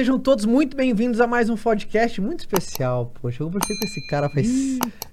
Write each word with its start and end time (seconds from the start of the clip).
Sejam 0.00 0.18
todos 0.18 0.46
muito 0.46 0.74
bem-vindos 0.74 1.20
a 1.20 1.26
mais 1.26 1.50
um 1.50 1.56
podcast 1.58 2.22
muito 2.22 2.40
especial. 2.40 3.12
Poxa, 3.20 3.42
eu 3.42 3.48
conversei 3.48 3.76
com 3.76 3.84
esse 3.84 4.06
cara 4.06 4.30
faz 4.30 4.48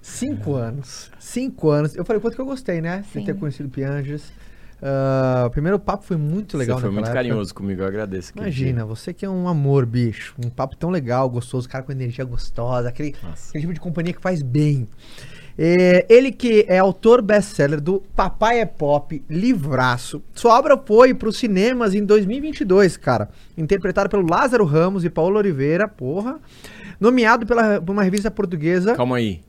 cinco 0.00 0.54
anos. 0.54 1.10
Cinco 1.18 1.68
anos. 1.68 1.94
Eu 1.94 2.06
falei 2.06 2.22
quanto 2.22 2.34
que 2.36 2.40
eu 2.40 2.46
gostei, 2.46 2.80
né? 2.80 3.04
De 3.06 3.12
Sim. 3.12 3.22
ter 3.22 3.34
conhecido 3.36 3.66
o 3.66 3.70
Pianges. 3.70 4.32
Ah, 4.80 5.44
o 5.46 5.50
primeiro 5.50 5.78
papo 5.78 6.04
foi 6.04 6.16
muito 6.16 6.56
legal, 6.56 6.78
Você 6.78 6.80
foi 6.84 6.90
muito 6.90 7.04
época. 7.04 7.14
carinhoso 7.14 7.54
comigo, 7.54 7.82
eu 7.82 7.86
agradeço. 7.86 8.32
Imagina, 8.34 8.86
você 8.86 9.12
que 9.12 9.26
é 9.26 9.28
um 9.28 9.46
amor, 9.46 9.84
bicho. 9.84 10.34
Um 10.42 10.48
papo 10.48 10.74
tão 10.74 10.88
legal, 10.88 11.28
gostoso, 11.28 11.68
cara 11.68 11.84
com 11.84 11.92
energia 11.92 12.24
gostosa, 12.24 12.88
aquele, 12.88 13.14
aquele 13.50 13.60
tipo 13.60 13.74
de 13.74 13.80
companhia 13.80 14.14
que 14.14 14.22
faz 14.22 14.40
bem. 14.40 14.88
É, 15.60 16.06
ele 16.08 16.30
que 16.30 16.64
é 16.68 16.78
autor 16.78 17.20
best-seller 17.20 17.80
do 17.80 18.00
Papai 18.14 18.60
é 18.60 18.64
Pop, 18.64 19.20
livraço. 19.28 20.22
Sua 20.32 20.56
obra 20.56 20.78
foi 20.78 21.12
para 21.12 21.28
os 21.28 21.36
cinemas 21.36 21.96
em 21.96 22.04
2022, 22.04 22.96
cara. 22.96 23.28
Interpretado 23.56 24.08
pelo 24.08 24.24
Lázaro 24.24 24.64
Ramos 24.64 25.04
e 25.04 25.10
Paulo 25.10 25.36
Oliveira, 25.36 25.88
porra. 25.88 26.38
Nomeado 27.00 27.44
pela, 27.44 27.80
por 27.80 27.90
uma 27.90 28.04
revista 28.04 28.30
portuguesa. 28.30 28.94
Calma 28.94 29.16
aí. 29.16 29.40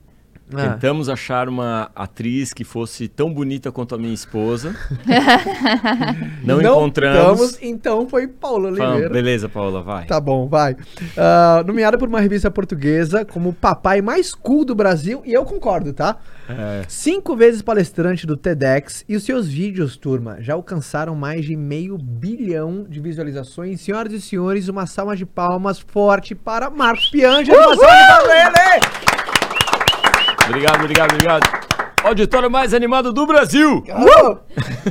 Ah. 0.53 0.69
Tentamos 0.69 1.09
achar 1.09 1.47
uma 1.47 1.91
atriz 1.95 2.53
que 2.53 2.63
fosse 2.63 3.07
tão 3.07 3.31
bonita 3.31 3.71
quanto 3.71 3.93
a 3.93 3.97
minha 3.97 4.13
esposa. 4.13 4.75
Não, 6.43 6.59
encontramos. 6.59 7.41
estamos, 7.41 7.59
então 7.61 8.07
foi 8.09 8.27
Paulo 8.27 8.63
Falamos, 8.69 8.79
Oliveira. 8.89 9.09
beleza, 9.13 9.47
Paula, 9.47 9.81
vai. 9.83 10.05
Tá 10.05 10.19
bom, 10.19 10.47
vai. 10.47 10.75
Ah, 11.15 11.63
nomeado 11.65 11.97
por 11.97 12.07
uma 12.07 12.19
revista 12.19 12.49
portuguesa 12.49 13.23
como 13.23 13.49
o 13.49 13.53
papai 13.53 14.01
mais 14.01 14.33
cool 14.33 14.65
do 14.65 14.73
Brasil, 14.73 15.21
e 15.25 15.33
eu 15.33 15.45
concordo, 15.45 15.93
tá? 15.93 16.17
É, 16.49 16.83
Cinco 16.87 17.35
vezes 17.35 17.61
palestrante 17.61 18.25
do 18.25 18.35
TEDx 18.35 19.05
e 19.07 19.15
os 19.15 19.23
seus 19.23 19.47
vídeos, 19.47 19.97
turma, 19.97 20.37
já 20.39 20.53
alcançaram 20.55 21.13
mais 21.13 21.45
de 21.45 21.55
meio 21.55 21.95
bilhão 21.97 22.85
de 22.89 22.99
visualizações. 22.99 23.81
Senhoras 23.81 24.11
e 24.13 24.19
senhores, 24.19 24.67
uma 24.67 24.87
salva 24.87 25.15
de 25.15 25.25
palmas 25.27 25.79
forte 25.79 26.33
para 26.33 26.69
Marcos 26.71 27.09
Piangel. 27.09 27.55
Uma 27.55 27.75
salva 27.75 27.87
de 27.87 28.53
palmas! 28.53 29.08
Obrigado, 30.49 30.81
obrigado, 30.81 31.11
obrigado. 31.13 31.69
Auditório 32.01 32.49
mais 32.49 32.73
animado 32.73 33.11
do 33.11 33.25
Brasil! 33.27 33.79
Uh! 33.79 34.37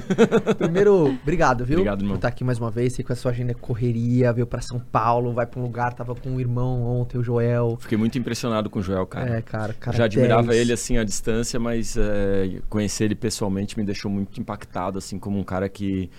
Primeiro, 0.59 1.07
obrigado, 1.23 1.65
viu? 1.65 1.79
Obrigado, 1.79 2.01
irmão. 2.01 2.11
Por 2.13 2.19
estar 2.19 2.29
aqui 2.29 2.45
mais 2.45 2.59
uma 2.59 2.71
vez, 2.71 2.93
sei 2.93 3.03
que 3.05 3.11
a 3.11 3.17
sua 3.17 3.31
agenda 3.31 3.53
é 3.53 3.55
correria, 3.55 4.31
veio 4.31 4.47
pra 4.47 4.61
São 4.61 4.79
Paulo, 4.79 5.33
vai 5.33 5.47
pra 5.47 5.59
um 5.59 5.63
lugar, 5.63 5.95
tava 5.95 6.15
com 6.15 6.37
o 6.37 6.41
irmão 6.41 6.83
ontem, 6.83 7.17
o 7.17 7.23
Joel. 7.25 7.79
Fiquei 7.81 7.97
muito 7.97 8.19
impressionado 8.19 8.69
com 8.69 8.79
o 8.81 8.83
Joel, 8.83 9.07
cara. 9.07 9.39
É, 9.39 9.41
cara, 9.43 9.73
cara. 9.73 9.97
Já 9.97 10.05
admirava 10.05 10.49
10. 10.49 10.61
ele 10.61 10.73
assim 10.75 10.99
à 10.99 11.05
distância, 11.05 11.59
mas 11.59 11.97
é, 11.97 12.61
conhecer 12.69 13.05
ele 13.05 13.15
pessoalmente 13.15 13.79
me 13.79 13.85
deixou 13.85 14.11
muito 14.11 14.39
impactado, 14.39 14.99
assim, 14.99 15.19
como 15.19 15.39
um 15.39 15.45
cara 15.45 15.67
que. 15.69 16.11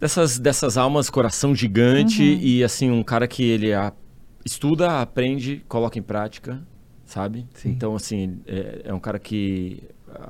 Dessas, 0.00 0.38
dessas 0.38 0.76
almas, 0.76 1.10
coração 1.10 1.52
gigante 1.52 2.22
e 2.22 2.62
assim, 2.62 2.92
um 2.92 3.02
cara 3.02 3.26
que 3.26 3.42
ele 3.42 3.74
a- 3.74 3.92
estuda, 4.44 5.00
aprende, 5.00 5.64
coloca 5.66 5.98
em 5.98 6.02
prática, 6.02 6.62
sabe? 7.10 7.46
Sim. 7.54 7.70
Então, 7.70 7.94
assim, 7.94 8.40
é, 8.46 8.82
é 8.84 8.94
um 8.94 9.00
cara 9.00 9.18
que. 9.18 9.82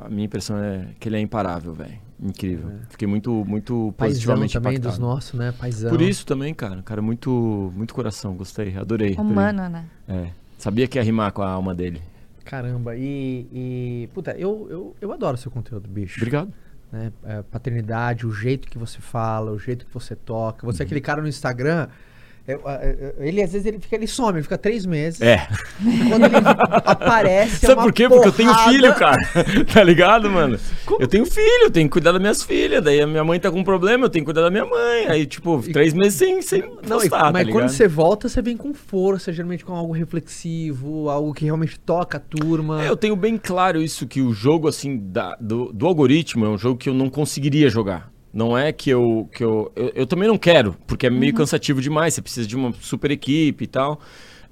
A 0.03 0.11
minha 0.11 0.27
impressão 0.27 0.59
é 0.59 0.89
que 0.98 1.09
ele 1.09 1.17
é 1.17 1.20
imparável, 1.20 1.73
velho. 1.73 1.98
Incrível. 2.23 2.70
Fiquei 2.91 3.09
muito, 3.09 3.45
muito 3.47 3.95
Paizão 3.97 4.14
positivamente 4.14 4.53
também 4.53 4.73
impactado. 4.75 4.92
dos 4.95 4.98
nossos, 4.98 5.39
né? 5.39 5.53
Paizão. 5.58 5.91
Por 5.91 6.03
isso 6.03 6.27
também, 6.27 6.53
cara. 6.53 6.77
Um 6.77 6.83
cara 6.83 7.01
muito, 7.01 7.73
muito 7.75 7.95
coração. 7.95 8.34
Gostei, 8.34 8.77
adorei. 8.77 9.14
Humano, 9.14 9.69
né? 9.70 9.86
É. 10.06 10.31
Sabia 10.58 10.86
que 10.86 10.98
ia 10.98 11.03
rimar 11.03 11.33
com 11.33 11.41
a 11.41 11.51
alma 11.51 11.75
dele. 11.75 12.03
Caramba, 12.45 12.95
e. 12.97 13.47
e 13.53 14.08
puta, 14.12 14.33
eu, 14.33 14.67
eu, 14.70 14.96
eu 15.01 15.13
adoro 15.13 15.36
seu 15.39 15.51
conteúdo, 15.51 15.89
bicho. 15.89 16.19
Obrigado. 16.19 16.52
Né? 16.92 17.11
É, 17.24 17.42
paternidade, 17.42 18.27
o 18.27 18.33
jeito 18.33 18.69
que 18.69 18.77
você 18.77 19.01
fala, 19.01 19.52
o 19.52 19.58
jeito 19.58 19.86
que 19.86 19.95
você 19.95 20.14
toca. 20.14 20.67
Uhum. 20.67 20.73
Você 20.73 20.83
é 20.83 20.86
aquele 20.86 21.01
cara 21.01 21.23
no 21.23 21.29
Instagram. 21.29 21.89
Ele 23.18 23.42
às 23.42 23.52
vezes 23.52 23.66
ele 23.66 23.78
fica, 23.78 23.96
ele 23.96 24.06
some, 24.06 24.34
ele 24.38 24.42
fica 24.42 24.58
três 24.58 24.86
meses. 24.86 25.20
É. 25.20 25.46
E 25.80 26.08
quando 26.08 26.24
ele 26.27 26.36
aparece. 26.84 27.66
é 27.66 27.68
Sabe 27.68 27.83
por 27.83 27.92
quê? 27.92 28.08
Porque 28.08 28.28
eu 28.28 28.33
tenho 28.33 28.50
porrada. 28.50 28.70
filho, 28.72 28.94
cara. 28.94 29.18
tá 29.72 29.83
ligado, 29.84 30.30
mano? 30.30 30.58
Eu 30.98 31.06
tenho 31.06 31.27
filho, 31.27 31.64
eu 31.64 31.70
tenho 31.70 31.86
que 31.89 31.92
cuidar 31.92 32.12
das 32.12 32.20
minhas 32.20 32.42
filhas. 32.42 32.83
Daí 32.83 33.00
a 33.00 33.06
minha 33.06 33.24
mãe 33.24 33.39
tá 33.39 33.50
com 33.50 33.58
um 33.60 33.64
problema, 33.64 34.06
eu 34.06 34.10
tenho 34.10 34.24
que 34.24 34.27
cuidar 34.33 34.42
da 34.42 34.50
minha 34.50 34.64
mãe. 34.64 35.06
Aí, 35.08 35.27
tipo, 35.27 35.62
três 35.72 35.92
meses 35.94 36.14
sem, 36.14 36.40
sem 36.42 36.60
Não, 36.60 36.98
e- 36.98 37.08
postar, 37.08 37.18
tá 37.27 37.33
mas 37.33 37.46
ligado? 37.46 37.62
quando 37.62 37.68
você 37.70 37.89
volta, 37.89 38.28
você 38.28 38.40
vem 38.42 38.56
com 38.56 38.72
força, 38.74 39.33
geralmente 39.33 39.64
com 39.64 39.74
algo 39.74 39.92
reflexivo, 39.92 41.08
algo 41.08 41.33
que 41.34 41.44
realmente 41.44 41.78
toca 41.78 42.18
a 42.18 42.20
turma. 42.20 42.84
É, 42.84 42.89
eu 42.89 42.96
tenho 42.96 43.16
bem 43.16 43.36
claro 43.36 43.80
isso, 43.83 44.06
que 44.06 44.20
o 44.20 44.33
jogo, 44.33 44.68
assim, 44.68 44.98
da- 44.98 45.36
do, 45.40 45.72
do 45.72 45.86
algoritmo 45.86 46.44
é 46.44 46.48
um 46.48 46.58
jogo 46.58 46.77
que 46.78 46.89
eu 46.89 46.94
não 46.94 47.08
conseguiria 47.10 47.68
jogar. 47.68 48.10
Não 48.33 48.57
é 48.57 48.73
que 48.73 48.91
eu. 48.91 49.29
Que 49.33 49.42
eu, 49.42 49.73
eu, 49.74 49.92
eu 49.95 50.07
também 50.07 50.29
não 50.29 50.39
quero, 50.39 50.77
porque 50.86 51.07
é 51.07 51.11
meio 51.11 51.35
cansativo 51.35 51.80
demais. 51.80 52.14
Você 52.14 52.23
precisa 52.23 52.46
de 52.46 52.57
uma 52.57 52.73
super 52.80 53.11
equipe 53.11 53.64
e 53.64 53.67
tal. 53.67 54.01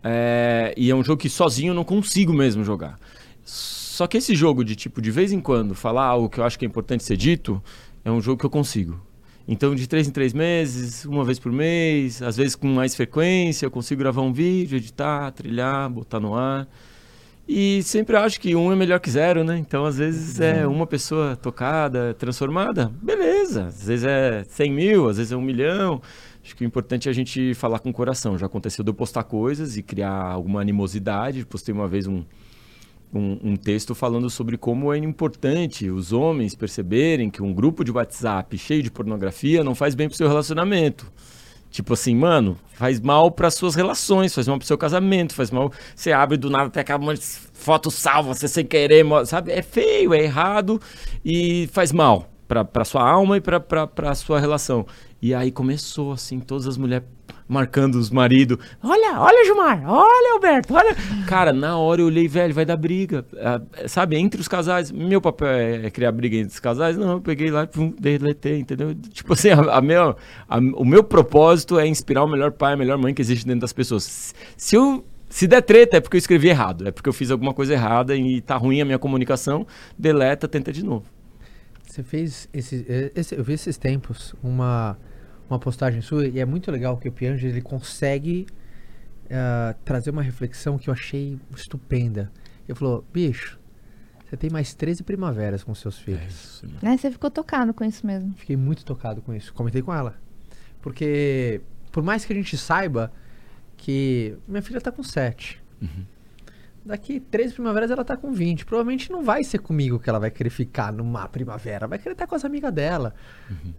É, 0.03 0.75
e 0.77 0.91
é 0.91 0.94
um 0.94 1.03
jogo 1.03 1.21
que 1.21 1.28
sozinho 1.28 1.71
eu 1.71 1.75
não 1.75 1.84
consigo 1.84 2.33
mesmo 2.33 2.65
jogar. 2.65 2.99
Só 3.44 4.06
que 4.06 4.17
esse 4.17 4.34
jogo 4.34 4.65
de 4.65 4.77
tipo, 4.77 5.00
de 5.00 5.11
vez 5.11 5.33
em 5.33 5.41
quando, 5.41 5.75
falar 5.75 6.05
algo 6.05 6.28
que 6.28 6.38
eu 6.38 6.44
acho 6.44 6.59
que 6.59 6.65
é 6.65 6.69
importante 6.69 7.03
ser 7.03 7.17
dito, 7.17 7.62
é 8.05 8.11
um 8.11 8.21
jogo 8.21 8.38
que 8.38 8.47
eu 8.47 8.50
consigo. 8.50 9.00
Então, 9.47 9.75
de 9.75 9.87
três 9.87 10.06
em 10.06 10.11
três 10.11 10.33
meses, 10.34 11.05
uma 11.06 11.25
vez 11.25 11.38
por 11.38 11.50
mês, 11.50 12.21
às 12.21 12.37
vezes 12.37 12.55
com 12.55 12.69
mais 12.69 12.94
frequência, 12.94 13.65
eu 13.65 13.71
consigo 13.71 13.99
gravar 13.99 14.21
um 14.21 14.33
vídeo, 14.33 14.77
editar, 14.77 15.31
trilhar, 15.33 15.88
botar 15.88 16.21
no 16.21 16.34
ar. 16.34 16.69
E 17.48 17.82
sempre 17.82 18.14
acho 18.14 18.38
que 18.38 18.54
um 18.54 18.70
é 18.70 18.76
melhor 18.76 19.00
que 19.00 19.10
zero, 19.10 19.42
né? 19.42 19.56
Então, 19.56 19.86
às 19.86 19.97
vezes 19.97 20.38
é 20.38 20.66
uma 20.66 20.86
pessoa 20.86 21.34
tocada, 21.34 22.12
transformada, 22.12 22.92
beleza. 23.03 23.69
Às 23.69 23.86
vezes 23.86 24.04
é 24.04 24.44
100 24.44 24.70
mil, 24.70 25.09
às 25.09 25.16
vezes 25.16 25.32
é 25.32 25.36
um 25.36 25.41
milhão. 25.41 26.03
Acho 26.44 26.54
que 26.54 26.62
o 26.62 26.66
importante 26.66 27.08
é 27.08 27.10
a 27.10 27.14
gente 27.14 27.54
falar 27.54 27.78
com 27.78 27.88
o 27.88 27.92
coração. 27.92 28.37
Já 28.37 28.44
aconteceu 28.44 28.84
de 28.84 28.91
eu 28.91 28.94
postar 28.94 29.25
coisas 29.25 29.78
e 29.78 29.82
criar 29.82 30.12
alguma 30.12 30.60
animosidade. 30.60 31.47
Postei 31.47 31.75
uma 31.75 31.88
vez 31.88 32.06
um, 32.06 32.22
um, 33.14 33.38
um 33.42 33.56
texto 33.56 33.94
falando 33.94 34.28
sobre 34.28 34.58
como 34.58 34.92
é 34.92 34.98
importante 34.98 35.88
os 35.88 36.12
homens 36.12 36.54
perceberem 36.54 37.31
que 37.31 37.42
um 37.42 37.54
grupo 37.54 37.82
de 37.82 37.91
WhatsApp 37.91 38.58
cheio 38.58 38.82
de 38.82 38.91
pornografia 38.91 39.64
não 39.64 39.75
faz 39.75 39.94
bem 39.94 40.06
pro 40.06 40.19
seu 40.19 40.28
relacionamento. 40.28 41.10
Tipo 41.71 41.93
assim, 41.93 42.15
mano, 42.15 42.56
faz 42.75 42.99
mal 43.01 43.31
para 43.31 43.51
suas 43.51 43.75
relações, 43.75 44.34
faz 44.34 44.49
mal 44.49 44.59
pro 44.59 44.67
seu 44.67 44.79
casamento, 44.79 45.34
faz 45.34 45.51
mal. 45.51 45.71
Você 45.95 46.12
abre 46.12 46.37
do 46.37 46.49
nada, 46.49 46.71
monte 46.99 47.21
de 47.21 47.27
foto 47.27 47.91
salva, 47.91 48.34
você 48.34 48.49
sem 48.49 48.65
querer, 48.65 49.05
sabe? 49.27 49.53
É 49.53 49.61
feio, 49.62 50.15
é 50.15 50.23
errado 50.23 50.81
e 51.25 51.69
faz 51.73 51.93
mal 51.93 52.31
pra 52.49 52.84
sua 52.84 53.06
alma 53.06 53.37
e 53.37 53.41
pra 53.41 54.15
sua 54.15 54.41
relação. 54.41 54.87
E 55.21 55.34
aí 55.34 55.53
começou, 55.53 56.12
assim, 56.12 56.41
todas 56.41 56.67
as 56.67 56.79
mulheres 56.79 57.06
marcando 57.48 57.94
os 57.94 58.10
maridos. 58.10 58.59
Olha, 58.82 59.19
olha, 59.20 59.44
Gilmar, 59.44 59.82
olha, 59.88 60.34
Alberto, 60.34 60.75
olha. 60.75 60.94
Cara, 61.26 61.53
na 61.53 61.78
hora 61.78 62.03
eu 62.03 62.06
olhei, 62.06 62.28
velho, 62.28 62.53
vai 62.53 62.64
dar 62.66 62.76
briga. 62.76 63.25
Ah, 63.38 63.60
sabe, 63.88 64.16
entre 64.16 64.41
os 64.41 64.47
casais. 64.47 64.92
Meu 64.92 65.20
papel 65.20 65.48
é, 65.48 65.87
é 65.87 65.91
criar 65.91 66.12
briga 66.12 66.37
entre 66.37 66.53
os 66.53 66.60
casais? 66.60 66.97
Não, 66.97 67.12
eu 67.12 67.20
peguei 67.20 67.50
lá 67.50 67.62
e 67.64 67.66
pum, 67.66 67.92
deletei, 67.98 68.58
entendeu? 68.60 68.94
Tipo 68.94 69.32
assim, 69.32 69.48
a, 69.50 69.60
a 69.60 69.81
a- 70.48 70.58
o 70.75 70.84
meu 70.84 71.03
propósito 71.03 71.78
é 71.78 71.87
inspirar 71.87 72.22
o 72.25 72.28
melhor 72.28 72.53
pai, 72.53 72.75
a 72.75 72.76
melhor 72.76 72.98
mãe 72.98 73.14
que 73.14 73.22
existe 73.22 73.47
dentro 73.47 73.62
das 73.62 73.72
pessoas. 73.72 74.03
Se- 74.04 74.34
Se 74.56 74.76
eu. 74.76 75.04
Se 75.31 75.47
der 75.47 75.60
treta, 75.60 75.98
é 75.98 76.00
porque 76.00 76.16
eu 76.16 76.19
escrevi 76.19 76.48
errado, 76.48 76.88
é 76.88 76.91
porque 76.91 77.06
eu 77.06 77.12
fiz 77.12 77.31
alguma 77.31 77.53
coisa 77.53 77.75
errada 77.75 78.16
e 78.16 78.41
tá 78.41 78.56
ruim 78.56 78.81
a 78.81 78.84
minha 78.87 78.98
comunicação, 78.98 79.66
deleta, 79.98 80.48
tenta 80.48 80.72
de 80.72 80.82
novo. 80.82 81.04
Você 81.87 82.03
fez 82.03 82.48
esse, 82.53 82.87
eh, 82.88 83.12
esse- 83.14 83.34
eu 83.37 83.44
vi 83.44 83.53
esses 83.53 83.76
tempos 83.76 84.34
uma 84.42 84.97
uma 85.48 85.59
postagem 85.59 86.00
sua 86.00 86.26
e 86.26 86.38
é 86.38 86.44
muito 86.44 86.70
legal 86.70 86.97
que 86.97 87.09
o 87.09 87.12
Pianges 87.12 87.53
ele 87.53 87.62
consegue 87.62 88.46
ah, 89.31 89.75
trazer 89.84 90.11
uma 90.11 90.23
reflexão 90.23 90.78
que 90.78 90.88
eu 90.88 90.94
achei 90.94 91.38
estupenda. 91.56 92.31
Ele 92.67 92.76
falou, 92.76 93.05
bicho, 93.12 93.58
você 94.28 94.37
tem 94.37 94.50
mais 94.50 94.75
13 94.75 95.02
primaveras 95.02 95.64
com 95.64 95.75
seus 95.75 95.99
filhos. 95.99 96.62
Né, 96.82 96.96
Você 96.96 97.11
ficou 97.11 97.31
tocado 97.31 97.73
com 97.73 97.82
isso 97.82 98.06
mesmo. 98.06 98.34
Fiquei 98.34 98.56
muito 98.56 98.84
tocado 98.84 99.23
com 99.23 99.32
isso. 99.32 99.55
Comentei 99.55 99.81
com 99.81 99.93
ela. 99.93 100.14
Porque 100.82 101.62
por 101.90 102.02
mais 102.02 102.25
que 102.25 102.32
a 102.32 102.37
gente 102.37 102.56
saiba 102.56 103.11
que 103.76 104.37
minha 104.46 104.61
filha 104.61 104.81
tá 104.81 104.93
com 104.93 105.02
7. 105.02 105.62
Daqui 106.84 107.20
três 107.20 107.52
primaveras 107.52 107.90
ela 107.90 108.05
tá 108.05 108.17
com 108.17 108.32
20. 108.32 108.67
Provavelmente 108.67 109.11
não 109.11 109.23
vai 109.23 109.44
ser 109.44 109.58
comigo 109.58 109.99
que 109.99 110.08
ela 110.08 110.19
vai 110.19 110.31
querer 110.31 110.50
ficar 110.50 110.93
numa 110.93 111.28
primavera. 111.28 111.87
Vai 111.87 111.99
querer 111.99 112.12
estar 112.12 112.26
com 112.26 112.34
as 112.34 112.44
amigas 112.44 112.73
dela. 112.73 113.14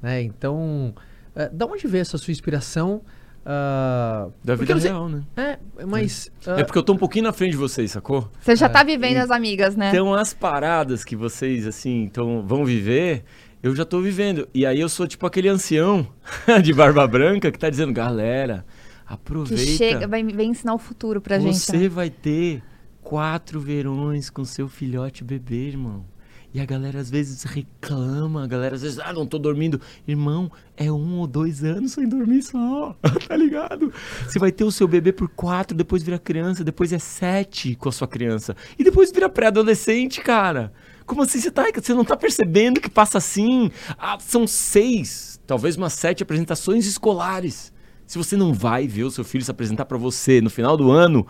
Né? 0.02 0.22
Então, 0.22 0.94
eh, 1.40 1.50
da 1.52 1.66
onde 1.66 1.88
veio 1.88 2.02
essa 2.02 2.18
sua 2.18 2.32
inspiração? 2.32 3.02
ah, 3.46 4.28
Da 4.44 4.56
vida 4.56 4.76
você- 4.76 4.90
real, 4.90 5.10
né? 5.10 5.24
É, 5.36 5.58
mas. 5.86 6.32
É 6.46 6.64
porque 6.64 6.78
eu 6.78 6.84
tô 6.84 6.94
um 6.94 6.98
pouquinho 6.98 7.24
na 7.24 7.34
frente 7.34 7.52
de 7.52 7.58
vocês, 7.58 7.92
sacou? 7.92 8.30
Você 8.42 8.56
já 8.56 8.70
tá 8.70 8.84
vivendo 8.84 9.18
as 9.18 9.32
amigas, 9.32 9.76
né? 9.76 9.90
Então 9.90 10.14
as 10.14 10.34
paradas 10.34 11.04
que 11.04 11.16
vocês 11.16 11.66
assim 11.66 12.04
então 12.04 12.46
vão 12.46 12.64
viver, 12.66 13.24
eu 13.64 13.76
já 13.76 13.86
tô 13.86 14.02
vivendo. 14.02 14.48
E 14.54 14.66
aí 14.66 14.80
eu 14.80 14.90
sou 14.90 15.08
tipo 15.08 15.26
aquele 15.26 15.48
ancião 15.50 16.08
de 16.64 16.74
barba 16.74 17.08
branca 17.08 17.52
que 17.52 17.58
tá 17.58 17.70
dizendo, 17.70 17.94
galera, 17.94 18.66
que 19.08 19.14
aproveita. 19.14 19.64
chega, 19.66 20.08
vai, 20.08 20.24
vem 20.24 20.52
ensinar 20.52 20.74
o 20.74 20.80
futuro 20.80 21.20
pra 21.22 21.40
gente. 21.40 21.58
Você 21.58 21.78
né? 21.78 21.90
vai 21.90 22.10
ter 22.10 22.62
quatro 23.02 23.60
verões 23.60 24.30
com 24.30 24.44
seu 24.46 24.68
filhote 24.68 25.24
bebê, 25.24 25.70
irmão. 25.70 26.06
E 26.52 26.60
a 26.60 26.66
galera 26.66 27.00
às 27.00 27.12
vezes 27.12 27.44
reclama, 27.44 28.44
a 28.44 28.48
galera 28.48 28.76
às 28.76 28.82
vezes, 28.82 28.98
ah, 28.98 29.14
não 29.14 29.26
tô 29.26 29.38
dormindo. 29.38 29.80
Irmão, 30.08 30.52
é 30.76 30.92
um 30.92 31.20
ou 31.20 31.28
dois 31.28 31.64
anos 31.64 31.92
sem 31.92 32.10
dormir 32.10 32.42
só, 32.42 32.96
tá 33.28 33.36
ligado? 33.36 33.94
Você 34.28 34.40
vai 34.40 34.52
ter 34.52 34.64
o 34.64 34.72
seu 34.72 34.88
bebê 34.88 35.12
por 35.12 35.30
quatro, 35.30 35.78
depois 35.78 36.02
vira 36.02 36.18
criança, 36.18 36.64
depois 36.64 36.92
é 36.92 36.98
sete 36.98 37.76
com 37.76 37.88
a 37.88 37.92
sua 37.92 38.08
criança. 38.08 38.56
E 38.80 38.84
depois 38.84 39.12
vira 39.12 39.30
pré-adolescente, 39.30 40.22
cara. 40.22 40.74
Como 41.06 41.22
assim 41.22 41.40
você 41.40 41.52
tá? 41.52 41.66
Você 41.74 41.94
não 41.94 42.04
tá 42.04 42.18
percebendo 42.18 42.82
que 42.82 42.90
passa 42.90 43.20
assim? 43.20 43.70
Ah, 43.98 44.18
são 44.20 44.48
seis, 44.48 45.40
talvez 45.46 45.76
umas 45.76 45.94
sete 45.94 46.24
apresentações 46.24 46.88
escolares. 46.88 47.72
Se 48.08 48.18
você 48.18 48.36
não 48.36 48.54
vai 48.54 48.88
ver 48.88 49.04
o 49.04 49.12
seu 49.12 49.24
filho 49.24 49.44
se 49.44 49.52
apresentar 49.52 49.86
para 49.86 49.98
você 50.00 50.42
no 50.42 50.50
final 50.50 50.76
do 50.76 50.90
ano, 50.90 51.28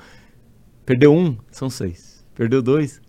perdeu 0.86 1.14
um, 1.14 1.38
são 1.52 1.70
seis. 1.70 2.26
Perdeu 2.34 2.62
dois, 2.62 3.02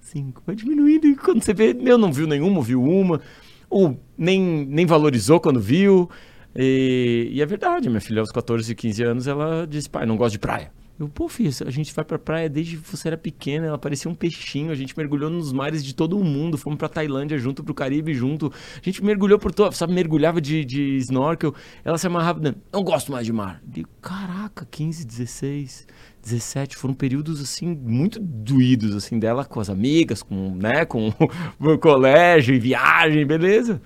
Vai 0.46 0.56
diminuindo 0.56 1.06
e 1.06 1.16
quando 1.16 1.42
você 1.42 1.54
vê, 1.54 1.72
meu, 1.72 1.96
não 1.96 2.12
viu 2.12 2.26
nenhuma, 2.26 2.62
viu 2.62 2.82
uma. 2.82 3.20
Ou 3.68 3.98
nem, 4.18 4.66
nem 4.66 4.86
valorizou 4.86 5.38
quando 5.40 5.60
viu. 5.60 6.10
E, 6.54 7.28
e 7.32 7.40
é 7.40 7.46
verdade, 7.46 7.88
minha 7.88 8.00
filha 8.00 8.20
aos 8.20 8.30
14, 8.30 8.74
15 8.74 9.02
anos, 9.02 9.26
ela 9.26 9.66
disse, 9.66 9.88
pai, 9.88 10.04
não 10.06 10.16
gosto 10.16 10.32
de 10.32 10.38
praia. 10.40 10.72
Eu, 11.00 11.08
pô, 11.08 11.30
filho, 11.30 11.50
a 11.66 11.70
gente 11.70 11.94
vai 11.94 12.04
pra 12.04 12.18
praia 12.18 12.46
desde 12.46 12.76
que 12.76 12.86
você 12.94 13.08
era 13.08 13.16
pequena, 13.16 13.66
ela 13.66 13.78
parecia 13.78 14.10
um 14.10 14.14
peixinho, 14.14 14.70
a 14.70 14.74
gente 14.74 14.94
mergulhou 14.94 15.30
nos 15.30 15.50
mares 15.50 15.82
de 15.82 15.94
todo 15.94 16.18
o 16.18 16.22
mundo, 16.22 16.58
fomos 16.58 16.78
pra 16.78 16.90
Tailândia 16.90 17.38
junto, 17.38 17.64
pro 17.64 17.72
Caribe 17.72 18.12
junto, 18.12 18.52
a 18.76 18.84
gente 18.84 19.02
mergulhou 19.02 19.38
por 19.38 19.50
todo, 19.50 19.72
sabe, 19.72 19.94
mergulhava 19.94 20.42
de, 20.42 20.62
de 20.62 20.96
snorkel, 20.98 21.54
ela 21.82 21.96
se 21.96 22.06
amarrava, 22.06 22.54
não 22.70 22.84
gosto 22.84 23.10
mais 23.10 23.24
de 23.24 23.32
mar. 23.32 23.62
Eu 23.64 23.72
digo, 23.72 23.88
caraca, 24.02 24.68
15, 24.70 25.06
16, 25.06 25.86
17, 26.22 26.76
foram 26.76 26.92
períodos, 26.92 27.40
assim, 27.40 27.74
muito 27.74 28.20
doídos, 28.20 28.94
assim, 28.94 29.18
dela 29.18 29.46
com 29.46 29.58
as 29.58 29.70
amigas, 29.70 30.22
com, 30.22 30.54
né, 30.54 30.84
com 30.84 31.10
o 31.58 31.78
colégio 31.78 32.54
e 32.54 32.58
viagem, 32.58 33.24
beleza. 33.26 33.80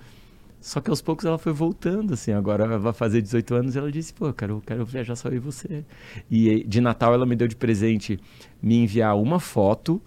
Só 0.65 0.81
que 0.81 0.89
aos 0.89 1.03
poucos 1.03 1.27
ela 1.27 1.37
foi 1.37 1.53
voltando, 1.53 2.15
assim. 2.15 2.33
Agora 2.33 2.65
ela 2.65 2.79
vai 2.79 2.95
fazer 2.95 3.21
18 3.21 3.55
anos 3.55 3.75
e 3.75 3.79
ela 3.79 3.93
disse, 3.93 4.15
pô, 4.15 4.29
eu 4.29 4.33
quero, 4.33 4.63
quero 4.67 4.83
viajar 4.83 5.15
só 5.15 5.29
eu 5.29 5.35
e 5.35 5.39
você. 5.39 5.85
E 6.31 6.65
de 6.65 6.81
Natal 6.81 7.13
ela 7.13 7.27
me 7.27 7.37
deu 7.37 7.47
de 7.47 7.55
presente 7.55 8.19
me 8.63 8.77
enviar 8.77 9.15
uma 9.15 9.39
foto 9.39 10.01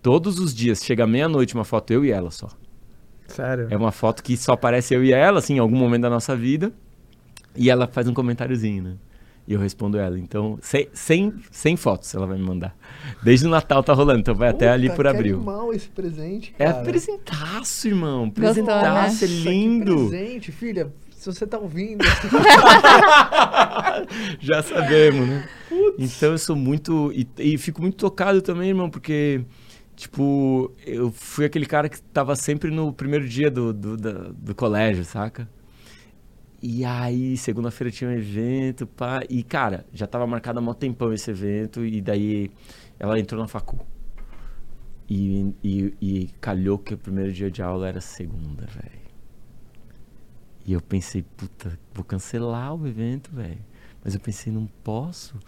todos 0.00 0.38
os 0.38 0.54
dias. 0.54 0.84
Chega 0.84 1.04
meia-noite 1.04 1.56
uma 1.56 1.64
foto 1.64 1.92
eu 1.92 2.04
e 2.04 2.12
ela 2.12 2.30
só. 2.30 2.48
Sério? 3.26 3.66
É 3.68 3.76
uma 3.76 3.90
foto 3.90 4.22
que 4.22 4.36
só 4.36 4.52
aparece 4.52 4.94
eu 4.94 5.02
e 5.04 5.12
ela, 5.12 5.40
assim, 5.40 5.56
em 5.56 5.58
algum 5.58 5.76
momento 5.76 6.02
da 6.02 6.10
nossa 6.10 6.36
vida. 6.36 6.72
E 7.56 7.68
ela 7.68 7.88
faz 7.88 8.06
um 8.06 8.14
comentáriozinho, 8.14 8.84
né? 8.84 8.94
E 9.46 9.52
eu 9.52 9.60
respondo 9.60 9.98
ela. 9.98 10.18
Então, 10.18 10.58
sem, 10.62 10.88
sem, 10.92 11.34
sem 11.50 11.76
fotos 11.76 12.14
ela 12.14 12.26
vai 12.26 12.38
me 12.38 12.44
mandar. 12.44 12.74
Desde 13.22 13.46
o 13.46 13.50
Natal 13.50 13.82
tá 13.82 13.92
rolando, 13.92 14.20
então 14.20 14.34
vai 14.34 14.48
até 14.48 14.68
ali 14.70 14.88
por 14.94 15.06
abril. 15.06 15.40
mal 15.42 15.72
esse 15.72 15.88
presente, 15.88 16.54
É 16.58 16.66
cara. 16.72 16.82
presentaço, 16.82 17.88
irmão. 17.88 18.28
Gostou, 18.30 18.42
né? 18.42 18.52
Presentaço, 18.52 18.86
é 18.86 19.02
Nossa, 19.02 19.26
que 19.26 19.32
lindo. 19.32 20.08
presente, 20.08 20.52
filha. 20.52 20.92
Se 21.10 21.26
você 21.32 21.46
tá 21.46 21.58
ouvindo. 21.58 22.04
Já 24.40 24.62
sabemos, 24.62 25.28
né? 25.28 25.48
Então 25.98 26.32
eu 26.32 26.38
sou 26.38 26.56
muito. 26.56 27.12
E, 27.14 27.26
e 27.38 27.58
fico 27.58 27.80
muito 27.80 27.96
tocado 27.96 28.42
também, 28.42 28.68
irmão, 28.68 28.90
porque. 28.90 29.42
Tipo, 29.96 30.72
eu 30.84 31.12
fui 31.12 31.44
aquele 31.44 31.66
cara 31.66 31.88
que 31.88 32.02
tava 32.02 32.34
sempre 32.34 32.68
no 32.68 32.92
primeiro 32.92 33.28
dia 33.28 33.48
do, 33.48 33.72
do, 33.72 33.96
da- 33.96 34.32
do 34.36 34.52
colégio, 34.52 35.04
saca? 35.04 35.48
E 36.66 36.82
aí, 36.82 37.36
segunda-feira 37.36 37.90
tinha 37.90 38.08
um 38.08 38.12
evento, 38.14 38.86
pá. 38.86 39.20
E, 39.28 39.42
cara, 39.42 39.84
já 39.92 40.06
tava 40.06 40.26
marcado 40.26 40.60
há 40.60 40.62
mó 40.62 40.72
tempão 40.72 41.12
esse 41.12 41.30
evento. 41.30 41.84
E 41.84 42.00
daí 42.00 42.50
ela 42.98 43.20
entrou 43.20 43.38
na 43.38 43.46
facu. 43.46 43.78
E, 45.06 45.54
e, 45.62 45.94
e 46.00 46.30
calhou 46.40 46.78
que 46.78 46.94
o 46.94 46.96
primeiro 46.96 47.30
dia 47.34 47.50
de 47.50 47.60
aula 47.60 47.86
era 47.86 48.00
segunda, 48.00 48.64
velho. 48.64 49.04
E 50.64 50.72
eu 50.72 50.80
pensei, 50.80 51.22
puta, 51.36 51.78
vou 51.92 52.02
cancelar 52.02 52.74
o 52.74 52.86
evento, 52.86 53.30
velho. 53.30 53.60
Mas 54.02 54.14
eu 54.14 54.20
pensei, 54.20 54.50
não 54.50 54.66
posso. 54.82 55.38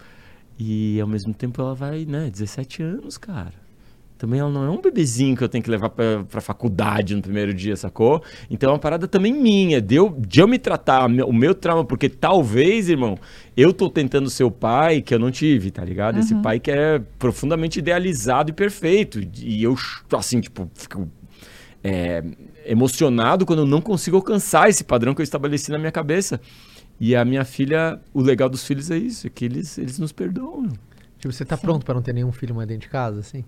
E 0.55 1.01
ao 1.01 1.07
mesmo 1.07 1.33
tempo 1.33 1.59
ela 1.59 1.73
vai, 1.73 2.05
né, 2.05 2.29
17 2.29 2.83
anos, 2.83 3.17
cara. 3.17 3.55
Também 4.17 4.39
ela 4.39 4.49
não 4.49 4.65
é 4.65 4.69
um 4.69 4.81
bebezinho 4.81 5.35
que 5.37 5.43
eu 5.43 5.49
tenho 5.49 5.63
que 5.63 5.69
levar 5.69 5.89
pra, 5.89 6.23
pra 6.23 6.41
faculdade 6.41 7.15
no 7.15 7.21
primeiro 7.21 7.53
dia, 7.53 7.75
sacou? 7.75 8.23
Então 8.49 8.69
é 8.69 8.73
uma 8.73 8.79
parada 8.79 9.07
também 9.07 9.31
minha, 9.31 9.79
de 9.79 9.95
eu, 9.95 10.15
de 10.17 10.39
eu 10.39 10.47
me 10.47 10.57
tratar, 10.57 11.05
o 11.05 11.33
meu 11.33 11.53
trauma, 11.53 11.85
porque 11.85 12.09
talvez, 12.09 12.89
irmão, 12.89 13.17
eu 13.55 13.71
tô 13.71 13.89
tentando 13.89 14.29
ser 14.29 14.43
o 14.43 14.51
pai 14.51 15.01
que 15.01 15.13
eu 15.13 15.19
não 15.19 15.29
tive, 15.29 15.69
tá 15.69 15.85
ligado? 15.85 16.19
Esse 16.19 16.33
pai 16.41 16.59
que 16.59 16.71
é 16.71 16.99
profundamente 17.19 17.77
idealizado 17.77 18.49
e 18.49 18.53
perfeito. 18.53 19.19
E 19.39 19.61
eu, 19.61 19.75
assim, 20.13 20.41
tipo, 20.41 20.69
fico 20.73 21.07
é, 21.83 22.23
emocionado 22.65 23.45
quando 23.45 23.59
eu 23.59 23.65
não 23.67 23.81
consigo 23.81 24.17
alcançar 24.17 24.69
esse 24.69 24.83
padrão 24.83 25.13
que 25.13 25.21
eu 25.21 25.23
estabeleci 25.23 25.71
na 25.71 25.77
minha 25.77 25.91
cabeça. 25.91 26.41
E 26.99 27.15
a 27.15 27.23
minha 27.23 27.45
filha, 27.45 27.99
o 28.13 28.21
legal 28.21 28.49
dos 28.49 28.65
filhos 28.65 28.89
é 28.89 28.97
isso, 28.97 29.27
é 29.27 29.29
que 29.29 29.45
eles, 29.45 29.77
eles 29.77 29.99
nos 29.99 30.11
perdoam. 30.11 30.69
tipo, 31.19 31.31
você 31.31 31.45
tá 31.45 31.55
pronto 31.55 31.85
pra 31.85 31.93
não 31.93 32.01
ter 32.01 32.13
nenhum 32.13 32.31
filho 32.31 32.55
mais 32.55 32.67
dentro 32.67 32.87
de 32.87 32.89
casa, 32.89 33.19
assim? 33.19 33.45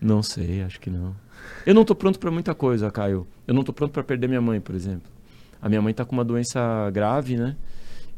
Não 0.00 0.22
sei, 0.22 0.62
acho 0.62 0.80
que 0.80 0.90
não. 0.90 1.14
Eu 1.66 1.74
não 1.74 1.84
tô 1.84 1.94
pronto 1.94 2.18
pra 2.18 2.30
muita 2.30 2.54
coisa, 2.54 2.90
Caio. 2.90 3.26
Eu 3.46 3.54
não 3.54 3.62
tô 3.62 3.72
pronto 3.72 3.92
pra 3.92 4.02
perder 4.02 4.28
minha 4.28 4.40
mãe, 4.40 4.60
por 4.60 4.74
exemplo. 4.74 5.10
A 5.60 5.68
minha 5.68 5.82
mãe 5.82 5.92
tá 5.92 6.04
com 6.04 6.12
uma 6.12 6.24
doença 6.24 6.90
grave, 6.90 7.36
né? 7.36 7.56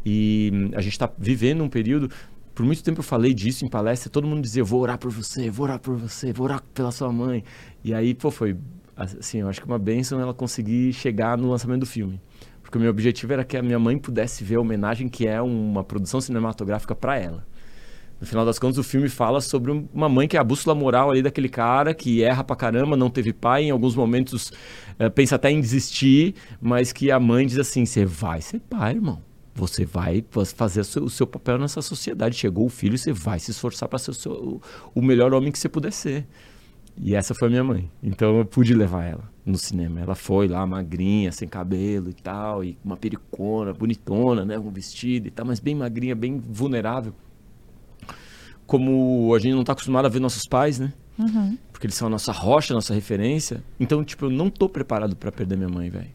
E 0.05 0.51
hum, 0.53 0.71
a 0.75 0.81
gente 0.81 0.99
tá 0.99 1.11
vivendo 1.19 1.63
um 1.63 1.69
período. 1.69 2.11
Por 2.55 2.65
muito 2.65 2.83
tempo 2.83 3.01
eu 3.01 3.05
falei 3.05 3.33
disso 3.33 3.65
em 3.65 3.69
palestra, 3.69 4.11
todo 4.11 4.27
mundo 4.27 4.43
dizia: 4.43 4.63
vou 4.63 4.81
orar 4.81 4.99
por 4.99 5.11
você, 5.11 5.51
vou 5.51 5.65
orar 5.65 5.79
por 5.79 5.97
você, 5.97 6.33
vou 6.33 6.45
orar 6.45 6.63
pela 6.75 6.91
sua 6.91 7.13
mãe. 7.13 7.45
E 7.83 7.95
aí, 7.95 8.15
pô, 8.15 8.31
foi 8.31 8.57
assim, 8.97 9.39
eu 9.39 9.49
acho 9.49 9.61
que 9.61 9.67
uma 9.67 9.79
bênção 9.79 10.21
ela 10.21 10.35
conseguir 10.35 10.93
chegar 10.93 11.39
no 11.39 11.51
lançamento 11.51 11.81
do 11.81 11.87
filme. 11.87 12.21
Porque 12.63 12.77
o 12.77 12.81
meu 12.81 12.91
objetivo 12.91 13.33
era 13.33 13.45
que 13.45 13.57
a 13.57 13.63
minha 13.63 13.79
mãe 13.79 13.99
pudesse 13.99 14.45
ver 14.45 14.57
a 14.57 14.61
homenagem 14.61 15.09
que 15.09 15.27
é 15.27 15.41
uma 15.41 15.83
produção 15.83 16.21
cinematográfica 16.21 16.95
pra 16.95 17.19
ela. 17.19 17.47
No 18.21 18.27
final 18.27 18.45
das 18.45 18.59
contas, 18.59 18.77
o 18.77 18.83
filme 18.83 19.09
fala 19.09 19.41
sobre 19.41 19.71
um- 19.73 19.89
uma 19.95 20.09
mãe 20.09 20.29
que 20.29 20.37
é 20.37 20.41
a 20.41 20.45
bússola 20.45 20.75
moral 20.79 21.11
ali 21.11 21.23
daquele 21.23 21.49
cara 21.49 21.95
que 21.95 22.23
erra 22.23 22.45
pra 22.45 22.55
caramba, 22.55 22.97
não 22.97 23.09
teve 23.09 23.33
pai, 23.33 23.65
em 23.65 23.71
alguns 23.71 23.97
momentos 23.97 24.53
eh, 24.99 25.09
pensa 25.09 25.37
até 25.37 25.51
em 25.51 25.61
desistir, 25.61 26.35
mas 26.61 26.93
que 26.93 27.11
a 27.11 27.19
mãe 27.19 27.47
diz 27.47 27.59
assim: 27.59 27.87
você 27.87 28.05
vai 28.05 28.43
ser 28.43 28.61
pai, 28.61 28.93
irmão. 28.97 29.23
Você 29.55 29.85
vai 29.85 30.25
fazer 30.55 30.81
o 31.01 31.09
seu, 31.11 31.27
papel 31.27 31.59
nessa 31.59 31.83
sociedade. 31.83 32.37
Chegou 32.37 32.67
o 32.67 32.69
filho, 32.69 32.97
você 32.97 33.13
vai 33.13 33.39
se 33.39 33.51
esforçar 33.51 33.89
para 33.89 33.99
ser 33.99 34.11
o, 34.11 34.15
seu- 34.15 34.61
o 34.95 35.03
melhor 35.03 35.35
homem 35.35 35.51
que 35.51 35.59
você 35.59 35.69
puder 35.69 35.93
ser. 35.93 36.27
E 36.97 37.15
essa 37.15 37.35
foi 37.35 37.49
a 37.49 37.51
minha 37.51 37.65
mãe. 37.65 37.91
Então 38.03 38.39
eu 38.39 38.45
pude 38.45 38.75
levar 38.75 39.05
ela 39.05 39.25
no 39.45 39.57
cinema. 39.59 40.01
Ela 40.01 40.15
foi 40.15 40.47
lá, 40.47 40.67
magrinha, 40.67 41.33
sem 41.33 41.49
cabelo 41.49 42.11
e 42.11 42.15
tal, 42.15 42.63
e 42.65 42.77
uma 42.85 42.97
pericona, 42.97 43.73
bonitona, 43.73 44.45
né? 44.45 44.59
Um 44.59 44.71
vestido 44.71 45.29
e 45.29 45.31
tal, 45.31 45.45
mas 45.47 45.59
bem 45.59 45.75
magrinha, 45.75 46.15
bem 46.15 46.39
vulnerável 46.39 47.13
como 48.71 49.35
a 49.35 49.39
gente 49.41 49.53
não 49.53 49.65
tá 49.65 49.73
acostumado 49.73 50.07
a 50.07 50.09
ver 50.09 50.21
nossos 50.21 50.47
pais, 50.47 50.79
né? 50.79 50.93
Porque 51.73 51.87
eles 51.87 51.97
são 51.97 52.07
a 52.07 52.11
nossa 52.11 52.31
rocha, 52.31 52.73
a 52.73 52.77
nossa 52.77 52.95
referência. 52.95 53.65
Então, 53.81 54.05
tipo, 54.05 54.27
eu 54.27 54.31
não 54.31 54.49
tô 54.49 54.69
preparado 54.69 55.17
pra 55.17 55.33
perder 55.33 55.57
minha 55.57 55.69
mãe, 55.69 55.91
velho. 55.91 56.09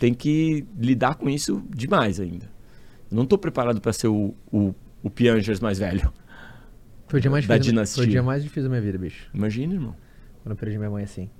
Tem 0.00 0.12
que 0.12 0.66
lidar 0.76 1.14
com 1.14 1.30
isso 1.30 1.62
demais 1.70 2.18
ainda. 2.18 2.46
Eu 3.08 3.16
não 3.16 3.24
tô 3.24 3.38
preparado 3.38 3.80
pra 3.80 3.92
ser 3.92 4.08
o, 4.08 4.34
o, 4.52 4.74
o 5.00 5.08
Piangers 5.08 5.60
mais 5.60 5.78
velho. 5.78 6.12
Foi 7.06 7.20
o 7.20 7.22
dia 7.22 7.30
mais 7.30 7.46
Da 7.46 7.54
difícil. 7.54 7.72
dinastia. 7.72 8.02
Foi 8.02 8.06
o 8.08 8.10
dia 8.10 8.22
mais 8.22 8.42
difícil 8.42 8.64
da 8.64 8.68
minha 8.70 8.82
vida, 8.82 8.98
bicho. 8.98 9.30
Imagina, 9.32 9.74
irmão. 9.74 9.94
Quando 10.42 10.50
eu 10.54 10.56
perdi 10.56 10.76
minha 10.76 10.90
mãe 10.90 11.04
assim. 11.04 11.30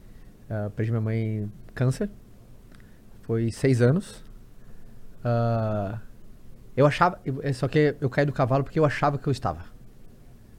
Ah, 0.48 0.70
perdi 0.76 0.92
minha 0.92 1.00
mãe 1.00 1.50
câncer. 1.74 2.08
Foi 3.22 3.50
seis 3.50 3.82
anos. 3.82 4.22
Ah, 5.24 5.98
eu 6.76 6.86
achava. 6.86 7.18
é 7.42 7.52
Só 7.52 7.66
que 7.66 7.96
eu 8.00 8.08
caí 8.08 8.24
do 8.24 8.32
cavalo 8.32 8.62
porque 8.62 8.78
eu 8.78 8.84
achava 8.84 9.18
que 9.18 9.26
eu 9.26 9.32
estava. 9.32 9.71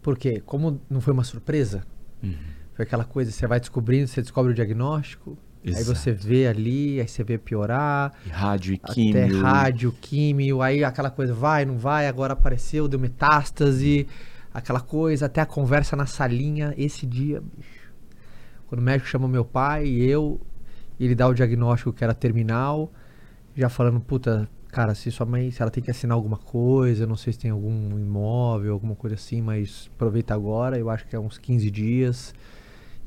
Porque, 0.04 0.40
como 0.42 0.80
não 0.90 1.02
foi 1.02 1.14
uma 1.14 1.24
surpresa, 1.24 1.84
Uhum. 2.22 2.36
foi 2.76 2.84
aquela 2.84 3.04
coisa, 3.06 3.32
você 3.32 3.48
vai 3.48 3.60
descobrindo, 3.60 4.08
você 4.08 4.22
descobre 4.22 4.52
o 4.52 4.56
diagnóstico, 4.56 5.38
aí 5.66 5.72
Exato. 5.72 5.98
você 5.98 6.12
vê 6.12 6.46
ali, 6.48 7.00
aí 7.02 7.08
você 7.08 7.24
vê 7.24 7.38
piorar, 7.38 8.14
E 8.26 8.30
rádio 8.30 8.74
e 8.74 8.80
até 8.84 8.94
químio. 8.94 9.42
rádio, 9.42 9.92
químio, 10.02 10.62
aí 10.62 10.84
aquela 10.84 11.10
coisa 11.10 11.34
vai, 11.34 11.66
não 11.66 11.78
vai, 11.78 12.08
agora 12.08 12.34
apareceu, 12.34 12.88
deu 12.88 13.00
metástase, 13.00 14.08
aquela 14.54 14.80
coisa, 14.82 15.26
até 15.26 15.42
a 15.42 15.46
conversa 15.46 15.96
na 15.96 16.06
salinha, 16.06 16.74
esse 16.78 17.06
dia, 17.06 17.42
bicho. 17.42 17.92
Quando 18.68 18.80
o 18.82 18.84
médico 18.84 19.08
chama 19.10 19.28
meu 19.28 19.46
pai 19.46 19.86
e 19.88 20.04
eu, 20.10 20.40
ele 21.00 21.16
dá 21.16 21.28
o 21.28 21.34
diagnóstico 21.34 21.94
que 21.94 22.04
era 22.04 22.14
terminal, 22.14 22.92
já 23.56 23.70
falando, 23.70 24.00
puta, 24.00 24.50
cara, 24.74 24.96
se 24.96 25.12
sua 25.12 25.26
mãe, 25.26 25.52
se 25.52 25.62
ela 25.62 25.70
tem 25.70 25.84
que 25.84 25.92
assinar 25.92 26.16
alguma 26.16 26.36
coisa, 26.36 27.06
não 27.06 27.16
sei 27.16 27.32
se 27.32 27.38
tem 27.38 27.52
algum 27.52 27.92
imóvel, 28.00 28.74
alguma 28.74 28.96
coisa 28.96 29.16
assim, 29.16 29.40
mas 29.40 29.88
aproveita 29.94 30.34
agora, 30.34 30.80
eu 30.80 30.90
acho 30.90 31.06
que 31.06 31.16
é 31.16 31.20
uns 31.20 31.38
15 31.38 31.70
dias. 31.70 32.34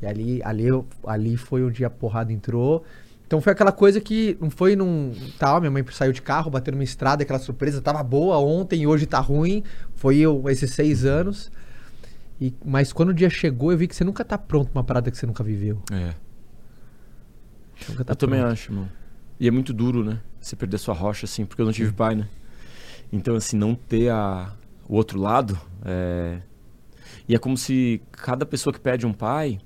E 0.00 0.06
ali, 0.06 0.40
ali, 0.44 0.68
ali 1.04 1.36
foi 1.36 1.64
onde 1.64 1.84
a 1.84 1.90
porrada 1.90 2.32
entrou. 2.32 2.84
Então 3.26 3.40
foi 3.40 3.52
aquela 3.52 3.72
coisa 3.72 4.00
que 4.00 4.38
não 4.40 4.48
foi 4.48 4.76
num. 4.76 5.12
Tal, 5.40 5.58
minha 5.60 5.70
mãe 5.70 5.84
saiu 5.90 6.12
de 6.12 6.22
carro, 6.22 6.52
bateu 6.52 6.70
numa 6.70 6.84
estrada, 6.84 7.24
aquela 7.24 7.40
surpresa 7.40 7.82
tava 7.82 8.00
boa 8.04 8.38
ontem 8.38 8.82
e 8.82 8.86
hoje 8.86 9.04
tá 9.04 9.18
ruim. 9.18 9.64
Foi 9.96 10.18
eu, 10.18 10.48
esses 10.48 10.70
seis 10.70 11.04
anos. 11.04 11.50
E, 12.40 12.54
mas 12.64 12.92
quando 12.92 13.08
o 13.08 13.14
dia 13.14 13.28
chegou, 13.28 13.72
eu 13.72 13.78
vi 13.78 13.88
que 13.88 13.96
você 13.96 14.04
nunca 14.04 14.24
tá 14.24 14.38
pronto 14.38 14.70
pra 14.70 14.78
uma 14.78 14.84
parada 14.84 15.10
que 15.10 15.18
você 15.18 15.26
nunca 15.26 15.42
viveu. 15.42 15.82
É. 15.90 16.14
Nunca 17.88 18.04
tá 18.04 18.12
eu 18.12 18.16
também 18.16 18.38
pronto. 18.38 18.52
acho, 18.52 18.70
irmão. 18.70 18.88
E 19.38 19.46
é 19.46 19.50
muito 19.50 19.72
duro, 19.72 20.04
né? 20.04 20.20
Você 20.40 20.56
perder 20.56 20.78
sua 20.78 20.94
rocha, 20.94 21.26
assim, 21.26 21.44
porque 21.44 21.60
eu 21.60 21.66
não 21.66 21.72
tive 21.72 21.92
pai, 21.92 22.14
né? 22.14 22.28
Então, 23.12 23.34
assim, 23.36 23.56
não 23.56 23.74
ter 23.74 24.10
a, 24.10 24.52
o 24.88 24.94
outro 24.96 25.20
lado 25.20 25.58
é... 25.84 26.38
E 27.28 27.34
é 27.34 27.38
como 27.38 27.56
se 27.56 28.00
cada 28.12 28.46
pessoa 28.46 28.72
que 28.72 28.80
perde 28.80 29.04
um 29.06 29.12
pai 29.12 29.58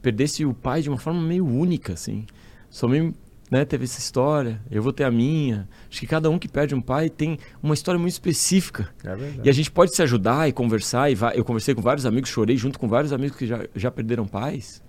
perdesse 0.00 0.44
o 0.44 0.54
pai 0.54 0.82
de 0.82 0.88
uma 0.88 0.98
forma 0.98 1.20
meio 1.20 1.44
única, 1.46 1.92
assim. 1.92 2.26
Só 2.70 2.86
meio, 2.88 3.14
né, 3.50 3.64
teve 3.64 3.84
essa 3.84 3.98
história, 3.98 4.60
eu 4.70 4.82
vou 4.82 4.92
ter 4.92 5.04
a 5.04 5.10
minha. 5.10 5.68
Acho 5.90 6.00
que 6.00 6.06
cada 6.06 6.30
um 6.30 6.38
que 6.38 6.48
perde 6.48 6.74
um 6.74 6.80
pai 6.80 7.08
tem 7.10 7.38
uma 7.62 7.74
história 7.74 7.98
muito 7.98 8.12
específica. 8.12 8.88
É. 9.04 9.46
E 9.46 9.48
a 9.48 9.52
gente 9.52 9.70
pode 9.70 9.94
se 9.94 10.02
ajudar 10.02 10.48
e 10.48 10.52
conversar. 10.52 11.10
E 11.10 11.14
va- 11.14 11.34
eu 11.34 11.44
conversei 11.44 11.74
com 11.74 11.82
vários 11.82 12.06
amigos, 12.06 12.30
chorei 12.30 12.56
junto 12.56 12.78
com 12.78 12.88
vários 12.88 13.12
amigos 13.12 13.36
que 13.36 13.46
já, 13.46 13.64
já 13.74 13.90
perderam 13.90 14.26
pais. 14.26 14.82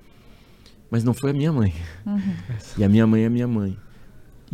Mas 0.90 1.04
não 1.04 1.14
foi 1.14 1.32
a 1.32 1.34
minha 1.34 1.52
mãe. 1.52 1.74
E 2.78 2.84
a 2.84 2.90
minha 2.90 3.06
mãe 3.08 3.24
é 3.24 3.26
a 3.26 3.30
minha 3.30 3.48
mãe. 3.48 3.76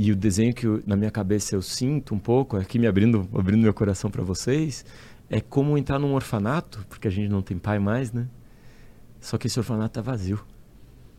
E 0.01 0.13
o 0.13 0.15
desenho 0.15 0.53
que 0.53 0.65
eu- 0.65 0.81
na 0.87 0.95
minha 0.95 1.11
cabeça 1.11 1.53
eu 1.57 1.61
sinto 1.61 2.15
um 2.15 2.19
pouco, 2.19 2.55
aqui 2.55 2.79
me 2.79 2.87
abrindo, 2.87 3.27
abrindo 3.33 3.61
meu 3.61 3.73
coração 3.73 4.09
para 4.09 4.23
vocês, 4.23 4.85
é 5.29 5.41
como 5.41 5.77
entrar 5.77 5.99
num 5.99 6.13
orfanato, 6.13 6.85
porque 6.87 7.09
a 7.09 7.11
gente 7.11 7.27
não 7.27 7.41
tem 7.41 7.57
pai 7.57 7.79
mais, 7.79 8.13
né? 8.13 8.29
Só 9.19 9.37
que 9.37 9.47
esse 9.47 9.59
orfanato 9.59 9.95
tá 9.95 10.01
vazio. 10.01 10.39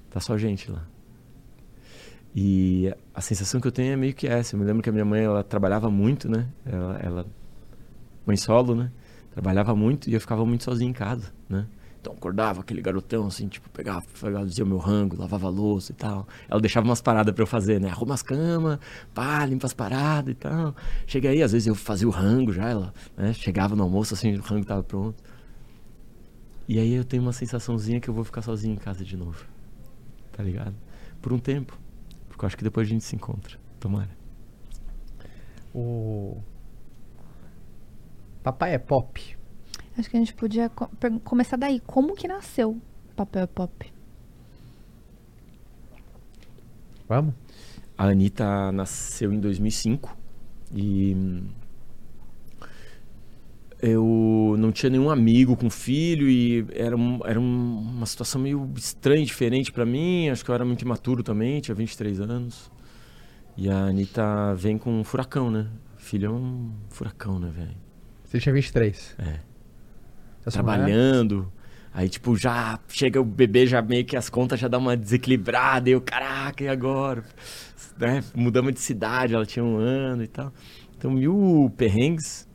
Tá 0.09 0.19
só 0.19 0.39
gente 0.39 0.71
lá. 0.71 0.83
E 2.35 2.91
a 3.15 3.21
sensação 3.21 3.61
que 3.61 3.67
eu 3.69 3.73
tenho 3.73 3.93
é 3.93 3.97
meio 3.97 4.15
que 4.15 4.27
essa. 4.27 4.55
Eu 4.55 4.61
me 4.61 4.65
lembro 4.65 4.83
que 4.83 4.89
a 4.89 4.93
minha 4.93 5.05
mãe, 5.05 5.25
ela 5.25 5.45
trabalhava 5.45 5.91
muito, 5.91 6.27
né? 6.27 6.49
Ela, 6.65 6.99
ela 7.03 7.27
mãe 8.27 8.39
solo, 8.39 8.75
né? 8.75 8.91
Trabalhava 9.31 9.77
muito 9.77 10.09
e 10.09 10.15
eu 10.15 10.21
ficava 10.23 10.47
muito 10.47 10.65
sozinho 10.65 10.89
em 10.89 10.95
casa, 10.95 11.31
né? 11.51 11.67
Então 12.01 12.15
acordava 12.15 12.63
aquele 12.63 12.81
garotão 12.81 13.27
assim, 13.27 13.47
tipo, 13.47 13.69
pegava, 13.69 14.01
fazia 14.01 14.65
o 14.65 14.67
meu 14.67 14.79
rango, 14.79 15.17
lavava 15.19 15.51
louça 15.51 15.93
e 15.93 15.95
tal. 15.95 16.27
Ela 16.49 16.59
deixava 16.59 16.87
umas 16.87 17.03
paradas 17.03 17.35
pra 17.35 17.43
eu 17.43 17.47
fazer, 17.47 17.79
né? 17.79 17.91
Arruma 17.91 18.15
as 18.15 18.23
camas, 18.23 18.79
pá, 19.13 19.45
limpa 19.45 19.67
as 19.67 19.75
paradas 19.75 20.33
e 20.33 20.35
tal. 20.35 20.75
Chega 21.07 21.29
aí, 21.29 21.43
às 21.43 21.53
vezes 21.53 21.67
eu 21.69 21.75
fazia 21.75 22.09
o 22.09 22.11
rango 22.11 22.53
já, 22.53 22.71
ela, 22.71 22.95
né? 23.17 23.35
Chegava 23.35 23.77
no 23.77 23.83
almoço 23.83 24.15
assim, 24.15 24.35
o 24.35 24.41
rango 24.41 24.65
tava 24.65 24.83
pronto. 24.83 25.23
E 26.67 26.79
aí 26.79 26.95
eu 26.95 27.05
tenho 27.05 27.23
uma 27.23 27.35
sensaçãozinha 27.35 28.01
que 28.01 28.09
eu 28.09 28.15
vou 28.15 28.25
ficar 28.25 28.41
sozinho 28.41 28.75
em 28.75 28.79
casa 28.79 29.05
de 29.05 29.17
novo. 29.17 29.45
Tá 30.33 30.43
ligado? 30.43 30.75
Por 31.21 31.35
um 31.35 31.39
tempo. 31.39 31.79
Porque 32.29 32.45
eu 32.45 32.47
acho 32.47 32.57
que 32.57 32.65
depois 32.65 32.87
a 32.87 32.91
gente 32.91 33.05
se 33.05 33.15
encontra. 33.15 33.59
Tomara. 33.79 34.11
O... 35.75 36.41
Papai 38.43 38.73
é 38.73 38.79
pop. 38.79 39.40
Acho 40.01 40.09
que 40.09 40.17
a 40.17 40.21
gente 40.21 40.33
podia 40.33 40.71
começar 41.23 41.59
daí. 41.59 41.79
Como 41.81 42.15
que 42.15 42.27
nasceu 42.27 42.71
o 42.71 43.15
Papel 43.15 43.47
Pop? 43.49 43.93
Vamos? 47.07 47.35
A 47.99 48.07
Anitta 48.07 48.73
nasceu 48.73 49.31
em 49.31 49.39
2005 49.39 50.17
e 50.75 51.15
eu 53.83 54.55
não 54.59 54.73
tinha 54.73 54.89
nenhum 54.89 55.11
amigo 55.11 55.55
com 55.55 55.69
filho 55.69 56.31
e 56.31 56.67
era, 56.73 56.97
um- 56.97 57.21
era 57.27 57.39
um- 57.39 57.79
uma 57.81 58.07
situação 58.07 58.41
meio 58.41 58.73
estranha, 58.75 59.23
diferente 59.23 59.71
pra 59.71 59.85
mim. 59.85 60.31
Acho 60.31 60.43
que 60.43 60.51
eu 60.51 60.55
era 60.55 60.65
muito 60.65 60.81
imaturo 60.81 61.23
também, 61.23 61.61
tinha 61.61 61.75
23 61.75 62.21
anos. 62.21 62.71
E 63.55 63.69
a 63.69 63.77
Anitta 63.85 64.55
vem 64.55 64.79
com 64.79 64.99
um 65.01 65.05
furacão, 65.05 65.51
né? 65.51 65.67
Filho 65.99 66.27
é 66.27 66.31
um 66.31 66.71
furacão, 66.89 67.39
né, 67.39 67.51
velho? 67.55 67.77
Você 68.25 68.39
tinha 68.41 68.55
23. 68.55 69.15
É. 69.19 69.50
Trabalhando. 70.45 71.51
Aí, 71.93 72.09
tipo, 72.09 72.37
já 72.37 72.79
chega 72.89 73.21
o 73.21 73.25
bebê, 73.25 73.67
já 73.67 73.83
meio 73.83 74.05
que 74.05 74.17
as 74.17 74.29
contas 74.31 74.61
já 74.61 74.69
dá 74.69 74.79
uma 74.79 74.97
desequilibrada. 74.97 75.89
E 75.91 75.93
eu, 75.93 76.01
caraca, 76.01 76.63
e 76.63 76.69
agora? 76.69 77.25
Né? 77.99 78.23
Mudamos 78.35 78.73
de 78.73 78.81
cidade, 78.81 79.35
ela 79.35 79.45
tinha 79.45 79.65
um 79.65 79.77
ano 79.77 80.23
e 80.23 80.29
tal. 80.29 80.53
Então, 80.97 81.11
mil 81.11 81.73
perrengues. 81.77 82.49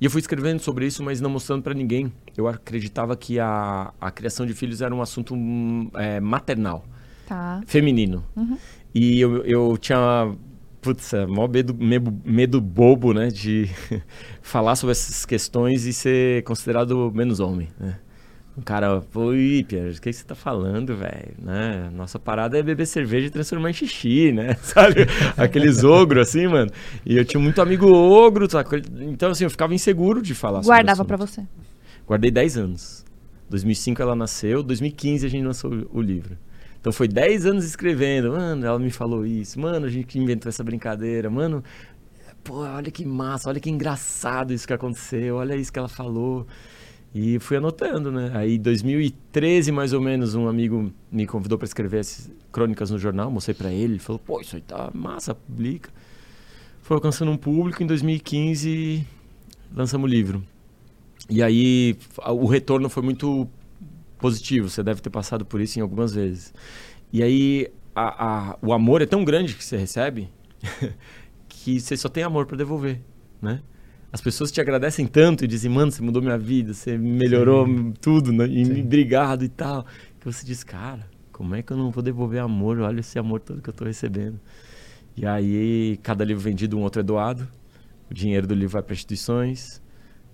E 0.00 0.04
eu 0.04 0.10
fui 0.10 0.20
escrevendo 0.20 0.60
sobre 0.60 0.86
isso, 0.86 1.02
mas 1.02 1.20
não 1.20 1.30
mostrando 1.30 1.62
pra 1.62 1.74
ninguém. 1.74 2.12
Eu 2.36 2.48
acreditava 2.48 3.16
que 3.16 3.38
a, 3.38 3.92
a 4.00 4.10
criação 4.10 4.46
de 4.46 4.54
filhos 4.54 4.80
era 4.80 4.94
um 4.94 5.02
assunto 5.02 5.34
hum, 5.34 5.90
é, 5.94 6.18
maternal, 6.20 6.84
Tá. 7.26 7.60
feminino. 7.66 8.24
E 8.94 9.20
eu, 9.20 9.44
eu 9.44 9.76
tinha, 9.78 10.34
putz, 10.82 11.14
é, 11.14 11.24
maior 11.24 11.48
medo, 11.48 11.74
medo, 12.24 12.60
bobo, 12.60 13.14
né, 13.14 13.28
de 13.28 13.70
falar 14.42 14.74
sobre 14.74 14.92
essas 14.92 15.24
questões 15.24 15.86
e 15.86 15.92
ser 15.92 16.42
considerado 16.42 17.10
menos 17.14 17.40
homem, 17.40 17.68
né? 17.78 17.98
Um 18.58 18.60
cara, 18.60 19.02
ih, 19.34 19.64
Pierre, 19.64 19.96
o 19.96 20.00
que 20.00 20.12
você 20.12 20.24
tá 20.24 20.34
falando, 20.34 20.94
velho? 20.94 21.34
Né? 21.38 21.90
Nossa 21.94 22.18
parada 22.18 22.58
é 22.58 22.62
beber 22.62 22.86
cerveja 22.86 23.28
e 23.28 23.30
transformar 23.30 23.70
em 23.70 23.72
xixi, 23.72 24.30
né? 24.30 24.54
Sabe? 24.60 25.06
Aqueles 25.38 25.82
ogros 25.82 26.28
assim, 26.28 26.46
mano. 26.46 26.70
E 27.06 27.16
eu 27.16 27.24
tinha 27.24 27.40
muito 27.40 27.62
amigo 27.62 27.86
ogro, 27.86 28.50
saca? 28.50 28.82
então 29.00 29.30
assim, 29.30 29.44
eu 29.44 29.50
ficava 29.50 29.74
inseguro 29.74 30.20
de 30.20 30.34
falar 30.34 30.60
Guardava 30.60 31.02
pra 31.02 31.16
você. 31.16 31.42
Guardei 32.06 32.30
10 32.30 32.58
anos. 32.58 33.06
2005 33.48 34.02
ela 34.02 34.14
nasceu, 34.14 34.62
2015 34.62 35.24
a 35.24 35.30
gente 35.30 35.44
lançou 35.46 35.88
o 35.90 36.02
livro. 36.02 36.36
Então 36.82 36.92
foi 36.92 37.06
10 37.06 37.46
anos 37.46 37.64
escrevendo. 37.64 38.32
Mano, 38.32 38.66
ela 38.66 38.76
me 38.76 38.90
falou 38.90 39.24
isso. 39.24 39.58
Mano, 39.60 39.86
a 39.86 39.88
gente 39.88 40.18
inventou 40.18 40.48
essa 40.48 40.64
brincadeira. 40.64 41.30
Mano, 41.30 41.62
pô, 42.42 42.56
olha 42.56 42.90
que 42.90 43.04
massa, 43.04 43.48
olha 43.48 43.60
que 43.60 43.70
engraçado 43.70 44.52
isso 44.52 44.66
que 44.66 44.72
aconteceu. 44.72 45.36
Olha 45.36 45.54
isso 45.54 45.72
que 45.72 45.78
ela 45.78 45.88
falou. 45.88 46.44
E 47.14 47.38
fui 47.38 47.56
anotando, 47.56 48.10
né? 48.10 48.32
Aí, 48.34 48.56
em 48.56 48.60
2013, 48.60 49.70
mais 49.70 49.92
ou 49.92 50.00
menos, 50.00 50.34
um 50.34 50.48
amigo 50.48 50.92
me 51.10 51.24
convidou 51.24 51.56
para 51.56 51.66
escrever 51.66 52.00
essas 52.00 52.28
crônicas 52.50 52.90
no 52.90 52.98
jornal. 52.98 53.30
Mostrei 53.30 53.54
para 53.54 53.70
ele. 53.70 53.92
Ele 53.92 53.98
falou, 54.00 54.18
pô, 54.18 54.40
isso 54.40 54.56
aí 54.56 54.62
tá 54.62 54.90
massa, 54.92 55.36
publica. 55.36 55.88
Foi 56.82 56.96
alcançando 56.96 57.30
um 57.30 57.36
público. 57.36 57.80
Em 57.80 57.86
2015, 57.86 59.06
lançamos 59.72 60.10
o 60.10 60.12
livro. 60.12 60.42
E 61.30 61.40
aí 61.44 61.96
o 62.26 62.46
retorno 62.46 62.88
foi 62.88 63.04
muito 63.04 63.48
positivo. 64.22 64.70
Você 64.70 64.82
deve 64.82 65.02
ter 65.02 65.10
passado 65.10 65.44
por 65.44 65.60
isso 65.60 65.78
em 65.78 65.82
algumas 65.82 66.14
vezes. 66.14 66.54
E 67.12 67.22
aí 67.22 67.68
a- 67.94 68.52
a- 68.52 68.58
o 68.62 68.72
amor 68.72 69.02
é 69.02 69.06
tão 69.06 69.24
grande 69.24 69.54
que 69.54 69.62
você 69.64 69.76
recebe 69.76 70.30
que 71.48 71.78
você 71.80 71.96
só 71.96 72.08
tem 72.08 72.22
amor 72.22 72.46
para 72.46 72.56
devolver, 72.56 73.00
né? 73.40 73.60
As 74.12 74.20
pessoas 74.20 74.52
te 74.52 74.60
agradecem 74.60 75.06
tanto 75.06 75.44
e 75.44 75.48
dizem, 75.48 75.70
mano, 75.70 75.90
você 75.90 76.02
mudou 76.02 76.20
minha 76.22 76.36
vida, 76.38 76.72
você 76.74 76.96
melhorou 76.98 77.66
tudo, 78.00 78.30
né? 78.32 78.46
E 78.46 78.64
Sim. 78.66 78.80
obrigado 78.82 79.42
e 79.44 79.48
tal. 79.48 79.84
Que 80.20 80.26
você 80.26 80.44
diz, 80.44 80.62
cara, 80.62 81.06
como 81.32 81.54
é 81.54 81.62
que 81.62 81.72
eu 81.72 81.76
não 81.78 81.90
vou 81.90 82.02
devolver 82.02 82.40
amor? 82.40 82.78
Olha 82.80 83.00
esse 83.00 83.18
amor 83.18 83.40
todo 83.40 83.60
que 83.62 83.70
eu 83.70 83.74
tô 83.74 83.84
recebendo. 83.84 84.38
E 85.16 85.26
aí, 85.26 85.98
cada 86.02 86.24
livro 86.24 86.42
vendido, 86.42 86.76
um 86.78 86.82
outro 86.82 87.00
é 87.00 87.02
doado. 87.02 87.48
O 88.10 88.14
dinheiro 88.14 88.46
do 88.46 88.54
livro 88.54 88.72
vai 88.74 88.82
para 88.82 88.94
instituições. 88.94 89.81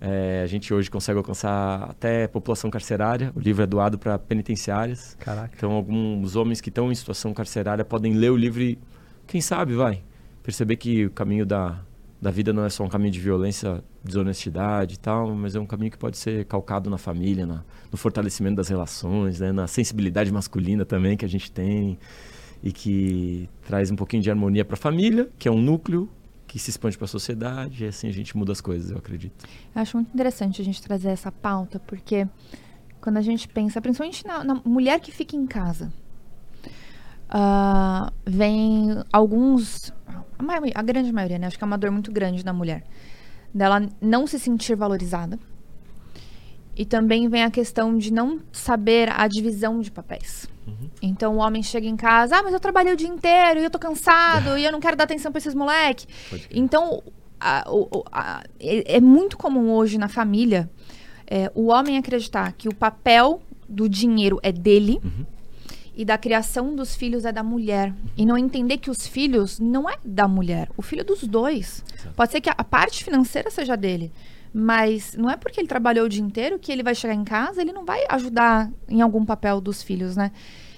É, 0.01 0.41
a 0.43 0.47
gente 0.47 0.73
hoje 0.73 0.89
consegue 0.89 1.17
alcançar 1.17 1.83
até 1.89 2.27
população 2.27 2.69
carcerária. 2.69 3.31
O 3.35 3.39
livro 3.39 3.63
é 3.63 3.67
doado 3.67 3.97
para 3.97 4.17
penitenciárias. 4.17 5.15
Caraca. 5.19 5.53
Então, 5.55 5.71
alguns 5.71 6.35
homens 6.35 6.61
que 6.61 6.69
estão 6.69 6.91
em 6.91 6.95
situação 6.95 7.33
carcerária 7.33 7.83
podem 7.83 8.13
ler 8.13 8.31
o 8.31 8.37
livro 8.37 8.61
e, 8.61 8.79
quem 9.27 9.41
sabe, 9.41 9.75
vai 9.75 10.01
perceber 10.41 10.77
que 10.77 11.05
o 11.05 11.11
caminho 11.11 11.45
da, 11.45 11.79
da 12.21 12.31
vida 12.31 12.51
não 12.51 12.65
é 12.65 12.69
só 12.69 12.83
um 12.83 12.89
caminho 12.89 13.11
de 13.11 13.19
violência, 13.19 13.83
desonestidade 14.03 14.95
e 14.95 14.97
tal, 14.97 15.33
mas 15.35 15.55
é 15.55 15.59
um 15.59 15.65
caminho 15.65 15.91
que 15.91 15.97
pode 15.97 16.17
ser 16.17 16.45
calcado 16.45 16.89
na 16.89 16.97
família, 16.97 17.45
na, 17.45 17.63
no 17.91 17.97
fortalecimento 17.97 18.55
das 18.55 18.67
relações, 18.67 19.39
né, 19.39 19.51
na 19.51 19.67
sensibilidade 19.67 20.31
masculina 20.31 20.85
também 20.85 21.15
que 21.15 21.25
a 21.25 21.29
gente 21.29 21.51
tem 21.51 21.99
e 22.63 22.71
que 22.71 23.49
traz 23.67 23.91
um 23.91 23.95
pouquinho 23.95 24.23
de 24.23 24.29
harmonia 24.29 24.65
para 24.65 24.73
a 24.73 24.77
família, 24.77 25.29
que 25.37 25.47
é 25.47 25.51
um 25.51 25.61
núcleo 25.61 26.09
que 26.49 26.57
se 26.57 26.71
expande 26.71 26.97
para 26.97 27.05
a 27.05 27.07
sociedade 27.07 27.85
e 27.85 27.87
assim 27.87 28.07
a 28.09 28.11
gente 28.11 28.35
muda 28.35 28.51
as 28.51 28.59
coisas, 28.59 28.89
eu 28.89 28.97
acredito. 28.97 29.45
Eu 29.75 29.81
acho 29.83 29.95
muito 29.95 30.11
interessante 30.11 30.59
a 30.59 30.65
gente 30.65 30.81
trazer 30.81 31.09
essa 31.09 31.31
pauta, 31.31 31.79
porque 31.79 32.27
quando 32.99 33.17
a 33.17 33.21
gente 33.21 33.47
pensa, 33.47 33.79
principalmente 33.79 34.25
na, 34.25 34.43
na 34.43 34.55
mulher 34.65 34.99
que 34.99 35.11
fica 35.11 35.35
em 35.35 35.45
casa, 35.45 35.93
ah, 37.29 38.11
vem 38.25 39.03
alguns, 39.13 39.93
a, 40.39 40.41
maioria- 40.43 40.73
a 40.75 40.81
grande 40.81 41.11
maioria, 41.13 41.37
né? 41.37 41.45
Acho 41.47 41.57
que 41.57 41.63
é 41.63 41.67
uma 41.67 41.77
dor 41.77 41.91
muito 41.91 42.11
grande 42.11 42.43
da 42.43 42.51
mulher, 42.51 42.83
dela 43.53 43.87
não 44.01 44.25
se 44.25 44.39
sentir 44.39 44.75
valorizada. 44.75 45.37
E 46.75 46.85
também 46.85 47.27
vem 47.27 47.43
a 47.43 47.51
questão 47.51 47.97
de 47.97 48.11
não 48.13 48.39
saber 48.51 49.09
a 49.11 49.27
divisão 49.27 49.81
de 49.81 49.91
papéis. 49.91 50.47
Então 51.01 51.35
o 51.35 51.37
homem 51.39 51.63
chega 51.63 51.87
em 51.87 51.95
casa, 51.97 52.37
ah, 52.37 52.43
mas 52.43 52.53
eu 52.53 52.59
trabalhei 52.59 52.93
o 52.93 52.95
dia 52.95 53.07
inteiro 53.07 53.59
e 53.59 53.63
eu 53.63 53.69
tô 53.71 53.79
cansado 53.79 54.57
e 54.57 54.63
eu 54.63 54.71
não 54.71 54.79
quero 54.79 54.95
dar 54.95 55.05
atenção 55.05 55.31
pra 55.31 55.39
esses 55.39 55.55
moleque. 55.55 56.05
Então, 56.51 57.01
a- 57.39 57.65
a- 58.11 58.43
é, 58.59 58.97
é 58.97 59.01
muito 59.01 59.35
comum 59.37 59.71
hoje 59.71 59.97
na 59.97 60.07
família 60.07 60.69
é, 61.25 61.51
o 61.55 61.67
homem 61.67 61.97
acreditar 61.97 62.51
que 62.53 62.69
o 62.69 62.73
papel 62.75 63.41
do 63.67 63.89
dinheiro 63.89 64.39
é 64.43 64.51
dele 64.51 65.01
e 65.95 66.05
da 66.05 66.17
criação 66.17 66.75
dos 66.75 66.95
filhos 66.95 67.25
é 67.25 67.31
da 67.31 67.43
mulher. 67.43 67.93
E 68.15 68.25
não 68.25 68.37
entender 68.37 68.77
que 68.77 68.89
os 68.91 69.05
filhos 69.07 69.59
não 69.59 69.89
é 69.89 69.95
da 70.05 70.27
mulher, 70.27 70.69
o 70.77 70.81
filho 70.81 71.01
é 71.01 71.03
dos 71.03 71.23
dois. 71.23 71.83
Exato. 71.93 72.15
Pode 72.15 72.31
ser 72.31 72.41
que 72.41 72.49
a 72.49 72.63
parte 72.63 73.03
financeira 73.03 73.49
seja 73.51 73.75
dele. 73.75 74.11
Mas 74.53 75.15
não 75.15 75.29
é 75.29 75.37
porque 75.37 75.59
ele 75.59 75.67
trabalhou 75.67 76.05
o 76.05 76.09
dia 76.09 76.23
inteiro 76.23 76.57
que 76.57 76.71
ele 76.71 76.83
vai 76.83 76.95
chegar 76.95 77.13
em 77.13 77.23
casa, 77.23 77.61
ele 77.61 77.71
não 77.71 77.85
vai 77.85 78.03
ajudar 78.09 78.71
em 78.87 79.01
algum 79.01 79.23
papel 79.23 79.61
dos 79.61 79.83
filhos, 79.83 80.15
né? 80.15 80.31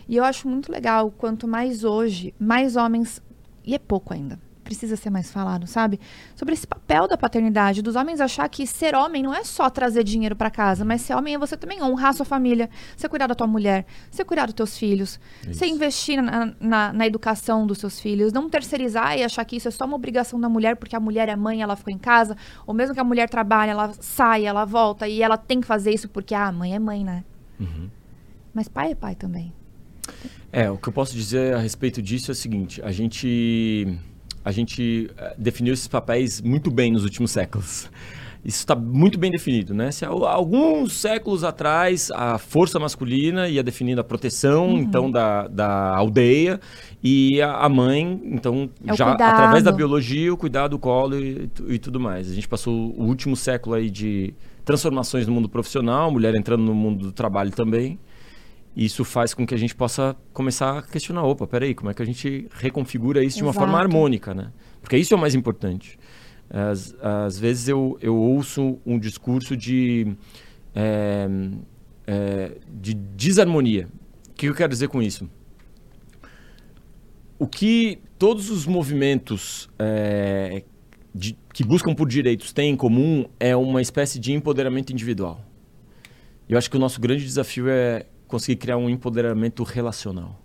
E 0.08 0.18
eu 0.18 0.24
acho 0.24 0.48
muito 0.48 0.72
legal, 0.72 1.10
quanto 1.10 1.48
mais 1.48 1.84
hoje, 1.84 2.34
mais 2.38 2.76
homens, 2.76 3.22
e 3.64 3.74
é 3.74 3.80
pouco 3.80 4.14
ainda, 4.14 4.38
precisa 4.72 4.96
ser 4.96 5.10
mais 5.10 5.30
falado, 5.30 5.68
sabe? 5.68 6.00
Sobre 6.34 6.54
esse 6.54 6.66
papel 6.66 7.06
da 7.06 7.18
paternidade, 7.18 7.82
dos 7.82 7.98
homens 7.98 8.22
achar 8.22 8.48
que 8.48 8.66
ser 8.66 8.96
homem 8.96 9.22
não 9.22 9.34
é 9.34 9.44
só 9.44 9.70
trazer 9.70 10.02
dinheiro 10.02 10.34
para 10.34 10.50
casa, 10.50 10.86
mas 10.86 11.02
ser 11.02 11.14
homem 11.14 11.36
é 11.36 11.38
você 11.38 11.58
também 11.58 11.84
honrar 11.84 12.12
a 12.12 12.14
sua 12.14 12.26
família, 12.26 12.70
você 12.96 13.10
cuidar 13.10 13.28
da 13.28 13.36
tua 13.36 13.48
mulher, 13.48 13.86
você 14.10 14.24
cuidar 14.24 14.46
dos 14.46 14.56
teus 14.56 14.78
filhos, 14.78 15.20
Isso. 15.42 15.56
você 15.56 15.66
investir 15.66 16.22
na, 16.24 16.54
na, 16.58 16.94
na 16.94 17.06
educação 17.06 17.68
dos 17.68 17.80
seus 17.80 18.00
filhos, 18.00 18.32
não 18.32 18.50
terceirizar 18.50 19.18
e 19.18 19.24
achar 19.26 19.44
que 19.44 19.58
isso 19.58 19.68
é 19.68 19.72
só 19.72 19.84
uma 19.84 19.98
obrigação 19.98 20.40
da 20.40 20.48
mulher 20.48 20.78
porque 20.78 20.96
a 20.96 21.02
mulher 21.02 21.28
é 21.28 21.36
mãe, 21.36 21.62
ela 21.62 21.76
ficou 21.76 21.94
em 21.94 21.98
casa, 21.98 22.38
ou 22.66 22.74
mesmo 22.74 22.94
que 22.94 23.02
a 23.02 23.04
mulher 23.04 23.30
trabalhe, 23.30 23.72
ela 23.72 23.92
sai, 24.00 24.46
ela 24.46 24.64
volta 24.64 25.06
e 25.06 25.22
ela 25.22 25.36
tem 25.36 25.60
que 25.60 25.68
fazer 25.68 25.92
isso 25.92 26.08
porque 26.08 26.34
ah, 26.34 26.48
a 26.48 26.52
mãe 26.52 26.74
é 26.74 26.80
mãe, 26.80 27.04
né? 27.04 27.26
Uhum. 27.60 27.90
Mas 28.54 28.70
pai 28.70 28.92
é 28.92 28.96
pai 28.96 29.16
também. 29.16 29.54
É, 30.50 30.72
o 30.72 30.78
que 30.78 30.88
eu 30.88 30.94
posso 30.94 31.14
dizer 31.14 31.56
a 31.56 31.60
respeito 31.60 32.02
disso 32.02 32.32
é 32.32 32.34
o 32.34 32.36
seguinte: 32.36 32.82
a 32.82 32.92
gente, 32.92 33.98
a 34.44 34.52
gente 34.52 35.10
eh, 35.18 35.36
definiu 35.38 35.74
esses 35.74 35.88
papéis 35.88 36.42
muito 36.42 36.72
bem 36.72 36.92
nos 36.92 37.04
últimos 37.04 37.32
séculos. 37.32 37.90
Isso 38.44 38.58
está 38.58 38.76
muito 38.76 39.20
bem 39.20 39.30
definido, 39.30 39.72
né? 39.72 39.92
Se 39.92 40.04
há 40.04 40.10
alguns 40.10 40.94
séculos 40.94 41.44
atrás 41.44 42.10
a 42.12 42.40
força 42.40 42.80
masculina 42.80 43.48
ia 43.48 43.62
definindo 43.62 44.02
a 44.02 44.04
proteção, 44.04 44.80
então 44.80 45.12
da, 45.12 45.48
da 45.48 45.96
aldeia 45.96 46.60
e 47.04 47.40
a, 47.40 47.70
mãe, 47.70 48.20
então 48.26 48.68
É 48.88 48.96
já 48.96 49.10
cuidado. 49.10 49.34
através 49.34 49.64
da 49.64 49.72
biologia, 49.72 50.34
o 50.34 50.38
cuidado, 50.38 50.74
o 50.74 50.80
colo 50.80 51.20
e, 51.20 51.52
e 51.68 51.78
tudo 51.78 52.00
mais. 52.00 52.32
A 52.32 52.34
gente 52.34 52.48
passou 52.48 52.74
o 52.74 53.04
último 53.04 53.36
século 53.36 53.76
aí 53.76 53.92
de 53.92 54.34
transformações 54.66 55.28
no 55.28 55.34
mundo 55.34 55.48
profissional, 55.48 56.10
mulher 56.10 56.34
entrando 56.34 56.64
no 56.64 56.74
mundo 56.74 57.06
do 57.06 57.12
trabalho 57.12 57.52
também. 57.52 58.00
Isso 58.76 59.04
faz 59.04 59.34
com 59.34 59.46
que 59.46 59.54
a 59.54 59.58
gente 59.58 59.76
possa 59.76 60.16
começar 60.32 60.80
a 60.80 60.82
questionar, 60.82 61.24
opa, 61.24 61.46
peraí, 61.46 61.76
como 61.76 61.92
é 61.92 61.94
que 61.94 62.02
a 62.02 62.06
gente 62.06 62.48
reconfigura 62.52 63.24
isso 63.24 63.38
de 63.38 63.44
uma 63.44 63.52
forma 63.54 63.74
Exato. 63.74 63.84
harmônica, 63.84 64.34
né? 64.34 64.52
Porque 64.82 64.96
isso 64.98 65.14
é 65.14 65.18
o 65.18 65.20
mais 65.20 65.36
importante. 65.36 66.00
Às, 66.50 66.96
às 67.02 67.38
vezes 67.40 67.68
eu, 67.68 67.98
eu 68.02 68.16
ouço 68.16 68.80
um 68.86 68.98
discurso 68.98 69.58
de, 69.58 70.16
é, 70.74 71.28
é, 72.08 72.58
de 72.70 72.94
desarmonia. 72.94 73.88
O 74.30 74.34
que 74.34 74.48
eu 74.48 74.56
quero 74.56 74.70
dizer 74.72 74.88
com 74.88 75.02
isso? 75.02 75.30
O 77.38 77.48
que 77.48 78.00
todos 78.20 78.50
os 78.50 78.66
movimentos 78.66 79.70
é, 79.80 80.64
de- 81.14 81.38
que 81.54 81.64
buscam 81.64 81.94
por 81.94 82.08
direitos 82.08 82.54
têm 82.54 82.72
em 82.72 82.76
comum 82.78 83.26
é 83.40 83.56
uma 83.56 83.82
espécie 83.82 84.20
de 84.20 84.32
empoderamento 84.32 84.92
individual. 84.92 85.44
Eu 86.48 86.58
acho 86.58 86.70
que 86.70 86.78
o 86.78 86.80
nosso 86.80 87.00
grande 87.02 87.24
desafio 87.24 87.68
é 87.70 88.06
conseguir 88.32 88.56
criar 88.58 88.78
um 88.78 88.90
empoderamento 88.90 89.64
relacional. 89.64 90.42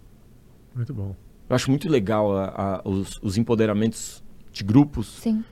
Muito 0.74 0.92
bom. 0.92 1.14
Eu 1.48 1.56
acho 1.56 1.70
muito 1.70 1.88
legal 1.88 2.36
a- 2.36 2.80
a- 2.84 2.88
os, 2.88 3.18
os 3.22 3.38
empoderamentos 3.38 4.22
de 4.52 4.62
grupos, 4.64 5.06
Sim. 5.22 5.44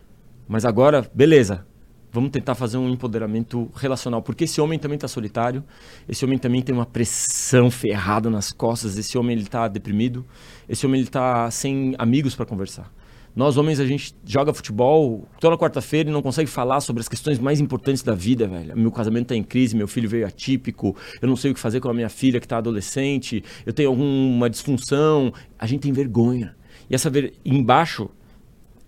mas 0.48 0.64
agora, 0.64 1.08
beleza, 1.14 1.66
vamos 2.12 2.30
tentar 2.30 2.54
fazer 2.54 2.76
um 2.76 2.88
empoderamento 2.88 3.70
relacional, 3.74 4.20
porque 4.22 4.44
esse 4.44 4.60
homem 4.60 4.78
também 4.78 4.96
está 4.96 5.08
solitário, 5.08 5.62
esse 6.08 6.24
homem 6.24 6.36
também 6.38 6.62
tem 6.62 6.74
uma 6.74 6.86
pressão 6.86 7.70
ferrada 7.70 8.28
nas 8.28 8.52
costas, 8.52 8.98
esse 8.98 9.16
homem 9.16 9.34
ele 9.36 9.42
está 9.44 9.66
deprimido, 9.68 10.24
esse 10.68 10.84
homem 10.86 11.00
ele 11.00 11.08
está 11.08 11.50
sem 11.50 11.94
amigos 11.98 12.34
para 12.34 12.44
conversar. 12.46 12.92
Nós 13.34 13.56
homens 13.56 13.80
a 13.80 13.86
gente 13.86 14.14
joga 14.24 14.54
futebol 14.54 15.26
toda 15.40 15.58
quarta-feira 15.58 16.08
e 16.08 16.12
não 16.12 16.22
consegue 16.22 16.48
falar 16.48 16.80
sobre 16.80 17.00
as 17.00 17.08
questões 17.08 17.38
mais 17.38 17.60
importantes 17.60 18.02
da 18.02 18.14
vida, 18.14 18.46
velho. 18.46 18.76
Meu 18.76 18.92
casamento 18.92 19.24
está 19.24 19.36
em 19.36 19.42
crise, 19.42 19.74
meu 19.76 19.88
filho 19.88 20.08
veio 20.08 20.26
atípico, 20.26 20.96
eu 21.20 21.26
não 21.26 21.34
sei 21.34 21.50
o 21.50 21.54
que 21.54 21.60
fazer 21.60 21.80
com 21.80 21.88
a 21.88 21.94
minha 21.94 22.08
filha 22.08 22.38
que 22.38 22.46
está 22.46 22.58
adolescente, 22.58 23.42
eu 23.66 23.72
tenho 23.72 23.88
alguma 23.88 24.48
disfunção. 24.48 25.32
A 25.58 25.66
gente 25.66 25.80
tem 25.80 25.92
vergonha. 25.92 26.54
E 26.88 26.94
essa 26.94 27.10
ver... 27.10 27.34
embaixo 27.44 28.08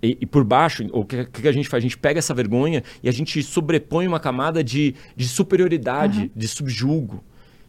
e, 0.03 0.17
e 0.21 0.27
por 0.27 0.45
baixo, 0.45 0.87
o 0.93 1.05
que, 1.05 1.25
que 1.25 1.49
a 1.49 1.53
gente 1.53 1.69
faz? 1.69 1.83
A 1.83 1.87
gente 1.87 1.99
pega 1.99 2.19
essa 2.19 2.35
vergonha 2.35 2.83
e 3.03 3.09
a 3.09 3.13
gente 3.13 3.43
sobrepõe 3.43 4.07
uma 4.07 4.21
camada 4.21 4.63
de, 4.63 4.95
de 5.17 5.27
superioridade, 5.27 6.31
de 6.35 6.49
subjugo. 6.49 7.25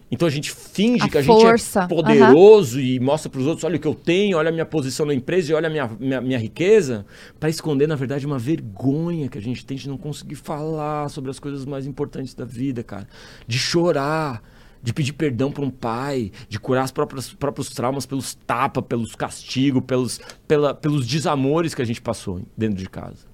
Então 0.09 0.27
a 0.27 0.31
gente 0.31 0.51
finge 0.51 1.03
A 1.03 1.09
que 1.09 1.17
a 1.17 1.23
força, 1.23 1.81
gente 1.81 1.91
é 1.91 1.95
poderoso 1.95 2.79
e 2.79 2.99
mostra 2.99 3.29
para 3.29 3.41
os 3.41 3.47
outros: 3.47 3.63
olha 3.65 3.75
o 3.75 3.79
que 3.79 3.87
eu 3.87 3.95
tenho, 3.95 4.37
olha 4.37 4.49
a 4.49 4.51
minha 4.51 4.65
posição 4.65 5.05
na 5.05 5.13
empresa 5.13 5.51
e 5.51 5.55
olha 5.55 5.67
a 5.67 5.69
minha, 5.69 5.87
minha, 5.99 6.21
minha 6.21 6.39
riqueza, 6.39 7.05
para 7.39 7.49
esconder, 7.49 7.87
na 7.87 7.95
verdade, 7.95 8.25
uma 8.25 8.39
vergonha 8.39 9.27
que 9.27 9.37
a 9.37 9.41
gente 9.41 9.65
tem 9.65 9.75
de 9.75 9.89
não 9.89 9.97
conseguir 9.97 10.35
falar 10.35 11.09
sobre 11.09 11.29
as 11.29 11.39
coisas 11.39 11.65
mais 11.65 11.85
importantes 11.85 12.33
da 12.33 12.45
vida, 12.45 12.83
cara. 12.83 13.07
De 13.45 13.59
chorar, 13.59 14.41
de 14.81 14.93
pedir 14.93 15.11
perdão 15.13 15.51
para 15.51 15.65
um 15.65 15.69
pai, 15.69 16.31
de 16.47 16.57
curar 16.57 16.85
os 16.85 16.91
próprios, 16.91 17.33
próprios 17.33 17.69
traumas 17.69 18.05
pelos 18.05 18.33
tapas, 18.33 18.85
pelos 18.87 19.13
castigos, 19.13 19.83
pelos, 19.85 20.21
pela, 20.47 20.73
pelos 20.73 21.05
desamores 21.05 21.75
que 21.75 21.81
a 21.81 21.85
gente 21.85 22.01
passou 22.01 22.41
dentro 22.55 22.77
de 22.77 22.87
casa. 22.87 23.25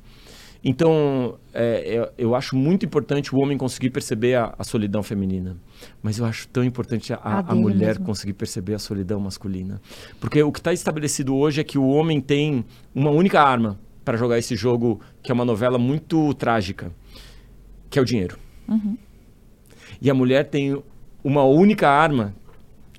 Então, 0.64 1.38
é, 1.54 2.10
eu, 2.18 2.34
acho 2.34 2.56
muito 2.56 2.86
importante 2.86 3.36
o 3.36 3.40
homem 3.40 3.58
conseguir 3.58 3.90
perceber 3.90 4.36
a, 4.36 4.56
a 4.58 4.64
solidão 4.64 5.04
feminina. 5.04 5.58
Mas 6.02 6.18
eu 6.18 6.26
acho 6.26 6.48
tão 6.48 6.64
importante 6.64 7.12
a, 7.12 7.18
A 7.18 7.40
a 7.40 7.56
mulher 7.56 7.88
mesmo. 7.90 8.06
conseguir 8.06 8.34
perceber 8.34 8.74
a 8.74 8.80
solidão 8.80 9.20
masculina. 9.20 9.82
Porque 10.22 10.42
o 10.42 10.52
que 10.54 10.60
está 10.60 10.72
estabelecido 10.72 11.36
hoje 11.36 11.60
é 11.60 11.64
que 11.66 11.78
o 11.78 11.86
homem 11.88 12.22
tem 12.22 12.64
uma 12.96 13.12
única 13.12 13.42
arma 13.42 13.78
para 14.06 14.18
jogar 14.18 14.40
esse 14.40 14.56
jogo, 14.56 15.02
que 15.22 15.32
é 15.32 15.34
uma 15.34 15.46
novela 15.46 15.78
muito 15.78 16.34
trágica, 16.36 16.94
que 17.90 18.00
é 18.00 18.02
o 18.02 18.06
dinheiro. 18.06 18.38
E 20.02 20.10
a 20.10 20.14
mulher 20.14 20.50
tem 20.50 20.82
uma 21.24 21.44
única 21.44 21.90
arma 21.90 22.34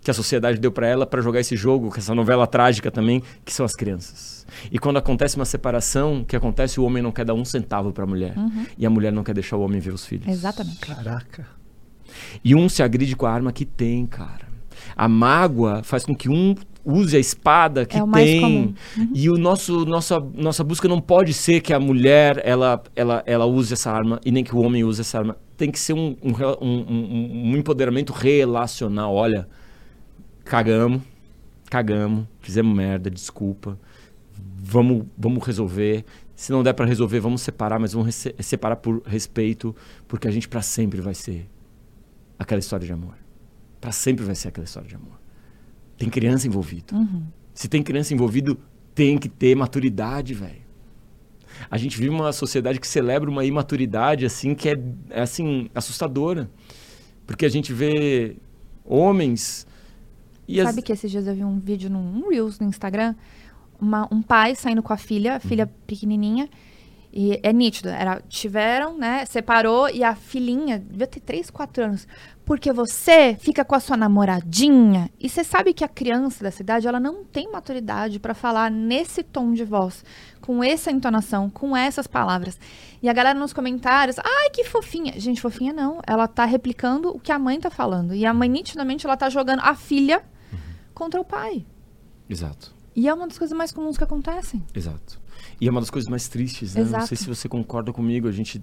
que 0.04 0.10
a 0.10 0.14
sociedade 0.14 0.60
deu 0.60 0.70
para 0.70 0.86
ela 0.86 1.06
para 1.06 1.20
jogar 1.22 1.40
esse 1.40 1.56
jogo, 1.56 1.90
que 1.90 1.98
essa 1.98 2.14
novela 2.14 2.46
trágica 2.46 2.90
também, 2.90 3.22
que 3.44 3.52
são 3.52 3.64
as 3.66 3.74
crianças. 3.74 4.46
E 4.70 4.78
quando 4.78 4.98
acontece 4.98 5.34
uma 5.36 5.46
separação, 5.46 6.20
o 6.20 6.24
que 6.24 6.36
acontece? 6.36 6.78
O 6.78 6.84
homem 6.84 7.02
não 7.02 7.10
quer 7.10 7.24
dar 7.24 7.34
um 7.34 7.44
centavo 7.44 7.90
para 7.92 8.04
a 8.04 8.06
mulher. 8.06 8.34
E 8.78 8.84
a 8.86 8.90
mulher 8.90 9.10
não 9.12 9.24
quer 9.24 9.34
deixar 9.34 9.56
o 9.56 9.62
homem 9.62 9.80
ver 9.80 9.92
os 9.94 10.04
filhos. 10.06 10.28
Exatamente. 10.28 10.78
Caraca. 10.78 11.46
E 12.44 12.54
um 12.54 12.68
se 12.68 12.82
agride 12.82 13.16
com 13.16 13.26
a 13.26 13.32
arma 13.32 13.50
que 13.50 13.64
tem, 13.64 14.06
cara. 14.06 14.46
A 14.94 15.08
mágoa 15.08 15.82
faz 15.82 16.04
com 16.04 16.14
que 16.14 16.28
um 16.28 16.54
use 16.84 17.16
a 17.16 17.18
espada 17.18 17.86
que 17.86 17.96
É 17.96 18.02
o 18.02 18.06
mais 18.06 18.26
tem. 18.28 18.40
comum. 18.42 18.74
E 19.14 19.30
o 19.30 19.38
nosso 19.38 19.86
nossa 19.86 20.20
nossa 20.34 20.62
busca 20.62 20.86
não 20.86 21.00
pode 21.00 21.32
ser 21.32 21.60
que 21.62 21.72
a 21.72 21.80
mulher 21.80 22.40
ela, 22.44 22.82
ela, 22.94 23.22
ela 23.26 23.46
use 23.46 23.72
essa 23.72 23.90
arma 23.90 24.20
e 24.24 24.30
nem 24.30 24.44
que 24.44 24.54
o 24.54 24.60
homem 24.60 24.84
use 24.84 25.00
essa 25.00 25.18
arma. 25.18 25.36
Tem 25.56 25.70
que 25.70 25.78
ser 25.78 25.94
um, 25.94 26.14
um, 26.22 26.32
um, 26.60 26.84
um- 26.88 27.52
um 27.52 27.56
empoderamento 27.56 28.12
relacional. 28.12 29.14
Olha, 29.14 29.48
cagamos, 30.44 31.02
cagamos, 31.70 32.26
fizemos 32.40 32.76
merda, 32.76 33.10
desculpa. 33.10 33.78
Vamos, 34.56 35.06
vamos 35.16 35.44
resolver. 35.44 36.04
Se 36.34 36.52
não 36.52 36.62
der 36.62 36.72
pra 36.72 36.86
resolver, 36.86 37.20
vamos 37.20 37.42
separar, 37.42 37.78
mas 37.78 37.92
vamos 37.92 38.26
separar 38.40 38.76
por 38.76 39.02
respeito, 39.06 39.74
porque 40.06 40.26
a 40.26 40.30
gente 40.30 40.48
pra 40.48 40.62
sempre 40.62 41.00
vai 41.00 41.14
ser 41.14 41.48
aquela 42.38 42.58
história 42.58 42.86
de 42.86 42.92
amor. 42.92 43.16
Pra 43.80 43.92
sempre 43.92 44.24
vai 44.24 44.34
ser 44.34 44.48
aquela 44.48 44.64
história 44.64 44.88
de 44.88 44.96
amor. 44.96 45.20
Tem 45.96 46.08
criança 46.10 46.46
envolvida. 46.46 46.94
Se 47.52 47.68
tem 47.68 47.82
criança 47.82 48.12
envolvido, 48.12 48.58
tem 48.94 49.16
que 49.16 49.28
ter 49.28 49.54
maturidade, 49.54 50.34
velho. 50.34 50.64
A 51.70 51.78
gente 51.78 51.96
vive 51.96 52.10
uma 52.10 52.32
sociedade 52.32 52.80
que 52.80 52.86
celebra 52.86 53.30
uma 53.30 53.44
imaturidade 53.44 54.26
assim 54.26 54.54
que 54.54 54.68
é, 54.68 54.74
é 55.10 55.20
assim 55.22 55.70
assustadora. 55.74 56.50
Porque 57.26 57.46
a 57.46 57.48
gente 57.48 57.72
vê 57.72 58.36
homens 58.84 59.66
e 60.46 60.60
as- 60.60 60.68
Sabe 60.68 60.82
que 60.82 60.92
esses 60.92 61.10
dias 61.10 61.26
eu 61.26 61.34
vi 61.34 61.44
um 61.44 61.58
vídeo 61.58 61.88
num 61.90 62.24
um 62.24 62.28
Reels 62.28 62.58
no 62.58 62.66
Instagram, 62.66 63.14
uma- 63.80 64.08
um 64.10 64.22
pai 64.22 64.54
saindo 64.54 64.82
com 64.82 64.92
a 64.92 64.96
filha, 64.96 65.36
a 65.36 65.40
filha 65.40 65.66
pequenininha, 65.86 66.48
e 67.16 67.38
é 67.44 67.52
nítido, 67.52 67.88
era, 67.90 68.20
tiveram, 68.28 68.98
né, 68.98 69.24
separou, 69.24 69.88
e 69.88 70.02
a 70.02 70.16
filhinha, 70.16 70.80
devia 70.80 71.06
ter 71.06 71.20
3, 71.20 71.48
4 71.48 71.84
anos, 71.84 72.08
porque 72.44 72.72
você 72.72 73.36
fica 73.38 73.64
com 73.64 73.74
a 73.76 73.78
sua 73.80 73.96
namoradinha, 73.96 75.08
e 75.20 75.28
você 75.28 75.44
sabe 75.44 75.72
que 75.72 75.84
a 75.84 75.88
criança 75.88 76.42
dessa 76.42 76.60
idade, 76.60 76.88
ela 76.88 76.98
não 76.98 77.22
tem 77.24 77.50
maturidade 77.52 78.18
pra 78.18 78.34
falar 78.34 78.68
nesse 78.68 79.22
tom 79.22 79.52
de 79.52 79.62
voz, 79.64 80.04
com 80.40 80.62
essa 80.62 80.90
entonação, 80.90 81.48
com 81.48 81.76
essas 81.76 82.06
palavras. 82.08 82.58
E 83.00 83.08
a 83.08 83.12
galera 83.12 83.38
nos 83.38 83.52
comentários, 83.52 84.16
ai, 84.18 84.50
que 84.50 84.64
fofinha. 84.64 85.12
Gente, 85.18 85.40
fofinha 85.40 85.72
não, 85.72 86.00
ela 86.06 86.26
tá 86.26 86.44
replicando 86.44 87.10
o 87.10 87.20
que 87.20 87.30
a 87.30 87.38
mãe 87.38 87.60
tá 87.60 87.70
falando, 87.70 88.12
e 88.12 88.26
a 88.26 88.34
mãe, 88.34 88.48
nitidamente, 88.48 89.06
ela 89.06 89.16
tá 89.16 89.30
jogando 89.30 89.60
a 89.60 89.74
filha 89.76 90.20
contra 90.94 91.20
o 91.20 91.24
pai. 91.24 91.66
Exato. 92.28 92.74
E 92.96 93.08
é 93.08 93.14
uma 93.14 93.26
das 93.26 93.36
coisas 93.36 93.56
mais 93.56 93.72
comuns 93.72 93.98
que 93.98 94.04
acontecem. 94.04 94.64
Exato. 94.74 95.20
E 95.60 95.66
é 95.66 95.70
uma 95.70 95.80
das 95.80 95.90
coisas 95.90 96.08
mais 96.08 96.28
tristes, 96.28 96.74
né? 96.74 96.82
Não 96.82 96.88
Exato. 96.88 97.08
sei 97.08 97.16
se 97.16 97.26
você 97.26 97.48
concorda 97.48 97.92
comigo. 97.92 98.28
A 98.28 98.32
gente 98.32 98.62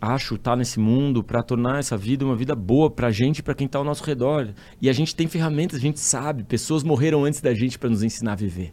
acho 0.00 0.38
tá 0.38 0.54
nesse 0.54 0.78
mundo 0.78 1.24
para 1.24 1.42
tornar 1.42 1.78
essa 1.78 1.96
vida 1.96 2.24
uma 2.24 2.36
vida 2.36 2.54
boa 2.54 2.90
pra 2.90 3.10
gente 3.10 3.38
e 3.38 3.42
pra 3.42 3.54
quem 3.54 3.66
tá 3.66 3.78
ao 3.78 3.84
nosso 3.84 4.04
redor. 4.04 4.54
E 4.80 4.88
a 4.88 4.92
gente 4.92 5.16
tem 5.16 5.26
ferramentas, 5.26 5.78
a 5.78 5.82
gente 5.82 5.98
sabe. 5.98 6.44
Pessoas 6.44 6.82
morreram 6.84 7.24
antes 7.24 7.40
da 7.40 7.52
gente 7.54 7.78
para 7.78 7.90
nos 7.90 8.02
ensinar 8.02 8.32
a 8.32 8.36
viver. 8.36 8.72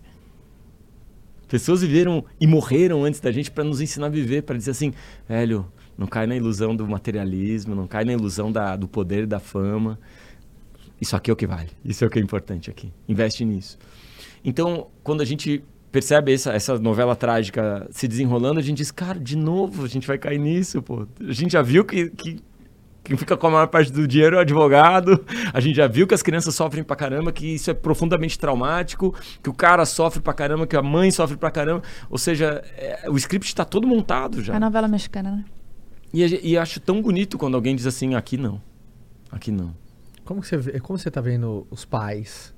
Pessoas 1.47 1.81
viveram 1.81 2.25
e 2.39 2.47
morreram 2.47 3.03
antes 3.03 3.19
da 3.19 3.31
gente 3.31 3.51
para 3.51 3.63
nos 3.63 3.79
ensinar 3.79 4.07
a 4.07 4.09
viver, 4.09 4.43
para 4.43 4.57
dizer 4.57 4.71
assim, 4.71 4.91
velho, 5.27 5.71
não 5.97 6.07
cai 6.07 6.25
na 6.25 6.35
ilusão 6.35 6.75
do 6.75 6.87
materialismo, 6.87 7.75
não 7.75 7.85
cai 7.85 8.03
na 8.03 8.13
ilusão 8.13 8.51
da, 8.51 8.75
do 8.75 8.87
poder 8.87 9.23
e 9.23 9.27
da 9.27 9.39
fama. 9.39 9.99
Isso 11.03 11.17
aqui 11.17 11.29
é 11.29 11.33
o 11.33 11.35
que 11.35 11.45
vale. 11.45 11.69
Isso 11.83 12.01
é 12.01 12.07
o 12.07 12.09
que 12.09 12.17
é 12.17 12.21
importante 12.21 12.69
aqui. 12.71 12.93
Investe 13.09 13.43
nisso. 13.43 13.77
Então, 14.43 14.87
quando 15.03 15.19
a 15.19 15.25
gente 15.25 15.61
percebe 15.91 16.33
essa, 16.33 16.53
essa 16.53 16.79
novela 16.79 17.13
trágica 17.13 17.85
se 17.91 18.07
desenrolando, 18.07 18.57
a 18.57 18.63
gente 18.63 18.77
diz, 18.77 18.89
cara, 18.89 19.19
de 19.19 19.35
novo 19.35 19.83
a 19.83 19.87
gente 19.89 20.07
vai 20.07 20.17
cair 20.17 20.39
nisso, 20.39 20.81
pô. 20.81 21.05
A 21.19 21.33
gente 21.33 21.51
já 21.51 21.61
viu 21.61 21.83
que, 21.83 22.09
que 22.11 22.39
quem 23.03 23.17
fica 23.17 23.35
com 23.35 23.47
a 23.47 23.51
maior 23.51 23.67
parte 23.67 23.91
do 23.91 24.07
dinheiro 24.07 24.37
é 24.37 24.39
o 24.39 24.41
advogado. 24.41 25.25
A 25.53 25.59
gente 25.59 25.75
já 25.75 25.87
viu 25.87 26.07
que 26.07 26.13
as 26.13 26.23
crianças 26.23 26.55
sofrem 26.55 26.85
pra 26.85 26.95
caramba, 26.95 27.33
que 27.33 27.45
isso 27.55 27.69
é 27.69 27.73
profundamente 27.73 28.39
traumático, 28.39 29.13
que 29.43 29.49
o 29.49 29.53
cara 29.53 29.85
sofre 29.85 30.21
pra 30.21 30.33
caramba, 30.33 30.65
que 30.65 30.77
a 30.77 30.81
mãe 30.81 31.11
sofre 31.11 31.35
pra 31.35 31.51
caramba. 31.51 31.83
Ou 32.09 32.17
seja, 32.17 32.63
é, 32.77 33.09
o 33.09 33.17
script 33.17 33.45
está 33.45 33.65
todo 33.65 33.85
montado 33.85 34.41
já. 34.41 34.53
É 34.53 34.55
a 34.55 34.59
novela 34.61 34.87
mexicana, 34.87 35.31
né? 35.31 35.45
E, 36.13 36.51
e 36.51 36.57
acho 36.57 36.79
tão 36.79 37.01
bonito 37.01 37.37
quando 37.37 37.55
alguém 37.55 37.75
diz 37.75 37.85
assim, 37.85 38.15
aqui 38.15 38.37
não. 38.37 38.61
Aqui 39.29 39.51
não. 39.51 39.82
Como 40.25 40.43
você 40.43 40.57
vê, 40.57 40.79
como 40.79 40.97
você 40.97 41.11
tá 41.11 41.21
vendo 41.21 41.67
os 41.69 41.85
pais? 41.85 42.53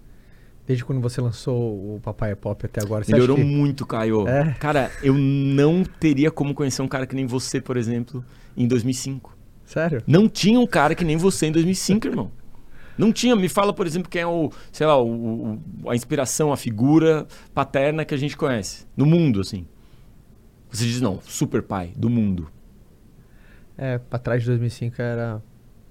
Desde 0.67 0.83
quando 0.83 0.99
você 0.99 1.21
lançou 1.21 1.95
o 1.95 1.99
Papai 2.01 2.31
é 2.31 2.35
Pop 2.35 2.65
até 2.65 2.81
agora. 2.81 3.03
Você 3.03 3.11
Melhorou 3.11 3.35
que... 3.35 3.43
muito, 3.43 3.85
Caio. 3.85 4.27
É? 4.27 4.53
Cara, 4.59 4.91
eu 5.03 5.13
não 5.13 5.83
teria 5.83 6.31
como 6.31 6.55
conhecer 6.55 6.81
um 6.81 6.87
cara 6.87 7.05
que 7.05 7.15
nem 7.15 7.27
você, 7.27 7.61
por 7.61 7.77
exemplo, 7.77 8.25
em 8.57 8.67
2005. 8.67 9.37
Sério? 9.63 10.01
Não 10.07 10.27
tinha 10.27 10.59
um 10.59 10.65
cara 10.65 10.95
que 10.95 11.03
nem 11.05 11.17
você 11.17 11.45
em 11.47 11.51
2005, 11.51 12.07
irmão. 12.07 12.31
Não 12.97 13.11
tinha. 13.11 13.35
Me 13.35 13.47
fala, 13.47 13.73
por 13.73 13.85
exemplo, 13.85 14.09
quem 14.09 14.21
é 14.23 14.27
o, 14.27 14.51
sei 14.71 14.87
lá, 14.87 14.97
o, 14.99 15.59
o- 15.83 15.89
a 15.89 15.95
inspiração, 15.95 16.51
a 16.51 16.57
figura 16.57 17.27
paterna 17.53 18.03
que 18.03 18.15
a 18.15 18.17
gente 18.17 18.35
conhece. 18.35 18.87
No 18.97 19.05
mundo, 19.05 19.41
assim. 19.41 19.67
Você 20.71 20.85
diz, 20.85 20.99
não, 20.99 21.19
super 21.21 21.61
pai, 21.61 21.93
do 21.95 22.09
mundo. 22.09 22.49
É, 23.77 23.97
pra 23.97 24.17
trás 24.17 24.41
de 24.41 24.47
2005 24.49 24.99
era... 25.01 25.41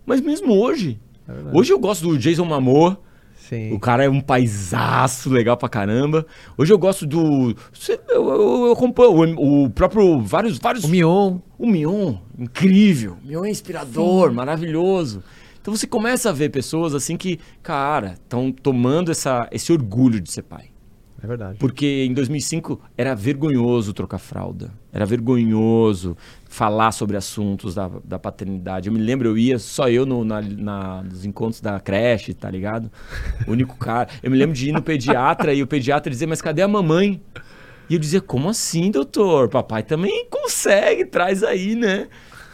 Mas 0.06 0.20
mesmo 0.20 0.52
hoje. 0.52 0.98
É. 1.28 1.56
Hoje 1.56 1.72
eu 1.72 1.78
gosto 1.78 2.08
do 2.08 2.18
Jason 2.18 2.44
Momoa. 2.44 3.00
Sim. 3.48 3.72
O 3.72 3.78
cara 3.78 4.04
é 4.04 4.08
um 4.08 4.20
paisaço 4.20 5.28
legal 5.28 5.56
pra 5.56 5.68
caramba. 5.68 6.26
Hoje 6.56 6.72
eu 6.72 6.78
gosto 6.78 7.06
do. 7.06 7.54
Eu, 7.88 7.98
eu, 8.08 8.66
eu 8.66 8.72
acompanho 8.72 9.38
o, 9.38 9.64
o 9.64 9.70
próprio. 9.70 10.20
Vários. 10.20 10.58
vários 10.58 10.84
O 10.84 10.88
Mion. 10.88 11.38
O 11.58 11.66
Mion, 11.66 12.16
incrível. 12.38 13.18
O 13.22 13.28
Mion 13.28 13.44
é 13.44 13.50
inspirador, 13.50 14.32
maravilhoso. 14.32 15.22
Então 15.60 15.74
você 15.74 15.86
começa 15.86 16.30
a 16.30 16.32
ver 16.32 16.50
pessoas 16.50 16.94
assim 16.94 17.16
que, 17.16 17.38
cara, 17.62 18.14
estão 18.22 18.52
tomando 18.52 19.10
essa, 19.10 19.48
esse 19.50 19.72
orgulho 19.72 20.20
de 20.20 20.30
ser 20.30 20.42
pai. 20.42 20.70
É 21.22 21.26
verdade. 21.26 21.58
Porque 21.58 22.04
em 22.06 22.12
2005 22.12 22.78
era 22.98 23.14
vergonhoso 23.14 23.94
trocar 23.94 24.18
fralda. 24.18 24.70
Era 24.92 25.06
vergonhoso 25.06 26.16
falar 26.54 26.92
sobre 26.92 27.16
assuntos 27.16 27.74
da, 27.74 27.90
da 28.04 28.16
paternidade. 28.16 28.88
Eu 28.88 28.92
me 28.92 29.00
lembro, 29.00 29.28
eu 29.28 29.36
ia 29.36 29.58
só 29.58 29.88
eu 29.88 30.06
no, 30.06 30.24
na, 30.24 30.40
na- 30.40 31.02
nos 31.02 31.24
encontros 31.24 31.60
da 31.60 31.80
creche, 31.80 32.32
tá 32.32 32.48
ligado? 32.48 32.92
O 33.44 33.50
único 33.50 33.76
cara. 33.76 34.08
Eu 34.22 34.30
me 34.30 34.36
lembro 34.36 34.54
de 34.54 34.68
ir 34.68 34.72
no 34.72 34.80
pediatra 34.80 35.52
e 35.52 35.64
o 35.64 35.66
pediatra 35.66 36.08
dizer, 36.08 36.26
mas 36.26 36.40
cadê 36.40 36.62
a 36.62 36.68
mamãe? 36.68 37.20
E 37.90 37.94
eu 37.94 37.98
dizia, 37.98 38.20
como 38.20 38.48
assim, 38.48 38.88
doutor? 38.92 39.48
Papai 39.48 39.82
também 39.82 40.26
consegue, 40.30 41.04
traz 41.04 41.42
aí, 41.42 41.74
né? 41.74 42.06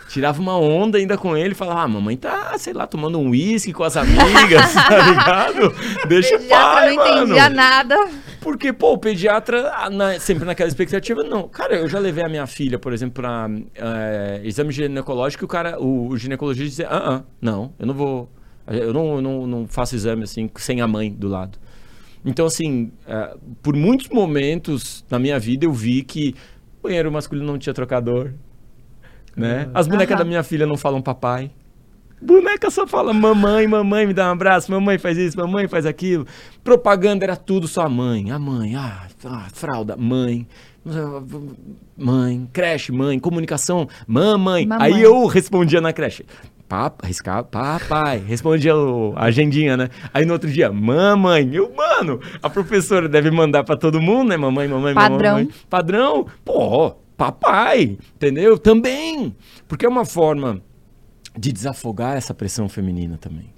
Tirava 0.08 0.40
uma 0.40 0.58
onda 0.58 0.98
ainda 0.98 1.16
com 1.16 1.36
ele 1.36 1.52
e 1.52 1.54
falava, 1.54 1.82
ah, 1.82 1.88
mamãe 1.88 2.16
tá, 2.16 2.54
sei 2.58 2.72
lá, 2.72 2.84
tomando 2.84 3.16
um 3.20 3.28
uísque 3.28 3.72
com 3.72 3.84
as 3.84 3.96
amigas, 3.96 4.72
tá 4.74 4.98
ligado? 5.08 5.74
Deixa 6.08 6.36
o 6.36 6.40
pai, 6.48 6.96
não 6.96 7.06
entendia 7.26 7.48
nada. 7.50 7.96
Porque, 8.40 8.72
pô, 8.72 8.92
o 8.94 8.98
pediatra, 8.98 9.70
ah, 9.74 9.90
na- 9.90 10.18
sempre 10.18 10.44
naquela 10.44 10.68
expectativa, 10.68 11.22
não. 11.22 11.46
Cara, 11.48 11.74
eu 11.76 11.88
já 11.88 11.98
levei 11.98 12.24
a 12.24 12.28
minha 12.28 12.46
filha, 12.46 12.78
por 12.78 12.92
exemplo, 12.92 13.14
pra 13.22 13.48
eh, 13.74 14.40
exame 14.44 14.72
ginecológico 14.72 15.44
e 15.44 15.46
o 15.46 15.48
cara, 15.48 15.78
o, 15.80 16.08
o 16.08 16.16
ginecologista 16.16 16.68
dizia, 16.68 16.88
ah, 16.88 17.16
ah, 17.16 17.22
não, 17.40 17.72
eu 17.78 17.86
não 17.86 17.94
vou, 17.94 18.30
eu 18.66 18.92
não, 18.94 19.20
não, 19.20 19.46
não 19.46 19.66
faço 19.68 19.94
exame 19.94 20.22
assim, 20.24 20.48
sem 20.56 20.80
a 20.80 20.88
mãe 20.88 21.12
do 21.12 21.28
lado. 21.28 21.58
Então, 22.24 22.46
assim, 22.46 22.90
eh, 23.06 23.36
por 23.62 23.76
muitos 23.76 24.08
momentos 24.08 25.04
na 25.10 25.18
minha 25.18 25.38
vida 25.38 25.66
eu 25.66 25.72
vi 25.72 26.02
que 26.02 26.34
banheiro 26.82 27.12
masculino 27.12 27.46
não 27.46 27.58
tinha 27.58 27.74
trocador, 27.74 28.32
né? 29.36 29.68
As 29.74 29.86
bonecas 29.86 30.16
da 30.18 30.24
minha 30.24 30.42
filha 30.42 30.66
não 30.66 30.76
falam 30.76 31.00
papai. 31.02 31.50
Boneca 32.22 32.70
só 32.70 32.86
fala 32.86 33.12
mamãe, 33.14 33.66
mamãe, 33.66 34.06
me 34.06 34.12
dá 34.12 34.28
um 34.28 34.32
abraço, 34.32 34.70
mamãe 34.70 34.98
faz 34.98 35.16
isso, 35.16 35.36
mamãe 35.38 35.66
faz 35.66 35.86
aquilo. 35.86 36.26
Propaganda 36.62 37.24
era 37.24 37.34
tudo 37.36 37.66
só 37.66 37.82
a 37.82 37.88
mãe, 37.88 38.30
a 38.30 38.38
mãe, 38.38 38.76
ah, 38.76 39.06
ah, 39.24 39.46
fralda, 39.52 39.96
mãe, 39.96 40.46
mãe, 41.96 42.48
creche, 42.52 42.92
mãe, 42.92 43.18
comunicação, 43.18 43.88
mamãe. 44.06 44.66
Mamãe. 44.66 44.92
Aí 44.94 45.02
eu 45.02 45.26
respondia 45.26 45.80
na 45.80 45.92
creche, 45.92 46.24
papai, 46.68 47.08
riscava, 47.08 47.42
papai, 47.44 48.18
respondia 48.26 48.76
o- 48.76 49.12
a 49.16 49.24
agendinha, 49.26 49.76
né? 49.76 49.88
Aí 50.12 50.24
no 50.24 50.32
outro 50.34 50.50
dia, 50.50 50.70
mamãe, 50.70 51.48
eu, 51.54 51.72
mano, 51.74 52.20
a 52.42 52.48
professora 52.50 53.08
deve 53.08 53.30
mandar 53.30 53.64
pra 53.64 53.76
todo 53.76 54.00
mundo, 54.00 54.28
né? 54.28 54.36
Mamãe, 54.36 54.68
mamãe, 54.68 54.94
Padrão. 54.94 55.32
mamãe. 55.32 55.48
Padrão, 55.68 56.26
pô, 56.44 56.90
papai, 57.16 57.98
entendeu? 58.14 58.58
Também, 58.58 59.34
porque 59.68 59.84
é 59.86 59.88
uma 59.88 60.04
forma 60.04 60.60
de 61.38 61.52
desafogar 61.52 62.16
essa 62.16 62.34
pressão 62.34 62.68
feminina 62.68 63.16
também. 63.18 63.50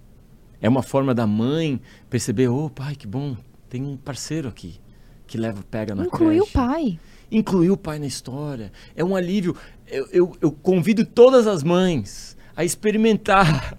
É 0.61 0.69
uma 0.69 0.83
forma 0.83 1.15
da 1.15 1.27
mãe 1.27 1.81
perceber, 2.09 2.49
ô 2.49 2.71
pai, 2.71 2.95
que 2.95 3.07
bom, 3.07 3.37
tem 3.69 3.83
um 3.83 3.97
parceiro 3.97 4.49
aqui 4.49 4.81
que 5.27 5.37
leva, 5.39 5.63
pega 5.71 5.95
na 5.95 6.05
Incluir 6.05 6.41
o 6.41 6.47
creche. 6.47 6.53
pai. 6.53 7.01
Incluir 7.31 7.71
o 7.71 7.77
pai 7.77 7.99
na 7.99 8.07
história. 8.07 8.71
É 8.95 9.03
um 9.03 9.17
alívio. 9.17 9.57
Eu, 9.89 10.07
eu, 10.13 10.37
eu 10.43 10.53
convido 10.53 11.05
todas 11.07 11.47
as 11.47 11.63
mães 11.63 12.37
a 12.55 12.63
experimentar, 12.65 13.75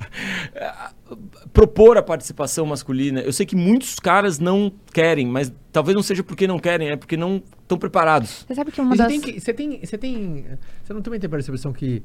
a 0.60 0.92
propor 1.54 1.96
a 1.96 2.02
participação 2.02 2.66
masculina. 2.66 3.22
Eu 3.22 3.32
sei 3.32 3.46
que 3.46 3.56
muitos 3.56 4.00
caras 4.00 4.40
não 4.40 4.72
querem, 4.92 5.28
mas 5.28 5.54
talvez 5.72 5.96
não 5.96 6.02
seja 6.02 6.24
porque 6.24 6.48
não 6.48 6.58
querem, 6.58 6.90
é 6.90 6.96
porque 6.98 7.16
não 7.16 7.42
estão 7.62 7.78
preparados. 7.78 8.44
Você 8.48 8.56
sabe 8.56 8.72
que 8.72 8.82
uma 8.82 8.92
Você 8.96 8.98
das. 8.98 9.08
tem, 9.08 9.22
que- 9.22 9.40
você 9.40 9.54
tem, 9.54 9.80
você 9.86 9.98
tem, 9.98 10.46
você 10.84 10.92
não 10.94 11.02
também 11.04 11.20
tem 11.20 11.28
a 11.28 11.32
percepção 11.32 11.72
que 11.72 12.02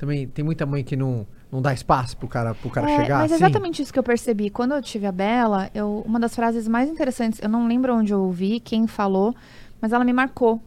também 0.00 0.26
tem 0.26 0.42
muita 0.42 0.64
mãe 0.64 0.82
que 0.82 0.96
não, 0.96 1.26
não 1.52 1.60
dá 1.60 1.74
espaço 1.74 2.16
pro 2.16 2.26
cara, 2.26 2.54
pro 2.54 2.70
cara 2.70 2.90
É, 2.90 2.96
chegar 3.02 3.18
mas 3.18 3.32
é 3.32 3.34
assim? 3.34 3.44
exatamente 3.44 3.82
isso 3.82 3.92
que 3.92 3.98
eu 3.98 4.02
percebi. 4.02 4.48
Quando 4.48 4.72
eu 4.72 4.80
tive 4.80 5.04
a 5.04 5.12
Bela, 5.12 5.70
eu, 5.74 6.02
uma 6.06 6.18
das 6.18 6.34
frases 6.34 6.66
mais 6.66 6.88
interessantes, 6.88 7.38
eu 7.42 7.50
não 7.50 7.68
lembro 7.68 7.94
onde 7.94 8.10
eu 8.10 8.22
ouvi, 8.22 8.60
quem 8.60 8.86
falou, 8.86 9.34
mas 9.78 9.92
ela 9.92 10.02
me 10.02 10.12
marcou. 10.14 10.58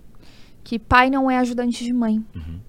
Que 0.64 0.78
pai 0.78 1.10
não 1.10 1.32
é 1.32 1.40
ajudante 1.40 1.84
de 1.84 1.92
mãe. 1.92 2.24
Uhum. 2.36 2.60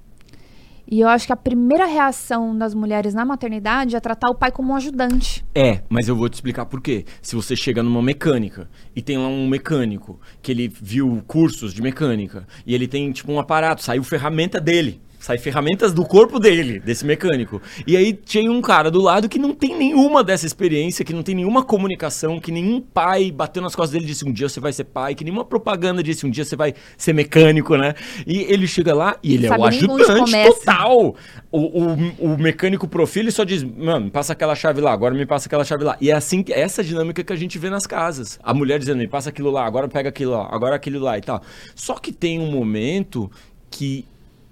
E 0.90 1.00
eu 1.00 1.08
acho 1.08 1.26
que 1.26 1.34
a 1.34 1.36
primeira 1.36 1.84
reação 1.84 2.56
das 2.56 2.74
mulheres 2.74 3.12
na 3.12 3.26
maternidade 3.26 3.94
é 3.94 4.00
tratar 4.00 4.30
o 4.30 4.34
pai 4.34 4.50
como 4.50 4.72
um 4.72 4.76
ajudante. 4.76 5.44
É, 5.54 5.82
mas 5.90 6.08
eu 6.08 6.16
vou 6.16 6.30
te 6.30 6.34
explicar 6.34 6.64
por 6.64 6.80
quê. 6.80 7.04
Se 7.20 7.36
você 7.36 7.54
chega 7.54 7.82
numa 7.82 8.00
mecânica 8.02 8.70
e 8.96 9.02
tem 9.02 9.18
lá 9.18 9.28
um 9.28 9.46
mecânico 9.46 10.18
que 10.40 10.50
ele 10.50 10.68
viu 10.68 11.22
cursos 11.26 11.74
de 11.74 11.82
mecânica 11.82 12.46
e 12.66 12.74
ele 12.74 12.88
tem 12.88 13.12
tipo 13.12 13.30
um 13.30 13.38
aparato, 13.38 13.82
saiu 13.82 14.02
ferramenta 14.02 14.58
dele. 14.58 15.02
Sai 15.24 15.38
ferramentas 15.38 15.94
do 15.94 16.04
corpo 16.04 16.38
dele, 16.38 16.78
desse 16.78 17.02
mecânico. 17.06 17.58
E 17.86 17.96
aí 17.96 18.12
tinha 18.12 18.52
um 18.52 18.60
cara 18.60 18.90
do 18.90 19.00
lado 19.00 19.26
que 19.26 19.38
não 19.38 19.54
tem 19.54 19.74
nenhuma 19.74 20.22
dessa 20.22 20.44
experiência, 20.44 21.02
que 21.02 21.14
não 21.14 21.22
tem 21.22 21.34
nenhuma 21.34 21.64
comunicação, 21.64 22.38
que 22.38 22.52
nenhum 22.52 22.78
pai 22.78 23.30
bateu 23.30 23.62
nas 23.62 23.74
costas 23.74 23.92
dele 23.92 24.04
e 24.04 24.08
disse 24.08 24.28
um 24.28 24.30
dia 24.30 24.50
você 24.50 24.60
vai 24.60 24.70
ser 24.70 24.84
pai, 24.84 25.14
que 25.14 25.24
nenhuma 25.24 25.42
propaganda 25.42 26.02
disse 26.02 26.26
um 26.26 26.30
dia 26.30 26.44
você 26.44 26.54
vai 26.56 26.74
ser 26.98 27.14
mecânico, 27.14 27.74
né? 27.74 27.94
E 28.26 28.40
ele 28.52 28.66
chega 28.66 28.94
lá 28.94 29.16
e 29.22 29.32
ele 29.32 29.46
é 29.46 29.48
Sabe 29.48 29.62
o 29.62 29.70
nem 29.70 29.90
onde 29.90 30.02
ajudante 30.02 30.30
total. 30.44 31.16
O, 31.50 31.58
o, 31.58 32.34
o 32.34 32.38
mecânico 32.38 32.86
profil 32.86 33.32
só 33.32 33.44
diz, 33.44 33.62
mano, 33.64 34.10
passa 34.10 34.34
aquela 34.34 34.54
chave 34.54 34.82
lá, 34.82 34.92
agora 34.92 35.14
me 35.14 35.24
passa 35.24 35.48
aquela 35.48 35.64
chave 35.64 35.84
lá. 35.84 35.96
E 36.02 36.10
é 36.10 36.12
assim, 36.14 36.42
que- 36.42 36.52
é 36.52 36.60
essa 36.60 36.84
dinâmica 36.84 37.24
que 37.24 37.32
a 37.32 37.36
gente 37.36 37.58
vê 37.58 37.70
nas 37.70 37.86
casas. 37.86 38.38
A 38.42 38.52
mulher 38.52 38.78
dizendo, 38.78 38.98
me 38.98 39.08
passa 39.08 39.30
aquilo 39.30 39.50
lá, 39.50 39.64
agora 39.64 39.88
pega 39.88 40.10
aquilo 40.10 40.32
lá, 40.32 40.48
agora 40.52 40.76
aquilo 40.76 41.00
lá 41.00 41.16
e 41.16 41.22
tal. 41.22 41.40
Só 41.74 41.94
que 41.94 42.12
tem 42.12 42.38
um 42.38 42.50
momento 42.50 43.30
que 43.70 44.04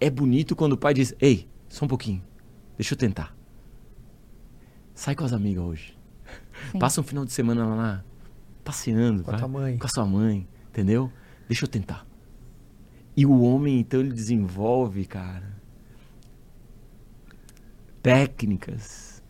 é 0.03 0.11
bonito 0.11 0.57
quando 0.57 0.73
o 0.73 0.77
pai 0.77 0.93
diz, 0.93 1.15
ei, 1.21 1.49
só 1.69 1.85
um 1.85 1.89
pouquinho, 1.89 2.23
deixa 2.77 2.95
eu 2.95 2.99
tentar. 2.99 3.37
Sai 4.95 5.15
com 5.15 5.25
as 5.25 5.33
amigas 5.33 5.63
hoje. 5.63 5.99
Sim. 6.73 6.79
Passa 6.79 7.01
um 7.01 7.05
final 7.05 7.25
de 7.25 7.33
semana 7.33 7.65
lá, 7.65 8.05
passeando. 8.65 9.23
Com 9.23 9.31
a 9.31 9.37
vai, 9.37 9.49
mãe. 9.49 9.79
Com 9.79 9.87
a 9.87 9.91
sua 9.91 10.05
mãe, 10.05 10.47
entendeu? 10.69 11.11
Deixa 11.47 11.65
eu 11.65 11.69
tentar. 11.69 12.07
E 13.17 13.25
o 13.25 13.43
homem, 13.43 13.79
então, 13.79 14.01
ele 14.01 14.13
desenvolve, 14.13 15.05
cara, 15.05 15.57
técnicas, 18.03 19.23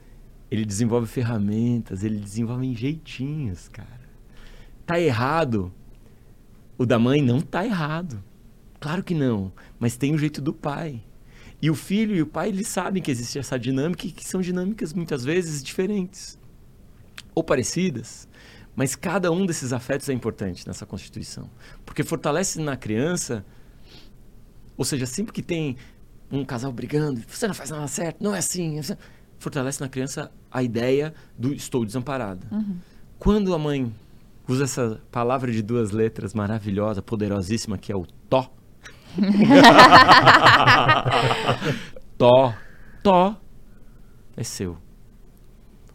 ele 0.51 0.65
desenvolve 0.65 1.07
ferramentas, 1.07 2.03
ele 2.03 2.19
desenvolve 2.19 2.75
jeitinhos, 2.75 3.69
cara. 3.69 4.09
Tá 4.87 4.99
errado. 4.99 5.73
O 6.79 6.87
da 6.87 6.99
mãe 6.99 7.21
não 7.21 7.41
tá 7.41 7.65
errado. 7.65 8.23
Claro 8.81 9.05
que 9.05 9.15
não, 9.15 9.53
mas 9.83 9.97
tem 9.97 10.15
o 10.15 10.19
jeito 10.19 10.41
do 10.41 10.53
pai. 10.53 11.03
E 11.61 11.69
o 11.69 11.75
filho 11.75 12.15
e 12.15 12.23
o 12.23 12.27
pai, 12.27 12.51
eles 12.51 12.69
sabem 12.69 13.03
que 13.03 13.11
existe 13.11 13.37
essa 13.37 13.59
dinâmica 13.59 14.07
e 14.07 14.13
que 14.13 14.25
são 14.25 14.41
dinâmicas 14.41 14.93
muitas 14.93 15.25
vezes 15.25 15.61
diferentes 15.61 16.39
ou 17.35 17.43
parecidas, 17.43 18.29
mas 18.77 18.95
cada 18.95 19.33
um 19.33 19.45
desses 19.45 19.73
afetos 19.73 20.09
é 20.09 20.13
importante 20.13 20.65
nessa 20.69 20.87
constituição, 20.87 21.51
porque 21.85 22.05
fortalece 22.05 22.61
na 22.61 22.77
criança, 22.77 23.45
ou 24.77 24.85
seja, 24.85 25.05
sempre 25.05 25.33
que 25.33 25.43
tem 25.43 25.77
um 26.31 26.45
casal 26.45 26.71
brigando, 26.71 27.21
você 27.27 27.49
não 27.49 27.55
faz 27.55 27.71
nada 27.71 27.89
certo, 27.89 28.23
não 28.23 28.33
é 28.35 28.39
assim, 28.39 28.81
você- 28.81 28.97
fortalece 29.41 29.81
na 29.81 29.89
criança 29.89 30.31
a 30.49 30.63
ideia 30.63 31.13
do 31.37 31.53
estou 31.53 31.85
desamparada. 31.85 32.47
Uhum. 32.53 32.77
Quando 33.19 33.53
a 33.53 33.59
mãe 33.59 33.93
usa 34.47 34.63
essa 34.65 35.01
palavra 35.11 35.51
de 35.51 35.61
duas 35.61 35.91
letras 35.91 36.35
maravilhosa, 36.35 37.03
poderosíssima, 37.03 37.77
que 37.77 37.91
é 37.91 37.97
o 37.97 38.07
tó. 38.31 38.49
tó, 42.19 42.53
tó, 43.03 43.37
é 44.37 44.45
seu. 44.45 44.77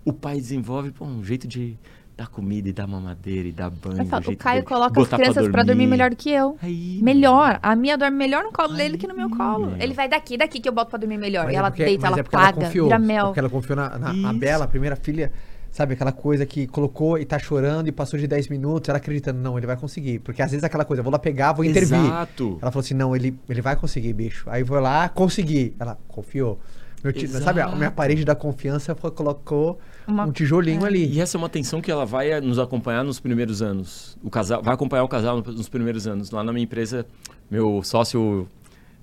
O 0.05 0.13
pai 0.13 0.37
desenvolve 0.37 0.91
pô, 0.91 1.05
um 1.05 1.23
jeito 1.23 1.47
de 1.47 1.77
dar 2.15 2.27
comida 2.27 2.69
e 2.69 2.73
dar 2.73 2.87
mamadeira 2.87 3.47
e 3.47 3.51
dar 3.51 3.69
banho. 3.69 4.05
Falo, 4.07 4.29
um 4.29 4.33
o 4.33 4.37
Caio 4.37 4.61
de 4.61 4.67
coloca 4.67 5.01
as 5.01 5.07
crianças 5.07 5.47
pra 5.49 5.63
dormir 5.63 5.85
melhor 5.85 6.09
do 6.09 6.15
que 6.15 6.31
eu. 6.31 6.57
Aí, 6.61 6.99
Melhor. 7.01 7.59
A 7.61 7.75
minha 7.75 7.97
dorme 7.97 8.17
melhor 8.17 8.43
no 8.43 8.51
colo 8.51 8.73
dele 8.73 8.95
Aí, 8.95 8.99
que 8.99 9.07
no 9.07 9.15
meu 9.15 9.29
colo. 9.29 9.67
meu. 9.67 9.77
Ele 9.79 9.93
vai 9.93 10.07
daqui, 10.09 10.37
daqui 10.37 10.59
que 10.59 10.67
eu 10.67 10.73
boto 10.73 10.89
pra 10.89 10.99
dormir 10.99 11.17
melhor. 11.17 11.45
Mas 11.45 11.53
e 11.53 11.55
é 11.55 11.59
ela 11.59 11.69
porque- 11.69 11.85
deita, 11.85 12.01
mas 12.03 12.11
ela 12.11 12.19
é 12.21 12.23
paga, 12.23 12.65
confiou, 12.65 12.87
vira 12.87 12.95
é 12.95 12.99
mel. 12.99 13.25
Porque 13.27 13.39
ela 13.39 13.49
confiou 13.49 13.75
na, 13.75 13.99
na. 13.99 14.33
Bela, 14.33 14.65
a 14.65 14.67
primeira 14.67 14.95
filha. 14.95 15.31
Sabe, 15.77 15.93
aquela 15.93 16.11
coisa 16.11 16.43
que 16.43 16.65
colocou 16.65 17.19
e 17.19 17.23
tá 17.23 17.37
chorando 17.37 17.87
e 17.87 17.91
passou 17.91 18.17
de 18.19 18.25
10 18.25 18.47
minutos, 18.47 18.89
ela 18.89 18.97
acreditando, 18.97 19.39
não, 19.39 19.59
ele 19.59 19.67
vai 19.67 19.77
conseguir. 19.77 20.17
Porque 20.17 20.41
às 20.41 20.49
vezes 20.49 20.63
aquela 20.63 20.83
coisa, 20.83 21.03
vou 21.03 21.11
lá 21.11 21.19
pegar, 21.19 21.53
vou 21.53 21.63
intervir. 21.63 21.99
Exato. 21.99 22.57
Ela 22.59 22.71
falou 22.71 22.83
assim, 22.83 22.95
não, 22.95 23.15
ele, 23.15 23.37
ele 23.47 23.61
vai 23.61 23.75
conseguir, 23.75 24.11
bicho. 24.11 24.49
Aí 24.49 24.65
foi 24.65 24.81
lá, 24.81 25.07
consegui. 25.07 25.75
Ela 25.79 25.95
confiou. 26.07 26.59
Meu 27.03 27.13
ti- 27.13 27.27
sabe, 27.27 27.61
a 27.61 27.67
minha 27.75 27.91
parede 27.91 28.25
da 28.25 28.33
confiança 28.33 28.95
foi, 28.95 29.11
colocou 29.11 29.77
Uma- 30.07 30.25
um 30.25 30.31
tijolinho 30.31 30.83
ali. 30.83 31.13
E 31.13 31.21
essa 31.21 31.37
é 31.37 31.39
uma 31.39 31.47
tensão 31.47 31.79
que 31.79 31.91
ela 31.91 32.07
vai 32.07 32.41
nos 32.41 32.57
acompanhar 32.57 33.03
nos 33.03 33.19
primeiros 33.19 33.61
anos. 33.61 34.17
O 34.23 34.31
casal 34.31 34.63
vai 34.63 34.73
acompanhar 34.73 35.03
o 35.03 35.07
casal 35.07 35.37
no- 35.43 35.53
nos 35.53 35.69
primeiros 35.69 36.07
anos. 36.07 36.31
Lá 36.31 36.43
na 36.43 36.51
minha 36.51 36.63
empresa, 36.63 37.05
meu 37.51 37.83
sócio 37.83 38.47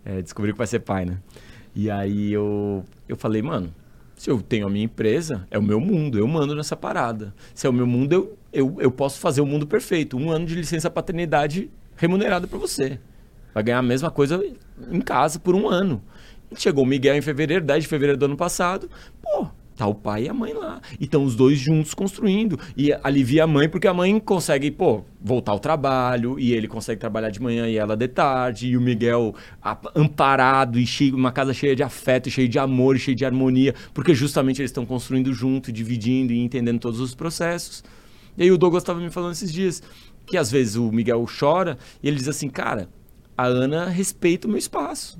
eh, 0.04 0.20
descobriu 0.22 0.52
que 0.52 0.58
vai 0.58 0.66
ser 0.66 0.80
pai, 0.80 1.04
né? 1.04 1.18
E 1.72 1.88
aí 1.88 2.32
eu, 2.32 2.84
eu 3.08 3.16
falei, 3.16 3.42
mano, 3.42 3.72
se 4.16 4.30
eu 4.30 4.40
tenho 4.40 4.66
a 4.66 4.70
minha 4.70 4.84
empresa, 4.84 5.46
é 5.50 5.58
o 5.58 5.62
meu 5.62 5.80
mundo, 5.80 6.18
eu 6.18 6.26
mando 6.26 6.54
nessa 6.54 6.76
parada. 6.76 7.34
Se 7.54 7.66
é 7.66 7.70
o 7.70 7.72
meu 7.72 7.86
mundo, 7.86 8.12
eu, 8.12 8.38
eu, 8.52 8.76
eu 8.80 8.90
posso 8.90 9.18
fazer 9.18 9.40
o 9.40 9.46
mundo 9.46 9.66
perfeito. 9.66 10.16
Um 10.16 10.30
ano 10.30 10.46
de 10.46 10.54
licença 10.54 10.88
paternidade 10.88 11.70
remunerado 11.96 12.46
para 12.48 12.58
você. 12.58 12.98
Vai 13.52 13.62
ganhar 13.62 13.78
a 13.78 13.82
mesma 13.82 14.10
coisa 14.10 14.42
em 14.90 15.00
casa 15.00 15.38
por 15.38 15.54
um 15.54 15.68
ano. 15.68 16.02
Chegou 16.56 16.84
o 16.84 16.86
Miguel 16.86 17.16
em 17.16 17.22
fevereiro, 17.22 17.64
10 17.64 17.84
de 17.84 17.88
fevereiro 17.88 18.18
do 18.18 18.26
ano 18.26 18.36
passado. 18.36 18.88
Pô, 19.20 19.48
tá 19.76 19.86
o 19.86 19.94
pai 19.94 20.24
e 20.24 20.28
a 20.28 20.34
mãe 20.34 20.52
lá. 20.52 20.80
E 21.00 21.04
estão 21.04 21.24
os 21.24 21.34
dois 21.34 21.58
juntos 21.58 21.94
construindo. 21.94 22.58
E 22.76 22.92
alivia 23.02 23.44
a 23.44 23.46
mãe, 23.46 23.68
porque 23.68 23.88
a 23.88 23.94
mãe 23.94 24.18
consegue, 24.20 24.70
pô, 24.70 25.04
voltar 25.20 25.52
ao 25.52 25.58
trabalho. 25.58 26.38
E 26.38 26.52
ele 26.52 26.68
consegue 26.68 27.00
trabalhar 27.00 27.30
de 27.30 27.40
manhã 27.40 27.68
e 27.68 27.76
ela 27.76 27.96
de 27.96 28.08
tarde. 28.08 28.68
E 28.68 28.76
o 28.76 28.80
Miguel 28.80 29.34
amparado 29.94 30.78
e 30.78 30.86
cheio, 30.86 31.16
uma 31.16 31.32
casa 31.32 31.52
cheia 31.52 31.74
de 31.74 31.82
afeto, 31.82 32.30
cheia 32.30 32.48
de 32.48 32.58
amor, 32.58 32.98
cheia 32.98 33.14
de 33.14 33.24
harmonia. 33.24 33.74
Porque 33.92 34.14
justamente 34.14 34.60
eles 34.60 34.70
estão 34.70 34.86
construindo 34.86 35.32
junto, 35.32 35.72
dividindo 35.72 36.32
e 36.32 36.38
entendendo 36.38 36.78
todos 36.78 37.00
os 37.00 37.14
processos. 37.14 37.82
E 38.36 38.42
aí 38.42 38.50
o 38.50 38.58
Douglas 38.58 38.82
estava 38.82 39.00
me 39.00 39.10
falando 39.10 39.32
esses 39.32 39.52
dias 39.52 39.82
que 40.26 40.36
às 40.36 40.50
vezes 40.50 40.76
o 40.76 40.90
Miguel 40.90 41.24
chora 41.38 41.78
e 42.02 42.08
ele 42.08 42.16
diz 42.16 42.28
assim, 42.28 42.48
cara, 42.48 42.88
a 43.36 43.44
Ana 43.44 43.86
respeita 43.86 44.46
o 44.46 44.50
meu 44.50 44.58
espaço. 44.58 45.18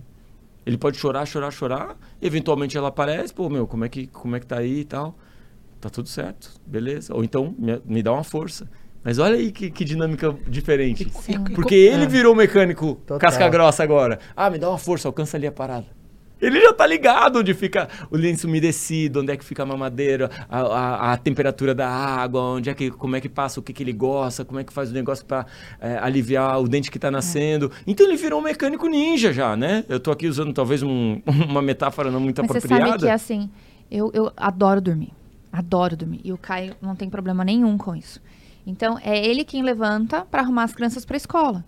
Ele 0.67 0.79
pode 0.79 0.97
chorar, 0.97 1.27
chorar, 1.27 1.51
chorar, 1.51 1.97
eventualmente 2.23 2.77
ela 2.77 2.89
aparece, 2.89 3.33
pô, 3.35 3.49
meu, 3.51 3.67
como 3.67 3.85
é 3.85 3.89
que, 3.89 4.07
como 4.07 4.35
é 4.37 4.41
que 4.41 4.47
tá 4.47 4.59
aí 4.59 4.81
e 4.81 4.85
tal? 4.85 5.17
Tá 5.81 5.91
tudo 5.91 6.09
certo, 6.09 6.51
beleza. 6.67 7.15
Ou 7.15 7.23
então, 7.23 7.55
me, 7.59 7.81
me 7.85 8.03
dá 8.03 8.13
uma 8.13 8.25
força. 8.25 8.69
Mas 9.03 9.19
olha 9.19 9.35
aí 9.37 9.53
que, 9.53 9.71
que 9.71 9.85
dinâmica 9.85 10.35
diferente. 10.49 11.07
Sim. 11.21 11.45
Porque 11.55 11.75
ele 11.75 12.05
É. 12.05 12.09
virou 12.09 12.35
mecânico 12.35 12.95
Total. 13.07 13.19
casca 13.19 13.47
grossa 13.51 13.83
agora. 13.83 14.19
Ah, 14.35 14.49
me 14.49 14.57
dá 14.59 14.71
uma 14.71 14.79
força, 14.79 15.07
alcança 15.07 15.37
ali 15.37 15.47
a 15.47 15.53
parada. 15.53 15.85
Ele 16.41 16.61
já 16.61 16.73
tá 16.73 16.87
ligado 16.87 17.39
onde 17.39 17.55
fica 17.55 17.89
o 18.11 18.17
lenço 18.17 18.47
umedecido, 18.47 19.21
onde 19.21 19.33
é 19.33 19.37
que 19.37 19.45
fica 19.45 19.63
a 19.63 19.67
mamadeira, 19.67 20.31
a, 20.49 20.61
a- 20.61 21.13
a 21.13 21.17
temperatura 21.17 21.75
da 21.75 21.89
água, 21.89 22.41
onde 22.43 22.69
é 22.69 22.75
que, 22.75 22.91
como 22.91 23.17
é 23.17 23.21
que 23.21 23.29
passa, 23.29 23.61
o 23.61 23.63
que, 23.63 23.73
que 23.73 23.83
ele 23.83 23.93
gosta, 23.93 24.45
como 24.45 24.59
é 24.61 24.65
que 24.65 24.73
faz 24.73 24.91
o 24.91 24.93
negócio 24.93 25.25
para 25.25 25.47
aliviar 26.03 26.61
o 26.61 26.69
dente 26.69 26.91
que 26.91 26.99
tá 26.99 27.11
nascendo. 27.11 27.71
Então 27.87 28.07
ele 28.07 28.17
virou 28.17 28.41
um 28.41 28.43
mecânico 28.43 28.87
ninja 28.89 29.33
já, 29.33 29.57
né? 29.57 29.85
Eu 29.89 29.99
tô 30.01 30.11
aqui 30.11 30.27
usando 30.27 30.53
talvez 30.53 30.83
um- 30.83 31.21
uma 31.49 31.63
metáfora 31.63 32.11
não 32.11 32.21
muito 32.21 32.43
Mas 32.43 32.51
você 32.51 32.59
apropriada. 32.59 32.91
sabe 32.91 33.03
que 33.05 33.09
assim, 33.09 33.49
eu, 33.91 34.11
eu 34.13 34.31
adoro 34.37 34.81
dormir. 34.81 35.13
Adoro 35.53 35.97
dormir. 35.97 36.21
E 36.25 36.33
o 36.33 36.37
Caio 36.37 36.75
não 36.83 36.97
tem 36.97 37.09
problema 37.09 37.45
nenhum 37.45 37.79
com 37.79 37.95
isso. 37.95 38.21
Então, 38.67 38.99
é 39.03 39.25
ele 39.25 39.45
quem 39.45 39.63
levanta 39.63 40.23
pra 40.23 40.41
arrumar 40.43 40.65
as 40.65 40.75
crianças 40.75 41.05
pra 41.05 41.17
escola. 41.17 41.65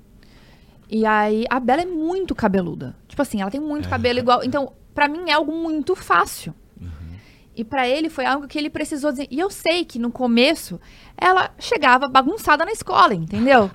E 0.89 1.05
aí, 1.05 1.45
a 1.51 1.59
Bela 1.59 1.83
é 1.83 1.87
muito 1.87 2.35
cabeluda. 2.35 2.95
Tipo 3.09 3.23
assim, 3.23 3.41
ela 3.41 3.51
tem 3.51 3.61
muito 3.61 3.89
cabelo 3.89 4.19
igual. 4.19 4.45
Então, 4.45 4.73
pra 4.95 5.09
mim 5.09 5.29
é 5.31 5.33
algo 5.33 5.53
muito 5.53 5.95
fácil. 5.97 6.55
E 7.59 7.65
pra 7.65 7.89
ele 7.89 8.11
foi 8.11 8.27
algo 8.27 8.47
que 8.47 8.59
ele 8.59 8.69
precisou 8.69 9.11
dizer. 9.11 9.27
E 9.31 9.41
eu 9.41 9.49
sei 9.49 9.83
que 9.83 9.99
no 9.99 10.11
começo 10.13 10.79
ela 11.17 11.51
chegava 11.59 12.07
bagunçada 12.07 12.67
na 12.67 12.71
escola, 12.71 13.15
entendeu? 13.15 13.71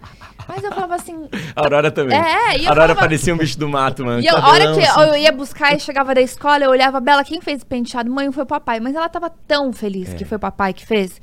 Mas 0.47 0.63
eu 0.63 0.71
falava 0.71 0.93
assim. 0.93 1.27
A 1.55 1.61
Aurora 1.61 1.89
também. 1.89 2.15
É, 2.15 2.59
e 2.59 2.63
eu 2.63 2.67
a 2.67 2.69
Aurora 2.69 2.89
falava- 2.89 2.99
parecia 2.99 3.33
um 3.33 3.37
bicho 3.37 3.57
do 3.57 3.67
mato, 3.67 4.05
mano. 4.05 4.21
E 4.21 4.27
eu, 4.27 4.37
a 4.37 4.49
hora 4.49 4.71
que 4.75 4.81
assim. 4.83 5.01
eu 5.01 5.15
ia 5.15 5.31
buscar 5.31 5.75
e 5.75 5.79
chegava 5.79 6.13
da 6.13 6.21
escola, 6.21 6.63
eu 6.63 6.69
olhava, 6.69 6.99
Bela, 6.99 7.23
quem 7.23 7.41
fez 7.41 7.63
o 7.63 7.65
penteado? 7.65 8.11
Mãe, 8.11 8.31
foi 8.31 8.43
o 8.43 8.45
papai. 8.45 8.79
Mas 8.79 8.93
ela 8.95 9.09
tava 9.09 9.31
tão 9.47 9.73
feliz 9.73 10.09
É. 10.13 10.15
que 10.15 10.25
foi 10.25 10.37
o 10.37 10.39
papai 10.39 10.73
que 10.73 10.85
fez. 10.85 11.19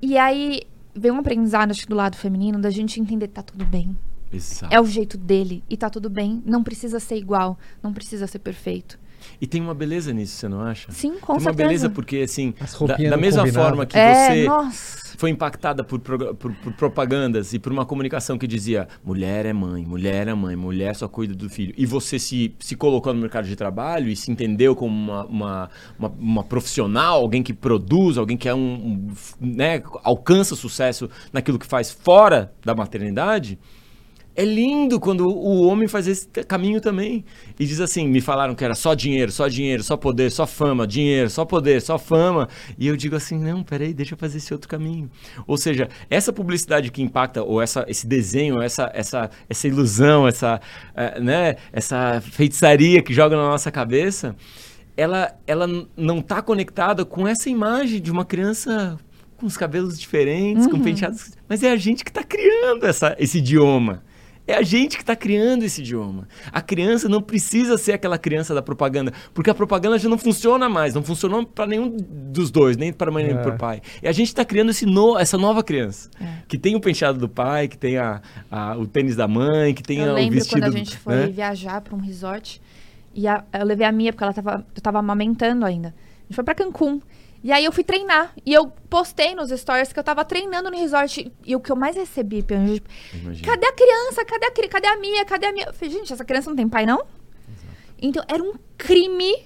E 0.00 0.16
aí 0.16 0.62
veio 0.94 1.12
um 1.12 1.18
aprendizado, 1.18 1.72
acho 1.72 1.82
que 1.82 1.88
do 1.88 1.96
lado 1.96 2.16
feminino, 2.16 2.60
da 2.60 2.70
gente 2.70 3.00
entender 3.00 3.26
que 3.26 3.34
tá 3.34 3.42
tudo 3.42 3.64
bem. 3.64 3.96
Exato. 4.36 4.74
É 4.74 4.80
o 4.80 4.84
jeito 4.86 5.16
dele 5.16 5.62
e 5.68 5.76
tá 5.76 5.88
tudo 5.90 6.08
bem. 6.10 6.42
Não 6.46 6.62
precisa 6.62 7.00
ser 7.00 7.16
igual, 7.16 7.58
não 7.82 7.92
precisa 7.92 8.26
ser 8.26 8.38
perfeito. 8.38 8.98
E 9.40 9.46
tem 9.46 9.60
uma 9.60 9.74
beleza 9.74 10.12
nisso, 10.12 10.36
você 10.36 10.48
não 10.48 10.60
acha? 10.60 10.92
Sim, 10.92 11.14
com 11.14 11.18
tem 11.18 11.34
uma 11.34 11.40
certeza. 11.40 11.54
beleza 11.56 11.90
porque, 11.90 12.18
assim, 12.18 12.54
As 12.60 12.78
da, 12.78 12.96
da 12.96 13.16
mesma 13.16 13.44
forma 13.48 13.84
que 13.84 13.98
é, 13.98 14.28
você 14.28 14.44
nossa. 14.44 15.18
foi 15.18 15.30
impactada 15.30 15.82
por, 15.82 15.98
por- 15.98 16.34
por 16.36 16.72
propagandas 16.74 17.52
e 17.52 17.58
por 17.58 17.72
uma 17.72 17.84
comunicação 17.84 18.38
que 18.38 18.46
dizia 18.46 18.86
mulher 19.04 19.44
é 19.44 19.52
mãe, 19.52 19.84
mulher 19.84 20.28
é 20.28 20.34
mãe, 20.34 20.54
mulher 20.54 20.94
só 20.94 21.08
cuida 21.08 21.34
do 21.34 21.50
filho. 21.50 21.74
E 21.76 21.84
você 21.84 22.18
se, 22.20 22.54
se 22.60 22.76
colocou 22.76 23.12
no 23.12 23.20
mercado 23.20 23.48
de 23.48 23.56
trabalho 23.56 24.08
e 24.08 24.14
se 24.14 24.30
entendeu 24.30 24.76
como 24.76 24.94
uma, 24.94 25.24
uma, 25.24 25.70
uma, 25.98 26.08
uma 26.18 26.44
profissional, 26.44 27.20
alguém 27.20 27.42
que 27.42 27.52
produz, 27.52 28.18
alguém 28.18 28.36
que 28.36 28.48
é 28.48 28.54
um, 28.54 28.60
um, 28.60 29.14
né, 29.40 29.82
alcança 30.04 30.54
sucesso 30.54 31.10
naquilo 31.32 31.58
que 31.58 31.66
faz 31.66 31.90
fora 31.90 32.52
da 32.64 32.74
maternidade. 32.76 33.58
É 34.36 34.44
lindo 34.44 35.00
quando 35.00 35.26
o 35.26 35.66
homem 35.66 35.88
faz 35.88 36.06
esse 36.06 36.28
caminho 36.28 36.78
também. 36.78 37.24
E 37.58 37.64
diz 37.64 37.80
assim: 37.80 38.06
me 38.06 38.20
falaram 38.20 38.54
que 38.54 38.62
era 38.62 38.74
só 38.74 38.92
dinheiro, 38.92 39.32
só 39.32 39.48
dinheiro, 39.48 39.82
só 39.82 39.96
poder, 39.96 40.30
só 40.30 40.46
fama, 40.46 40.86
dinheiro, 40.86 41.30
só 41.30 41.46
poder, 41.46 41.80
só 41.80 41.98
fama. 41.98 42.46
E 42.78 42.86
eu 42.86 42.96
digo 42.98 43.16
assim: 43.16 43.38
não, 43.38 43.64
peraí, 43.64 43.94
deixa 43.94 44.12
eu 44.12 44.18
fazer 44.18 44.36
esse 44.36 44.52
outro 44.52 44.68
caminho. 44.68 45.10
Ou 45.46 45.56
seja, 45.56 45.88
essa 46.10 46.34
publicidade 46.34 46.90
que 46.90 47.00
impacta, 47.02 47.42
ou 47.42 47.62
essa, 47.62 47.86
esse 47.88 48.06
desenho, 48.06 48.60
essa, 48.60 48.90
essa, 48.92 49.30
essa 49.48 49.66
ilusão, 49.66 50.28
essa, 50.28 50.60
eh, 50.94 51.18
né, 51.18 51.56
essa 51.72 52.20
feitiçaria 52.20 53.02
que 53.02 53.14
joga 53.14 53.36
na 53.36 53.48
nossa 53.48 53.70
cabeça, 53.70 54.36
ela, 54.96 55.34
ela 55.46 55.66
não 55.96 56.18
está 56.18 56.42
conectada 56.42 57.06
com 57.06 57.26
essa 57.26 57.48
imagem 57.48 58.02
de 58.02 58.10
uma 58.10 58.24
criança 58.24 58.98
com 59.36 59.46
os 59.46 59.56
cabelos 59.56 59.98
diferentes, 59.98 60.66
com 60.66 60.80
penteados. 60.80 61.32
Mas 61.48 61.62
é 61.62 61.70
a 61.70 61.76
gente 61.76 62.04
que 62.04 62.10
está 62.10 62.22
criando 62.22 62.84
essa, 62.86 63.14
esse 63.18 63.38
idioma. 63.38 64.02
É 64.46 64.54
a 64.54 64.62
gente 64.62 64.96
que 64.96 65.02
está 65.02 65.16
criando 65.16 65.64
esse 65.64 65.80
idioma. 65.80 66.28
A 66.52 66.60
criança 66.60 67.08
não 67.08 67.20
precisa 67.20 67.76
ser 67.76 67.92
aquela 67.94 68.16
criança 68.16 68.54
da 68.54 68.62
propaganda, 68.62 69.12
porque 69.34 69.50
a 69.50 69.54
propaganda 69.54 69.98
já 69.98 70.08
não 70.08 70.16
funciona 70.18 70.68
mais, 70.68 70.94
não 70.94 71.02
funcionou 71.02 71.44
para 71.44 71.66
nenhum 71.66 71.96
dos 71.98 72.50
dois, 72.50 72.76
nem 72.76 72.92
para 72.92 73.10
mãe 73.10 73.24
nem 73.24 73.34
É. 73.36 73.42
para 73.42 73.54
o 73.54 73.58
pai. 73.58 73.80
E 74.02 74.06
a 74.06 74.12
gente 74.12 74.28
está 74.28 74.44
criando 74.44 74.70
esse 74.70 74.86
no- 74.86 75.18
essa 75.18 75.36
nova 75.36 75.64
criança, 75.64 76.08
É. 76.20 76.26
que 76.46 76.56
tem 76.56 76.76
o 76.76 76.80
penteado 76.80 77.18
do 77.18 77.28
pai, 77.28 77.66
que 77.66 77.76
tem 77.76 77.98
a, 77.98 78.22
a- 78.50 78.76
o 78.76 78.86
tênis 78.86 79.16
da 79.16 79.26
mãe, 79.26 79.74
que 79.74 79.82
tem 79.82 79.98
Eu 79.98 80.10
a- 80.10 80.12
o 80.12 80.14
lembro 80.14 80.34
vestido. 80.36 80.60
quando 80.60 80.64
a 80.74 80.78
gente 80.78 80.96
foi 80.96 81.14
né? 81.16 81.26
viajar 81.26 81.80
pra 81.80 81.94
um 81.96 82.00
resort. 82.00 82.62
E 83.14 83.26
a- 83.26 83.42
eu 83.52 83.64
levei 83.64 83.86
a 83.86 83.90
minha, 83.90 84.12
porque 84.12 84.22
ela 84.24 84.32
tava, 84.32 84.64
eu 84.74 84.80
tava 84.82 84.98
amamentando 85.00 85.64
ainda. 85.64 85.88
A 85.88 86.22
gente 86.28 86.34
foi 86.34 86.44
pra 86.44 86.54
Cancún. 86.54 87.00
E 87.46 87.52
aí 87.52 87.64
eu 87.64 87.70
fui 87.70 87.84
treinar. 87.84 88.32
E 88.44 88.52
eu 88.52 88.66
postei 88.90 89.32
nos 89.32 89.50
stories 89.50 89.92
que 89.92 89.98
eu 90.00 90.02
tava 90.02 90.24
treinando 90.24 90.68
no 90.68 90.76
resort. 90.76 91.30
E 91.44 91.54
o 91.54 91.60
que 91.60 91.70
eu 91.70 91.76
mais 91.76 91.94
recebi, 91.94 92.44
Imagina. 92.50 93.46
cadê 93.46 93.66
a 93.66 93.72
criança? 93.72 94.24
Cadê 94.24 94.46
a, 94.46 94.50
cri- 94.50 94.68
cadê 94.68 94.88
a 94.88 94.96
minha? 94.96 95.24
Cadê 95.24 95.46
a 95.46 95.52
minha? 95.52 95.66
Eu 95.66 95.72
falei, 95.72 95.94
gente, 95.94 96.12
essa 96.12 96.24
criança 96.24 96.50
não 96.50 96.56
tem 96.56 96.68
pai, 96.68 96.84
não? 96.84 97.06
Então 98.02 98.24
era 98.26 98.42
um 98.42 98.54
crime 98.76 99.44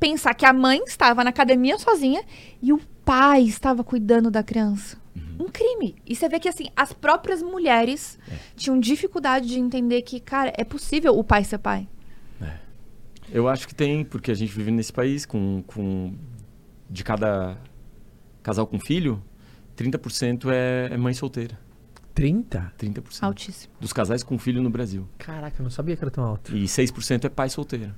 pensar 0.00 0.32
que 0.32 0.46
a 0.46 0.52
mãe 0.54 0.80
estava 0.86 1.22
na 1.22 1.28
academia 1.28 1.78
sozinha 1.78 2.24
e 2.62 2.72
o 2.72 2.80
pai 3.04 3.42
estava 3.42 3.84
cuidando 3.84 4.30
da 4.30 4.42
criança. 4.42 4.96
Uhum. 5.14 5.44
Um 5.44 5.48
crime. 5.50 5.94
E 6.06 6.16
você 6.16 6.30
vê 6.30 6.40
que, 6.40 6.48
assim, 6.48 6.68
as 6.74 6.94
próprias 6.94 7.42
mulheres 7.42 8.18
É. 8.30 8.34
tinham 8.56 8.80
dificuldade 8.80 9.46
de 9.46 9.58
entender 9.58 10.00
que, 10.00 10.18
cara, 10.20 10.50
é 10.56 10.64
possível 10.64 11.18
o 11.18 11.22
pai 11.22 11.44
ser 11.44 11.58
pai. 11.58 11.86
Eu 13.30 13.46
acho 13.48 13.66
que 13.68 13.74
tem, 13.74 14.04
porque 14.04 14.30
a 14.30 14.34
gente 14.34 14.52
vive 14.52 14.70
nesse 14.70 14.92
país 14.92 15.24
com, 15.24 15.62
com 15.66 16.12
de 16.92 17.02
cada 17.02 17.56
casal 18.42 18.66
com 18.66 18.78
filho, 18.78 19.22
30% 19.76 20.50
é, 20.52 20.88
é 20.92 20.96
mãe 20.96 21.14
solteira. 21.14 21.58
30? 22.14 22.72
30% 22.78 23.22
Altíssimo. 23.22 23.72
dos 23.80 23.92
casais 23.92 24.22
com 24.22 24.38
filho 24.38 24.60
no 24.62 24.68
Brasil. 24.68 25.08
Caraca, 25.16 25.56
eu 25.58 25.62
não 25.64 25.70
sabia 25.70 25.96
que 25.96 26.04
era 26.04 26.10
tão 26.10 26.22
alto. 26.24 26.54
E 26.54 26.64
6% 26.64 27.24
é 27.24 27.28
pai 27.30 27.48
solteiro. 27.48 27.94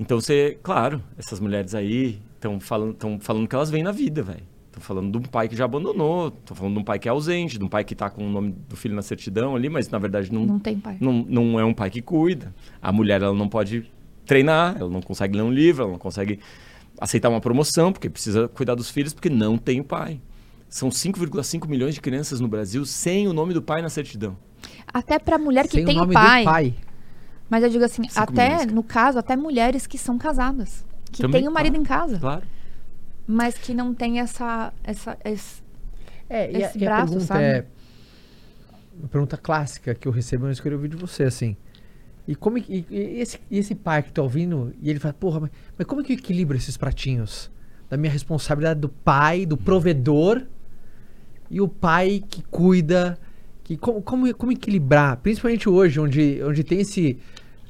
Então 0.00 0.18
você, 0.18 0.58
claro, 0.62 1.02
essas 1.18 1.38
mulheres 1.38 1.74
aí 1.74 2.18
estão 2.34 2.58
falando, 2.58 2.94
tão 2.94 3.20
falando 3.20 3.46
que 3.46 3.54
elas 3.54 3.68
vêm 3.70 3.82
na 3.82 3.92
vida, 3.92 4.22
velho. 4.22 4.42
Estão 4.68 4.80
falando 4.82 5.10
de 5.12 5.18
um 5.18 5.30
pai 5.30 5.48
que 5.48 5.56
já 5.56 5.66
abandonou, 5.66 6.28
estão 6.28 6.56
falando 6.56 6.74
de 6.74 6.80
um 6.80 6.84
pai 6.84 6.98
que 6.98 7.08
é 7.08 7.10
ausente, 7.10 7.58
de 7.58 7.64
um 7.64 7.68
pai 7.68 7.84
que 7.84 7.94
tá 7.94 8.08
com 8.08 8.26
o 8.26 8.30
nome 8.30 8.54
do 8.68 8.76
filho 8.76 8.94
na 8.94 9.02
certidão 9.02 9.54
ali, 9.54 9.68
mas 9.68 9.88
na 9.90 9.98
verdade 9.98 10.32
não, 10.32 10.46
Não 10.46 10.58
tem 10.58 10.78
pai. 10.78 10.96
não, 10.98 11.12
não 11.28 11.60
é 11.60 11.64
um 11.64 11.74
pai 11.74 11.90
que 11.90 12.00
cuida. 12.00 12.54
A 12.80 12.90
mulher 12.90 13.20
ela 13.20 13.34
não 13.34 13.48
pode 13.48 13.90
treinar, 14.24 14.76
ela 14.78 14.88
não 14.88 15.02
consegue 15.02 15.36
ler 15.36 15.42
um 15.42 15.52
livro, 15.52 15.82
ela 15.82 15.92
não 15.92 15.98
consegue 15.98 16.38
aceitar 17.00 17.28
uma 17.28 17.40
promoção, 17.40 17.92
porque 17.92 18.08
precisa 18.10 18.48
cuidar 18.48 18.74
dos 18.74 18.90
filhos, 18.90 19.12
porque 19.14 19.28
não 19.30 19.56
tem 19.58 19.80
o 19.80 19.84
pai. 19.84 20.20
São 20.68 20.88
5,5 20.90 21.66
milhões 21.66 21.94
de 21.94 22.00
crianças 22.00 22.40
no 22.40 22.48
Brasil 22.48 22.84
sem 22.84 23.26
o 23.26 23.32
nome 23.32 23.54
do 23.54 23.62
pai 23.62 23.80
na 23.80 23.88
certidão. 23.88 24.36
Até 24.92 25.18
pra 25.18 25.38
mulher 25.38 25.66
que 25.66 25.76
Sem 25.76 25.84
tem 25.84 25.96
o 25.96 26.00
nome 26.00 26.12
pai. 26.14 26.42
do 26.42 26.44
pai. 26.44 26.74
Mas 27.48 27.62
eu 27.62 27.70
digo 27.70 27.84
assim, 27.84 28.02
Cinco 28.08 28.20
até, 28.20 28.50
milhões, 28.50 28.72
no 28.72 28.82
caso, 28.82 29.18
até 29.18 29.34
mulheres 29.36 29.86
que 29.86 29.96
são 29.96 30.18
casadas. 30.18 30.84
Que 31.10 31.22
Também, 31.22 31.40
têm 31.42 31.48
o 31.48 31.52
marido 31.52 31.72
claro. 31.82 31.82
em 31.82 31.86
casa. 31.86 32.18
Claro. 32.18 32.42
Mas 33.26 33.56
que 33.56 33.72
não 33.72 33.94
tem 33.94 34.20
essa. 34.20 34.72
essa, 34.84 35.16
esse- 35.24 35.62
É, 36.28 36.50
e 36.52 36.56
a, 36.62 36.66
Esse 36.68 36.78
e 36.78 36.84
a 36.84 36.88
braço, 36.90 37.04
pergunta 37.12 37.26
sabe? 37.26 37.42
é. 37.44 37.66
Uma 38.98 39.08
pergunta 39.08 39.36
clássica 39.36 39.94
que 39.94 40.06
eu 40.08 40.12
recebo, 40.12 40.44
mas 40.46 40.58
eu 40.58 40.62
queria 40.62 40.76
ouvir 40.76 40.88
de 40.88 40.96
você, 40.96 41.22
assim. 41.24 41.56
E 42.28 42.34
como 42.34 42.58
e, 42.58 42.84
e 42.90 43.20
esse, 43.20 43.40
e 43.50 43.58
esse 43.58 43.74
pai 43.74 44.02
que 44.02 44.12
tá 44.12 44.20
ouvindo, 44.20 44.74
e 44.82 44.90
ele 44.90 44.98
fala, 44.98 45.14
porra, 45.14 45.40
mas, 45.40 45.50
mas 45.78 45.86
como 45.86 46.02
é 46.02 46.04
que 46.04 46.12
eu 46.12 46.16
equilibro 46.18 46.58
esses 46.58 46.76
pratinhos? 46.76 47.50
Da 47.88 47.96
minha 47.96 48.12
responsabilidade 48.12 48.78
do 48.80 48.90
pai, 48.90 49.46
do 49.46 49.56
provedor, 49.56 50.42
e 51.50 51.58
o 51.58 51.66
pai 51.66 52.22
que 52.28 52.42
cuida. 52.42 53.18
Que, 53.64 53.78
como, 53.78 54.02
como, 54.02 54.34
como 54.34 54.52
equilibrar? 54.52 55.16
Principalmente 55.16 55.70
hoje, 55.70 55.98
onde, 55.98 56.42
onde 56.44 56.62
tem 56.62 56.80
esse. 56.80 57.18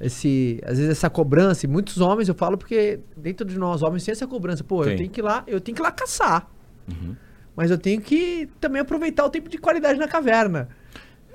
Esse, 0.01 0.61
às 0.65 0.79
vezes 0.79 0.91
essa 0.91 1.11
cobrança, 1.11 1.67
e 1.67 1.69
muitos 1.69 2.01
homens 2.01 2.29
eu 2.29 2.35
falo 2.35 2.57
porque 2.57 3.01
dentro 3.17 3.45
de 3.45 3.59
nós 3.59 3.83
homens 3.83 4.05
tem 4.05 4.13
essa 4.13 4.29
cobrança, 4.29 4.63
pô, 4.63 4.83
eu 4.83 4.91
Tem. 4.91 4.97
tenho 4.97 5.11
que 5.11 5.21
ir 5.21 5.25
lá, 5.25 5.43
eu 5.45 5.61
tenho 5.61 5.75
que 5.75 5.83
ir 5.83 5.85
lá 5.85 5.91
caçar. 5.91 6.49
Uhum. 6.89 7.17
Mas 7.57 7.69
eu 7.69 7.77
tenho 7.77 8.01
que 8.01 8.49
também 8.61 8.81
aproveitar 8.81 9.25
o 9.25 9.31
tempo 9.31 9.49
de 9.49 9.59
qualidade 9.59 9.99
na 9.99 10.07
caverna. 10.07 10.69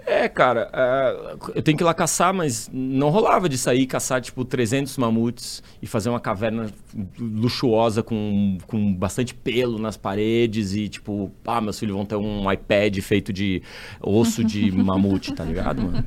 É, 0.05 0.27
cara, 0.27 0.69
é, 0.73 1.35
eu 1.55 1.61
tenho 1.61 1.77
que 1.77 1.83
ir 1.83 1.85
lá 1.85 1.93
caçar, 1.93 2.33
mas 2.33 2.69
não 2.73 3.09
rolava 3.09 3.47
de 3.47 3.57
sair 3.57 3.81
e 3.81 3.87
caçar, 3.87 4.21
tipo, 4.21 4.43
300 4.43 4.97
mamutes 4.97 5.63
e 5.81 5.87
fazer 5.87 6.09
uma 6.09 6.19
caverna 6.19 6.69
luxuosa 7.17 8.03
com, 8.03 8.57
com 8.67 8.93
bastante 8.93 9.33
pelo 9.33 9.79
nas 9.79 9.95
paredes 9.95 10.75
e, 10.75 10.89
tipo, 10.89 11.31
ah, 11.45 11.61
meus 11.61 11.79
filhos 11.79 11.95
vão 11.95 12.05
ter 12.05 12.15
um 12.15 12.51
iPad 12.51 12.97
feito 12.99 13.31
de 13.31 13.61
osso 14.01 14.43
de 14.43 14.71
mamute, 14.71 15.33
tá 15.33 15.45
ligado, 15.45 15.81
mano? 15.83 16.05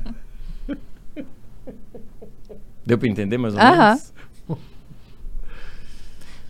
Deu 2.85 2.97
pra 2.97 3.09
entender 3.09 3.37
mais 3.37 3.53
ou 3.55 3.59
menos? 3.59 4.13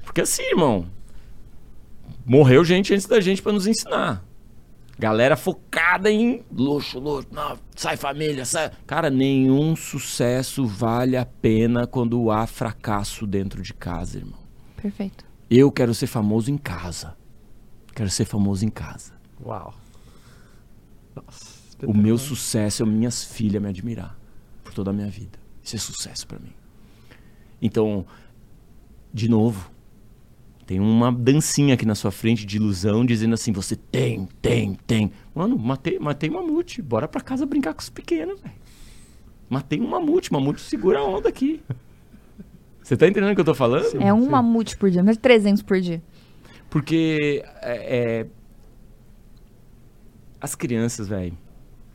Porque 0.04 0.22
assim, 0.22 0.44
irmão, 0.44 0.86
morreu 2.26 2.64
gente 2.66 2.94
antes 2.94 3.06
da 3.06 3.22
gente 3.22 3.42
pra 3.42 3.52
nos 3.54 3.68
ensinar. 3.68 4.24
Galera 5.00 5.36
focada 5.36 6.10
em 6.12 6.44
luxo, 6.52 7.00
luxo, 7.00 7.28
não, 7.32 7.58
sai 7.76 7.96
família, 7.96 8.46
sai. 8.46 8.72
Cara, 8.88 9.12
nenhum 9.12 9.76
sucesso 9.76 10.66
vale 10.66 11.16
a 11.16 11.26
pena 11.26 11.86
quando 11.86 12.32
há 12.32 12.48
fracasso 12.48 13.28
dentro 13.28 13.62
de 13.62 13.74
casa, 13.76 14.18
irmão. 14.18 14.40
Perfeito. 14.76 15.24
Eu 15.50 15.72
quero 15.72 15.94
ser 15.94 16.08
famoso 16.08 16.50
em 16.50 16.58
casa. 16.58 17.16
Quero 17.94 18.10
ser 18.10 18.26
famoso 18.26 18.66
em 18.66 18.70
casa. 18.70 19.14
Uau. 19.44 19.74
Nossa, 21.16 21.58
O 21.86 21.96
meu 21.96 22.18
sucesso 22.18 22.82
é 22.82 22.86
minhas 22.86 23.24
filhas 23.24 23.62
me 23.62 23.70
admirar 23.70 24.18
por 24.64 24.74
toda 24.74 24.90
a 24.90 24.94
minha 24.94 25.10
vida. 25.10 25.40
Isso 25.64 25.76
é 25.76 25.80
sucesso 25.80 26.28
pra 26.28 26.40
mim. 26.40 26.54
Então, 27.62 28.06
de 29.14 29.30
novo, 29.30 29.72
tem 30.68 30.82
uma 30.82 31.14
dancinha 31.14 31.76
aqui 31.76 31.86
na 31.86 31.96
sua 31.96 32.12
frente 32.12 32.46
de 32.46 32.58
ilusão 32.58 33.06
dizendo 33.06 33.34
assim: 33.34 33.54
você 33.54 33.78
tem, 33.78 34.28
tem, 34.42 34.76
tem. 34.86 35.14
Mano, 35.34 35.58
matei, 35.58 35.98
matei 35.98 36.30
um 36.30 36.34
mamute. 36.34 36.82
Bora 36.82 37.08
pra 37.08 37.22
casa 37.22 37.46
brincar 37.46 37.74
com 37.74 37.80
os 37.80 37.90
pequenos, 37.90 38.42
velho. 38.42 38.54
Matei 39.50 39.80
um 39.80 39.88
mamute. 39.88 40.32
Mamute 40.32 40.60
segura 40.60 41.00
a 41.00 41.06
onda 41.06 41.30
aqui. 41.30 41.62
Você 42.84 42.98
tá 42.98 43.08
entendendo 43.08 43.32
o 43.32 43.36
que 43.36 43.40
eu 43.40 43.46
tô 43.46 43.56
falando? 43.56 44.02
É 44.02 44.14
um 44.14 44.24
sim. 44.24 44.30
mamute 44.30 44.76
por 44.76 44.92
dia, 44.92 45.02
mas 45.02 45.16
300 45.16 45.64
por 45.64 45.80
dia. 45.80 46.04
Porque 46.70 47.46
é, 47.62 47.98
é, 47.98 48.28
as 50.42 50.54
crianças, 50.54 51.08
velho, 51.08 51.38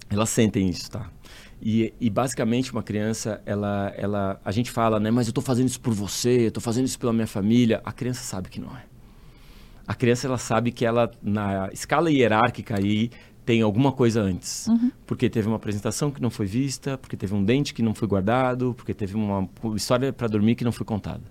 elas 0.09 0.31
sentem 0.31 0.71
isso, 0.71 0.91
tá? 0.91 1.11
E, 1.65 1.95
e 2.01 2.11
basicamente 2.11 2.73
uma 2.73 2.83
criança, 2.83 3.41
ela, 3.47 3.93
ela, 3.97 4.41
a 4.45 4.51
gente 4.51 4.69
fala, 4.69 4.99
né? 4.99 5.13
Mas 5.13 5.29
eu 5.29 5.33
tô 5.33 5.41
fazendo 5.41 5.69
isso 5.69 5.81
por 5.81 5.95
você, 5.95 6.51
tô 6.51 6.61
fazendo 6.61 6.87
isso 6.87 6.99
pela 6.99 7.13
minha 7.13 7.27
família. 7.27 7.81
A 7.85 7.93
criança 7.93 8.21
sabe 8.23 8.49
que 8.49 8.61
não 8.61 8.77
é. 8.77 8.83
A 9.87 9.95
criança, 9.95 10.27
ela 10.27 10.39
sabe 10.39 10.73
que 10.73 10.85
ela, 10.85 11.09
na 11.23 11.69
escala 11.73 12.11
hierárquica 12.11 12.77
aí, 12.77 13.11
tem 13.45 13.63
alguma 13.63 13.93
coisa 13.93 14.21
antes. 14.21 14.67
Porque 15.07 15.31
teve 15.31 15.47
uma 15.47 15.55
apresentação 15.55 16.11
que 16.11 16.21
não 16.21 16.31
foi 16.31 16.47
vista, 16.47 16.99
porque 16.99 17.17
teve 17.17 17.33
um 17.33 17.45
dente 17.45 17.73
que 17.73 17.83
não 17.83 17.95
foi 17.95 18.09
guardado, 18.09 18.75
porque 18.75 18.93
teve 18.93 19.15
uma 19.15 19.49
história 19.77 20.13
para 20.13 20.27
dormir 20.27 20.57
que 20.57 20.65
não 20.65 20.73
foi 20.73 20.85
contada. 20.85 21.23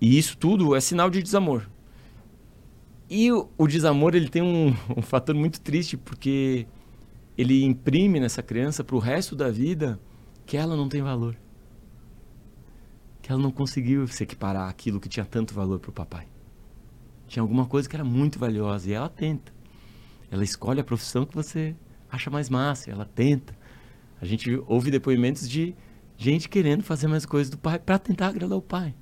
E 0.00 0.16
isso 0.16 0.36
tudo 0.36 0.76
é 0.76 0.80
sinal 0.80 1.10
de 1.10 1.20
desamor. 1.20 1.68
E 3.10 3.32
o, 3.32 3.48
o 3.58 3.66
desamor 3.66 4.14
ele 4.14 4.28
tem 4.28 4.42
um, 4.42 4.72
um 4.96 5.02
fator 5.02 5.34
muito 5.34 5.60
triste 5.60 5.96
porque 5.96 6.66
ele 7.38 7.64
imprime 7.64 8.18
nessa 8.18 8.42
criança 8.42 8.82
para 8.82 8.96
o 8.96 8.98
resto 8.98 9.36
da 9.36 9.48
vida 9.48 10.00
que 10.44 10.56
ela 10.56 10.76
não 10.76 10.88
tem 10.88 11.00
valor. 11.00 11.36
Que 13.22 13.30
ela 13.30 13.40
não 13.40 13.52
conseguiu 13.52 14.08
se 14.08 14.24
equiparar 14.24 14.68
aquilo 14.68 14.98
que 14.98 15.08
tinha 15.08 15.24
tanto 15.24 15.54
valor 15.54 15.78
para 15.78 15.90
o 15.90 15.92
papai. 15.92 16.26
Tinha 17.28 17.40
alguma 17.40 17.64
coisa 17.64 17.88
que 17.88 17.94
era 17.94 18.04
muito 18.04 18.40
valiosa 18.40 18.90
e 18.90 18.92
ela 18.92 19.08
tenta. 19.08 19.52
Ela 20.32 20.42
escolhe 20.42 20.80
a 20.80 20.84
profissão 20.84 21.24
que 21.24 21.34
você 21.34 21.76
acha 22.10 22.28
mais 22.28 22.50
massa, 22.50 22.90
ela 22.90 23.04
tenta. 23.04 23.56
A 24.20 24.26
gente 24.26 24.60
ouve 24.66 24.90
depoimentos 24.90 25.48
de 25.48 25.76
gente 26.16 26.48
querendo 26.48 26.82
fazer 26.82 27.06
mais 27.06 27.24
coisas 27.24 27.48
do 27.48 27.56
pai 27.56 27.78
para 27.78 28.00
tentar 28.00 28.28
agradar 28.28 28.58
o 28.58 28.62
pai. 28.62 28.96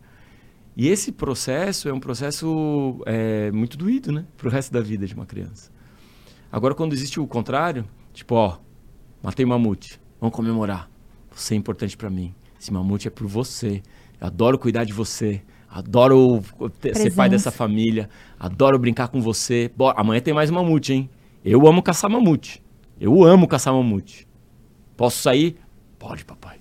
E 0.77 0.89
esse 0.89 1.11
processo 1.11 1.89
é 1.89 1.93
um 1.93 2.01
processo 2.01 3.03
é, 3.07 3.51
muito 3.51 3.79
doído, 3.79 4.13
né? 4.13 4.27
Pro 4.37 4.51
resto 4.51 4.71
da 4.71 4.83
vida 4.83 5.07
de 5.07 5.15
uma 5.15 5.25
criança. 5.25 5.73
Agora, 6.53 6.75
quando 6.75 6.93
existe 6.93 7.19
o 7.19 7.27
contrário, 7.27 7.89
tipo, 8.17 8.35
ó, 8.35 8.59
matei 9.23 9.45
um 9.45 9.51
mamute, 9.51 10.01
vamos 10.21 10.35
comemorar. 10.35 10.91
Você 11.31 11.55
é 11.55 11.57
importante 11.57 11.97
para 11.97 12.09
mim. 12.09 12.35
Esse 12.59 12.73
mamute 12.73 13.07
é 13.07 13.11
por 13.11 13.27
você. 13.27 13.83
Eu 14.19 14.27
adoro 14.27 14.59
cuidar 14.59 14.85
de 14.85 14.93
você. 14.93 15.43
Adoro 15.69 16.43
ser 16.95 17.15
pai 17.15 17.29
dessa 17.29 17.51
família. 17.51 18.09
Adoro 18.41 18.79
brincar 18.79 19.09
com 19.09 19.21
você. 19.21 19.71
Bora, 19.77 20.01
amanhã 20.01 20.21
tem 20.21 20.33
mais 20.33 20.51
mamute, 20.51 20.95
hein? 20.95 21.11
Eu 21.45 21.67
amo 21.69 21.83
caçar 21.83 22.11
mamute. 22.11 22.63
Eu 22.99 23.23
amo 23.23 23.47
caçar 23.47 23.75
mamute. 23.75 24.27
Posso 24.97 25.19
sair? 25.19 25.59
Pode, 25.99 26.25
papai. 26.25 26.59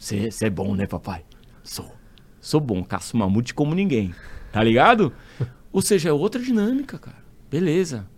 Você 0.00 0.28
é 0.42 0.50
bom, 0.50 0.74
né, 0.74 0.86
papai? 0.88 1.24
Sou. 1.62 1.94
Sou 2.40 2.60
bom, 2.60 2.82
caço 2.82 3.16
mamute 3.16 3.54
como 3.54 3.76
ninguém. 3.76 4.12
Tá 4.50 4.62
ligado? 4.62 5.12
Ou 5.72 5.80
seja, 5.80 6.08
é 6.08 6.12
outra 6.12 6.42
dinâmica, 6.42 6.98
cara. 6.98 7.18
Beleza. 7.48 8.08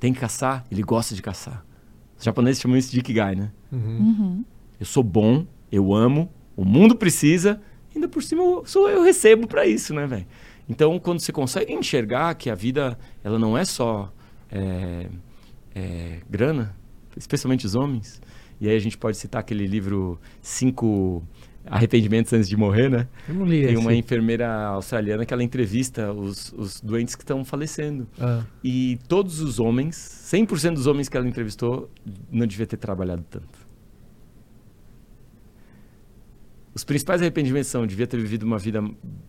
Tem 0.00 0.14
que 0.14 0.20
caçar, 0.20 0.64
ele 0.70 0.82
gosta 0.82 1.14
de 1.14 1.20
caçar. 1.20 1.65
Os 2.18 2.24
japoneses 2.24 2.60
chamam 2.60 2.76
isso 2.76 2.90
de 2.90 3.00
Ikigai, 3.00 3.34
né? 3.34 3.50
Uhum. 3.70 4.44
Eu 4.78 4.86
sou 4.86 5.02
bom, 5.02 5.46
eu 5.70 5.94
amo, 5.94 6.30
o 6.56 6.64
mundo 6.64 6.96
precisa, 6.96 7.60
ainda 7.94 8.08
por 8.08 8.22
cima 8.22 8.42
eu, 8.42 8.62
sou, 8.64 8.88
eu 8.88 9.02
recebo 9.02 9.46
pra 9.46 9.66
isso, 9.66 9.92
né, 9.94 10.06
velho? 10.06 10.26
Então, 10.68 10.98
quando 10.98 11.20
você 11.20 11.32
consegue 11.32 11.72
enxergar 11.72 12.34
que 12.34 12.50
a 12.50 12.54
vida, 12.54 12.98
ela 13.22 13.38
não 13.38 13.56
é 13.56 13.64
só 13.64 14.12
é, 14.50 15.08
é, 15.74 16.20
grana, 16.28 16.76
especialmente 17.16 17.64
os 17.66 17.74
homens, 17.74 18.20
e 18.60 18.68
aí 18.68 18.76
a 18.76 18.80
gente 18.80 18.96
pode 18.96 19.16
citar 19.16 19.40
aquele 19.40 19.66
livro 19.66 20.18
Cinco 20.40 21.22
Arrependimentos 21.68 22.32
Antes 22.32 22.48
de 22.48 22.56
Morrer, 22.56 22.88
né? 22.88 23.08
Eu 23.28 23.34
não 23.34 23.44
li 23.44 23.62
Tem 23.62 23.70
esse. 23.74 23.76
uma 23.76 23.94
enfermeira 23.94 24.48
australiana 24.68 25.26
que 25.26 25.34
ela 25.34 25.42
entrevista 25.42 26.12
os, 26.12 26.52
os 26.52 26.80
doentes 26.80 27.14
que 27.14 27.22
estão 27.22 27.44
falecendo. 27.44 28.06
Ah, 28.20 28.44
E 28.62 28.98
todos 29.08 29.40
os 29.40 29.58
homens, 29.58 29.96
100% 29.96 30.74
dos 30.74 30.86
homens 30.86 31.08
que 31.08 31.16
ela 31.16 31.26
entrevistou, 31.26 31.90
não 32.30 32.46
devia 32.46 32.66
ter 32.66 32.76
trabalhado 32.76 33.24
tanto. 33.28 33.66
Os 36.74 36.84
principais 36.84 37.20
arrependimentos 37.22 37.68
são: 37.68 37.86
devia 37.86 38.06
ter 38.06 38.18
vivido 38.20 38.42
uma 38.44 38.58
vida 38.58 38.82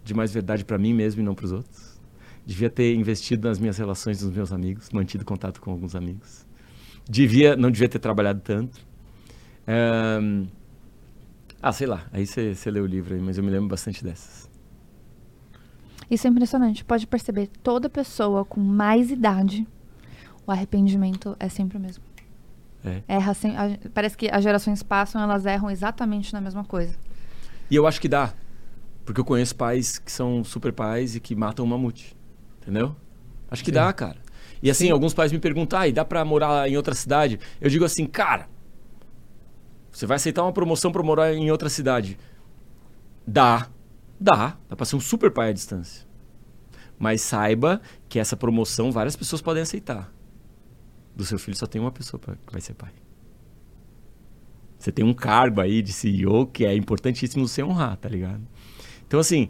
de 0.03 0.13
mais 0.13 0.33
verdade 0.33 0.65
para 0.65 0.77
mim 0.77 0.93
mesmo 0.93 1.21
e 1.21 1.23
não 1.23 1.33
para 1.33 1.45
os 1.45 1.51
outros. 1.51 1.97
Devia 2.45 2.69
ter 2.69 2.93
investido 2.95 3.47
nas 3.47 3.59
minhas 3.59 3.77
relações 3.77 4.21
com 4.21 4.27
os 4.29 4.35
meus 4.35 4.51
amigos, 4.53 4.89
mantido 4.91 5.25
contato 5.25 5.59
com 5.59 5.71
alguns 5.71 5.95
amigos. 5.95 6.45
Devia, 7.09 7.55
não 7.55 7.71
devia 7.71 7.89
ter 7.89 7.99
trabalhado 7.99 8.41
tanto. 8.41 8.85
Ahn, 9.67 10.45
ah, 11.68 11.72
sei 11.72 11.88
lá. 11.88 12.05
Aí 12.11 12.26
você 12.26 12.72
lê 12.72 12.80
o 12.80 12.86
livro 12.86 13.13
aí, 13.13 13.22
mas 13.22 13.38
eu 13.38 13.43
me 13.43 13.49
lembro 13.51 13.68
bastante 13.70 14.03
dessas. 14.03 14.49
Isso 16.09 16.26
é 16.26 16.30
impressionante. 16.30 16.86
Pode 16.86 17.05
perceber, 17.05 17.47
toda 17.61 17.89
pessoa 17.89 18.45
com 18.45 18.61
mais 18.61 19.11
idade, 19.11 19.68
o 20.45 20.51
arrependimento 20.51 21.36
é 21.39 21.49
sempre 21.49 21.78
o 21.78 21.80
mesmo. 21.80 22.03
É. 22.86 23.01
Erra 23.07 23.34
sem, 23.34 23.57
a- 23.57 23.78
parece 23.93 24.15
que 24.18 24.30
as 24.32 24.43
gerações 24.43 24.82
passam, 24.82 25.22
elas 25.22 25.45
erram 25.45 25.70
exatamente 25.70 26.32
na 26.32 26.39
mesma 26.39 26.63
coisa. 26.63 26.95
E 27.70 27.76
eu 27.76 27.86
acho 27.86 27.99
que 27.99 28.07
dá. 28.07 28.34
Porque 29.03 29.20
eu 29.20 29.26
conheço 29.26 29.55
pais 29.55 29.97
que 29.99 30.11
são 30.11 30.43
super 30.43 30.72
pais 30.72 31.15
e 31.15 31.20
que 31.20 31.36
matam 31.36 31.65
um 31.65 31.68
mamute. 31.68 32.15
Entendeu? 32.61 32.95
Acho 33.51 33.63
que 33.63 33.72
Sim. 33.72 33.76
dá, 33.76 33.91
cara. 33.91 34.18
E 34.61 34.70
assim, 34.70 34.86
Sim. 34.86 34.91
alguns 34.91 35.13
pais 35.13 35.32
me 35.32 35.39
perguntam, 35.39 35.80
ah, 35.80 35.88
e 35.88 35.91
dá 35.91 36.03
pra 36.05 36.24
morar 36.24 36.70
em 36.70 36.78
outra 36.78 36.95
cidade? 36.95 37.39
Eu 37.59 37.70
digo 37.70 37.84
assim, 37.86 38.05
cara, 38.05 38.47
você 39.97 40.05
vai 40.05 40.17
aceitar 40.17 40.43
uma 40.43 40.53
promoção 40.53 40.91
pra 40.91 41.01
morar 41.01 41.33
em 41.33 41.49
outra 41.49 41.69
cidade? 41.69 42.19
Dá, 43.25 43.67
dá. 44.19 44.55
Dá 44.69 44.75
pra 44.75 44.85
ser 44.85 44.95
um 44.95 44.99
super 44.99 45.31
pai 45.31 45.49
à 45.49 45.51
distância. 45.51 46.05
Mas 46.99 47.21
saiba 47.21 47.81
que 48.07 48.19
essa 48.19 48.37
promoção 48.37 48.91
várias 48.91 49.15
pessoas 49.15 49.41
podem 49.41 49.63
aceitar. 49.63 50.13
Do 51.15 51.25
seu 51.25 51.39
filho 51.39 51.57
só 51.57 51.65
tem 51.65 51.81
uma 51.81 51.91
pessoa 51.91 52.21
que 52.21 52.51
vai 52.51 52.61
ser 52.61 52.75
pai. 52.75 52.91
Você 54.77 54.91
tem 54.91 55.03
um 55.03 55.15
cargo 55.15 55.61
aí 55.61 55.81
de 55.81 55.91
CEO 55.91 56.45
que 56.45 56.63
é 56.63 56.75
importantíssimo 56.75 57.47
você 57.47 57.63
honrar, 57.63 57.97
tá 57.97 58.07
ligado? 58.07 58.47
Então, 59.07 59.19
assim, 59.19 59.49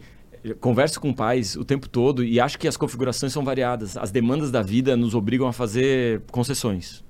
converso 0.62 1.02
com 1.02 1.12
pais 1.12 1.58
o 1.58 1.66
tempo 1.66 1.90
todo 1.90 2.24
e 2.24 2.40
acho 2.40 2.58
que 2.58 2.70
as 2.70 2.78
configurações 2.78 3.34
são 3.34 3.44
variadas. 3.44 3.98
As 3.98 4.12
demandas 4.12 4.50
da 4.50 4.62
vida 4.62 4.96
nos 4.96 5.14
obrigam 5.14 5.46
a 5.46 5.52
fazer 5.52 6.22
concessões. 6.32 7.04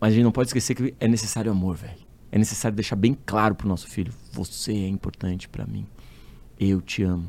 Mas 0.00 0.10
a 0.10 0.14
gente 0.16 0.24
não 0.24 0.32
pode 0.32 0.48
esquecer 0.48 0.74
que 0.74 0.96
é 0.98 1.06
necessário 1.06 1.52
amor, 1.52 1.76
velho. 1.76 2.07
É 2.30 2.38
necessário 2.38 2.76
deixar 2.76 2.96
bem 2.96 3.16
claro 3.26 3.54
pro 3.54 3.68
nosso 3.68 3.88
filho: 3.88 4.12
você 4.32 4.72
é 4.72 4.88
importante 4.88 5.48
pra 5.48 5.66
mim. 5.66 5.86
Eu 6.58 6.80
te 6.80 7.02
amo. 7.02 7.28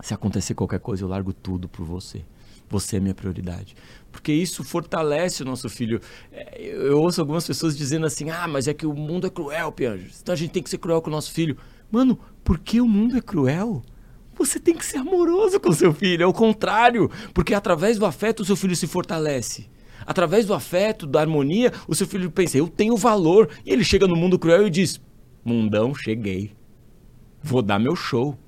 Se 0.00 0.12
acontecer 0.12 0.54
qualquer 0.54 0.80
coisa, 0.80 1.04
eu 1.04 1.08
largo 1.08 1.32
tudo 1.32 1.68
por 1.68 1.84
você. 1.84 2.24
Você 2.68 2.96
é 2.96 3.00
minha 3.00 3.14
prioridade. 3.14 3.76
Porque 4.10 4.32
isso 4.32 4.64
fortalece 4.64 5.42
o 5.42 5.46
nosso 5.46 5.68
filho. 5.68 6.00
É, 6.32 6.60
eu 6.60 6.98
ouço 6.98 7.20
algumas 7.20 7.46
pessoas 7.46 7.76
dizendo 7.76 8.06
assim: 8.06 8.30
ah, 8.30 8.48
mas 8.48 8.68
é 8.68 8.74
que 8.74 8.86
o 8.86 8.94
mundo 8.94 9.26
é 9.26 9.30
cruel, 9.30 9.70
Pianjo. 9.72 10.10
Então 10.22 10.32
a 10.32 10.36
gente 10.36 10.50
tem 10.50 10.62
que 10.62 10.70
ser 10.70 10.78
cruel 10.78 11.00
com 11.02 11.08
o 11.08 11.12
nosso 11.12 11.32
filho. 11.32 11.56
Mano, 11.90 12.18
por 12.42 12.58
que 12.58 12.80
o 12.80 12.88
mundo 12.88 13.16
é 13.16 13.20
cruel? 13.20 13.82
Você 14.36 14.58
tem 14.58 14.74
que 14.74 14.84
ser 14.84 14.98
amoroso 14.98 15.60
com 15.60 15.72
seu 15.72 15.92
filho. 15.92 16.24
É 16.24 16.26
o 16.26 16.32
contrário. 16.32 17.10
Porque 17.32 17.54
através 17.54 17.98
do 17.98 18.06
afeto 18.06 18.40
o 18.40 18.44
seu 18.44 18.56
filho 18.56 18.74
se 18.74 18.86
fortalece. 18.86 19.68
Através 20.06 20.46
do 20.46 20.54
afeto, 20.54 21.06
da 21.06 21.20
harmonia, 21.20 21.72
o 21.88 21.94
seu 21.94 22.06
filho 22.06 22.30
pensa: 22.30 22.58
eu 22.58 22.68
tenho 22.68 22.96
valor. 22.96 23.48
E 23.64 23.72
ele 23.72 23.84
chega 23.84 24.06
no 24.06 24.16
mundo 24.16 24.38
cruel 24.38 24.66
e 24.66 24.70
diz: 24.70 25.00
mundão, 25.44 25.94
cheguei. 25.94 26.52
Vou 27.42 27.62
dar 27.62 27.78
meu 27.78 27.94
show. 27.94 28.38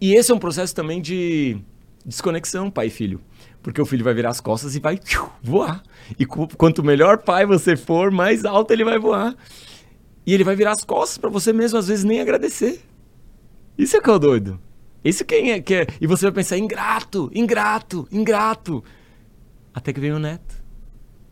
E 0.00 0.14
esse 0.14 0.30
é 0.30 0.34
um 0.34 0.38
processo 0.38 0.74
também 0.74 1.00
de 1.00 1.58
desconexão, 2.04 2.70
pai 2.70 2.88
e 2.88 2.90
filho. 2.90 3.20
Porque 3.62 3.80
o 3.80 3.86
filho 3.86 4.04
vai 4.04 4.14
virar 4.14 4.30
as 4.30 4.40
costas 4.40 4.76
e 4.76 4.80
vai 4.80 5.00
voar. 5.42 5.82
E 6.18 6.24
quanto 6.24 6.84
melhor 6.84 7.18
pai 7.18 7.44
você 7.46 7.76
for, 7.76 8.10
mais 8.10 8.44
alto 8.44 8.72
ele 8.72 8.84
vai 8.84 8.98
voar. 8.98 9.34
E 10.24 10.34
ele 10.34 10.44
vai 10.44 10.54
virar 10.54 10.72
as 10.72 10.84
costas 10.84 11.18
pra 11.18 11.30
você 11.30 11.52
mesmo, 11.52 11.78
às 11.78 11.88
vezes 11.88 12.04
nem 12.04 12.20
agradecer. 12.20 12.80
Isso 13.76 13.96
é 13.96 14.00
que 14.00 14.10
é 14.10 14.12
o 14.12 14.18
doido. 14.18 14.60
Isso 15.04 15.24
quem 15.24 15.52
é 15.52 15.60
que 15.60 15.74
é. 15.74 15.86
E 16.00 16.06
você 16.06 16.26
vai 16.26 16.32
pensar, 16.32 16.58
ingrato, 16.58 17.30
ingrato, 17.34 18.06
ingrato. 18.10 18.84
Até 19.76 19.92
que 19.92 20.00
vem 20.00 20.10
o 20.10 20.18
neto. 20.18 20.64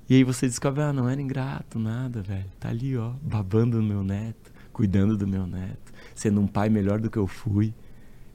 E 0.06 0.16
aí 0.16 0.22
você 0.22 0.46
descobre, 0.46 0.82
ah, 0.82 0.92
não 0.92 1.08
era 1.08 1.18
ingrato, 1.18 1.78
nada, 1.78 2.20
velho. 2.20 2.44
Tá 2.60 2.68
ali, 2.68 2.94
ó, 2.94 3.14
babando 3.22 3.80
no 3.80 3.88
meu 3.88 4.04
neto, 4.04 4.52
cuidando 4.70 5.16
do 5.16 5.26
meu 5.26 5.46
neto, 5.46 5.90
sendo 6.14 6.42
um 6.42 6.46
pai 6.46 6.68
melhor 6.68 7.00
do 7.00 7.08
que 7.08 7.16
eu 7.16 7.26
fui. 7.26 7.72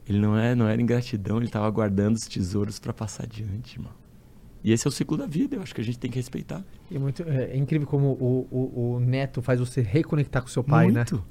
Ele 0.08 0.18
não, 0.18 0.36
é, 0.36 0.52
não 0.56 0.66
era 0.66 0.82
ingratidão, 0.82 1.36
ele 1.36 1.46
estava 1.46 1.70
guardando 1.70 2.16
os 2.16 2.26
tesouros 2.26 2.80
para 2.80 2.92
passar 2.92 3.22
adiante, 3.22 3.76
irmão. 3.76 3.92
E 4.64 4.72
esse 4.72 4.84
é 4.84 4.88
o 4.88 4.90
ciclo 4.90 5.16
da 5.16 5.26
vida, 5.26 5.54
eu 5.54 5.62
acho 5.62 5.72
que 5.72 5.80
a 5.80 5.84
gente 5.84 6.00
tem 6.00 6.10
que 6.10 6.16
respeitar. 6.16 6.64
É, 6.92 6.98
muito, 6.98 7.22
é, 7.22 7.52
é 7.52 7.56
incrível 7.56 7.86
como 7.86 8.08
o, 8.08 8.48
o, 8.50 8.94
o 8.96 9.00
neto 9.00 9.40
faz 9.40 9.60
você 9.60 9.80
reconectar 9.80 10.42
com 10.42 10.48
seu 10.48 10.64
pai, 10.64 10.88
né? 10.88 11.06
Muito. 11.08 11.24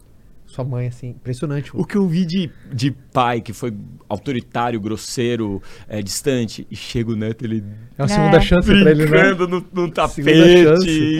Sua 0.49 0.63
mãe, 0.65 0.87
assim, 0.87 1.09
impressionante. 1.09 1.69
O 1.73 1.85
que 1.85 1.95
eu 1.95 2.07
vi 2.07 2.25
de, 2.25 2.51
de 2.73 2.91
pai 2.91 3.39
que 3.39 3.53
foi 3.53 3.71
autoritário, 4.09 4.79
grosseiro, 4.81 5.61
é, 5.87 6.01
distante, 6.01 6.65
e 6.71 6.75
chega 6.75 7.11
o 7.11 7.15
neto, 7.15 7.45
ele 7.45 7.63
É 7.97 8.01
uma 8.01 8.07
segunda 8.07 8.37
É. 8.37 8.41
chance 8.41 8.67
pra 8.67 8.91
ele, 8.91 9.05
né? 9.05 9.09
brincando 9.11 9.47
no, 9.47 9.65
no 9.71 9.91
tapete. 9.91 10.27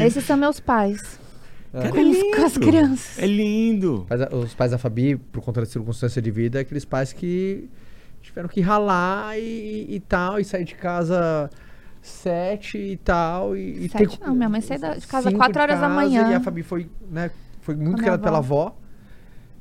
Esses 0.03 0.23
são 0.23 0.35
meus 0.35 0.59
pais. 0.59 1.19
É. 1.71 1.87
Com, 1.89 1.99
as- 1.99 2.35
com 2.37 2.45
as 2.45 2.57
crianças. 2.57 3.19
É 3.19 3.27
lindo. 3.27 4.07
Os 4.43 4.55
pais 4.55 4.71
da 4.71 4.79
Fabi, 4.79 5.15
por 5.15 5.41
conta 5.43 5.59
da 5.61 5.67
circunstância 5.67 6.19
de 6.19 6.31
vida, 6.31 6.57
é 6.57 6.61
aqueles 6.61 6.83
pais 6.83 7.13
que 7.13 7.69
tiveram 8.23 8.49
que 8.49 8.59
ralar 8.61 9.37
e, 9.37 9.85
e 9.89 9.99
tal, 9.99 10.39
e 10.39 10.43
sair 10.43 10.65
de 10.65 10.73
casa 10.73 11.49
sete 12.01 12.77
e 12.79 12.97
tal. 12.97 13.55
E, 13.55 13.85
e 13.85 13.89
Sete 13.89 14.19
não, 14.21 14.33
minha 14.33 14.49
mãe 14.49 14.61
saiu 14.61 14.79
da- 14.81 14.95
de 14.95 15.05
casa 15.05 15.31
quatro 15.31 15.61
horas 15.61 15.79
da 15.79 15.87
casa, 15.87 15.93
manhã. 15.95 16.31
E 16.31 16.33
a 16.33 16.39
Fabi 16.39 16.63
foi, 16.63 16.89
né, 17.11 17.29
foi 17.61 17.75
muito 17.75 17.97
criada 17.99 18.17
pela 18.23 18.39
avó. 18.39 18.75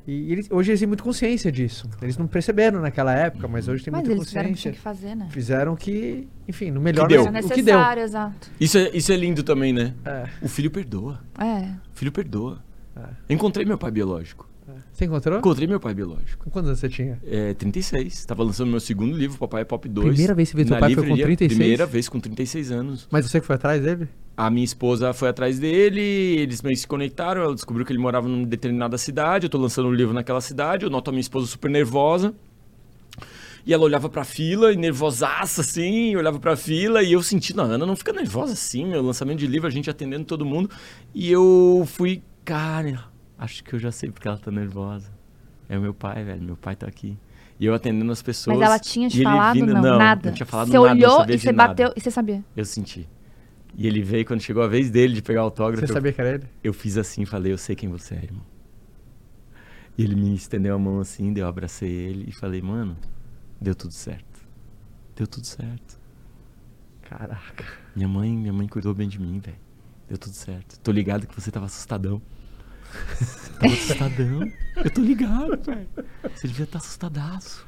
E 0.09 0.31
eles, 0.31 0.47
hoje 0.49 0.71
eles 0.71 0.79
têm 0.79 0.87
muita 0.87 1.03
consciência 1.03 1.51
disso. 1.51 1.87
Eles 2.01 2.17
não 2.17 2.25
perceberam 2.25 2.81
naquela 2.81 3.13
época, 3.13 3.47
mas 3.47 3.67
hoje 3.67 3.83
tem 3.83 3.91
Mas 3.91 4.01
muita 4.01 4.15
eles 4.15 4.27
fizeram 4.27 4.49
o 4.49 4.53
que 4.53 4.59
tinha 4.59 4.71
consciência. 4.71 4.71
que 4.71 4.79
fazer, 4.79 5.15
né? 5.15 5.27
Fizeram 5.29 5.75
que, 5.75 6.27
enfim, 6.47 6.71
no 6.71 6.81
melhor 6.81 7.07
Que 7.07 7.13
deu. 7.13 7.27
Era 7.27 7.45
o 7.45 7.49
que 7.49 7.61
deu. 7.61 7.79
exato. 7.99 8.49
Isso 8.59 8.77
é, 8.79 8.89
isso 8.91 9.11
é 9.11 9.15
lindo 9.15 9.43
também, 9.43 9.71
né? 9.71 9.93
É. 10.03 10.27
O 10.41 10.49
filho 10.49 10.71
perdoa. 10.71 11.19
É. 11.39 11.65
O 11.93 11.95
filho 11.95 12.11
perdoa. 12.11 12.63
É. 12.97 13.33
Encontrei 13.33 13.65
meu 13.67 13.77
pai 13.77 13.91
biológico. 13.91 14.48
Você 14.99 15.05
encontrou? 15.05 15.39
Encontrei 15.39 15.65
meu 15.65 15.79
pai 15.79 15.93
biológico. 15.93 16.43
Com 16.43 16.51
quantos 16.51 16.67
anos 16.67 16.79
você 16.81 16.89
tinha? 16.89 17.17
É, 17.25 17.53
36. 17.53 18.25
Tava 18.25 18.43
lançando 18.43 18.69
meu 18.69 18.81
segundo 18.81 19.15
livro, 19.15 19.37
Papai 19.37 19.61
é 19.61 19.63
Pop 19.63 19.87
2. 19.87 20.09
Primeira 20.09 20.35
vez 20.35 20.49
que 20.51 20.57
você 20.57 20.63
viu 20.65 20.73
na 20.73 20.77
pai 20.77 20.93
foi 20.93 21.03
com 21.03 21.15
livraria. 21.15 21.37
36? 21.37 21.57
Primeira 21.57 21.85
vez 21.85 22.09
com 22.09 22.19
36 22.19 22.71
anos. 22.73 23.07
Mas 23.09 23.25
você 23.25 23.39
que 23.39 23.47
foi 23.47 23.55
atrás 23.55 23.81
dele? 23.81 24.09
A 24.35 24.49
minha 24.49 24.65
esposa 24.65 25.13
foi 25.13 25.29
atrás 25.29 25.57
dele, 25.57 26.01
eles 26.01 26.61
meio 26.61 26.75
que 26.75 26.81
se 26.81 26.87
conectaram, 26.87 27.41
ela 27.41 27.53
descobriu 27.53 27.85
que 27.85 27.93
ele 27.93 27.99
morava 27.99 28.27
numa 28.27 28.45
determinada 28.45 28.97
cidade, 28.97 29.45
eu 29.45 29.49
tô 29.49 29.57
lançando 29.57 29.87
um 29.87 29.93
livro 29.93 30.13
naquela 30.13 30.41
cidade, 30.41 30.83
eu 30.83 30.89
noto 30.89 31.09
a 31.09 31.13
minha 31.13 31.21
esposa 31.21 31.47
super 31.47 31.71
nervosa. 31.71 32.33
E 33.65 33.73
ela 33.73 33.85
olhava 33.85 34.09
pra 34.09 34.25
fila, 34.25 34.73
e 34.73 34.75
nervosaça 34.75 35.61
assim, 35.61 36.13
olhava 36.17 36.39
pra 36.39 36.57
fila, 36.57 37.01
e 37.01 37.13
eu 37.13 37.23
senti, 37.23 37.55
não, 37.55 37.63
Ana 37.65 37.85
não 37.85 37.95
fica 37.95 38.11
nervosa 38.11 38.51
assim, 38.51 38.85
meu 38.85 39.01
lançamento 39.01 39.39
de 39.39 39.47
livro, 39.47 39.65
a 39.65 39.71
gente 39.71 39.89
atendendo 39.89 40.25
todo 40.25 40.45
mundo. 40.45 40.69
E 41.15 41.31
eu 41.31 41.87
fui, 41.87 42.21
cara, 42.43 43.08
acho 43.39 43.63
que 43.63 43.73
eu 43.73 43.79
já 43.79 43.91
sei 43.91 44.11
porque 44.11 44.27
ela 44.27 44.37
tá 44.37 44.51
nervosa. 44.51 45.09
É 45.67 45.77
o 45.77 45.81
meu 45.81 45.93
pai, 45.93 46.23
velho, 46.23 46.41
meu 46.43 46.57
pai 46.57 46.75
tá 46.75 46.85
aqui. 46.87 47.17
E 47.59 47.65
eu 47.65 47.73
atendendo 47.73 48.11
as 48.11 48.21
pessoas. 48.21 48.57
Mas 48.57 48.65
ela 48.67 48.79
tinha 48.79 49.09
te 49.09 49.21
falado? 49.23 49.53
vindo- 49.53 49.73
não, 49.73 49.81
não, 49.81 49.97
nada. 49.97 50.29
Não 50.29 50.35
tinha 50.35 50.45
falado 50.45 50.67
você 50.67 50.73
nada, 50.79 50.95
não 50.95 50.95
olhou 50.95 51.25
e 51.29 51.37
você 51.39 51.51
nada. 51.51 51.67
bateu 51.69 51.93
e 51.95 51.99
você 52.01 52.11
sabia. 52.11 52.43
Eu 52.55 52.65
senti. 52.65 53.07
E 53.75 53.85
ele 53.87 54.01
veio, 54.01 54.25
quando 54.25 54.41
chegou 54.41 54.63
a 54.63 54.67
vez 54.67 54.89
dele 54.89 55.13
de 55.13 55.21
pegar 55.21 55.41
o 55.41 55.45
autógrafo, 55.45 55.85
Você 55.85 55.91
eu- 55.91 55.95
sabia 55.95 56.11
que 56.13 56.19
era 56.21 56.35
ele? 56.35 56.43
eu 56.63 56.73
fiz 56.73 56.97
assim, 56.97 57.25
falei, 57.25 57.51
eu 57.53 57.57
sei 57.57 57.75
quem 57.75 57.89
você 57.89 58.15
é, 58.15 58.23
irmão. 58.23 58.41
E 59.97 60.03
ele 60.03 60.15
me 60.15 60.33
estendeu 60.33 60.75
a 60.75 60.79
mão 60.79 60.99
assim, 60.99 61.33
eu 61.37 61.47
abracei 61.47 61.89
ele 61.91 62.25
e 62.27 62.31
falei, 62.31 62.61
mano, 62.61 62.95
deu 63.59 63.75
tudo 63.75 63.91
certo. 63.93 64.39
Deu 65.15 65.27
tudo 65.27 65.45
certo. 65.45 65.99
Caraca. 67.01 67.65
Minha 67.95 68.07
mãe, 68.07 68.31
minha 68.35 68.53
mãe 68.53 68.67
cuidou 68.67 68.93
bem 68.93 69.07
de 69.07 69.19
mim, 69.19 69.39
velho. 69.39 69.57
Deu 70.07 70.17
tudo 70.17 70.33
certo. 70.33 70.79
Tô 70.79 70.91
ligado 70.91 71.27
que 71.27 71.35
você 71.39 71.51
tava 71.51 71.65
assustadão. 71.65 72.21
Tava 73.59 73.73
assustadão. 73.73 74.51
Eu 74.75 74.91
tô 74.91 75.01
ligado, 75.01 75.61
velho. 75.61 75.89
Você 76.35 76.47
devia 76.47 76.65
estar 76.65 76.79
assustadaço. 76.79 77.65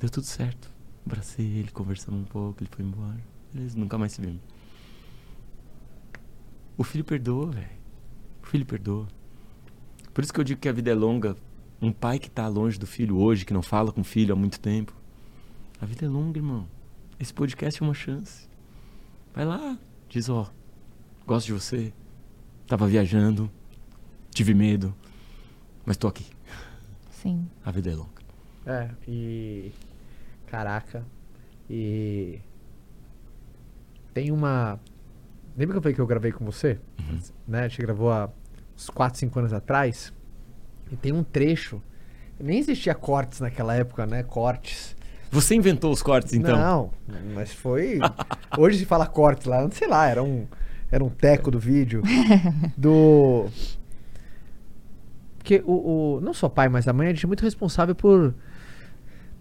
Deu 0.00 0.10
tudo 0.10 0.24
certo. 0.24 0.70
Abracei 1.06 1.46
ele, 1.46 1.70
conversamos 1.70 2.20
um 2.20 2.24
pouco, 2.24 2.62
ele 2.62 2.70
foi 2.70 2.84
embora. 2.84 3.20
Beleza, 3.52 3.78
nunca 3.78 3.98
mais 3.98 4.12
se 4.12 4.20
vimos. 4.20 4.40
O 6.76 6.84
filho 6.84 7.04
perdoa, 7.04 7.50
velho. 7.50 7.68
O 8.42 8.46
filho 8.46 8.66
perdoa. 8.66 9.06
Por 10.12 10.22
isso 10.22 10.32
que 10.32 10.40
eu 10.40 10.44
digo 10.44 10.60
que 10.60 10.68
a 10.68 10.72
vida 10.72 10.90
é 10.90 10.94
longa. 10.94 11.36
Um 11.80 11.92
pai 11.92 12.18
que 12.18 12.30
tá 12.30 12.48
longe 12.48 12.78
do 12.78 12.86
filho 12.86 13.16
hoje, 13.18 13.44
que 13.44 13.52
não 13.52 13.62
fala 13.62 13.92
com 13.92 14.00
o 14.00 14.04
filho 14.04 14.32
há 14.32 14.36
muito 14.36 14.58
tempo. 14.58 14.94
A 15.80 15.86
vida 15.86 16.06
é 16.06 16.08
longa, 16.08 16.38
irmão. 16.38 16.66
Esse 17.18 17.34
podcast 17.34 17.82
é 17.82 17.86
uma 17.86 17.94
chance. 17.94 18.48
Vai 19.34 19.44
lá, 19.44 19.78
diz, 20.08 20.28
ó, 20.28 20.50
gosto 21.26 21.46
de 21.46 21.52
você. 21.52 21.92
Tava 22.66 22.86
viajando, 22.86 23.50
tive 24.34 24.52
medo, 24.52 24.94
mas 25.86 25.96
tô 25.96 26.08
aqui. 26.08 26.26
Sim. 27.10 27.48
A 27.64 27.70
vida 27.70 27.90
é 27.90 27.94
longa. 27.94 28.10
É, 28.66 28.90
e. 29.08 29.72
Caraca. 30.46 31.04
E. 31.70 32.40
Tem 34.12 34.30
uma. 34.30 34.78
Lembra 35.56 35.74
que 35.74 35.78
eu 35.78 35.82
falei 35.82 35.94
que 35.94 36.00
eu 36.00 36.06
gravei 36.06 36.32
com 36.32 36.44
você? 36.44 36.78
Uhum. 36.98 37.18
Né? 37.46 37.64
A 37.64 37.68
gente 37.68 37.80
gravou 37.80 38.10
há 38.10 38.28
uns 38.76 38.90
4, 38.90 39.18
5 39.20 39.38
anos 39.38 39.52
atrás. 39.52 40.12
E 40.90 40.96
tem 40.96 41.12
um 41.12 41.22
trecho. 41.22 41.80
Nem 42.38 42.58
existia 42.58 42.94
cortes 42.94 43.40
naquela 43.40 43.74
época, 43.74 44.04
né? 44.04 44.22
Cortes. 44.22 44.96
Você 45.30 45.54
inventou 45.54 45.92
os 45.92 46.02
cortes, 46.02 46.32
então? 46.34 46.56
Não, 46.56 46.90
mas 47.34 47.52
foi. 47.52 47.98
Hoje 48.58 48.78
se 48.78 48.84
fala 48.84 49.06
cortes 49.06 49.46
lá, 49.46 49.68
sei 49.70 49.88
lá, 49.88 50.06
era 50.06 50.22
um, 50.22 50.46
era 50.90 51.02
um 51.02 51.08
teco 51.08 51.50
do 51.50 51.58
vídeo. 51.58 52.02
do. 52.76 53.48
Porque 55.44 55.62
o, 55.66 56.16
o- 56.16 56.20
Não 56.22 56.32
só 56.32 56.48
pai, 56.48 56.70
mas 56.70 56.88
a 56.88 56.92
mãe 56.94 57.08
a 57.08 57.10
gente 57.10 57.26
é 57.26 57.28
muito 57.28 57.42
responsável 57.42 57.94
por 57.94 58.34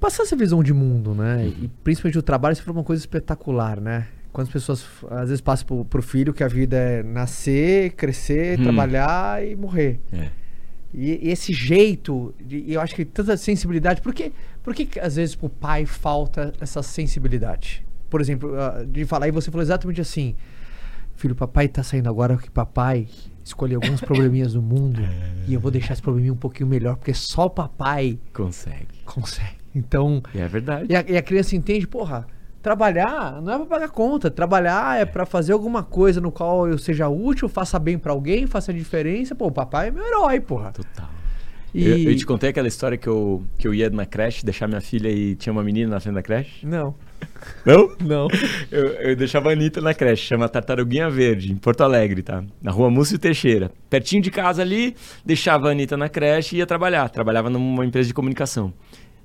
passar 0.01 0.23
essa 0.23 0.35
visão 0.35 0.61
de 0.61 0.73
mundo, 0.73 1.15
né? 1.15 1.47
E 1.47 1.69
principalmente 1.81 2.17
o 2.19 2.21
trabalho, 2.21 2.51
isso 2.51 2.61
foi 2.63 2.73
uma 2.73 2.83
coisa 2.83 3.01
espetacular, 3.01 3.79
né? 3.79 4.07
Quando 4.33 4.47
as 4.47 4.53
pessoas 4.53 4.85
às 5.11 5.29
vezes 5.29 5.39
passam 5.39 5.65
pro, 5.65 5.85
pro 5.85 6.01
filho 6.03 6.33
que 6.33 6.43
a 6.43 6.47
vida 6.49 6.75
é 6.75 7.03
nascer, 7.03 7.91
crescer, 7.93 8.59
Hum. 8.59 8.63
trabalhar 8.63 9.45
e 9.47 9.55
morrer. 9.55 10.01
É. 10.11 10.27
E, 10.93 11.27
e 11.27 11.31
esse 11.31 11.53
jeito, 11.53 12.35
de- 12.45 12.65
e 12.67 12.73
eu 12.73 12.81
acho 12.81 12.93
que 12.95 13.05
tanta 13.05 13.37
sensibilidade. 13.37 14.01
Por 14.01 14.13
que, 14.13 14.33
por 14.61 14.75
que 14.75 14.85
que, 14.85 14.99
às 14.99 15.15
vezes 15.15 15.35
pro 15.35 15.47
pai 15.47 15.85
falta 15.85 16.51
essa 16.59 16.83
sensibilidade? 16.83 17.85
Por 18.09 18.19
exemplo, 18.19 18.53
ah, 18.59 18.83
de 18.85 19.05
falar, 19.05 19.29
e 19.29 19.31
você 19.31 19.49
falou 19.49 19.63
exatamente 19.63 20.01
assim: 20.01 20.35
Filho, 21.15 21.33
papai 21.33 21.69
tá 21.69 21.81
saindo 21.81 22.09
agora 22.09 22.33
porque 22.35 22.49
papai 22.49 23.07
escolheu 23.43 23.79
alguns 23.83 24.01
probleminhas 24.01 24.53
do 24.53 24.61
mundo 24.61 25.01
e 25.47 25.53
eu 25.53 25.59
vou 25.59 25.69
deixar 25.71 25.93
esse 25.93 26.01
probleminha 26.01 26.33
um 26.33 26.37
pouquinho 26.37 26.67
melhor, 26.69 26.95
porque 26.95 27.13
só 27.13 27.45
o 27.45 27.49
papai 27.49 28.17
Consegue. 28.33 28.87
consegue. 29.05 29.57
Então, 29.75 30.21
E 30.33 30.39
é 30.39 30.47
verdade. 30.47 30.85
e 30.89 30.95
a, 30.95 31.03
e 31.07 31.17
a 31.17 31.21
criança 31.21 31.55
entende, 31.55 31.87
porra, 31.87 32.27
trabalhar 32.61 33.41
não 33.41 33.53
é 33.53 33.57
pra 33.57 33.65
pagar 33.65 33.89
conta, 33.89 34.31
trabalhar 34.31 34.99
é 34.99 35.05
pra 35.05 35.25
fazer 35.25 35.51
alguma 35.53 35.83
coisa 35.83 36.21
no 36.21 36.31
qual 36.31 36.67
eu 36.67 36.77
seja 36.77 37.09
útil, 37.09 37.49
faça 37.49 37.77
bem 37.79 37.97
pra 37.97 38.11
alguém, 38.13 38.47
faça 38.47 38.71
a 38.71 38.73
diferença. 38.73 39.35
Pô, 39.35 39.47
o 39.47 39.51
papai 39.51 39.87
é 39.89 39.91
meu 39.91 40.05
herói, 40.05 40.39
porra. 40.39 40.71
Total. 40.71 41.09
E... 41.73 41.85
Eu, 42.05 42.11
eu 42.11 42.15
te 42.15 42.25
contei 42.25 42.51
aquela 42.51 42.67
história 42.67 42.97
que 42.97 43.07
eu, 43.07 43.43
que 43.57 43.67
eu 43.67 43.73
ia 43.73 43.89
na 43.89 44.05
creche, 44.05 44.45
deixar 44.45 44.67
minha 44.67 44.79
filha 44.79 45.09
e 45.09 45.35
tinha 45.35 45.51
uma 45.51 45.63
menina 45.63 45.89
na 45.89 45.99
frente 45.99 46.13
da 46.15 46.21
creche? 46.21 46.65
Não, 46.65 46.93
Não? 47.65 47.95
não. 47.99 48.27
Eu, 48.71 48.87
eu 48.93 49.15
deixava 49.15 49.49
a 49.49 49.53
Anitta 49.53 49.79
na 49.81 49.93
creche, 49.93 50.27
chama 50.27 50.49
Tartaruguinha 50.49 51.09
Verde, 51.09 51.51
em 51.51 51.55
Porto 51.55 51.81
Alegre, 51.81 52.21
tá? 52.21 52.43
Na 52.61 52.71
rua 52.71 52.89
Múcio 52.89 53.17
Teixeira. 53.17 53.71
Pertinho 53.89 54.21
de 54.21 54.31
casa 54.31 54.61
ali, 54.61 54.95
deixava 55.25 55.69
a 55.69 55.71
Anitta 55.71 55.95
na 55.95 56.09
creche 56.09 56.55
e 56.55 56.59
ia 56.59 56.65
trabalhar. 56.65 57.09
Trabalhava 57.09 57.49
numa 57.49 57.85
empresa 57.85 58.07
de 58.07 58.13
comunicação. 58.13 58.73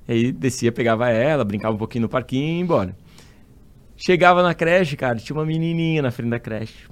E 0.08 0.12
aí 0.12 0.32
descia, 0.32 0.72
pegava 0.72 1.08
ela, 1.10 1.44
brincava 1.44 1.74
um 1.74 1.78
pouquinho 1.78 2.02
no 2.02 2.08
parquinho 2.08 2.44
e 2.44 2.56
ia 2.56 2.62
embora. 2.62 2.96
Chegava 3.96 4.42
na 4.42 4.54
creche, 4.54 4.96
cara, 4.96 5.18
tinha 5.18 5.36
uma 5.36 5.44
menininha 5.44 6.00
na 6.00 6.10
frente 6.10 6.30
da 6.30 6.38
creche. 6.38 6.88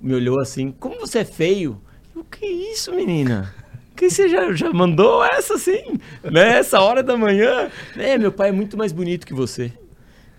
Me 0.00 0.14
olhou 0.14 0.40
assim, 0.40 0.70
como 0.70 1.00
você 1.00 1.18
é 1.18 1.24
feio? 1.24 1.80
O 2.14 2.24
que 2.24 2.44
é 2.44 2.72
isso, 2.72 2.94
menina? 2.94 3.52
Que 4.00 4.08
você 4.08 4.30
já, 4.30 4.50
já 4.54 4.72
mandou 4.72 5.22
essa 5.22 5.56
assim, 5.56 5.98
né? 6.24 6.56
Essa 6.56 6.80
hora 6.80 7.02
da 7.02 7.18
manhã? 7.18 7.70
É, 7.94 8.16
meu 8.16 8.32
pai 8.32 8.48
é 8.48 8.52
muito 8.52 8.74
mais 8.74 8.92
bonito 8.92 9.26
que 9.26 9.34
você. 9.34 9.70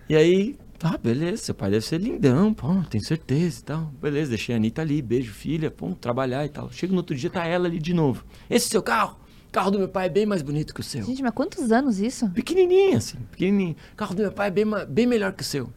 E 0.08 0.16
aí, 0.16 0.58
tá, 0.80 0.98
beleza, 0.98 1.44
seu 1.44 1.54
pai 1.54 1.70
deve 1.70 1.86
ser 1.86 2.00
lindão, 2.00 2.52
pô, 2.52 2.66
tenho 2.90 3.04
certeza 3.04 3.60
e 3.60 3.62
tal. 3.62 3.82
Beleza, 4.02 4.30
deixei 4.30 4.52
a 4.52 4.58
Anitta 4.58 4.82
ali, 4.82 5.00
beijo, 5.00 5.32
filha, 5.32 5.70
pô, 5.70 5.94
trabalhar 5.94 6.44
e 6.44 6.48
tal. 6.48 6.72
Chega 6.72 6.90
no 6.90 6.98
outro 6.98 7.14
dia, 7.14 7.30
tá 7.30 7.46
ela 7.46 7.68
ali 7.68 7.78
de 7.78 7.94
novo. 7.94 8.24
Esse 8.50 8.68
seu 8.68 8.82
carro? 8.82 9.16
O 9.46 9.52
carro 9.52 9.70
do 9.70 9.78
meu 9.78 9.88
pai 9.88 10.06
é 10.06 10.10
bem 10.10 10.26
mais 10.26 10.42
bonito 10.42 10.74
que 10.74 10.80
o 10.80 10.82
seu. 10.82 11.04
Gente, 11.04 11.22
mas 11.22 11.32
quantos 11.32 11.70
anos 11.70 12.00
isso? 12.00 12.28
Pequenininha, 12.30 12.98
assim, 12.98 13.18
pequenininha. 13.30 13.76
O 13.92 13.96
carro 13.96 14.12
do 14.12 14.22
meu 14.22 14.32
pai 14.32 14.48
é 14.48 14.50
bem, 14.50 14.64
bem 14.88 15.06
melhor 15.06 15.32
que 15.34 15.42
o 15.42 15.46
seu. 15.46 15.70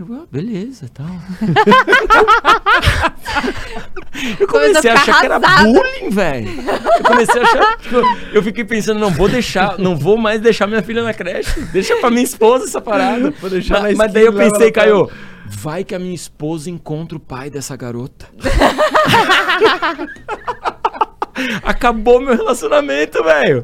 Eu, 0.00 0.06
ah, 0.14 0.24
beleza, 0.32 0.88
tal. 0.94 1.06
eu 4.40 4.48
comecei 4.48 4.90
a 4.90 4.94
achar 4.94 5.20
que 5.20 5.26
era 5.26 5.38
bullying, 5.38 6.08
velho. 6.08 6.48
Eu 6.48 7.04
comecei 7.04 7.38
a 7.38 7.44
achar, 7.44 7.76
tipo, 7.76 7.96
eu 8.32 8.42
fiquei 8.42 8.64
pensando, 8.64 8.98
não 8.98 9.10
vou 9.10 9.28
deixar, 9.28 9.78
não 9.78 9.94
vou 9.94 10.16
mais 10.16 10.40
deixar 10.40 10.66
minha 10.66 10.82
filha 10.82 11.02
na 11.02 11.12
creche. 11.12 11.60
Deixa 11.66 11.96
pra 11.96 12.08
minha 12.08 12.22
esposa 12.22 12.64
essa 12.64 12.80
parada. 12.80 13.30
Vou 13.42 13.50
deixar 13.50 13.82
mas, 13.82 13.92
na 13.92 13.98
mas 14.04 14.12
daí 14.14 14.24
eu 14.24 14.32
pensei, 14.32 14.72
pra- 14.72 14.84
Caio, 14.84 15.10
vai 15.44 15.84
que 15.84 15.94
a 15.94 15.98
minha 15.98 16.14
esposa 16.14 16.70
encontra 16.70 17.18
o 17.18 17.20
pai 17.20 17.50
dessa 17.50 17.76
garota. 17.76 18.26
Acabou 21.62 22.22
meu 22.22 22.34
relacionamento, 22.34 23.22
velho. 23.22 23.62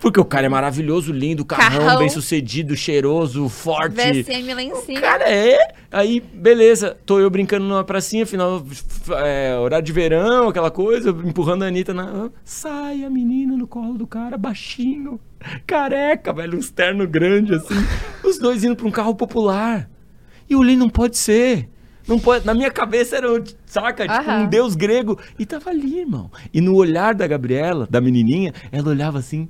Porque 0.00 0.20
o 0.20 0.24
cara 0.24 0.46
é 0.46 0.48
maravilhoso, 0.48 1.12
lindo, 1.12 1.44
carrão, 1.44 1.80
Carrão. 1.86 1.98
bem 1.98 2.08
sucedido, 2.08 2.76
cheiroso, 2.76 3.48
forte. 3.48 3.94
VSM 3.94 4.54
lá 4.54 4.62
em 4.62 4.72
O 4.72 4.76
cima. 4.82 5.00
cara 5.00 5.24
é. 5.28 5.74
Aí, 5.90 6.20
beleza. 6.20 6.96
Tô 7.06 7.18
eu 7.18 7.30
brincando 7.30 7.64
numa 7.64 7.82
pracinha, 7.82 8.26
final, 8.26 8.64
é, 9.24 9.56
horário 9.58 9.84
de 9.86 9.92
verão, 9.92 10.48
aquela 10.48 10.70
coisa, 10.70 11.10
empurrando 11.10 11.62
a 11.64 11.66
Anitta 11.68 11.94
na. 11.94 12.30
Sai 12.44 13.04
a 13.04 13.10
menina 13.10 13.56
no 13.56 13.66
colo 13.66 13.94
do 13.96 14.06
cara, 14.06 14.36
baixinho, 14.36 15.18
careca, 15.66 16.32
velho, 16.32 16.58
uns 16.58 16.70
terno 16.70 17.06
grande 17.08 17.54
assim. 17.54 17.74
Os 18.24 18.38
dois 18.38 18.62
indo 18.64 18.76
pra 18.76 18.86
um 18.86 18.90
carro 18.90 19.14
popular. 19.14 19.88
E 20.48 20.52
eu 20.52 20.60
olhei, 20.60 20.76
não 20.76 20.88
pode 20.90 21.16
ser. 21.16 21.68
Não 22.06 22.20
pode. 22.20 22.46
Na 22.46 22.54
minha 22.54 22.70
cabeça 22.70 23.16
era, 23.16 23.32
um, 23.32 23.42
saca, 23.64 24.06
tipo 24.06 24.30
Aham. 24.30 24.42
um 24.42 24.46
deus 24.48 24.76
grego. 24.76 25.18
E 25.38 25.44
tava 25.44 25.70
ali, 25.70 25.98
irmão. 26.00 26.30
E 26.54 26.60
no 26.60 26.74
olhar 26.76 27.14
da 27.16 27.26
Gabriela, 27.26 27.84
da 27.90 28.00
menininha, 28.00 28.52
ela 28.70 28.90
olhava 28.90 29.18
assim. 29.18 29.48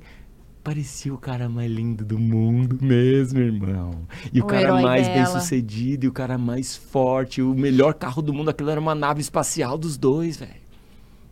Parecia 0.67 1.13
o 1.13 1.17
cara 1.17 1.47
mais 1.47 1.71
lindo 1.71 2.03
do 2.03 2.19
mundo 2.19 2.77
mesmo, 2.81 3.39
irmão. 3.39 4.05
E 4.33 4.41
o, 4.41 4.43
O 4.43 4.47
cara 4.47 4.73
mais 4.81 5.07
bem 5.07 5.23
dela. 5.23 5.39
sucedido, 5.39 6.03
e 6.03 6.09
o 6.09 6.11
cara 6.11 6.37
mais 6.37 6.75
forte, 6.75 7.41
o 7.41 7.53
melhor 7.53 7.93
carro 7.93 8.21
do 8.21 8.33
mundo. 8.33 8.49
Aquilo 8.49 8.69
era 8.69 8.77
uma 8.81 8.93
nave 8.93 9.21
espacial 9.21 9.77
dos 9.77 9.95
dois, 9.97 10.35
velho. 10.35 10.59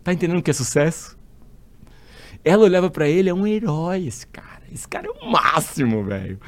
Tá 0.05 0.13
entendendo 0.13 0.37
o 0.39 0.41
que 0.41 0.51
é 0.51 0.53
sucesso? 0.53 1.17
Ela 2.45 2.63
olhava 2.63 2.89
pra 2.89 3.09
ele, 3.09 3.27
é 3.27 3.33
um 3.33 3.45
herói 3.45 4.07
esse 4.07 4.25
cara. 4.25 4.61
Esse 4.71 4.87
cara 4.87 5.05
é 5.05 5.11
o 5.11 5.29
máximo, 5.29 6.05
velho. 6.05 6.39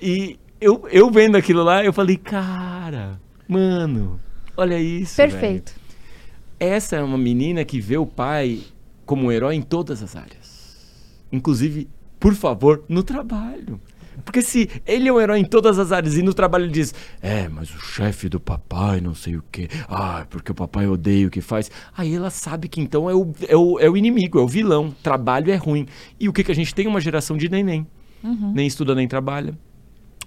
E 0.00 0.38
eu, 0.60 0.86
eu 0.88 1.10
vendo 1.10 1.34
aquilo 1.36 1.64
lá, 1.64 1.84
eu 1.84 1.92
falei, 1.92 2.16
cara, 2.16 3.20
mano, 3.48 4.20
olha 4.56 4.78
isso. 4.78 5.16
Perfeito. 5.16 5.74
Essa 6.60 6.94
é 6.94 7.02
uma 7.02 7.18
menina 7.18 7.64
que 7.64 7.80
vê 7.80 7.96
o 7.96 8.06
pai 8.06 8.60
como 9.04 9.26
um 9.26 9.32
herói 9.32 9.56
em 9.56 9.62
todas 9.62 10.00
as 10.00 10.14
áreas. 10.14 11.18
Inclusive, 11.32 11.88
por 12.20 12.34
favor, 12.34 12.84
no 12.88 13.02
trabalho. 13.02 13.80
Porque 14.24 14.42
se 14.42 14.68
ele 14.86 15.08
é 15.08 15.12
um 15.12 15.20
herói 15.20 15.38
em 15.38 15.44
todas 15.44 15.78
as 15.78 15.92
áreas 15.92 16.14
e 16.14 16.22
no 16.22 16.34
trabalho 16.34 16.64
ele 16.64 16.72
diz, 16.72 16.94
é, 17.22 17.48
mas 17.48 17.70
o 17.70 17.78
chefe 17.80 18.28
do 18.28 18.38
papai 18.38 19.00
não 19.00 19.14
sei 19.14 19.36
o 19.36 19.44
quê, 19.50 19.68
ah, 19.88 20.26
porque 20.28 20.52
o 20.52 20.54
papai 20.54 20.86
odeia 20.86 21.26
o 21.26 21.30
que 21.30 21.40
faz. 21.40 21.70
Aí 21.96 22.14
ela 22.14 22.28
sabe 22.28 22.68
que 22.68 22.80
então 22.80 23.08
é 23.08 23.14
o, 23.14 23.32
é 23.48 23.56
o, 23.56 23.80
é 23.80 23.88
o 23.88 23.96
inimigo, 23.96 24.38
é 24.38 24.42
o 24.42 24.46
vilão. 24.46 24.94
Trabalho 25.02 25.50
é 25.50 25.56
ruim. 25.56 25.86
E 26.18 26.28
o 26.28 26.32
que, 26.32 26.44
que 26.44 26.52
a 26.52 26.54
gente 26.54 26.74
tem? 26.74 26.86
Uma 26.86 27.00
geração 27.00 27.36
de 27.36 27.48
neném. 27.48 27.86
Nem 28.54 28.66
estuda, 28.66 28.94
nem 28.94 29.08
trabalha. 29.08 29.58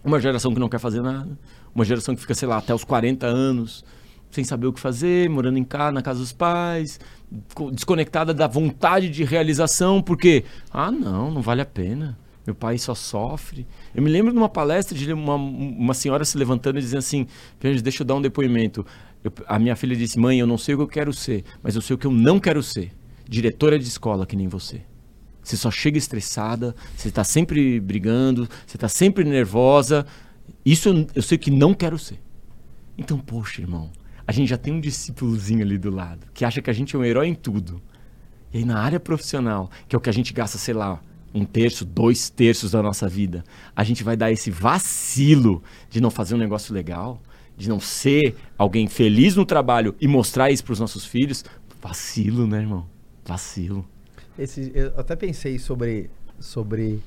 Uma 0.03 0.19
geração 0.19 0.53
que 0.53 0.59
não 0.59 0.67
quer 0.67 0.79
fazer 0.79 1.01
nada. 1.01 1.37
Uma 1.73 1.85
geração 1.85 2.15
que 2.15 2.21
fica, 2.21 2.33
sei 2.33 2.47
lá, 2.47 2.57
até 2.57 2.73
os 2.73 2.83
40 2.83 3.25
anos, 3.25 3.85
sem 4.31 4.43
saber 4.43 4.67
o 4.67 4.73
que 4.73 4.79
fazer, 4.79 5.29
morando 5.29 5.57
em 5.59 5.63
casa, 5.63 5.91
na 5.91 6.01
casa 6.01 6.19
dos 6.19 6.33
pais, 6.33 6.99
desconectada 7.71 8.33
da 8.33 8.47
vontade 8.47 9.09
de 9.09 9.23
realização, 9.23 10.01
porque, 10.01 10.43
ah, 10.71 10.91
não, 10.91 11.31
não 11.31 11.41
vale 11.41 11.61
a 11.61 11.65
pena. 11.65 12.17
Meu 12.45 12.53
pai 12.53 12.77
só 12.77 12.93
sofre. 12.93 13.65
Eu 13.95 14.03
me 14.03 14.09
lembro 14.09 14.31
de 14.33 14.37
uma 14.37 14.49
palestra 14.49 14.97
de 14.97 15.11
uma, 15.13 15.35
uma 15.35 15.93
senhora 15.93 16.25
se 16.25 16.37
levantando 16.37 16.77
e 16.77 16.81
dizendo 16.81 16.99
assim: 16.99 17.25
"Gente, 17.61 17.81
deixa 17.81 18.03
eu 18.03 18.05
dar 18.05 18.15
um 18.15 18.21
depoimento. 18.21 18.85
Eu- 19.23 19.31
a 19.47 19.57
minha 19.57 19.75
filha 19.77 19.95
disse: 19.95 20.19
Mãe, 20.19 20.39
eu 20.39 20.47
não 20.47 20.57
sei 20.57 20.75
o 20.75 20.77
que 20.79 20.83
eu 20.83 20.87
quero 20.87 21.13
ser, 21.13 21.45
mas 21.61 21.73
eu 21.75 21.81
sei 21.81 21.93
o 21.93 21.97
que 21.97 22.05
eu 22.05 22.11
não 22.11 22.39
quero 22.41 22.61
ser. 22.61 22.91
Diretora 23.27 23.79
de 23.79 23.85
escola 23.85 24.25
que 24.25 24.35
nem 24.35 24.49
você. 24.49 24.81
Você 25.41 25.55
só 25.55 25.71
chega 25.71 25.97
estressada, 25.97 26.75
você 26.97 27.07
está 27.07 27.23
sempre 27.23 27.79
brigando, 27.79 28.47
você 28.67 28.75
está 28.75 28.89
sempre 28.89 29.23
nervosa. 29.23 30.05
Isso 30.65 30.89
eu, 30.89 31.07
eu 31.15 31.21
sei 31.21 31.37
que 31.37 31.49
não 31.49 31.73
quero 31.73 31.97
ser. 31.97 32.19
Então, 32.97 33.17
poxa, 33.17 33.61
irmão, 33.61 33.89
a 34.27 34.31
gente 34.31 34.49
já 34.49 34.57
tem 34.57 34.73
um 34.73 34.79
discípulozinho 34.79 35.61
ali 35.61 35.77
do 35.77 35.89
lado 35.89 36.27
que 36.33 36.45
acha 36.45 36.61
que 36.61 36.69
a 36.69 36.73
gente 36.73 36.95
é 36.95 36.99
um 36.99 37.03
herói 37.03 37.27
em 37.27 37.35
tudo. 37.35 37.81
E 38.53 38.59
aí, 38.59 38.65
na 38.65 38.79
área 38.79 38.99
profissional, 38.99 39.69
que 39.87 39.95
é 39.95 39.97
o 39.97 40.01
que 40.01 40.09
a 40.09 40.13
gente 40.13 40.31
gasta, 40.31 40.57
sei 40.57 40.73
lá, 40.73 41.01
um 41.33 41.43
terço, 41.43 41.83
dois 41.83 42.29
terços 42.29 42.71
da 42.71 42.83
nossa 42.83 43.09
vida, 43.09 43.43
a 43.75 43.83
gente 43.83 44.03
vai 44.03 44.15
dar 44.15 44.31
esse 44.31 44.51
vacilo 44.51 45.63
de 45.89 45.99
não 45.99 46.11
fazer 46.11 46.35
um 46.35 46.37
negócio 46.37 46.73
legal, 46.73 47.19
de 47.57 47.67
não 47.67 47.79
ser 47.79 48.35
alguém 48.57 48.87
feliz 48.87 49.35
no 49.35 49.45
trabalho 49.45 49.95
e 49.99 50.07
mostrar 50.07 50.51
isso 50.51 50.63
para 50.63 50.73
os 50.73 50.79
nossos 50.79 51.03
filhos. 51.03 51.43
Vacilo, 51.81 52.45
né, 52.45 52.59
irmão? 52.59 52.87
Vacilo. 53.25 53.85
Esse, 54.37 54.71
eu 54.73 54.93
até 54.97 55.15
pensei 55.15 55.57
sobre. 55.57 56.09
sobre 56.39 57.01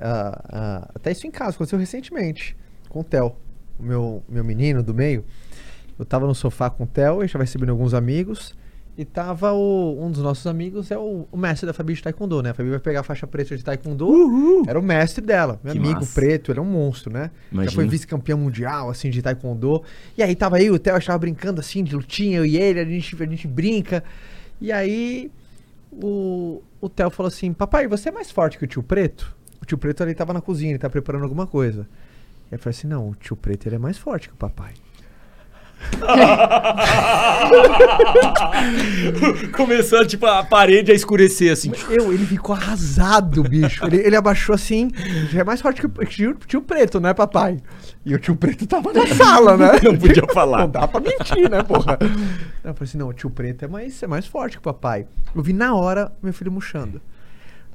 ah, 0.00 0.44
ah, 0.48 0.90
até 0.94 1.12
isso 1.12 1.26
em 1.26 1.30
casa, 1.30 1.56
aconteceu 1.56 1.78
recentemente 1.78 2.56
com 2.88 3.00
o 3.00 3.04
Theo, 3.04 3.34
o 3.78 3.82
meu, 3.82 4.22
meu 4.28 4.44
menino 4.44 4.82
do 4.82 4.94
meio. 4.94 5.24
Eu 5.98 6.04
tava 6.04 6.26
no 6.26 6.34
sofá 6.34 6.70
com 6.70 6.84
o 6.84 6.86
Theo, 6.86 7.26
já 7.26 7.38
recebendo 7.38 7.70
alguns 7.70 7.94
amigos. 7.94 8.54
E 8.96 9.04
tava 9.04 9.52
o, 9.52 9.96
um 10.04 10.10
dos 10.10 10.20
nossos 10.22 10.44
amigos, 10.48 10.90
é 10.90 10.98
o, 10.98 11.28
o 11.30 11.36
mestre 11.36 11.64
da 11.64 11.72
Fabi 11.72 11.94
de 11.94 12.02
Taekwondo, 12.02 12.42
né? 12.42 12.50
A 12.50 12.54
Fabi 12.54 12.68
vai 12.68 12.80
pegar 12.80 13.00
a 13.00 13.02
faixa 13.04 13.28
preta 13.28 13.56
de 13.56 13.62
Taekwondo. 13.62 14.64
Era 14.66 14.76
o 14.76 14.82
mestre 14.82 15.24
dela, 15.24 15.60
meu 15.62 15.72
Que 15.72 15.78
amigo 15.78 16.00
massa. 16.00 16.14
preto, 16.14 16.50
ele 16.50 16.58
é 16.58 16.62
um 16.62 16.64
monstro, 16.66 17.12
né? 17.12 17.30
Já 17.30 17.52
Imagina. 17.52 17.72
foi 17.76 17.86
vice-campeão 17.86 18.36
mundial, 18.38 18.90
assim, 18.90 19.08
de 19.08 19.22
Taekwondo. 19.22 19.84
E 20.16 20.22
aí 20.22 20.34
tava 20.34 20.60
eu 20.60 20.72
e 20.74 20.76
o 20.76 20.78
Theo, 20.80 20.96
a 20.96 20.98
gente 20.98 21.06
tava 21.06 21.18
brincando 21.20 21.60
assim, 21.60 21.84
de 21.84 21.94
lutinha, 21.94 22.38
eu 22.38 22.44
e 22.44 22.56
ele, 22.56 22.80
a 22.80 22.84
gente, 22.84 23.22
a 23.22 23.26
gente 23.26 23.46
brinca. 23.46 24.02
E 24.60 24.72
aí 24.72 25.30
o, 25.92 26.60
o 26.80 26.88
Theo 26.88 27.08
falou 27.10 27.28
assim: 27.28 27.52
Papai, 27.52 27.86
você 27.86 28.08
é 28.08 28.12
mais 28.12 28.32
forte 28.32 28.58
que 28.58 28.64
o 28.64 28.66
tio 28.66 28.82
Preto? 28.82 29.32
O 29.62 29.64
tio 29.64 29.78
Preto 29.78 30.02
ali 30.02 30.12
tava 30.12 30.32
na 30.32 30.40
cozinha, 30.40 30.72
ele 30.72 30.78
tá 30.78 30.90
preparando 30.90 31.22
alguma 31.22 31.46
coisa. 31.46 31.86
E 32.50 32.54
eu 32.54 32.58
falei 32.58 32.76
assim: 32.76 32.88
Não, 32.88 33.10
o 33.10 33.14
tio 33.14 33.36
Preto 33.36 33.68
ele 33.68 33.76
é 33.76 33.78
mais 33.78 33.96
forte 33.96 34.28
que 34.28 34.34
o 34.34 34.36
papai. 34.36 34.72
Começou, 39.56 40.06
tipo, 40.06 40.26
a 40.26 40.44
parede 40.44 40.92
a 40.92 40.94
escurecer, 40.94 41.52
assim. 41.52 41.72
Eu, 41.88 42.12
ele 42.12 42.26
ficou 42.26 42.54
arrasado, 42.54 43.42
bicho. 43.42 43.84
Ele, 43.86 43.96
ele 43.98 44.16
abaixou 44.16 44.54
assim, 44.54 44.90
já 45.30 45.40
é 45.40 45.44
mais 45.44 45.60
forte 45.60 45.80
que 45.80 45.86
o 45.86 46.04
tio, 46.04 46.34
tio 46.46 46.62
Preto, 46.62 47.00
né, 47.00 47.14
papai? 47.14 47.58
E 48.04 48.14
o 48.14 48.18
tio 48.18 48.36
Preto 48.36 48.66
tava 48.66 48.92
na 48.92 49.06
sala, 49.06 49.56
né? 49.56 49.70
Não 49.82 49.96
podia 49.96 50.26
falar. 50.32 50.60
Não 50.60 50.70
dá 50.70 50.86
pra 50.86 51.00
mentir, 51.00 51.50
né, 51.50 51.62
porra? 51.62 51.98
Eu 52.64 52.74
falei 52.74 52.88
assim, 52.88 52.98
não, 52.98 53.08
o 53.08 53.12
tio 53.12 53.30
preto 53.30 53.64
é 53.64 53.68
mais, 53.68 54.02
é 54.02 54.06
mais 54.06 54.26
forte 54.26 54.52
que 54.52 54.58
o 54.58 54.62
papai. 54.62 55.06
Eu 55.34 55.42
vi 55.42 55.52
na 55.52 55.74
hora 55.74 56.12
meu 56.22 56.32
filho 56.32 56.52
murchando. 56.52 57.00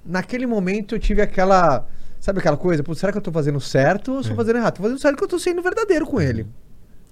Naquele 0.06 0.46
momento 0.46 0.96
eu 0.96 1.00
tive 1.00 1.22
aquela. 1.22 1.88
Sabe 2.20 2.40
aquela 2.40 2.58
coisa? 2.58 2.84
Pô, 2.84 2.94
será 2.94 3.12
que 3.12 3.18
eu 3.18 3.22
tô 3.22 3.32
fazendo 3.32 3.60
certo 3.60 4.14
ou 4.14 4.22
estou 4.22 4.36
fazendo 4.36 4.58
errado? 4.58 4.76
Tô 4.76 4.84
fazendo 4.84 5.00
certo 5.00 5.18
que 5.18 5.24
eu 5.24 5.28
tô 5.28 5.40
sendo 5.40 5.62
verdadeiro 5.62 6.06
com 6.06 6.22
ele. 6.22 6.46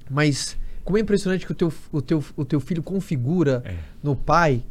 Mas 0.09 0.57
como 0.83 0.97
é 0.97 1.01
impressionante 1.01 1.45
que 1.45 1.51
o 1.51 1.55
teu, 1.55 1.71
o 1.91 2.01
teu, 2.01 2.23
o 2.35 2.45
teu 2.45 2.59
filho 2.59 2.81
configura 2.83 3.61
É. 3.65 3.73
no 4.03 4.15
pai 4.15 4.61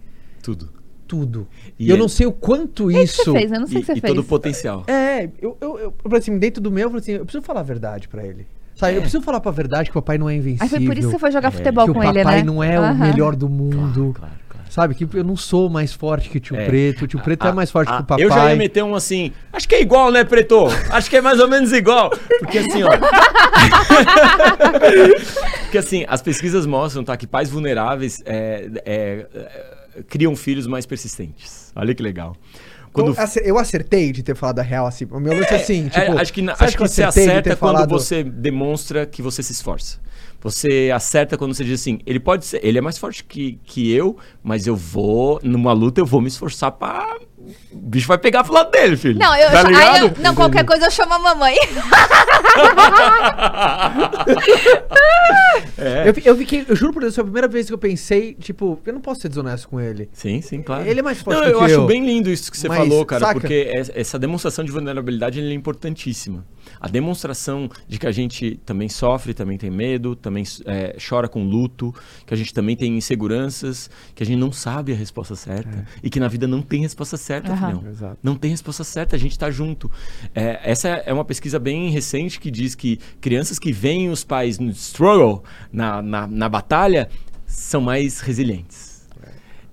Tudo. 0.43 0.69
tudo. 1.07 1.47
E 1.79 1.87
E 1.87 1.89
eu 1.91 1.95
ele- 1.97 2.03
não 2.03 2.09
sei 2.09 2.27
o 2.27 2.33
quanto 2.33 2.87
O 2.87 2.89
que 2.89 2.95
que 2.95 3.03
isso. 3.03 3.25
você 3.25 3.33
fez? 3.33 3.51
Eu 3.53 3.61
não 3.61 3.67
sei 3.67 3.77
o 3.77 3.79
E, 3.79 3.81
que 3.81 3.87
você 3.87 3.93
e 3.99 4.01
fez. 4.01 4.13
todo 4.15 4.21
o 4.21 4.25
potencial. 4.25 4.85
É, 4.87 5.25
eu, 5.41 5.57
eu, 5.61 5.79
eu, 5.79 5.79
eu 5.81 5.95
falei 6.05 6.19
assim, 6.19 6.39
dentro 6.39 6.63
do 6.63 6.71
meu, 6.71 6.85
eu 6.85 6.91
falei 6.91 7.01
assim, 7.03 7.13
eu 7.13 7.25
preciso 7.25 7.43
falar 7.45 7.61
a 7.61 7.65
verdade 7.65 8.07
pra 8.09 8.25
ele. 8.25 8.47
Sabe, 8.77 8.95
eu 8.97 9.03
preciso 9.03 9.23
falar 9.23 9.41
pra 9.41 9.51
verdade 9.51 9.91
que 9.91 9.99
o 9.99 10.01
papai 10.01 10.17
não 10.17 10.29
é 10.31 10.35
invencível. 10.37 10.63
Aí 10.65 10.69
foi 10.71 10.87
por 10.87 10.97
isso 10.97 11.09
que 11.09 11.13
você 11.15 11.19
foi 11.19 11.31
jogar 11.33 11.51
futebol 11.51 11.87
que 11.87 11.93
com 11.93 11.99
o 11.99 12.03
ele, 12.05 12.23
papai 12.23 12.37
né? 12.39 12.43
não 12.45 12.63
é 12.65 12.79
o 12.81 12.83
Aham. 12.83 12.95
melhor 12.95 13.37
do 13.37 13.47
mundo. 13.49 14.13
Claro, 14.15 14.15
claro. 14.15 14.35
Sabe, 14.71 14.95
que 14.95 15.05
eu 15.15 15.25
não 15.25 15.37
sou 15.37 15.69
mais 15.69 15.93
forte 15.93 16.31
que 16.31 16.37
o 16.39 16.41
tio 16.41 16.55
É. 16.57 16.65
Preto. 16.65 17.05
O 17.05 17.09
tio 17.09 17.19
Preto 17.21 17.45
é 17.45 17.51
Ah, 17.51 17.53
mais 17.53 17.73
forte 17.73 17.89
ah, 17.91 17.97
que 17.97 18.03
o 18.03 18.07
papai. 18.07 18.25
Eu 18.25 18.31
já 18.31 18.51
ia 18.51 18.57
meter 18.57 18.85
um 18.85 18.95
assim. 18.95 19.33
Acho 19.53 19.69
que 19.69 19.75
é 19.75 19.83
igual, 19.83 20.13
né, 20.13 20.23
Preto? 20.23 20.67
Acho 20.91 21.11
que 21.11 21.17
é 21.17 21.21
mais 21.21 21.41
ou 21.41 21.49
menos 21.49 21.73
igual. 21.73 22.09
Porque 22.39 22.59
assim, 22.59 22.85
ó. 22.85 22.89
Porque 25.63 25.79
assim, 25.79 26.05
as 26.09 26.23
pesquisas 26.23 26.67
mostram, 26.67 27.03
tá? 27.03 27.17
Que 27.17 27.27
pais 27.27 27.51
vulneráveis 27.51 28.23
é, 28.25 28.71
é, 28.85 29.27
é, 29.35 30.03
criam 30.09 30.35
filhos 30.37 30.67
mais 30.69 30.87
persistentes. 30.87 31.73
Olha 31.75 31.93
que 31.95 32.03
legal. 32.03 32.37
Quando 32.93 33.13
Então, 33.13 33.25
eu 33.45 33.59
acertei 33.59 34.11
de 34.13 34.23
ter 34.23 34.35
falado 34.35 34.59
a 34.59 34.63
real 34.63 34.87
assim. 34.87 35.07
O 35.11 35.21
meu 35.21 35.33
lance 35.35 35.53
é 35.53 35.57
assim, 35.57 35.87
É, 35.87 36.01
tipo. 36.01 36.19
acho 36.19 36.33
que, 36.33 36.49
acho 36.49 36.77
que 36.77 36.83
eu 36.83 36.89
você 36.89 37.03
acerta 37.03 37.57
quando 37.57 37.75
falado- 37.75 37.91
você 37.91 38.25
demonstra 38.25 39.07
que 39.07 39.23
você 39.23 39.43
se 39.43 39.53
esforça. 39.53 39.99
Você 40.43 40.91
acerta 40.95 41.37
quando 41.37 41.55
você 41.55 41.63
diz 41.65 41.81
assim, 41.81 41.99
ele 42.07 42.19
pode 42.19 42.47
ser, 42.47 42.65
ele 42.65 42.79
é 42.79 42.81
mais 42.81 42.97
forte 42.97 43.23
que, 43.25 43.59
que 43.65 43.93
eu, 43.93 44.17
mas 44.43 44.67
eu 44.67 44.75
vou, 44.75 45.39
numa 45.43 45.73
luta, 45.73 46.01
eu 46.01 46.07
vou 46.07 46.21
me 46.21 46.29
esforçar 46.29 46.73
pra. 46.73 47.17
O 47.73 47.77
bicho 47.77 48.07
vai 48.07 48.19
pegar 48.19 48.45
pro 48.45 48.53
lado 48.53 48.71
dele, 48.71 48.97
filho. 48.97 49.19
Não, 49.19 49.35
eu, 49.35 49.51
tá 49.51 49.63
ligado? 49.65 50.01
não, 50.17 50.23
não, 50.25 50.35
qualquer 50.35 50.65
coisa 50.65 50.87
eu 50.87 50.91
chamo 50.91 51.15
a 51.15 51.19
mamãe. 51.19 51.57
É. 55.77 56.09
Eu, 56.09 56.15
eu 56.25 56.37
fiquei, 56.37 56.65
eu 56.69 56.77
juro 56.77 56.93
por 56.93 57.01
Deus, 57.01 57.15
foi 57.15 57.23
a 57.23 57.25
primeira 57.25 57.49
vez 57.49 57.67
que 57.67 57.73
eu 57.73 57.79
pensei, 57.79 58.35
tipo, 58.35 58.79
eu 58.85 58.93
não 58.93 59.01
posso 59.01 59.23
ser 59.23 59.29
desonesto 59.29 59.69
com 59.69 59.81
ele. 59.81 60.09
Sim, 60.13 60.41
sim, 60.43 60.63
claro. 60.63 60.87
Ele 60.87 61.01
é 61.01 61.03
mais 61.03 61.21
forte 61.23 61.39
Não, 61.41 61.47
eu 61.47 61.61
acho 61.61 61.75
eu. 61.75 61.87
bem 61.87 62.05
lindo 62.05 62.31
isso 62.31 62.51
que 62.51 62.59
você 62.59 62.69
Mas, 62.69 62.79
falou, 62.79 63.05
cara, 63.07 63.21
saca? 63.27 63.41
porque 63.41 63.71
es- 63.75 63.91
essa 63.95 64.19
demonstração 64.19 64.65
de 64.65 64.71
vulnerabilidade 64.71 65.41
é 65.41 65.53
importantíssima. 65.53 66.45
A 66.81 66.89
demonstração 66.89 67.69
de 67.87 67.99
que 67.99 68.07
a 68.07 68.13
gente 68.13 68.59
também 68.65 68.89
sofre, 68.89 69.35
também 69.35 69.59
tem 69.59 69.71
medo, 69.71 70.17
também 70.17 70.45
é, 70.65 70.97
chora 70.99 71.29
com 71.29 71.45
luto, 71.45 71.95
que 72.27 72.33
a 72.33 72.37
gente 72.37 72.55
também 72.55 72.75
tem 72.75 72.97
inseguranças, 72.97 73.91
que 74.15 74.23
a 74.23 74.27
gente 74.27 74.39
não 74.39 74.51
sabe 74.51 74.93
a 74.93 74.97
resposta 74.97 75.37
certa 75.37 75.87
e 76.03 76.09
que 76.09 76.19
na 76.19 76.27
vida 76.29 76.47
não 76.47 76.63
tem 76.63 76.81
resposta 76.81 77.17
certa, 77.17 77.53
filhão. 77.57 77.87
Exato. 77.91 78.19
Não 78.23 78.35
tem 78.35 78.51
resposta 78.51 78.83
certa, 78.83 79.15
a 79.15 79.19
gente 79.19 79.39
tá 79.39 79.51
junto. 79.51 79.91
É, 80.35 80.59
essa 80.63 80.89
é 80.89 81.13
uma 81.13 81.25
pesquisa 81.25 81.59
bem 81.59 81.91
recente 81.91 82.41
que 82.41 82.51
diz 82.51 82.75
que 82.75 82.99
crianças 83.21 83.59
que 83.59 83.73
veem 83.73 84.09
os 84.09 84.25
pais 84.25 84.59
no 84.59 84.71
struggle, 84.71 85.45
na, 85.73 86.01
na, 86.01 86.27
na 86.27 86.49
batalha, 86.49 87.09
são 87.47 87.81
mais 87.83 88.21
resilientes. 88.21 89.07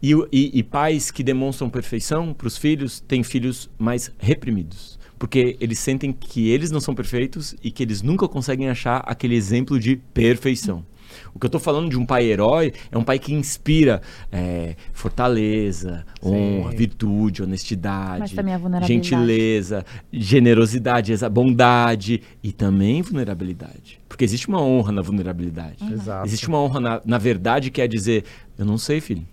E, 0.02 0.14
o- 0.14 0.28
e- 0.32 0.52
e 0.60 0.62
pais 0.62 1.10
que 1.10 1.24
demonstram 1.24 1.70
perfeição 1.70 2.34
para 2.34 2.48
os 2.48 2.58
filhos 2.58 3.00
têm 3.00 3.24
filhos 3.24 3.70
mais 3.80 4.12
reprimidos. 4.20 4.97
Porque 5.18 5.58
eles 5.60 5.80
sentem 5.80 6.14
que 6.14 6.50
eles 6.50 6.72
não 6.72 6.80
são 6.80 6.94
perfeitos 6.94 7.56
e 7.64 7.72
que 7.72 7.84
eles 7.84 8.02
nunca 8.02 8.28
conseguem 8.28 8.70
achar 8.70 9.04
aquele 9.06 9.36
exemplo 9.36 9.80
de 9.80 9.96
perfeição. 9.96 10.84
O 11.34 11.40
que 11.40 11.46
eu 11.46 11.50
tô 11.50 11.60
falando 11.60 11.90
de 11.90 11.98
um 11.98 12.06
pai 12.06 12.26
herói 12.26 12.74
é 12.92 12.98
um 12.98 13.04
pai 13.04 13.20
que 13.20 13.34
inspira 13.34 14.02
é, 14.32 14.76
fortaleza, 14.94 16.06
honra, 16.24 16.72
virtude, 16.72 17.44
honestidade, 17.44 18.36
gentileza, 18.84 19.86
generosidade, 20.12 21.14
bondade 21.30 22.22
e 22.44 22.52
também 22.52 23.02
vulnerabilidade. 23.02 24.00
Porque 24.08 24.24
existe 24.24 24.48
uma 24.48 24.62
honra 24.62 24.92
na 24.92 25.02
vulnerabilidade. 25.02 25.78
Exato. 25.92 26.28
Existe 26.28 26.48
uma 26.48 26.60
honra 26.60 26.80
na, 26.80 27.02
na 27.06 27.18
verdade 27.18 27.72
que 27.72 27.82
é 27.82 27.88
dizer: 27.88 28.24
Eu 28.58 28.66
não 28.66 28.78
sei, 28.78 29.00
filho. 29.00 29.26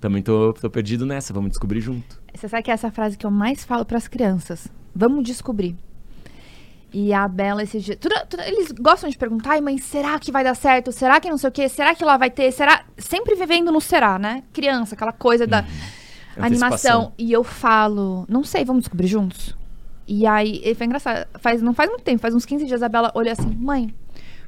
Também 0.00 0.22
tô 0.22 0.54
perdido 0.72 1.04
nessa, 1.04 1.32
vamos 1.32 1.50
descobrir 1.50 1.80
junto. 1.80 2.20
Você 2.34 2.48
sabe 2.48 2.62
que 2.62 2.70
é 2.70 2.74
essa 2.74 2.90
frase 2.90 3.18
que 3.18 3.26
eu 3.26 3.30
mais 3.30 3.64
falo 3.64 3.84
pras 3.84 4.08
crianças. 4.08 4.66
Vamos 4.94 5.24
descobrir. 5.24 5.76
E 6.92 7.12
a 7.12 7.28
Bela 7.28 7.62
esse 7.62 7.78
dia. 7.78 7.96
tudo- 7.96 8.14
tudo- 8.28 8.42
eles 8.42 8.72
gostam 8.72 9.08
de 9.08 9.16
perguntar, 9.16 9.52
ai, 9.52 9.60
mãe, 9.60 9.78
será 9.78 10.18
que 10.18 10.32
vai 10.32 10.42
dar 10.42 10.56
certo? 10.56 10.90
Será 10.90 11.20
que 11.20 11.30
não 11.30 11.38
sei 11.38 11.48
o 11.48 11.52
quê? 11.52 11.68
Será 11.68 11.94
que 11.94 12.04
lá 12.04 12.16
vai 12.16 12.30
ter? 12.30 12.50
Será? 12.50 12.84
Sempre 12.98 13.36
vivendo 13.36 13.70
no 13.70 13.80
será, 13.80 14.18
né? 14.18 14.42
Criança, 14.52 14.96
aquela 14.96 15.12
coisa 15.12 15.46
da 15.46 15.58
animação. 16.36 16.42
Antecipação. 16.46 17.12
E 17.16 17.30
eu 17.32 17.44
falo, 17.44 18.24
não 18.28 18.42
sei, 18.42 18.64
vamos 18.64 18.82
descobrir 18.82 19.06
juntos? 19.06 19.56
E 20.08 20.26
aí, 20.26 20.74
foi 20.74 20.86
engraçado. 20.86 21.28
Faz, 21.38 21.62
não 21.62 21.72
faz 21.72 21.88
muito 21.88 22.02
tempo, 22.02 22.20
faz 22.20 22.34
uns 22.34 22.44
15 22.44 22.66
dias 22.66 22.82
a 22.82 22.88
Bela 22.88 23.12
olhou 23.14 23.30
assim, 23.30 23.48
mãe, 23.54 23.94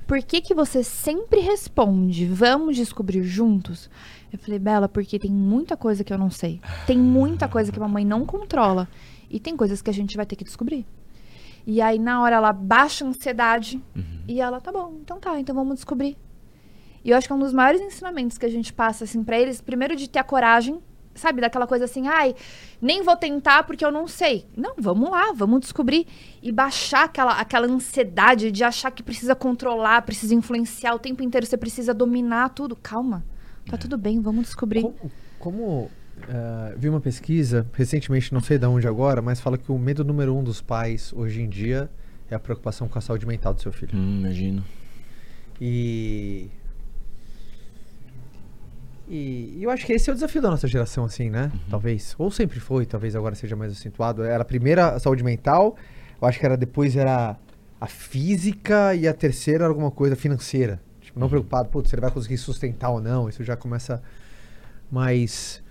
por 0.09 0.20
que 0.20 0.40
que 0.40 0.53
você 0.53 0.82
sempre 0.82 1.38
responde, 1.38 2.26
vamos 2.26 2.74
descobrir 2.76 3.22
juntos? 3.22 3.88
Eu 4.32 4.38
falei, 4.40 4.59
Bela, 4.59 4.88
porque 4.88 5.16
tem 5.16 5.30
muita 5.30 5.76
coisa 5.76 6.03
que 6.03 6.12
eu 6.12 6.18
não 6.18 6.30
sei. 6.30 6.61
Tem 6.88 6.99
muita 6.99 7.47
coisa 7.47 7.70
que 7.70 7.78
a 7.78 7.82
mamãe 7.82 8.05
não 8.05 8.26
controla. 8.26 8.88
E 9.33 9.41
tem 9.41 9.57
coisas 9.57 9.80
que 9.80 9.89
a 9.89 9.95
gente 9.95 10.16
vai 10.16 10.26
ter 10.26 10.37
que 10.37 10.45
descobrir. 10.45 10.87
E 11.66 11.80
aí, 11.80 11.99
na 11.99 12.20
hora, 12.22 12.37
ela 12.37 12.53
baixa 12.53 13.05
a 13.05 13.09
ansiedade. 13.09 13.83
E 14.28 14.41
ela, 14.41 14.61
tá 14.61 14.70
bom, 14.70 14.99
então 15.01 15.18
tá, 15.18 15.41
então 15.41 15.55
vamos 15.55 15.76
descobrir. 15.76 16.16
E 17.05 17.11
eu 17.11 17.16
acho 17.16 17.26
que 17.26 17.33
é 17.33 17.37
um 17.37 17.41
dos 17.41 17.53
maiores 17.53 17.80
ensinamentos 17.80 18.39
que 18.39 18.47
a 18.47 18.51
gente 18.51 18.72
passa, 18.72 19.05
assim, 19.05 19.24
pra 19.24 19.41
eles. 19.41 19.61
Primeiro, 19.61 19.97
de 19.97 20.09
ter 20.09 20.18
a 20.18 20.24
coragem, 20.24 20.80
sabe? 21.14 21.41
Daquela 21.41 21.66
coisa 21.66 21.85
assim, 21.85 22.07
ai, 22.07 22.35
nem 22.80 23.03
vou 23.03 23.16
tentar 23.16 23.64
porque 23.64 23.85
eu 23.85 23.91
não 23.91 24.07
sei. 24.07 24.47
Não, 24.57 24.74
vamos 24.78 25.11
lá, 25.11 25.33
vamos 25.33 25.61
descobrir. 25.61 26.07
E 26.43 26.53
baixar 26.53 27.05
aquela, 27.05 27.41
aquela 27.41 27.66
ansiedade 27.66 28.51
de 28.51 28.62
achar 28.62 28.91
que 28.91 29.03
precisa 29.03 29.35
controlar, 29.35 30.03
precisa 30.03 30.35
influenciar 30.35 30.95
o 30.95 30.99
tempo 30.99 31.22
inteiro, 31.22 31.47
você 31.47 31.57
precisa 31.57 31.95
dominar 31.95 32.51
tudo. 32.51 32.76
Calma, 32.76 33.24
tá 33.68 33.76
tudo 33.76 33.97
bem, 33.97 34.20
vamos 34.20 34.45
descobrir. 34.45 34.83
Como, 34.83 35.11
como 35.39 35.91
eh, 36.29 36.75
vi 36.77 36.89
uma 36.89 37.01
pesquisa 37.01 37.67
recentemente, 37.73 38.33
não 38.33 38.41
sei 38.41 38.59
de 38.59 38.67
onde 38.67 38.87
agora, 38.87 39.21
mas 39.23 39.41
fala 39.41 39.57
que 39.59 39.71
o 39.73 39.79
medo 39.79 40.05
número 40.05 40.35
um 40.37 40.43
dos 40.43 40.61
pais 40.61 41.13
hoje 41.15 41.41
em 41.43 41.49
dia 41.49 41.91
é 42.31 42.35
a 42.35 42.39
preocupação 42.39 42.89
com 42.89 42.99
a 42.99 43.03
saúde 43.03 43.27
mental 43.27 43.53
do 43.55 43.61
seu 43.61 43.73
filho. 43.73 43.93
Hum, 43.97 44.21
imagino. 44.21 44.65
E. 45.61 46.49
E 49.09 49.59
eu 49.61 49.69
acho 49.71 49.85
que 49.85 49.93
esse 49.93 50.09
é 50.09 50.13
o 50.13 50.15
desafio 50.15 50.41
da 50.41 50.49
nossa 50.51 50.67
geração, 50.67 51.05
assim, 51.05 51.29
né? 51.29 51.51
Uhum. 51.53 51.61
Talvez. 51.71 52.15
Ou 52.19 52.31
sempre 52.31 52.61
foi, 52.61 52.87
talvez 52.87 53.15
agora 53.17 53.35
seja 53.35 53.55
mais 53.57 53.73
acentuado. 53.73 54.23
Era 54.23 54.43
a 54.43 54.45
primeira 54.45 54.89
a 54.95 54.99
saúde 55.01 55.23
mental, 55.23 55.77
eu 56.21 56.27
acho 56.29 56.39
que 56.39 56.47
era 56.47 56.57
depois 56.57 56.97
era 56.97 57.37
a 57.81 57.87
física 57.87 58.95
e 58.95 59.07
a 59.09 59.13
terceira 59.13 59.65
era 59.65 59.69
alguma 59.71 59.91
coisa 59.91 60.15
financeira. 60.17 60.81
Tipo, 61.01 61.19
Uhum. 61.19 61.23
não 61.23 61.29
preocupado, 61.29 61.69
putz, 61.69 61.93
ele 61.93 62.01
vai 62.01 62.11
conseguir 62.11 62.39
sustentar 62.39 62.91
ou 62.91 63.01
não, 63.01 63.29
isso 63.29 63.43
já 63.45 63.57
começa. 63.57 64.03
Mas. 64.91 65.62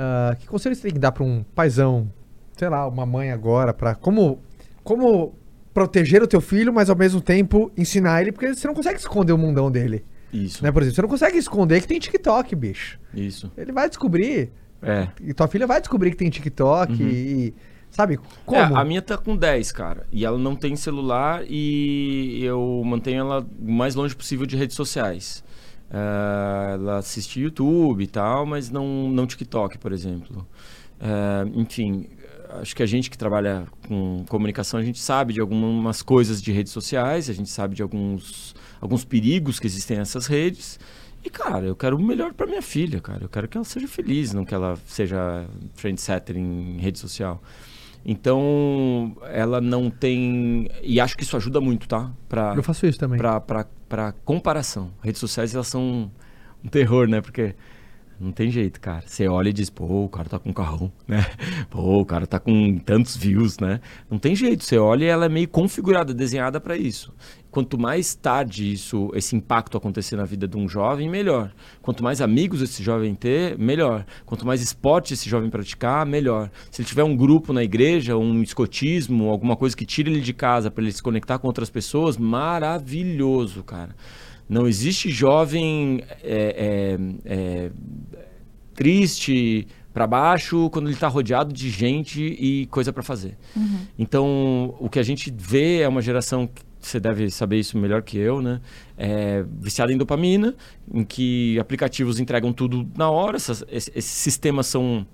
Ah, 0.00 0.34
que 0.38 0.46
conselho 0.46 0.74
você 0.74 0.82
tem 0.82 0.92
que 0.92 0.98
dar 0.98 1.12
pra 1.12 1.22
um 1.22 1.44
paizão, 1.54 2.10
sei 2.56 2.68
lá, 2.68 2.86
uma 2.88 3.04
mãe 3.04 3.30
agora, 3.30 3.74
pra. 3.74 3.94
Como. 3.94 4.40
Como 4.82 5.34
proteger 5.74 6.22
o 6.22 6.26
teu 6.26 6.40
filho, 6.40 6.72
mas 6.72 6.90
ao 6.90 6.96
mesmo 6.96 7.20
tempo 7.20 7.70
ensinar 7.76 8.20
ele, 8.22 8.32
porque 8.32 8.52
você 8.54 8.66
não 8.66 8.74
consegue 8.74 8.98
esconder 8.98 9.32
o 9.32 9.38
mundão 9.38 9.70
dele. 9.70 10.04
Isso. 10.32 10.64
Né? 10.64 10.72
Por 10.72 10.82
exemplo, 10.82 10.96
você 10.96 11.02
não 11.02 11.08
consegue 11.08 11.38
esconder 11.38 11.80
que 11.80 11.86
tem 11.86 11.98
TikTok, 12.00 12.56
bicho. 12.56 12.98
Isso. 13.14 13.52
Ele 13.56 13.70
vai 13.72 13.88
descobrir. 13.88 14.50
É. 14.82 15.08
E 15.20 15.32
tua 15.34 15.46
filha 15.46 15.66
vai 15.66 15.80
descobrir 15.80 16.10
que 16.10 16.16
tem 16.16 16.30
TikTok 16.30 16.92
Uhum. 16.92 17.08
e. 17.08 17.54
Sabe? 17.90 18.18
Como? 18.46 18.58
É, 18.60 18.80
a 18.80 18.84
minha 18.84 19.02
tá 19.02 19.18
com 19.18 19.36
10, 19.36 19.70
cara. 19.72 20.06
E 20.12 20.24
ela 20.24 20.38
não 20.38 20.54
tem 20.56 20.74
celular 20.76 21.42
e 21.48 22.40
eu 22.42 22.82
mantenho 22.84 23.20
ela 23.20 23.46
o 23.60 23.70
mais 23.72 23.94
longe 23.94 24.14
possível 24.14 24.46
de 24.46 24.56
redes 24.56 24.76
sociais. 24.76 25.42
É, 25.90 26.74
ela 26.74 26.98
assiste 26.98 27.40
YouTube 27.40 28.02
e 28.02 28.06
tal, 28.06 28.46
mas 28.46 28.70
não, 28.70 29.10
não 29.10 29.26
TikTok, 29.26 29.78
por 29.78 29.92
exemplo. 29.92 30.46
É, 31.00 31.48
enfim, 31.54 32.06
acho 32.60 32.74
que 32.74 32.82
a 32.82 32.86
gente 32.86 33.10
que 33.10 33.18
trabalha 33.18 33.66
com 33.88 34.24
comunicação, 34.28 34.78
a 34.78 34.84
gente 34.84 35.00
sabe 35.00 35.32
de 35.32 35.40
algumas 35.40 36.02
coisas 36.02 36.40
de 36.40 36.52
redes 36.52 36.72
sociais, 36.72 37.28
a 37.28 37.32
gente 37.32 37.50
sabe 37.50 37.74
de 37.74 37.82
alguns, 37.82 38.54
alguns 38.80 39.04
perigos 39.04 39.58
que 39.58 39.66
existem 39.66 39.98
nessas 39.98 40.26
redes. 40.26 40.78
E, 41.24 41.28
cara, 41.28 41.66
eu 41.66 41.76
quero 41.76 41.96
o 41.96 42.02
melhor 42.02 42.32
pra 42.32 42.46
minha 42.46 42.62
filha, 42.62 42.98
cara. 43.00 43.24
Eu 43.24 43.28
quero 43.28 43.46
que 43.46 43.56
ela 43.56 43.64
seja 43.64 43.86
feliz, 43.86 44.32
não 44.32 44.44
que 44.44 44.54
ela 44.54 44.78
seja 44.86 45.46
trendsetter 45.76 46.36
em 46.36 46.78
rede 46.78 46.98
social. 46.98 47.42
Então, 48.04 49.16
ela 49.30 49.60
não 49.60 49.90
tem. 49.90 50.68
E 50.82 51.00
acho 51.00 51.16
que 51.16 51.22
isso 51.22 51.36
ajuda 51.36 51.60
muito, 51.60 51.86
tá? 51.86 52.10
Pra, 52.28 52.54
Eu 52.56 52.62
faço 52.62 52.86
isso 52.86 52.98
também. 52.98 53.18
pra 53.88 54.12
comparação. 54.24 54.90
Redes 55.02 55.20
sociais, 55.20 55.54
elas 55.54 55.66
são 55.68 56.10
um 56.64 56.68
terror, 56.68 57.06
né? 57.08 57.20
Porque 57.20 57.54
Não 58.20 58.32
tem 58.32 58.50
jeito, 58.50 58.78
cara. 58.78 59.02
Você 59.06 59.26
olha 59.26 59.48
e 59.48 59.52
diz, 59.52 59.70
pô, 59.70 60.04
o 60.04 60.08
cara 60.10 60.28
tá 60.28 60.38
com 60.38 60.50
um 60.50 60.52
carrão, 60.52 60.92
né? 61.08 61.24
Pô, 61.70 62.00
o 62.00 62.04
cara 62.04 62.26
tá 62.26 62.38
com 62.38 62.76
tantos 62.78 63.16
views, 63.16 63.58
né? 63.58 63.80
Não 64.10 64.18
tem 64.18 64.36
jeito. 64.36 64.62
Você 64.62 64.76
olha 64.76 65.06
e 65.06 65.08
ela 65.08 65.24
é 65.24 65.28
meio 65.28 65.48
configurada, 65.48 66.12
desenhada 66.12 66.60
para 66.60 66.76
isso. 66.76 67.14
Quanto 67.50 67.78
mais 67.78 68.14
tarde 68.14 68.70
isso, 68.70 69.10
esse 69.14 69.34
impacto 69.34 69.76
acontecer 69.76 70.16
na 70.16 70.24
vida 70.24 70.46
de 70.46 70.56
um 70.56 70.68
jovem, 70.68 71.08
melhor. 71.08 71.50
Quanto 71.80 72.04
mais 72.04 72.20
amigos 72.20 72.60
esse 72.60 72.82
jovem 72.82 73.14
ter, 73.14 73.58
melhor. 73.58 74.04
Quanto 74.26 74.46
mais 74.46 74.60
esporte 74.60 75.14
esse 75.14 75.28
jovem 75.28 75.48
praticar, 75.48 76.04
melhor. 76.04 76.50
Se 76.70 76.82
ele 76.82 76.88
tiver 76.88 77.02
um 77.02 77.16
grupo 77.16 77.54
na 77.54 77.64
igreja, 77.64 78.18
um 78.18 78.42
escotismo, 78.42 79.30
alguma 79.30 79.56
coisa 79.56 79.74
que 79.74 79.86
tire 79.86 80.10
ele 80.10 80.20
de 80.20 80.34
casa 80.34 80.70
para 80.70 80.84
ele 80.84 80.92
se 80.92 81.02
conectar 81.02 81.38
com 81.38 81.46
outras 81.46 81.70
pessoas, 81.70 82.18
maravilhoso, 82.18 83.64
cara. 83.64 83.96
Não 84.50 84.66
existe 84.66 85.08
jovem 85.10 86.02
é, 86.24 86.96
é, 86.96 86.98
é, 87.24 87.70
triste 88.74 89.68
para 89.94 90.08
baixo 90.08 90.68
quando 90.70 90.86
ele 90.86 90.94
está 90.94 91.06
rodeado 91.06 91.52
de 91.52 91.70
gente 91.70 92.20
e 92.20 92.66
coisa 92.66 92.92
para 92.92 93.04
fazer. 93.04 93.38
Uhum. 93.54 93.78
Então, 93.96 94.74
o 94.80 94.90
que 94.90 94.98
a 94.98 95.04
gente 95.04 95.32
vê 95.34 95.82
é 95.82 95.88
uma 95.88 96.02
geração 96.02 96.50
você 96.80 96.98
deve 96.98 97.30
saber 97.30 97.58
isso 97.58 97.76
melhor 97.78 98.02
que 98.02 98.16
eu, 98.16 98.40
né? 98.40 98.60
É, 98.96 99.44
viciada 99.60 99.92
em 99.92 99.98
dopamina, 99.98 100.56
em 100.92 101.04
que 101.04 101.58
aplicativos 101.58 102.18
entregam 102.18 102.52
tudo 102.52 102.88
na 102.96 103.10
hora. 103.10 103.36
Essas, 103.36 103.62
esses 103.70 104.04
sistemas 104.04 104.66
são 104.66 105.06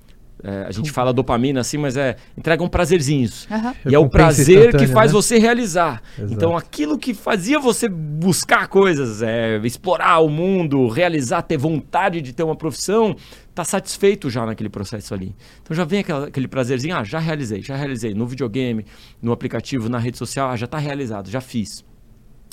é, 0.42 0.66
a 0.68 0.70
gente 0.70 0.90
fala 0.90 1.12
dopamina 1.12 1.60
assim, 1.60 1.78
mas 1.78 1.96
é 1.96 2.16
entregam 2.36 2.68
prazerzinhos. 2.68 3.48
Uhum. 3.50 3.74
E 3.90 3.94
é 3.94 3.98
o 3.98 4.08
prazer 4.08 4.76
que 4.76 4.86
faz 4.86 5.12
né? 5.12 5.14
você 5.14 5.38
realizar. 5.38 6.02
Exato. 6.18 6.32
Então, 6.32 6.56
aquilo 6.56 6.98
que 6.98 7.14
fazia 7.14 7.58
você 7.58 7.88
buscar 7.88 8.68
coisas, 8.68 9.22
é, 9.22 9.58
explorar 9.64 10.20
o 10.20 10.28
mundo, 10.28 10.88
realizar, 10.88 11.42
ter 11.42 11.56
vontade 11.56 12.20
de 12.20 12.32
ter 12.32 12.42
uma 12.42 12.56
profissão, 12.56 13.16
tá 13.54 13.64
satisfeito 13.64 14.28
já 14.28 14.44
naquele 14.44 14.68
processo 14.68 15.14
ali. 15.14 15.34
Então 15.62 15.74
já 15.74 15.84
vem 15.84 16.00
aquela, 16.00 16.26
aquele 16.26 16.46
prazerzinho, 16.46 16.94
ah, 16.94 17.02
já 17.02 17.18
realizei, 17.18 17.62
já 17.62 17.74
realizei 17.74 18.12
no 18.12 18.26
videogame, 18.26 18.84
no 19.22 19.32
aplicativo, 19.32 19.88
na 19.88 19.98
rede 19.98 20.18
social, 20.18 20.50
ah, 20.50 20.56
já 20.56 20.66
está 20.66 20.78
realizado, 20.78 21.30
já 21.30 21.40
fiz. 21.40 21.82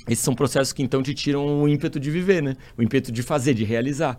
Esses 0.08 0.24
são 0.24 0.34
processos 0.34 0.74
que 0.74 0.82
então 0.82 1.02
te 1.02 1.14
tiram 1.14 1.62
o 1.62 1.68
ímpeto 1.68 2.00
de 2.00 2.10
viver, 2.10 2.42
né? 2.42 2.56
O 2.78 2.84
ímpeto 2.84 3.12
de 3.12 3.24
fazer, 3.24 3.54
de 3.54 3.64
realizar. 3.64 4.18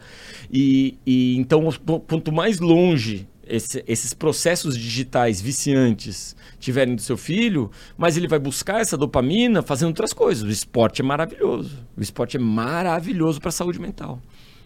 E, 0.51 0.99
e 1.07 1.37
então, 1.37 1.69
quanto 2.07 2.33
mais 2.33 2.59
longe 2.59 3.29
esse, 3.47 3.85
esses 3.87 4.13
processos 4.13 4.77
digitais 4.77 5.41
viciantes 5.41 6.37
tiverem 6.59 6.95
do 6.95 7.03
seu 7.03 7.17
filho, 7.17 7.71
mas 7.97 8.17
ele 8.17 8.29
vai 8.29 8.39
buscar 8.39 8.81
essa 8.81 8.97
dopamina 8.97 9.63
fazendo 9.63 9.89
outras 9.89 10.13
coisas. 10.13 10.43
O 10.43 10.51
esporte 10.51 11.03
é 11.03 11.05
maravilhoso. 11.05 11.85
O 11.97 12.01
esporte 12.01 12.37
é 12.37 12.41
maravilhoso 12.41 13.41
para 13.41 13.49
a 13.49 13.53
saúde 13.53 13.81
mental. 13.81 14.21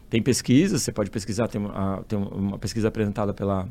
Tem 0.09 0.23
pesquisas, 0.23 0.83
você 0.83 0.93
pode 0.93 1.11
pesquisar, 1.11 1.49
tem 1.49 1.61
uma, 1.61 2.03
tem 2.09 2.19
uma 2.19 2.59
pesquisa 2.59 2.89
apresentada 2.89 3.35
pela, 3.35 3.69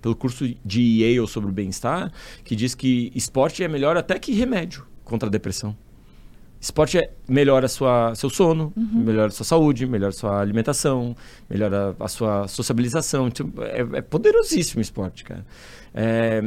pelo 0.00 0.14
curso 0.14 0.46
de 0.64 1.02
Yale 1.02 1.26
sobre 1.26 1.50
o 1.50 1.52
bem-estar, 1.52 2.12
que 2.44 2.54
diz 2.54 2.74
que 2.74 3.10
esporte 3.14 3.64
é 3.64 3.68
melhor 3.68 3.96
até 3.96 4.18
que 4.18 4.32
remédio 4.32 4.86
contra 5.04 5.28
a 5.28 5.32
depressão. 5.32 5.76
Esporte 6.60 6.98
é, 6.98 7.10
melhora 7.26 7.66
sua, 7.68 8.14
seu 8.14 8.28
sono, 8.28 8.70
uhum. 8.76 9.02
melhora 9.02 9.30
sua 9.30 9.46
saúde, 9.46 9.86
melhora 9.86 10.12
sua 10.12 10.40
alimentação, 10.40 11.16
melhora 11.48 11.96
a, 11.98 12.06
sua 12.06 12.46
sociabilização. 12.48 13.28
Então, 13.28 13.50
é, 13.60 13.98
é, 13.98 14.02
poderosíssimo 14.02 14.78
o 14.78 14.82
esporte, 14.82 15.24
cara. 15.24 15.46
É, 15.94 16.42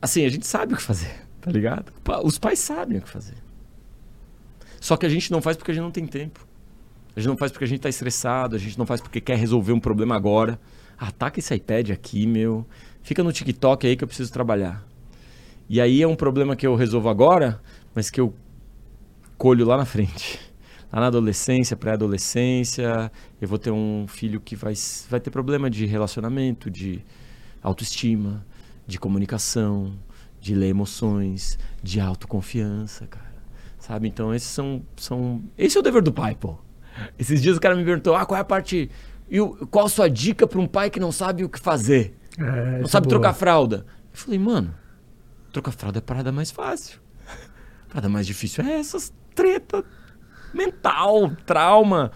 assim, 0.00 0.24
a 0.24 0.30
gente 0.30 0.46
sabe 0.46 0.72
o 0.72 0.76
que 0.78 0.82
fazer, 0.82 1.12
tá 1.42 1.50
ligado? 1.50 1.92
Os 2.24 2.38
pais 2.38 2.58
sabem 2.58 2.98
o 2.98 3.02
que 3.02 3.08
fazer. 3.08 3.36
Só 4.80 4.96
que 4.96 5.04
a 5.04 5.10
gente 5.10 5.30
não 5.30 5.42
faz 5.42 5.58
porque 5.58 5.72
a 5.72 5.74
gente 5.74 5.84
não 5.84 5.90
tem 5.90 6.06
tempo. 6.06 6.46
A 7.14 7.20
gente 7.20 7.28
não 7.28 7.36
faz 7.36 7.52
porque 7.52 7.64
a 7.64 7.68
gente 7.68 7.80
está 7.80 7.90
estressado, 7.90 8.56
a 8.56 8.58
gente 8.58 8.78
não 8.78 8.86
faz 8.86 9.02
porque 9.02 9.20
quer 9.20 9.36
resolver 9.36 9.72
um 9.74 9.80
problema 9.80 10.16
agora. 10.16 10.58
Ataca 10.96 11.38
esse 11.38 11.54
iPad 11.54 11.90
aqui, 11.90 12.26
meu. 12.26 12.66
Fica 13.02 13.22
no 13.22 13.30
TikTok 13.30 13.86
aí 13.86 13.94
que 13.94 14.04
eu 14.04 14.08
preciso 14.08 14.32
trabalhar. 14.32 14.86
E 15.68 15.82
aí 15.82 16.00
é 16.00 16.08
um 16.08 16.16
problema 16.16 16.56
que 16.56 16.66
eu 16.66 16.74
resolvo 16.74 17.10
agora, 17.10 17.60
mas 17.94 18.08
que 18.08 18.20
eu 18.20 18.34
colho 19.40 19.64
lá 19.64 19.78
na 19.78 19.86
frente. 19.86 20.38
Lá 20.92 21.00
na 21.00 21.06
adolescência, 21.06 21.74
pré-adolescência, 21.74 23.10
eu 23.40 23.48
vou 23.48 23.58
ter 23.58 23.70
um 23.70 24.06
filho 24.06 24.38
que 24.38 24.54
vai, 24.54 24.74
vai 25.08 25.18
ter 25.18 25.30
problema 25.30 25.70
de 25.70 25.86
relacionamento, 25.86 26.70
de 26.70 27.02
autoestima, 27.62 28.44
de 28.86 28.98
comunicação, 28.98 29.94
de 30.38 30.54
ler 30.54 30.68
emoções, 30.68 31.58
de 31.82 32.00
autoconfiança, 32.00 33.06
cara. 33.06 33.32
Sabe? 33.78 34.08
Então, 34.08 34.34
esses 34.34 34.50
são, 34.50 34.82
são. 34.94 35.42
Esse 35.56 35.78
é 35.78 35.80
o 35.80 35.82
dever 35.82 36.02
do 36.02 36.12
pai, 36.12 36.34
pô. 36.34 36.58
Esses 37.18 37.40
dias 37.40 37.56
o 37.56 37.60
cara 37.60 37.74
me 37.74 37.84
perguntou: 37.84 38.14
ah, 38.14 38.26
qual 38.26 38.36
é 38.36 38.42
a 38.42 38.44
parte. 38.44 38.90
E 39.30 39.40
o, 39.40 39.66
qual 39.68 39.86
a 39.86 39.88
sua 39.88 40.10
dica 40.10 40.46
para 40.46 40.60
um 40.60 40.66
pai 40.66 40.90
que 40.90 41.00
não 41.00 41.12
sabe 41.12 41.44
o 41.44 41.48
que 41.48 41.58
fazer? 41.58 42.14
É, 42.36 42.80
não 42.80 42.88
sabe 42.88 43.06
é 43.06 43.08
trocar 43.08 43.32
fralda? 43.32 43.86
Eu 44.12 44.18
falei, 44.18 44.38
mano, 44.38 44.74
trocar 45.50 45.70
fralda 45.70 45.98
é 45.98 46.00
a 46.00 46.02
parada 46.02 46.30
mais 46.30 46.50
fácil. 46.50 47.00
A 47.86 47.94
parada 47.94 48.08
mais 48.08 48.26
difícil 48.26 48.64
é 48.64 48.78
essas 48.78 49.12
treta 49.34 49.84
mental, 50.52 51.30
trauma, 51.46 52.10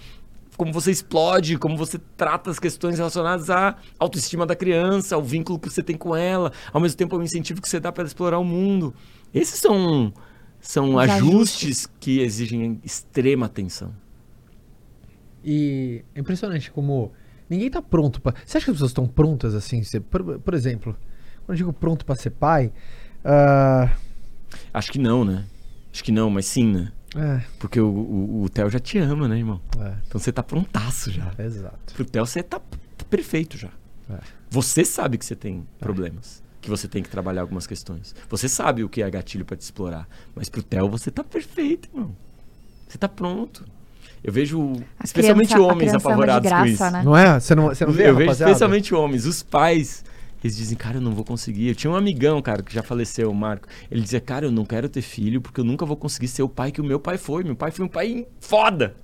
como 0.56 0.72
você 0.72 0.90
explode, 0.90 1.58
como 1.58 1.76
você 1.76 1.98
trata 2.16 2.50
as 2.50 2.58
questões 2.58 2.98
relacionadas 2.98 3.50
à 3.50 3.76
autoestima 3.98 4.46
da 4.46 4.54
criança, 4.54 5.14
ao 5.14 5.22
vínculo 5.22 5.58
que 5.58 5.68
você 5.68 5.82
tem 5.82 5.96
com 5.96 6.14
ela, 6.14 6.52
ao 6.72 6.80
mesmo 6.80 6.96
tempo 6.96 7.16
ao 7.16 7.22
incentivo 7.22 7.60
que 7.60 7.68
você 7.68 7.80
dá 7.80 7.90
para 7.92 8.04
explorar 8.04 8.38
o 8.38 8.44
mundo. 8.44 8.94
Esses 9.32 9.58
são 9.58 10.12
são 10.60 10.98
ajustes, 10.98 11.28
ajustes 11.28 11.88
que 12.00 12.20
exigem 12.20 12.80
extrema 12.82 13.46
atenção. 13.46 13.94
E 15.44 16.02
é 16.14 16.20
impressionante 16.20 16.70
como 16.70 17.12
ninguém 17.50 17.66
está 17.66 17.82
pronto 17.82 18.20
para. 18.20 18.34
Você 18.46 18.56
acha 18.56 18.64
que 18.64 18.70
as 18.70 18.76
pessoas 18.76 18.90
estão 18.92 19.06
prontas 19.06 19.54
assim? 19.54 19.82
Por, 20.10 20.38
por, 20.40 20.54
exemplo, 20.54 20.96
quando 21.44 21.50
eu 21.50 21.56
digo 21.56 21.72
pronto 21.72 22.06
para 22.06 22.14
ser 22.14 22.30
pai, 22.30 22.72
uh... 23.24 23.90
acho 24.72 24.90
que 24.90 24.98
não, 24.98 25.22
né? 25.22 25.44
Acho 25.92 26.02
que 26.02 26.10
não, 26.10 26.30
mas 26.30 26.46
sim, 26.46 26.66
né? 26.66 26.92
É. 27.16 27.42
Porque 27.58 27.80
o, 27.80 27.86
o, 27.86 28.42
o 28.42 28.48
Theo 28.48 28.68
já 28.68 28.78
te 28.78 28.98
ama, 28.98 29.28
né, 29.28 29.38
irmão? 29.38 29.60
É. 29.78 29.94
Então 30.06 30.20
você 30.20 30.32
tá 30.32 30.42
prontaço 30.42 31.10
já. 31.10 31.32
Exato. 31.38 31.94
Pro 31.94 32.04
Theo 32.04 32.26
você 32.26 32.42
tá 32.42 32.60
perfeito 33.08 33.56
já. 33.56 33.70
É. 34.10 34.18
Você 34.50 34.84
sabe 34.84 35.18
que 35.18 35.24
você 35.24 35.36
tem 35.36 35.66
problemas. 35.78 36.42
Que 36.60 36.70
você 36.70 36.88
tem 36.88 37.02
que 37.02 37.08
trabalhar 37.08 37.42
algumas 37.42 37.66
questões. 37.66 38.14
Você 38.28 38.48
sabe 38.48 38.82
o 38.82 38.88
que 38.88 39.02
é 39.02 39.10
gatilho 39.10 39.44
para 39.44 39.56
te 39.56 39.62
explorar. 39.62 40.08
Mas 40.34 40.48
pro 40.48 40.62
Theo 40.62 40.88
você 40.88 41.10
tá 41.10 41.22
perfeito, 41.22 41.88
irmão. 41.92 42.14
Você 42.88 42.98
tá 42.98 43.08
pronto. 43.08 43.64
Eu 44.22 44.32
vejo 44.32 44.72
a 44.98 45.04
especialmente 45.04 45.52
criança, 45.52 45.72
homens 45.72 45.92
apavorados 45.92 46.48
graça, 46.48 46.64
com 46.64 46.70
isso. 46.70 46.90
Né? 46.90 47.02
Não 47.04 47.16
é? 47.16 47.38
Você 47.38 47.54
não, 47.54 47.66
você 47.66 47.84
não 47.84 47.92
vê, 47.92 48.08
Eu 48.08 48.16
vejo 48.16 48.32
especialmente 48.32 48.94
homens. 48.94 49.26
Os 49.26 49.42
pais 49.42 50.02
eles 50.44 50.58
dizem, 50.58 50.76
cara, 50.76 50.98
eu 50.98 51.00
não 51.00 51.12
vou 51.12 51.24
conseguir. 51.24 51.68
Eu 51.68 51.74
tinha 51.74 51.90
um 51.90 51.96
amigão, 51.96 52.42
cara, 52.42 52.62
que 52.62 52.72
já 52.72 52.82
faleceu, 52.82 53.30
o 53.30 53.34
Marco. 53.34 53.66
Ele 53.90 54.02
dizia, 54.02 54.20
cara, 54.20 54.44
eu 54.44 54.52
não 54.52 54.66
quero 54.66 54.90
ter 54.90 55.00
filho 55.00 55.40
porque 55.40 55.58
eu 55.58 55.64
nunca 55.64 55.86
vou 55.86 55.96
conseguir 55.96 56.28
ser 56.28 56.42
o 56.42 56.48
pai 56.50 56.70
que 56.70 56.82
o 56.82 56.84
meu 56.84 57.00
pai 57.00 57.16
foi. 57.16 57.42
Meu 57.42 57.56
pai 57.56 57.70
foi 57.70 57.86
um 57.86 57.88
pai 57.88 58.26
foda. 58.40 58.94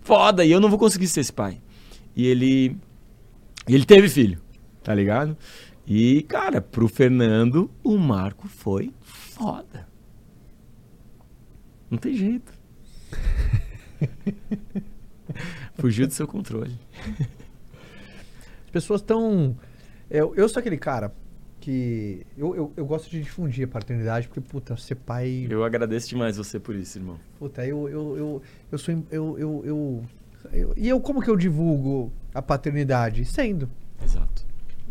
Foda. 0.00 0.46
E 0.46 0.50
eu 0.50 0.58
não 0.58 0.70
vou 0.70 0.78
conseguir 0.78 1.06
ser 1.06 1.20
esse 1.20 1.32
pai. 1.34 1.60
E 2.16 2.26
ele. 2.26 2.74
Ele 3.66 3.84
teve 3.84 4.08
filho, 4.08 4.40
tá 4.82 4.94
ligado? 4.94 5.36
E, 5.86 6.22
cara, 6.22 6.62
pro 6.62 6.88
Fernando, 6.88 7.70
o 7.84 7.98
Marco 7.98 8.48
foi 8.48 8.90
foda. 9.02 9.86
Não 11.90 11.98
tem 11.98 12.14
jeito. 12.14 12.50
Fugiu 15.76 16.06
do 16.06 16.14
seu 16.14 16.26
controle. 16.26 16.74
As 18.64 18.70
pessoas 18.72 19.02
estão 19.02 19.54
eu, 20.10 20.34
eu 20.34 20.48
sou 20.48 20.60
aquele 20.60 20.78
cara 20.78 21.12
que. 21.60 22.26
Eu, 22.36 22.54
eu, 22.54 22.72
eu, 22.76 22.86
gosto 22.86 23.10
de 23.10 23.20
difundir 23.20 23.66
a 23.66 23.68
paternidade, 23.68 24.28
porque, 24.28 24.40
puta, 24.40 24.76
ser 24.76 24.94
pai. 24.94 25.46
Eu 25.48 25.64
agradeço 25.64 26.08
demais 26.08 26.36
você 26.36 26.58
por 26.58 26.74
isso, 26.74 26.98
irmão. 26.98 27.18
Puta, 27.38 27.66
eu, 27.66 27.88
eu, 27.88 28.16
eu, 28.16 28.42
eu 28.72 28.78
sou. 28.78 28.94
Eu, 29.10 29.38
eu, 29.38 29.62
eu, 29.64 30.04
eu, 30.52 30.74
e 30.76 30.88
eu, 30.88 31.00
como 31.00 31.20
que 31.20 31.30
eu 31.30 31.36
divulgo 31.36 32.12
a 32.34 32.40
paternidade? 32.40 33.24
Sendo. 33.24 33.68
Exato. 34.02 34.46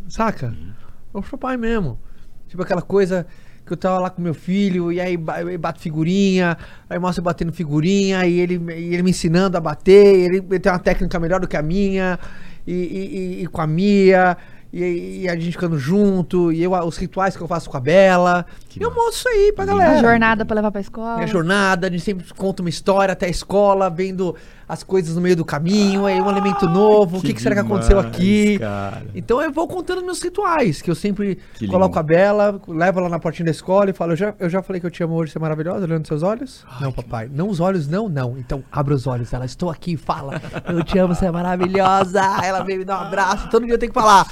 Saca? 0.07 0.47
Uhum. 0.47 0.73
Eu 1.15 1.23
sou 1.23 1.39
pai 1.39 1.57
mesmo. 1.57 1.99
Tipo 2.47 2.61
aquela 2.61 2.81
coisa 2.81 3.25
que 3.65 3.73
eu 3.73 3.77
tava 3.77 3.99
lá 3.99 4.09
com 4.09 4.21
meu 4.21 4.33
filho, 4.33 4.93
e 4.93 5.01
aí 5.01 5.17
bato 5.17 5.81
figurinha, 5.81 6.57
aí 6.89 6.97
mostra 6.97 7.21
batendo 7.21 7.51
figurinha, 7.51 8.25
e 8.25 8.39
ele, 8.39 8.61
e 8.73 8.93
ele 8.93 9.03
me 9.03 9.09
ensinando 9.09 9.57
a 9.57 9.59
bater, 9.59 10.15
ele, 10.15 10.37
ele 10.37 10.59
tem 10.59 10.71
uma 10.71 10.79
técnica 10.79 11.19
melhor 11.19 11.41
do 11.41 11.47
que 11.49 11.57
a 11.57 11.61
minha, 11.61 12.17
e, 12.65 12.73
e, 12.73 13.43
e 13.43 13.47
com 13.47 13.61
a 13.61 13.67
Mia. 13.67 14.37
E, 14.71 15.21
e, 15.23 15.29
a 15.29 15.35
gente 15.35 15.51
ficando 15.51 15.77
junto, 15.77 16.51
e 16.51 16.61
eu, 16.61 16.73
os 16.73 16.97
rituais 16.97 17.35
que 17.35 17.41
eu 17.41 17.47
faço 17.47 17.69
com 17.69 17.77
a 17.77 17.79
Bela. 17.79 18.45
Eu 18.79 18.93
mostro 18.93 19.13
isso 19.13 19.29
aí 19.29 19.53
pra 19.53 19.65
galera. 19.65 19.99
A 19.99 20.01
jornada 20.01 20.45
pra 20.45 20.55
levar 20.55 20.71
pra 20.71 20.81
escola. 20.81 21.15
Minha 21.15 21.27
jornada, 21.27 21.87
a 21.87 21.89
gente 21.89 22.03
sempre 22.03 22.25
conta 22.35 22.61
uma 22.61 22.69
história 22.69 23.11
até 23.13 23.25
a 23.25 23.29
escola, 23.29 23.89
vendo 23.89 24.35
as 24.67 24.83
coisas 24.83 25.15
no 25.15 25.21
meio 25.21 25.35
do 25.35 25.45
caminho, 25.45 26.05
aí 26.05 26.19
um 26.19 26.29
elemento 26.29 26.67
novo, 26.67 27.19
o 27.19 27.21
que, 27.21 27.33
que 27.33 27.41
será 27.41 27.55
que 27.55 27.61
aconteceu 27.61 27.97
aqui. 27.99 28.59
Cara. 28.59 29.05
Então 29.15 29.41
eu 29.41 29.49
vou 29.51 29.65
contando 29.65 30.03
meus 30.03 30.21
rituais, 30.21 30.81
que 30.81 30.91
eu 30.91 30.95
sempre 30.95 31.39
Que 31.55 31.67
coloco 31.67 31.87
lindo. 31.95 31.99
a 31.99 32.03
Bela, 32.03 32.61
levo 32.67 32.99
ela 32.99 33.07
na 33.07 33.17
portinha 33.17 33.45
da 33.45 33.51
escola 33.51 33.89
e 33.89 33.93
falo, 33.93 34.11
eu 34.11 34.17
já, 34.17 34.33
eu 34.37 34.49
já 34.49 34.61
falei 34.61 34.81
que 34.81 34.85
eu 34.85 34.91
te 34.91 35.01
amo 35.01 35.15
hoje, 35.15 35.31
você 35.31 35.37
é 35.37 35.41
maravilhosa, 35.41 35.85
olhando 35.85 36.05
seus 36.05 36.21
olhos? 36.21 36.65
não, 36.81 36.91
papai. 36.91 37.29
Não 37.33 37.47
os 37.47 37.61
olhos, 37.61 37.87
não, 37.87 38.09
não. 38.09 38.37
Então 38.37 38.61
abra 38.69 38.93
os 38.93 39.07
olhos, 39.07 39.31
ela, 39.31 39.45
estou 39.45 39.69
aqui, 39.69 39.95
fala. 39.95 40.41
Eu 40.67 40.83
te 40.83 40.97
amo, 40.99 41.15
você 41.15 41.25
é 41.27 41.31
maravilhosa. 41.31 42.21
Ela 42.43 42.61
vem 42.63 42.77
me 42.79 42.83
dar 42.83 42.99
um 42.99 43.07
abraço, 43.07 43.49
todo 43.49 43.65
dia 43.65 43.75
eu 43.75 43.79
tenho 43.79 43.91
que 43.93 43.99
falar. 43.99 44.27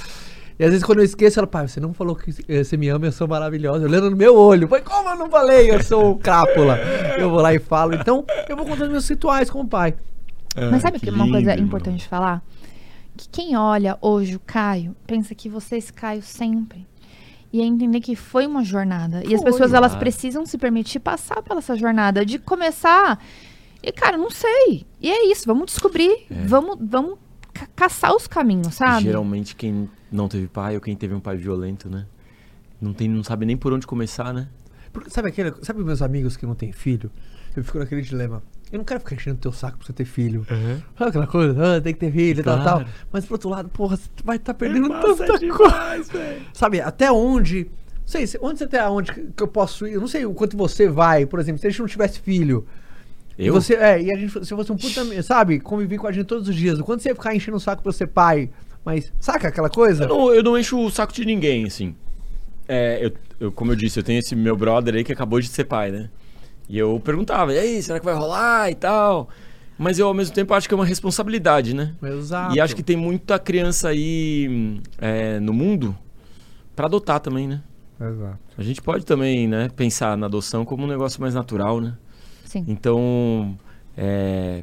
E 0.58 0.64
às 0.64 0.70
vezes 0.70 0.84
quando 0.84 0.98
eu 1.00 1.04
esqueço, 1.04 1.38
ela, 1.38 1.46
pai, 1.46 1.68
você 1.68 1.78
não 1.80 1.92
falou 1.92 2.16
que 2.16 2.30
eh, 2.48 2.64
você 2.64 2.76
me 2.76 2.88
ama, 2.88 3.06
eu 3.06 3.12
sou 3.12 3.28
maravilhosa. 3.28 3.84
Olhando 3.84 4.10
no 4.10 4.16
meu 4.16 4.34
olho. 4.34 4.66
Pai, 4.68 4.80
como 4.80 5.08
eu 5.10 5.16
não 5.16 5.28
falei? 5.28 5.70
Eu 5.70 5.82
sou 5.82 6.12
o 6.12 6.18
crápula. 6.18 6.78
Eu 7.18 7.28
vou 7.30 7.40
lá 7.40 7.52
e 7.54 7.58
falo. 7.58 7.94
Então, 7.94 8.24
eu 8.48 8.56
vou 8.56 8.64
contando 8.64 8.90
meus 8.90 9.06
rituais 9.08 9.50
com 9.50 9.60
o 9.60 9.66
pai. 9.68 9.94
Mas 10.70 10.80
sabe 10.80 10.96
Ah, 10.96 11.00
que 11.00 11.10
uma 11.10 11.28
coisa 11.30 11.54
importante 11.58 11.98
de 11.98 12.08
falar? 12.08 12.42
Que 13.16 13.28
quem 13.28 13.56
olha 13.56 13.98
hoje 14.00 14.36
o 14.36 14.40
Caio, 14.40 14.96
pensa 15.06 15.34
que 15.34 15.48
você 15.48 15.74
é 15.74 15.78
esse 15.78 15.92
Caio 15.92 16.22
sempre. 16.22 16.86
E 17.52 17.60
é 17.60 17.64
entender 17.64 18.00
que 18.00 18.16
foi 18.16 18.46
uma 18.46 18.64
jornada. 18.64 19.22
E 19.26 19.34
as 19.34 19.40
Foi, 19.42 19.50
pessoas, 19.50 19.72
elas 19.72 19.92
claro. 19.92 20.00
precisam 20.00 20.44
se 20.46 20.58
permitir 20.58 21.00
passar 21.00 21.42
pela 21.42 21.58
essa 21.58 21.76
jornada. 21.76 22.24
De 22.24 22.38
começar... 22.38 23.22
E, 23.82 23.92
cara, 23.92 24.16
não 24.16 24.30
sei. 24.30 24.84
E 25.00 25.10
é 25.10 25.30
isso, 25.30 25.44
vamos 25.46 25.66
descobrir. 25.66 26.26
Vamos, 26.30 26.76
vamos 26.80 27.18
ca- 27.52 27.68
caçar 27.76 28.14
os 28.16 28.26
caminhos, 28.26 28.74
sabe? 28.74 29.04
Geralmente 29.04 29.54
quem 29.54 29.88
não 30.10 30.28
teve 30.28 30.46
pai 30.48 30.74
ou 30.74 30.80
quem 30.80 30.94
teve 30.96 31.14
um 31.14 31.20
pai 31.20 31.36
violento, 31.36 31.88
né? 31.88 32.06
Não, 32.80 32.92
tem, 32.92 33.08
não 33.08 33.24
sabe 33.24 33.46
nem 33.46 33.56
por 33.56 33.72
onde 33.72 33.86
começar, 33.86 34.32
né? 34.32 34.48
Porque, 34.92 35.10
sabe 35.10 35.28
aquele, 35.28 35.52
sabe 35.62 35.82
meus 35.84 36.02
amigos 36.02 36.36
que 36.36 36.46
não 36.46 36.54
têm 36.54 36.72
filho? 36.72 37.10
Eu 37.56 37.64
fico 37.64 37.78
naquele 37.78 38.02
dilema. 38.02 38.42
Eu 38.70 38.78
não 38.78 38.84
quero 38.84 39.00
ficar 39.00 39.14
enchendo 39.14 39.38
teu 39.38 39.52
saco 39.52 39.78
pra 39.78 39.86
você 39.86 39.92
ter 39.92 40.04
filho. 40.04 40.44
Sabe 40.98 41.08
aquela 41.10 41.26
coisa? 41.26 41.76
Ah, 41.76 41.80
tem 41.80 41.94
que 41.94 42.00
ter 42.00 42.12
filho 42.12 42.40
e 42.40 42.42
tal, 42.42 42.60
Claro. 42.60 42.84
tal. 42.84 42.94
Mas 43.12 43.24
por 43.24 43.34
outro 43.34 43.48
lado, 43.48 43.68
porra, 43.68 43.96
você 43.96 44.08
vai 44.24 44.36
estar 44.36 44.52
perdendo 44.54 44.88
Massa 44.88 45.14
tanta 45.16 45.38
demais, 45.38 46.08
coisa. 46.08 46.12
velho. 46.12 46.42
Sabe, 46.52 46.80
até 46.80 47.10
onde. 47.10 47.64
Não 47.64 48.06
sei, 48.06 48.26
se- 48.26 48.38
onde 48.42 48.58
você 48.58 48.64
até 48.64 48.86
onde 48.88 49.12
que 49.12 49.42
eu 49.42 49.48
posso 49.48 49.86
ir? 49.86 49.92
Eu 49.94 50.00
não 50.00 50.08
sei 50.08 50.26
o 50.26 50.34
quanto 50.34 50.56
você 50.56 50.88
vai, 50.88 51.24
por 51.24 51.40
exemplo, 51.40 51.60
se 51.60 51.66
a 51.66 51.70
gente 51.70 51.80
não 51.80 51.86
tivesse 51.88 52.20
filho. 52.20 52.66
E 53.38 53.46
Eu? 53.46 53.54
Você, 53.54 53.74
é, 53.74 54.02
e 54.02 54.10
a 54.12 54.16
gente, 54.16 54.32
se 54.44 54.54
fosse 54.54 54.72
um 54.72 54.76
puta, 54.76 55.22
sabe, 55.22 55.60
conviver 55.60 55.98
com 55.98 56.06
a 56.06 56.12
gente 56.12 56.26
todos 56.26 56.48
os 56.48 56.54
dias. 56.54 56.78
O 56.78 56.84
quanto 56.84 57.02
você 57.02 57.08
ia 57.10 57.14
ficar 57.14 57.34
enchendo 57.34 57.56
o 57.56 57.60
saco 57.60 57.82
pra 57.82 57.92
ser 57.92 58.06
pai? 58.08 58.50
Mas, 58.86 59.12
saca 59.18 59.48
aquela 59.48 59.68
coisa? 59.68 60.04
Eu 60.04 60.08
não, 60.08 60.32
eu 60.32 60.42
não 60.44 60.56
encho 60.56 60.78
o 60.78 60.88
saco 60.92 61.12
de 61.12 61.24
ninguém, 61.24 61.64
assim. 61.66 61.92
É, 62.68 63.04
eu, 63.04 63.12
eu- 63.40 63.52
como 63.52 63.72
eu 63.72 63.76
disse, 63.76 63.98
eu 63.98 64.04
tenho 64.04 64.20
esse 64.20 64.36
meu 64.36 64.56
brother 64.56 64.94
aí 64.94 65.02
que 65.02 65.12
acabou 65.12 65.40
de 65.40 65.48
ser 65.48 65.64
pai, 65.64 65.90
né? 65.90 66.08
E 66.68 66.78
eu 66.78 67.00
perguntava, 67.04 67.52
e 67.52 67.58
aí, 67.58 67.82
será 67.82 67.98
que 67.98 68.04
vai 68.04 68.14
rolar 68.14 68.70
e 68.70 68.76
tal? 68.76 69.28
Mas 69.76 69.98
eu, 69.98 70.06
ao 70.06 70.14
mesmo 70.14 70.32
tempo, 70.34 70.54
acho 70.54 70.68
que 70.68 70.74
é 70.74 70.76
uma 70.76 70.86
responsabilidade, 70.86 71.74
né? 71.74 71.94
Exato. 72.00 72.54
E 72.54 72.60
acho 72.60 72.76
que 72.76 72.82
tem 72.82 72.96
muita 72.96 73.38
criança 73.40 73.88
aí 73.88 74.80
é, 74.98 75.38
no 75.40 75.52
mundo 75.52 75.94
pra 76.76 76.86
adotar 76.86 77.18
também, 77.20 77.48
né? 77.48 77.62
Exato. 78.00 78.38
A 78.56 78.62
gente 78.62 78.80
pode 78.80 79.04
também, 79.04 79.48
né, 79.48 79.68
pensar 79.74 80.16
na 80.16 80.26
adoção 80.26 80.64
como 80.64 80.84
um 80.84 80.86
negócio 80.86 81.20
mais 81.20 81.34
natural, 81.34 81.80
né? 81.80 81.94
Sim. 82.44 82.64
Então, 82.68 83.56
é, 83.96 84.62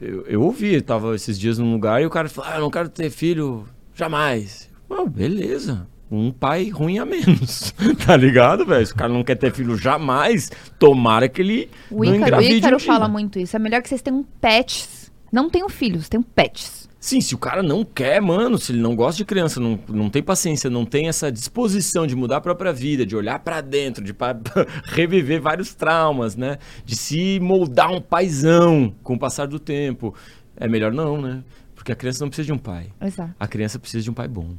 eu, 0.00 0.26
eu 0.26 0.42
ouvi, 0.42 0.74
eu 0.74 0.82
tava 0.82 1.14
esses 1.14 1.38
dias 1.38 1.58
num 1.58 1.72
lugar 1.72 2.02
e 2.02 2.06
o 2.06 2.10
cara 2.10 2.28
falou, 2.28 2.50
ah, 2.50 2.56
eu 2.56 2.60
não 2.60 2.70
quero 2.70 2.88
ter 2.88 3.10
filho 3.10 3.64
jamais. 3.94 4.70
Ah, 4.90 5.04
beleza. 5.04 5.86
Um 6.10 6.30
pai 6.30 6.68
ruim 6.68 6.98
a 6.98 7.04
menos. 7.04 7.74
tá 8.06 8.16
ligado, 8.16 8.64
velho? 8.64 8.86
Se 8.86 8.92
o 8.92 8.96
cara 8.96 9.12
não 9.12 9.24
quer 9.24 9.36
ter 9.36 9.52
filho 9.52 9.76
jamais, 9.76 10.50
tomara 10.78 11.28
que 11.28 11.42
ele 11.42 11.70
O 11.90 12.04
não 12.04 12.12
o 12.12 12.42
Ícaro 12.42 12.78
fala 12.78 13.08
muito 13.08 13.38
isso. 13.38 13.56
É 13.56 13.58
melhor 13.58 13.82
que 13.82 13.88
vocês 13.88 14.02
tenham 14.02 14.24
pets. 14.40 15.10
Não 15.32 15.50
tenham 15.50 15.68
filhos, 15.68 16.08
tenham 16.08 16.22
pets. 16.22 16.88
Sim, 17.04 17.20
se 17.20 17.34
o 17.34 17.38
cara 17.38 17.62
não 17.62 17.84
quer, 17.84 18.18
mano, 18.22 18.56
se 18.56 18.72
ele 18.72 18.80
não 18.80 18.96
gosta 18.96 19.18
de 19.18 19.26
criança, 19.26 19.60
não, 19.60 19.78
não 19.90 20.08
tem 20.08 20.22
paciência, 20.22 20.70
não 20.70 20.86
tem 20.86 21.06
essa 21.06 21.30
disposição 21.30 22.06
de 22.06 22.16
mudar 22.16 22.38
a 22.38 22.40
própria 22.40 22.72
vida, 22.72 23.04
de 23.04 23.14
olhar 23.14 23.38
pra 23.40 23.60
dentro, 23.60 24.02
de 24.02 24.14
pa- 24.14 24.34
reviver 24.88 25.38
vários 25.38 25.74
traumas, 25.74 26.34
né? 26.34 26.56
De 26.82 26.96
se 26.96 27.38
moldar 27.40 27.92
um 27.92 28.00
paizão 28.00 28.90
com 29.02 29.16
o 29.16 29.18
passar 29.18 29.46
do 29.46 29.58
tempo. 29.58 30.14
É 30.56 30.66
melhor 30.66 30.94
não, 30.94 31.20
né? 31.20 31.44
Porque 31.74 31.92
a 31.92 31.94
criança 31.94 32.24
não 32.24 32.30
precisa 32.30 32.46
de 32.46 32.52
um 32.54 32.58
pai. 32.58 32.90
Exato. 32.98 33.34
A 33.38 33.46
criança 33.46 33.78
precisa 33.78 34.02
de 34.02 34.10
um 34.10 34.14
pai 34.14 34.26
bom. 34.26 34.54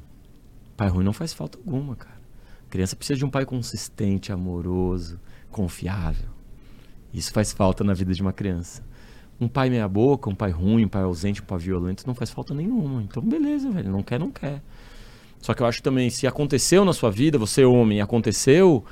Pai 0.78 0.88
ruim 0.88 1.04
não 1.04 1.14
faz 1.14 1.34
falta 1.34 1.58
alguma, 1.58 1.96
cara. 1.96 2.14
A 2.68 2.70
criança 2.70 2.96
precisa 2.96 3.18
de 3.18 3.26
um 3.26 3.30
pai 3.32 3.44
consistente, 3.44 4.32
amoroso, 4.32 5.20
confiável. 5.50 6.30
Isso 7.12 7.34
faz 7.34 7.52
falta 7.54 7.84
na 7.84 7.96
vida 7.96 8.14
de 8.14 8.22
uma 8.22 8.34
criança. 8.34 8.84
Um 9.40 9.48
pai 9.48 9.70
meia 9.70 9.88
boca, 9.88 10.30
um 10.30 10.36
pai 10.36 10.52
ruim, 10.52 10.86
um 10.86 10.90
pai 10.90 11.04
ausente, 11.04 11.42
um 11.42 11.46
pai 11.46 11.60
violento, 11.60 12.08
não 12.08 12.16
faz 12.16 12.30
falta 12.30 12.54
nenhuma. 12.54 13.04
Então, 13.04 13.22
beleza, 13.22 13.70
velho. 13.70 13.92
Não 13.92 14.02
quer, 14.02 14.20
não 14.20 14.32
quer. 14.32 14.62
Só 15.42 15.54
que 15.54 15.62
eu 15.62 15.68
acho 15.68 15.84
também, 15.84 16.10
se 16.10 16.26
aconteceu 16.26 16.84
na 16.84 16.94
sua 16.94 17.12
vida, 17.12 17.38
você 17.38 17.64
homem, 17.64 18.02
aconteceu, 18.02 18.84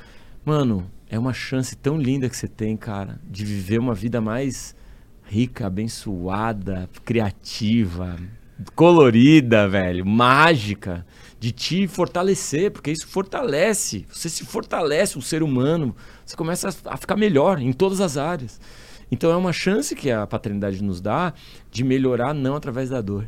mano, 0.45 0.85
é 1.09 1.17
uma 1.17 1.33
chance 1.33 1.75
tão 1.75 1.97
linda 1.97 2.29
que 2.29 2.37
você 2.37 2.47
tem, 2.47 2.77
cara, 2.77 3.19
de 3.27 3.45
viver 3.45 3.79
uma 3.79 3.93
vida 3.93 4.19
mais 4.19 4.75
rica, 5.23 5.65
abençoada, 5.65 6.89
criativa, 7.03 8.17
colorida, 8.75 9.67
velho, 9.67 10.05
mágica, 10.05 11.05
de 11.39 11.51
te 11.51 11.87
fortalecer, 11.87 12.71
porque 12.71 12.91
isso 12.91 13.07
fortalece. 13.07 14.05
Você 14.11 14.29
se 14.29 14.45
fortalece, 14.45 15.17
um 15.17 15.21
ser 15.21 15.43
humano, 15.43 15.95
você 16.25 16.35
começa 16.35 16.69
a 16.85 16.97
ficar 16.97 17.15
melhor 17.15 17.59
em 17.59 17.73
todas 17.73 17.99
as 17.99 18.17
áreas. 18.17 18.59
Então 19.12 19.32
é 19.32 19.36
uma 19.36 19.54
chance 19.54 19.95
que 19.95 20.10
a 20.12 20.26
paternidade 20.26 20.84
nos 20.84 20.99
dá 21.01 21.34
de 21.72 21.84
melhorar 21.84 22.34
não 22.34 22.56
através 22.56 22.89
da 22.89 23.01
dor. 23.01 23.28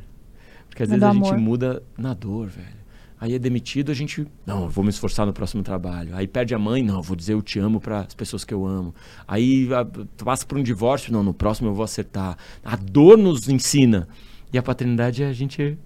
Porque 0.68 0.84
às 0.84 0.90
Mas 0.90 1.00
vezes 1.00 1.04
a 1.10 1.14
gente 1.14 1.34
muda 1.42 1.84
na 1.98 2.14
dor, 2.14 2.48
velho. 2.48 2.86
Aí 3.20 3.34
é 3.34 3.40
demitido, 3.40 3.92
a 3.92 3.96
gente, 3.96 4.28
não, 4.46 4.64
eu 4.64 4.70
vou 4.70 4.84
me 4.84 4.90
esforçar 4.90 5.26
no 5.26 5.32
próximo 5.32 5.64
trabalho. 5.64 6.14
Aí 6.16 6.28
perde 6.28 6.54
a 6.54 6.60
mãe, 6.60 6.84
não, 6.84 6.98
eu 6.98 7.02
vou 7.02 7.16
dizer 7.16 7.34
eu 7.34 7.42
te 7.42 7.58
amo 7.60 7.80
para 7.80 8.02
as 8.02 8.14
pessoas 8.14 8.44
que 8.44 8.54
eu 8.54 8.66
amo. 8.66 8.94
Aí 9.28 9.70
a- 9.74 9.86
passa 10.24 10.46
por 10.46 10.58
um 10.58 10.64
divórcio, 10.64 11.14
não, 11.14 11.24
no 11.24 11.34
próximo 11.34 11.70
eu 11.70 11.74
vou 11.74 11.84
acertar. 11.86 12.38
A 12.64 12.76
dor 12.76 13.18
nos 13.18 13.48
ensina. 13.48 14.08
E 14.52 14.58
a 14.58 14.64
paternidade 14.64 15.24
é 15.24 15.28
a 15.28 15.34
gente, 15.34 15.78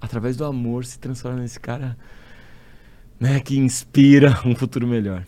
através 0.00 0.36
do 0.36 0.44
amor, 0.44 0.84
se 0.84 0.98
transforma 0.98 1.40
nesse 1.40 1.60
cara 1.60 1.96
né, 3.18 3.38
que 3.38 3.56
inspira 3.56 4.40
um 4.44 4.54
futuro 4.54 4.86
melhor. 4.86 5.24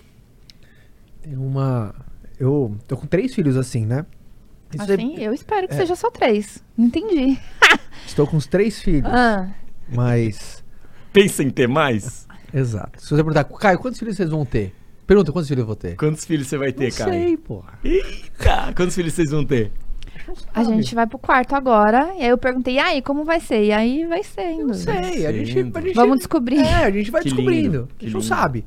Tem 1.23 1.37
uma. 1.37 1.95
Eu 2.39 2.76
tô 2.89 2.97
com 2.97 3.07
três 3.07 3.35
filhos 3.35 3.57
assim, 3.57 3.87
né? 3.87 4.05
Isso 4.72 4.91
é- 4.91 4.95
Assim, 4.95 5.16
eu 5.18 5.32
espero 5.32 5.68
que 5.68 5.74
seja 5.74 5.95
só 5.95 6.11
três. 6.11 6.62
Entendi. 6.76 7.39
Estou 8.07 8.26
com 8.26 8.37
os 8.37 8.47
três 8.47 8.80
filhos, 8.82 9.11
Ah, 9.12 9.49
mas. 9.89 10.62
Pensa 11.12 11.43
em 11.45 11.51
ter 11.51 11.68
mais? 11.68 12.26
Exato. 12.53 13.01
Se 13.01 13.09
você 13.11 13.16
perguntar, 13.22 13.45
Caio, 13.45 13.78
quantos 13.78 13.99
filhos 13.99 14.16
vocês 14.16 14.30
vão 14.30 14.45
ter? 14.45 14.74
Pergunta, 15.07 15.30
quantos 15.32 15.49
filhos 15.49 15.61
eu 15.61 15.66
vou 15.66 15.76
ter? 15.76 15.97
Quantos 15.97 16.24
filhos 16.24 16.47
você 16.49 16.57
vai 16.59 16.72
ter, 16.72 16.91
Não 16.91 16.97
cara? 16.99 17.12
sei, 17.12 17.37
porra. 17.37 17.78
Eita! 17.85 18.72
Quantos 18.74 18.95
filhos 18.95 19.12
vocês 19.12 19.30
vão 19.30 19.45
ter? 19.45 19.70
a 20.55 20.64
gente 20.64 20.95
vai 20.95 21.07
pro 21.07 21.18
quarto 21.18 21.55
agora. 21.55 22.14
E 22.16 22.22
aí 22.22 22.28
eu 22.28 22.39
perguntei, 22.39 22.74
e 22.74 22.78
aí, 22.78 23.03
como 23.03 23.24
vai 23.24 23.39
ser? 23.41 23.64
E 23.64 23.72
aí 23.72 24.07
vai 24.07 24.22
sendo. 24.22 24.68
Não 24.68 24.74
sei, 24.74 25.26
a 25.26 25.32
gente, 25.32 25.59
a 25.59 25.80
gente- 25.80 25.95
Vamos 25.95 26.18
descobrir. 26.18 26.59
É, 26.59 26.85
a 26.85 26.91
gente 26.91 27.11
vai 27.11 27.22
Que 27.22 27.28
descobrindo. 27.28 27.62
lindo, 27.62 27.89
a 27.93 27.99
que 27.99 28.07
gente 28.07 28.14
não 28.14 28.20
lindo. 28.20 28.35
sabe. 28.35 28.64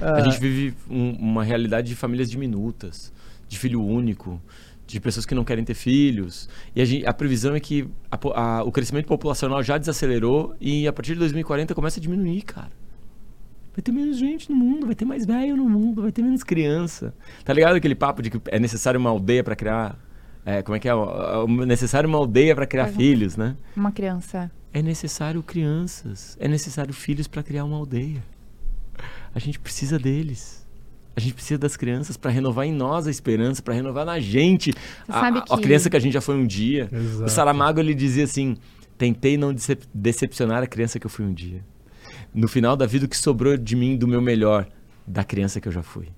A 0.00 0.20
gente 0.20 0.38
vive 0.38 0.74
um- 0.90 1.12
uma 1.12 1.42
realidade 1.44 1.88
de 1.88 1.94
famílias 1.94 2.30
diminutas, 2.30 3.12
de 3.48 3.58
filho 3.58 3.82
único, 3.82 4.40
de 4.86 5.00
pessoas 5.00 5.24
que 5.26 5.34
não 5.34 5.44
querem 5.44 5.64
ter 5.64 5.74
filhos. 5.74 6.48
E 6.76 6.80
a, 6.80 6.84
gente- 6.84 7.06
a 7.06 7.12
previsão 7.14 7.54
é 7.54 7.60
que 7.60 7.88
a 8.10 8.18
a- 8.34 8.62
o 8.64 8.70
crescimento 8.70 9.06
populacional 9.06 9.62
já 9.62 9.78
desacelerou 9.78 10.54
e 10.60 10.86
a 10.86 10.92
partir 10.92 11.14
de 11.14 11.18
2040 11.20 11.74
começa 11.74 11.98
a 11.98 12.02
diminuir, 12.02 12.42
cara. 12.42 12.70
Vai 13.74 13.82
ter 13.82 13.90
menos 13.90 14.16
gente 14.18 14.48
no 14.50 14.56
mundo, 14.56 14.86
vai 14.86 14.94
ter 14.94 15.04
mais 15.04 15.26
velho 15.26 15.56
no 15.56 15.68
mundo, 15.68 16.02
vai 16.02 16.12
ter 16.12 16.22
menos 16.22 16.44
criança. 16.44 17.12
Tá 17.44 17.52
ligado 17.52 17.74
aquele 17.74 17.94
papo 17.96 18.22
de 18.22 18.30
que 18.30 18.40
é 18.46 18.58
necessário 18.60 19.00
uma 19.00 19.10
aldeia 19.10 19.42
pra 19.42 19.56
criar. 19.56 19.98
é, 20.46 20.60
como 20.60 20.76
é 20.76 20.78
que 20.78 20.86
é? 20.86 20.92
É 20.92 21.66
necessário 21.66 22.06
uma 22.06 22.18
aldeia 22.18 22.54
pra 22.54 22.66
criar 22.66 22.88
Uhum. 22.88 22.92
filhos, 22.94 23.34
né? 23.34 23.56
Uma 23.74 23.90
criança. 23.90 24.50
É 24.74 24.82
necessário 24.82 25.42
crianças, 25.42 26.36
é 26.38 26.46
necessário 26.46 26.92
filhos 26.92 27.26
para 27.26 27.42
criar 27.42 27.64
uma 27.64 27.76
aldeia. 27.78 28.22
A 29.34 29.38
gente 29.38 29.58
precisa 29.58 29.98
deles. 29.98 30.64
A 31.16 31.20
gente 31.20 31.34
precisa 31.34 31.58
das 31.58 31.76
crianças 31.76 32.16
para 32.16 32.30
renovar 32.30 32.66
em 32.66 32.72
nós 32.72 33.06
a 33.06 33.10
esperança, 33.10 33.62
para 33.62 33.74
renovar 33.74 34.04
na 34.04 34.18
gente 34.18 34.72
a, 35.08 35.12
sabe 35.20 35.38
a- 35.38 35.42
a 35.42 35.56
que- 35.56 35.62
criança 35.62 35.88
que 35.88 35.96
a 35.96 36.00
gente 36.00 36.12
já 36.12 36.20
foi 36.20 36.34
um 36.36 36.46
dia. 36.46 36.88
Exato. 36.92 37.24
O 37.24 37.28
Saramago 37.28 37.78
ele 37.80 37.94
dizia 37.94 38.24
assim: 38.24 38.56
tentei 38.98 39.36
não 39.36 39.52
decep- 39.54 39.86
decepcionar 39.94 40.62
a 40.62 40.66
criança 40.66 40.98
que 40.98 41.06
eu 41.06 41.10
fui 41.10 41.24
um 41.24 41.32
dia. 41.32 41.64
No 42.34 42.48
final 42.48 42.76
da 42.76 42.84
vida, 42.86 43.06
o 43.06 43.08
que 43.08 43.16
sobrou 43.16 43.56
de 43.56 43.76
mim, 43.76 43.96
do 43.96 44.08
meu 44.08 44.20
melhor, 44.20 44.66
da 45.06 45.22
criança 45.22 45.60
que 45.60 45.68
eu 45.68 45.72
já 45.72 45.82
fui. 45.84 46.08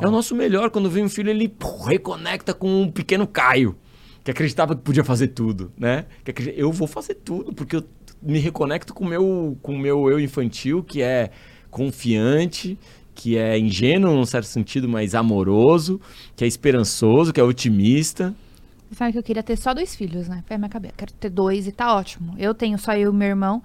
É 0.00 0.06
o 0.06 0.10
nosso 0.10 0.34
melhor. 0.34 0.70
Quando 0.70 0.88
vem 0.90 1.04
um 1.04 1.08
filho, 1.08 1.30
ele 1.30 1.48
pô, 1.48 1.82
reconecta 1.84 2.52
com 2.54 2.82
um 2.82 2.90
pequeno 2.90 3.26
Caio, 3.26 3.76
que 4.22 4.30
acreditava 4.30 4.76
que 4.76 4.82
podia 4.82 5.02
fazer 5.04 5.28
tudo, 5.28 5.72
né? 5.76 6.06
Que 6.24 6.54
eu 6.56 6.70
vou 6.72 6.86
fazer 6.86 7.14
tudo, 7.14 7.52
porque 7.52 7.74
eu 7.76 7.84
me 8.22 8.38
reconecto 8.38 8.94
com 8.94 9.04
o 9.04 9.08
meu, 9.08 9.58
com 9.62 9.74
o 9.74 9.78
meu 9.78 10.08
eu 10.10 10.20
infantil, 10.20 10.82
que 10.84 11.02
é 11.02 11.30
confiante, 11.76 12.78
que 13.14 13.36
é 13.36 13.58
ingênuo 13.58 14.14
num 14.14 14.24
certo 14.24 14.46
sentido, 14.46 14.88
mas 14.88 15.14
amoroso, 15.14 16.00
que 16.34 16.42
é 16.42 16.46
esperançoso, 16.46 17.34
que 17.34 17.40
é 17.40 17.42
otimista. 17.42 18.34
Você 18.88 18.94
sabe 18.94 19.12
que 19.12 19.18
eu 19.18 19.22
queria 19.22 19.42
ter 19.42 19.58
só 19.58 19.74
dois 19.74 19.94
filhos, 19.94 20.26
né? 20.26 20.42
Foi 20.46 20.56
minha 20.56 20.70
cabeça. 20.70 20.94
Quero 20.96 21.12
ter 21.12 21.28
dois 21.28 21.66
e 21.66 21.72
tá 21.72 21.94
ótimo. 21.94 22.34
Eu 22.38 22.54
tenho 22.54 22.78
só 22.78 22.94
eu 22.94 23.12
e 23.12 23.14
meu 23.14 23.28
irmão. 23.28 23.62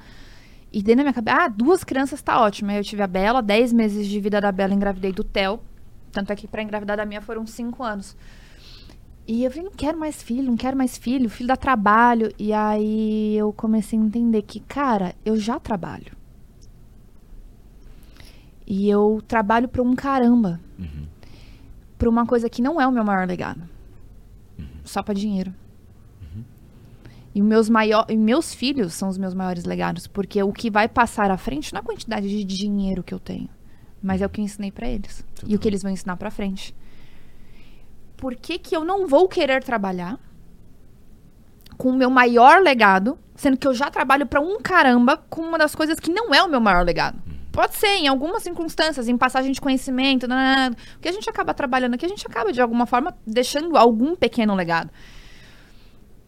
E 0.74 0.84
dentro 0.84 0.98
da 0.98 1.04
minha 1.04 1.14
cabeça, 1.14 1.38
ah, 1.38 1.48
duas 1.48 1.86
crianças 1.86 2.22
tá 2.22 2.42
ótimo. 2.42 2.70
Aí 2.70 2.78
eu 2.78 2.84
tive 2.84 3.02
a 3.02 3.08
Bela, 3.08 3.42
10 3.42 3.72
meses 3.72 4.06
de 4.06 4.20
vida 4.20 4.42
da 4.42 4.52
Bela, 4.52 4.74
engravidei 4.74 5.14
do 5.14 5.24
Theo. 5.24 5.62
Tanto 6.12 6.34
é 6.34 6.36
que 6.36 6.50
pra 6.50 6.62
engravidar 6.62 6.98
da 6.98 7.06
minha 7.06 7.22
foram 7.22 7.48
cinco 7.48 7.82
anos. 7.82 8.18
E 9.26 9.46
eu 9.46 9.52
falei, 9.52 9.66
não 9.66 9.72
quero 9.72 9.98
mais 9.98 10.22
filho, 10.22 10.44
não 10.44 10.58
quero 10.58 10.76
mais 10.76 10.98
filho, 10.98 11.30
filho 11.30 11.48
dá 11.48 11.56
trabalho. 11.56 12.30
E 12.38 12.52
aí 12.52 13.38
eu 13.38 13.54
comecei 13.54 13.98
a 13.98 14.02
entender 14.02 14.42
que, 14.42 14.60
cara, 14.60 15.16
eu 15.24 15.38
já 15.38 15.58
trabalho. 15.62 16.20
E 18.66 18.90
eu 18.90 19.22
trabalho 19.28 19.68
pra 19.68 19.82
um 19.82 19.96
caramba. 19.96 20.60
Uhum. 20.78 21.08
Pra 21.98 22.10
uma 22.10 22.26
coisa 22.26 22.50
que 22.50 22.62
não 22.62 22.80
é 22.80 22.88
o 22.88 22.92
meu 22.92 23.04
maior 23.04 23.28
legado. 23.28 23.62
Só 24.84 25.04
pra 25.04 25.14
dinheiro. 25.14 25.54
E 27.34 27.42
os 27.42 27.48
meus, 27.48 27.70
maior, 27.70 28.06
e 28.10 28.18
meus 28.18 28.54
filhos 28.54 28.94
são 28.94 29.08
os 29.08 29.18
meus 29.18 29.34
maiores 29.34 29.64
legados, 29.64 30.06
porque 30.06 30.42
o 30.44 30.52
que 30.52 30.70
vai 30.70 30.88
passar 30.88 31.32
à 31.32 31.38
frente 31.38 31.74
não 31.74 31.80
é 31.80 31.82
a 31.82 31.86
quantidade 31.86 32.28
de 32.28 32.44
dinheiro 32.44 33.04
que 33.04 33.14
eu 33.14 33.20
tenho, 33.20 33.50
mas 34.04 34.22
é 34.22 34.26
o 34.26 34.30
que 34.30 34.42
eu 34.42 34.46
ensinei 34.46 34.70
pra 34.70 34.88
eles. 34.88 35.26
E 35.46 35.56
o 35.56 35.60
que 35.60 35.68
eles 35.68 35.82
vão 35.82 35.92
ensinar 35.92 36.18
pra 36.18 36.30
frente. 36.30 36.76
Por 38.18 38.36
que, 38.36 38.60
que 38.60 38.76
eu 38.76 38.84
não 38.84 39.08
vou 39.08 39.30
querer 39.30 39.64
trabalhar 39.64 40.20
com 41.78 41.90
o 41.90 41.96
meu 41.96 42.10
maior 42.10 42.62
legado, 42.62 43.18
sendo 43.34 43.58
que 43.58 43.68
eu 43.68 43.74
já 43.74 43.90
trabalho 43.90 44.26
pra 44.26 44.42
um 44.42 44.60
caramba 44.60 45.16
com 45.16 45.42
uma 45.42 45.58
das 45.58 45.74
coisas 45.74 46.00
que 46.00 46.12
não 46.12 46.34
é 46.36 46.44
o 46.44 46.50
meu 46.50 46.60
maior 46.60 46.86
legado? 46.86 47.18
Pode 47.52 47.76
ser, 47.76 47.88
em 47.98 48.08
algumas 48.08 48.44
circunstâncias, 48.44 49.08
em 49.08 49.18
passagem 49.18 49.52
de 49.52 49.60
conhecimento, 49.60 50.28
nananana, 50.28 50.76
o 50.96 51.00
que 51.00 51.10
a 51.10 51.12
gente 51.12 51.30
acaba 51.30 51.54
trabalhando 51.54 51.96
aqui, 51.96 52.06
a 52.06 52.10
gente 52.10 52.26
acaba, 52.26 52.52
de 52.54 52.62
alguma 52.62 52.86
forma, 52.86 53.16
deixando 53.28 53.76
algum 53.78 54.16
pequeno 54.16 54.56
legado. 54.56 54.90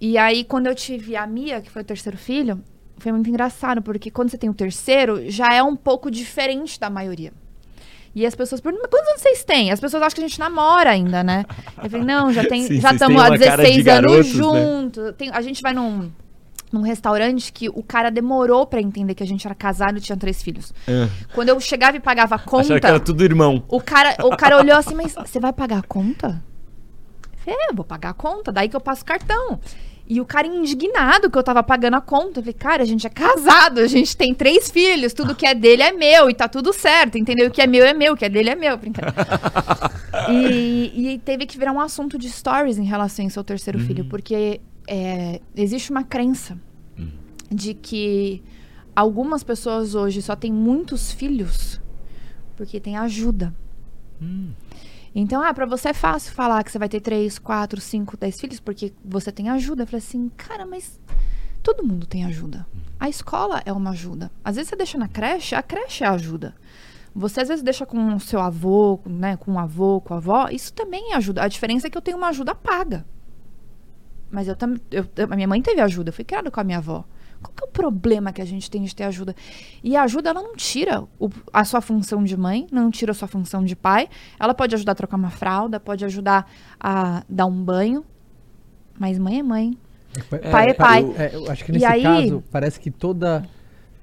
E 0.01 0.17
aí, 0.17 0.43
quando 0.43 0.67
eu 0.67 0.75
tive 0.75 1.15
a 1.15 1.25
Mia, 1.25 1.61
que 1.61 1.71
foi 1.71 1.81
o 1.81 1.85
terceiro 1.85 2.17
filho, 2.17 2.61
foi 2.97 3.11
muito 3.13 3.29
engraçado, 3.29 3.81
porque 3.81 4.11
quando 4.11 4.29
você 4.29 4.37
tem 4.37 4.49
o 4.49 4.53
terceiro, 4.53 5.29
já 5.29 5.53
é 5.53 5.63
um 5.63 5.77
pouco 5.77 6.11
diferente 6.11 6.77
da 6.77 6.89
maioria. 6.89 7.31
E 8.15 8.25
as 8.25 8.35
pessoas 8.35 8.61
perguntam, 8.61 8.83
mas 8.83 8.91
quantos 8.91 9.09
anos 9.09 9.21
vocês 9.21 9.43
têm? 9.43 9.71
As 9.71 9.79
pessoas 9.79 10.03
acham 10.03 10.15
que 10.15 10.23
a 10.23 10.27
gente 10.27 10.39
namora 10.39 10.91
ainda, 10.91 11.23
né? 11.23 11.45
Eu 11.81 11.89
falei, 11.89 12.05
não, 12.05 12.31
já 12.31 12.45
tem, 12.45 12.63
Sim, 12.67 12.79
já 12.79 12.91
estamos 12.91 13.19
há 13.19 13.29
uma 13.29 13.39
cara 13.39 13.63
de 13.63 13.71
16 13.71 13.87
anos 13.87 14.11
garotos, 14.11 14.33
né? 14.33 14.43
juntos. 14.43 15.13
Tem- 15.17 15.31
a 15.31 15.41
gente 15.41 15.61
vai 15.61 15.73
num, 15.73 16.11
num 16.73 16.81
restaurante 16.81 17.53
que 17.53 17.69
o 17.69 17.83
cara 17.83 18.09
demorou 18.09 18.65
pra 18.65 18.81
entender 18.81 19.13
que 19.13 19.21
a 19.21 19.27
gente 19.27 19.45
era 19.45 19.53
casado 19.53 19.99
e 19.99 20.01
tinha 20.01 20.17
três 20.17 20.41
filhos. 20.41 20.73
Quando 21.33 21.49
eu 21.49 21.59
chegava 21.59 21.95
e 21.95 21.99
pagava 21.99 22.33
a 22.33 22.39
conta, 22.39 22.79
que 22.79 22.87
era 22.87 22.99
tudo 22.99 23.23
irmão. 23.23 23.63
o 23.69 23.79
cara, 23.79 24.15
o 24.23 24.35
cara 24.35 24.57
olhou 24.57 24.75
assim, 24.75 24.95
mas 24.95 25.13
você 25.13 25.39
vai 25.39 25.53
pagar 25.53 25.77
a 25.77 25.83
conta? 25.83 26.43
É, 27.45 27.69
eu 27.69 27.75
vou 27.75 27.85
pagar 27.85 28.09
a 28.09 28.13
conta, 28.13 28.51
daí 28.51 28.67
que 28.67 28.75
eu 28.75 28.81
passo 28.81 29.03
o 29.03 29.05
cartão. 29.05 29.59
E 30.07 30.19
o 30.19 30.25
cara 30.25 30.47
indignado 30.47 31.29
que 31.29 31.37
eu 31.37 31.43
tava 31.43 31.63
pagando 31.63 31.95
a 31.95 32.01
conta. 32.01 32.39
Eu 32.39 32.43
falei, 32.43 32.53
cara, 32.53 32.83
a 32.83 32.85
gente 32.85 33.07
é 33.07 33.09
casado, 33.09 33.79
a 33.79 33.87
gente 33.87 34.17
tem 34.17 34.33
três 34.33 34.69
filhos, 34.69 35.13
tudo 35.13 35.35
que 35.35 35.45
é 35.45 35.55
dele 35.55 35.81
é 35.81 35.93
meu 35.93 36.29
e 36.29 36.33
tá 36.33 36.47
tudo 36.47 36.73
certo, 36.73 37.17
entendeu? 37.17 37.47
O 37.47 37.51
que 37.51 37.61
é 37.61 37.67
meu 37.67 37.85
é 37.85 37.93
meu, 37.93 38.13
o 38.13 38.17
que 38.17 38.25
é 38.25 38.29
dele 38.29 38.49
é 38.49 38.55
meu. 38.55 38.75
Brincadeira. 38.77 39.15
e, 40.29 41.13
e 41.13 41.19
teve 41.19 41.45
que 41.45 41.57
virar 41.57 41.71
um 41.71 41.79
assunto 41.79 42.17
de 42.17 42.29
stories 42.29 42.77
em 42.77 42.83
relação 42.83 43.25
ao 43.25 43.31
seu 43.31 43.43
terceiro 43.43 43.79
filho, 43.79 44.05
porque 44.05 44.59
é, 44.87 45.41
existe 45.55 45.91
uma 45.91 46.03
crença 46.03 46.59
de 47.49 47.73
que 47.73 48.43
algumas 48.95 49.43
pessoas 49.43 49.95
hoje 49.95 50.21
só 50.21 50.35
têm 50.35 50.51
muitos 50.51 51.11
filhos 51.11 51.79
porque 52.55 52.79
tem 52.79 52.97
ajuda. 52.97 53.53
Então, 55.15 55.43
ah, 55.43 55.53
pra 55.53 55.65
você 55.65 55.89
é 55.89 55.93
fácil 55.93 56.33
falar 56.33 56.63
que 56.63 56.71
você 56.71 56.79
vai 56.79 56.89
ter 56.89 56.99
três, 56.99 57.37
quatro, 57.37 57.79
cinco, 57.79 58.17
dez 58.17 58.39
filhos 58.39 58.59
porque 58.59 58.93
você 59.03 59.31
tem 59.31 59.49
ajuda. 59.49 59.83
Eu 59.83 59.87
falei 59.87 59.99
assim, 59.99 60.29
cara, 60.35 60.65
mas 60.65 60.99
todo 61.61 61.85
mundo 61.85 62.07
tem 62.07 62.25
ajuda. 62.25 62.65
A 62.99 63.09
escola 63.09 63.61
é 63.65 63.71
uma 63.71 63.91
ajuda. 63.91 64.31
Às 64.43 64.55
vezes 64.55 64.69
você 64.69 64.75
deixa 64.75 64.97
na 64.97 65.07
creche, 65.07 65.55
a 65.55 65.61
creche 65.61 66.03
é 66.03 66.07
ajuda. 66.07 66.55
Você 67.15 67.41
às 67.41 67.47
vezes 67.47 67.63
deixa 67.63 67.85
com 67.85 68.15
o 68.15 68.19
seu 68.19 68.41
avô, 68.41 68.97
com, 68.97 69.09
né, 69.09 69.37
com 69.37 69.53
o 69.53 69.59
avô, 69.59 70.01
com 70.01 70.15
a 70.15 70.17
avó, 70.17 70.47
isso 70.49 70.73
também 70.73 71.13
ajuda. 71.13 71.43
A 71.43 71.47
diferença 71.47 71.85
é 71.85 71.89
que 71.89 71.97
eu 71.97 72.01
tenho 72.01 72.17
uma 72.17 72.29
ajuda 72.29 72.55
paga. 72.55 73.05
Mas 74.33 74.47
eu 74.47 74.55
também. 74.55 74.81
A 75.29 75.35
minha 75.35 75.47
mãe 75.47 75.61
teve 75.61 75.79
ajuda, 75.79 76.09
eu 76.09 76.13
fui 76.13 76.23
criada 76.25 76.49
com 76.49 76.59
a 76.59 76.63
minha 76.63 76.79
avó. 76.79 77.05
Qual 77.39 77.53
que 77.55 77.63
é 77.63 77.67
o 77.67 77.69
problema 77.69 78.31
que 78.33 78.41
a 78.41 78.45
gente 78.45 78.71
tem 78.71 78.83
de 78.83 78.95
ter 78.95 79.03
ajuda? 79.03 79.35
E 79.83 79.95
a 79.95 80.01
ajuda, 80.03 80.31
ela 80.31 80.41
não 80.41 80.55
tira 80.55 81.03
o- 81.19 81.29
a 81.51 81.63
sua 81.63 81.81
função 81.81 82.23
de 82.23 82.35
mãe, 82.35 82.65
não 82.71 82.89
tira 82.89 83.11
a 83.11 83.13
sua 83.13 83.27
função 83.27 83.63
de 83.63 83.75
pai. 83.75 84.09
Ela 84.39 84.55
pode 84.55 84.73
ajudar 84.73 84.93
a 84.93 84.95
trocar 84.95 85.17
uma 85.17 85.29
fralda, 85.29 85.79
pode 85.79 86.03
ajudar 86.03 86.49
a 86.79 87.23
dar 87.29 87.45
um 87.45 87.63
banho. 87.63 88.03
Mas 88.97 89.19
mãe 89.19 89.39
é 89.39 89.43
mãe. 89.43 89.77
Pai 90.51 90.69
é 90.69 90.73
pai. 90.73 91.03
Eu, 91.03 91.15
é, 91.17 91.35
eu 91.35 91.51
acho 91.51 91.63
que 91.65 91.71
E 91.71 91.73
nesse 91.73 91.85
aí- 91.85 92.01
caso, 92.03 92.43
parece 92.51 92.79
que 92.79 92.89
toda, 92.89 93.43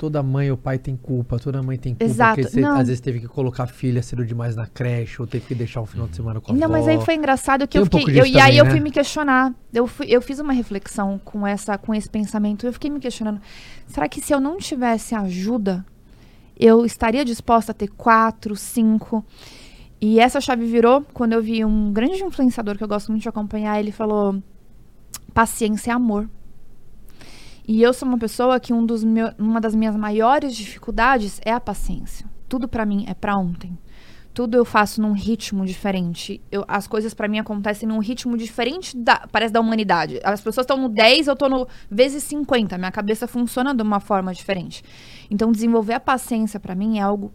toda 0.01 0.23
mãe 0.23 0.51
ou 0.51 0.57
pai 0.57 0.79
tem 0.79 0.97
culpa, 0.97 1.39
toda 1.39 1.63
mãe 1.63 1.77
tem 1.77 1.93
culpa, 1.93 2.05
Exato, 2.07 2.41
porque 2.41 2.51
você 2.55 2.65
às 2.65 2.87
vezes 2.89 3.01
teve 3.03 3.21
que 3.21 3.29
colocar 3.29 3.65
a 3.65 3.67
filha 3.67 4.03
cedo 4.03 4.25
demais 4.25 4.57
na 4.57 4.67
creche, 4.67 5.21
ou 5.21 5.29
teve 5.29 5.45
que 5.45 5.55
deixar 5.55 5.83
um 5.83 5.85
final 5.85 6.09
de 6.09 6.17
semana 6.17 6.41
com 6.41 6.51
a 6.51 6.55
Não, 6.55 6.65
avó. 6.65 6.73
mas 6.73 6.89
aí 6.89 6.99
foi 7.05 7.15
engraçado 7.17 7.69
que 7.69 7.73
Tem 7.73 7.81
eu 7.81 7.83
um 7.83 7.85
fiquei. 7.85 8.01
pouco 8.01 8.11
eu- 8.19 8.25
disso 8.25 8.35
e 8.35 8.41
aí 8.41 8.45
também, 8.47 8.59
eu 8.61 8.65
né? 8.65 8.71
fui 8.71 8.81
me 8.81 8.91
questionar. 8.91 9.55
Eu, 9.75 9.87
fui- 9.87 10.07
eu 10.09 10.23
fiz 10.23 10.39
uma 10.39 10.55
reflexão 10.55 11.21
com, 11.23 11.47
essa, 11.47 11.77
com 11.77 11.95
esse 11.95 12.09
pensamento. 12.09 12.65
Eu 12.65 12.73
fiquei 12.73 12.89
me 12.89 12.99
questionando. 12.99 13.43
Será 13.87 14.09
que 14.09 14.23
se 14.23 14.33
eu 14.33 14.41
não 14.41 14.57
tivesse 14.57 15.15
ajuda, 15.15 15.85
eu 16.59 16.87
estaria 16.87 17.23
disposta 17.23 17.73
a 17.73 17.75
ter 17.75 17.89
quatro, 17.89 18.57
cinco? 18.57 19.23
E 20.01 20.19
essa 20.19 20.41
chave 20.41 20.65
virou 20.65 21.05
quando 21.13 21.35
eu 21.35 21.43
vi 21.43 21.63
um 21.63 21.93
grande 21.93 22.25
influenciador 22.25 22.79
que 22.79 22.83
eu 22.83 22.89
gosto 22.89 23.11
muito 23.13 23.21
de 23.23 23.29
acompanhar. 23.29 23.79
Ele 23.79 23.93
falou: 23.93 24.43
paciência 25.35 25.91
é 25.91 25.95
amor. 25.95 26.27
E 27.73 27.83
eu 27.83 27.93
sou 27.95 28.09
uma 28.09 28.19
pessoa 28.19 28.59
que 28.59 28.73
um 28.73 28.85
dos 28.85 29.05
meu, 29.05 29.31
uma 29.39 29.61
das 29.61 29.77
minhas 29.77 29.95
maiores 29.95 30.57
dificuldades 30.57 31.41
é 31.45 31.53
a 31.53 31.61
paciência. 31.61 32.27
Tudo 32.49 32.67
pra 32.67 32.85
mim 32.85 33.05
é 33.07 33.15
pra 33.15 33.37
ontem. 33.37 33.79
Tudo 34.35 34.57
eu 34.57 34.65
faço 34.65 35.01
num 35.01 35.13
ritmo 35.13 35.65
diferente. 35.65 36.41
Eu- 36.51 36.65
as 36.67 36.89
coisas 36.89 37.15
pra 37.15 37.29
mim 37.29 37.39
acontecem 37.39 37.89
num 37.89 38.01
ritmo 38.01 38.37
diferente 38.37 38.97
da, 38.97 39.25
parece 39.31 39.53
da 39.53 39.61
humanidade. 39.61 40.19
As 40.25 40.41
pessoas 40.41 40.65
estão 40.65 40.77
no 40.77 40.89
10, 40.89 41.29
eu 41.29 41.37
tô 41.37 41.49
no 41.49 41.69
vezes 41.89 42.25
50. 42.25 42.77
Minha 42.77 42.91
cabeça 42.91 43.29
funciona 43.29 43.73
de 43.73 43.83
uma 43.85 44.01
forma 44.01 44.35
diferente. 44.35 44.83
Então 45.31 45.53
desenvolver 45.53 45.95
a 45.95 46.01
paciência 46.01 46.59
pra 46.59 46.75
mim 46.75 46.99
é 46.99 47.03
algo 47.03 47.33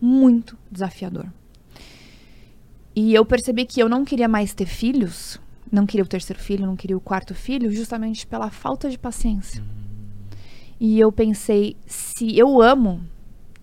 muito 0.00 0.58
desafiador. 0.68 1.26
E 2.96 3.14
eu 3.14 3.24
percebi 3.24 3.64
que 3.64 3.78
eu 3.80 3.88
não 3.88 4.04
queria 4.04 4.26
mais 4.26 4.52
ter 4.52 4.66
filhos, 4.66 5.40
não 5.70 5.86
queria 5.86 6.04
o 6.04 6.08
terceiro 6.08 6.40
filho, 6.40 6.66
não 6.66 6.76
queria 6.76 6.96
o 6.96 7.00
quarto 7.00 7.34
filho, 7.34 7.70
justamente 7.70 8.26
pela 8.26 8.50
falta 8.50 8.88
de 8.88 8.98
paciência. 8.98 9.62
E 10.80 10.98
eu 10.98 11.10
pensei, 11.10 11.76
se 11.86 12.36
eu 12.38 12.60
amo, 12.62 13.00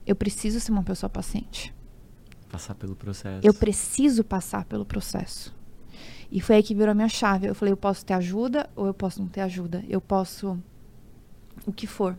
eu 0.06 0.16
preciso 0.16 0.60
ser 0.60 0.72
uma 0.72 0.84
pessoa 0.84 1.10
paciente. 1.10 1.74
Passar 2.50 2.76
pelo 2.76 2.96
processo. 2.96 3.46
Eu 3.46 3.54
preciso 3.54 4.24
passar 4.24 4.66
pelo 4.66 4.86
processo. 4.86 5.54
E 6.32 6.42
foi 6.42 6.58
aí 6.58 6.64
que 6.64 6.76
virou 6.76 6.92
a 6.92 6.96
minha 6.96 7.10
chave. 7.10 7.48
Eu 7.48 7.56
falei, 7.56 7.72
eu 7.72 7.78
posso 7.78 8.06
ter 8.06 8.14
ajuda 8.14 8.70
ou 8.76 8.88
eu 8.88 8.94
posso 8.94 9.22
não 9.22 9.28
ter 9.28 9.42
ajuda. 9.42 9.84
Eu 9.88 10.02
posso 10.02 10.58
o 11.66 11.72
que 11.72 11.88
for. 11.88 12.18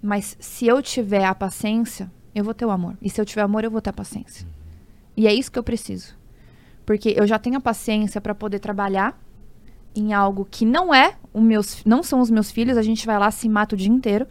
Mas 0.00 0.36
se 0.38 0.66
eu 0.66 0.80
tiver 0.80 1.24
a 1.24 1.34
paciência, 1.34 2.10
eu 2.34 2.44
vou 2.44 2.54
ter 2.54 2.64
o 2.64 2.70
amor. 2.70 2.96
E 3.02 3.10
se 3.10 3.20
eu 3.20 3.24
tiver 3.24 3.42
amor, 3.42 3.64
eu 3.64 3.70
vou 3.70 3.80
ter 3.80 3.90
a 3.90 3.92
paciência. 3.92 4.46
E 5.16 5.26
é 5.26 5.34
isso 5.34 5.50
que 5.50 5.58
eu 5.58 5.64
preciso. 5.64 6.16
Porque 6.88 7.12
eu 7.14 7.26
já 7.26 7.38
tenho 7.38 7.58
a 7.58 7.60
paciência 7.60 8.18
para 8.18 8.34
poder 8.34 8.60
trabalhar 8.60 9.14
em 9.94 10.14
algo 10.14 10.48
que 10.50 10.64
não 10.64 10.94
é 10.94 11.16
o 11.34 11.40
meus, 11.42 11.84
não 11.84 12.02
são 12.02 12.18
os 12.18 12.30
meus 12.30 12.50
filhos, 12.50 12.78
a 12.78 12.82
gente 12.82 13.04
vai 13.04 13.18
lá 13.18 13.30
se 13.30 13.46
mata 13.46 13.74
o 13.74 13.78
dia 13.78 13.90
inteiro. 13.90 14.26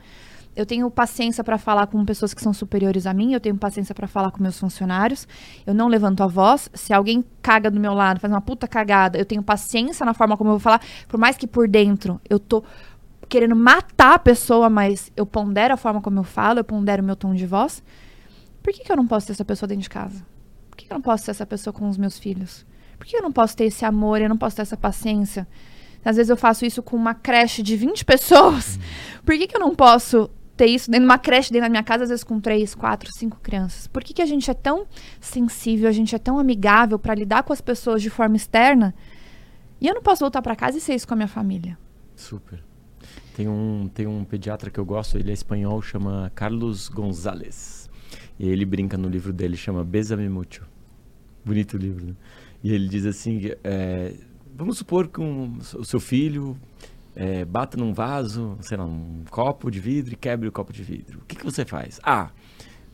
Eu 0.56 0.66
tenho 0.66 0.90
paciência 0.90 1.44
para 1.44 1.60
falar 1.60 1.86
com 1.86 2.04
pessoas 2.04 2.34
que 2.34 2.42
são 2.42 2.52
superiores 2.52 3.06
a 3.06 3.14
mim, 3.14 3.32
eu 3.32 3.40
tenho 3.40 3.56
paciência 3.56 3.94
para 3.94 4.08
falar 4.08 4.32
com 4.32 4.42
meus 4.42 4.60
funcionários. 4.60 5.28
Eu 5.68 5.76
não 5.76 5.88
levanto 5.88 6.24
a 6.24 6.26
voz. 6.26 6.68
Se 6.74 6.92
alguém 6.92 7.24
caga 7.44 7.70
do 7.70 7.80
meu 7.80 7.94
lado, 7.94 8.20
faz 8.20 8.34
uma 8.34 8.42
puta 8.42 8.68
cagada, 8.68 9.20
eu 9.20 9.26
tenho 9.26 9.44
paciência 9.44 10.04
na 10.04 10.16
forma 10.16 10.36
como 10.36 10.50
eu 10.50 10.54
vou 10.54 10.60
falar, 10.60 10.82
por 11.08 11.20
mais 11.20 11.38
que 11.38 11.46
por 11.46 11.68
dentro 11.68 12.20
eu 12.28 12.40
tô 12.40 12.64
querendo 13.30 13.56
matar 13.56 14.16
a 14.16 14.20
pessoa, 14.20 14.68
mas 14.68 15.12
eu 15.16 15.28
pondero 15.28 15.76
a 15.76 15.78
forma 15.78 16.02
como 16.02 16.22
eu 16.22 16.24
falo, 16.24 16.58
eu 16.58 16.64
pondero 16.64 17.04
o 17.04 17.06
meu 17.06 17.16
tom 17.16 17.36
de 17.36 17.46
voz. 17.46 17.84
Por 18.64 18.74
que, 18.74 18.84
que 18.84 18.92
eu 18.92 18.98
não 18.98 19.06
posso 19.06 19.28
ter 19.28 19.34
essa 19.34 19.46
pessoa 19.46 19.68
dentro 19.68 19.84
de 19.84 19.90
casa? 19.92 20.26
Por 20.78 20.86
que, 20.86 20.94
eu 20.94 20.96
não 20.96 21.02
posso 21.02 21.26
ter 21.26 21.32
essa 21.32 21.46
pessoa 21.46 21.74
com 21.74 21.90
os 21.90 21.98
meus 21.98 22.20
filhos? 22.20 22.64
Por 23.00 23.08
que 23.08 23.18
eu 23.18 23.22
não 23.24 23.32
posso 23.32 23.58
ter 23.58 23.66
esse 23.66 23.84
amor, 23.84 24.22
eu 24.22 24.30
não 24.30 24.38
posso 24.38 24.58
ter 24.58 24.62
essa 24.62 24.78
paciência? 24.78 25.48
Às 26.06 26.18
vezes 26.18 26.30
eu 26.30 26.38
faço 26.38 26.66
isso 26.66 26.84
com 26.84 26.96
uma 26.96 27.16
creche 27.16 27.64
de 27.64 27.76
20 27.76 28.06
pessoas. 28.06 28.80
Por 29.26 29.36
que, 29.36 29.48
que 29.48 29.56
eu 29.56 29.60
não 29.60 29.74
posso 29.74 30.30
ter 30.56 30.68
isso 30.68 30.90
dentro 30.92 31.06
de 31.06 31.10
uma 31.10 31.18
creche 31.18 31.52
dentro 31.52 31.66
da 31.66 31.70
minha 31.70 31.84
casa, 31.84 32.04
às 32.04 32.10
vezes 32.10 32.24
com 32.24 32.40
três, 32.40 32.76
quatro, 32.76 33.12
cinco 33.12 33.40
crianças? 33.42 33.88
Por 33.88 34.04
que, 34.04 34.14
que 34.14 34.22
a 34.22 34.26
gente 34.26 34.52
é 34.52 34.54
tão 34.54 34.86
sensível, 35.20 35.90
a 35.90 35.92
gente 35.92 36.16
é 36.16 36.20
tão 36.20 36.38
amigável 36.38 37.00
para 37.00 37.16
lidar 37.16 37.42
com 37.42 37.52
as 37.52 37.60
pessoas 37.60 38.02
de 38.02 38.12
forma 38.12 38.36
externa? 38.36 38.94
E 39.82 39.88
eu 39.88 39.96
não 39.96 40.04
posso 40.04 40.20
voltar 40.20 40.44
para 40.44 40.56
casa 40.56 40.78
e 40.78 40.82
ser 40.82 40.94
isso 40.94 41.08
com 41.08 41.16
a 41.16 41.18
minha 41.18 41.28
família. 41.28 41.76
Super. 42.16 42.64
Tem 43.36 43.48
um, 43.48 43.90
tem 43.92 44.06
um 44.06 44.24
pediatra 44.24 44.70
que 44.70 44.80
eu 44.80 44.86
gosto, 44.86 45.18
ele 45.18 45.32
é 45.32 45.34
espanhol, 45.34 45.82
chama 45.82 46.32
Carlos 46.36 46.88
Gonzalez. 46.88 47.87
E 48.40 48.48
ele 48.48 48.66
brinca 48.66 48.98
no 48.98 49.10
livro 49.10 49.34
dele, 49.34 49.58
chama 49.58 49.84
Besame 49.84 50.30
Mucho. 50.30 50.64
Bonito 51.44 51.78
livro, 51.78 52.06
né? 52.06 52.14
E 52.64 52.74
ele 52.74 52.88
diz 52.88 53.06
assim, 53.06 53.52
é, 53.64 54.14
vamos 54.56 54.78
supor 54.78 55.08
que 55.08 55.22
um, 55.22 55.58
o 55.76 55.86
seu 55.86 56.00
filho 56.00 56.58
é, 57.16 57.46
bata 57.46 57.78
num 57.78 57.94
vaso, 57.94 58.58
sei 58.62 58.78
lá, 58.78 58.86
um 58.86 59.24
copo 59.30 59.72
de 59.72 59.80
vidro 59.80 60.14
e 60.14 60.16
quebre 60.16 60.48
o 60.48 60.52
copo 60.52 60.72
de 60.72 60.84
vidro. 60.84 61.20
O 61.20 61.26
que, 61.26 61.36
que 61.36 61.44
você 61.44 61.66
faz? 61.66 62.00
A. 62.04 62.30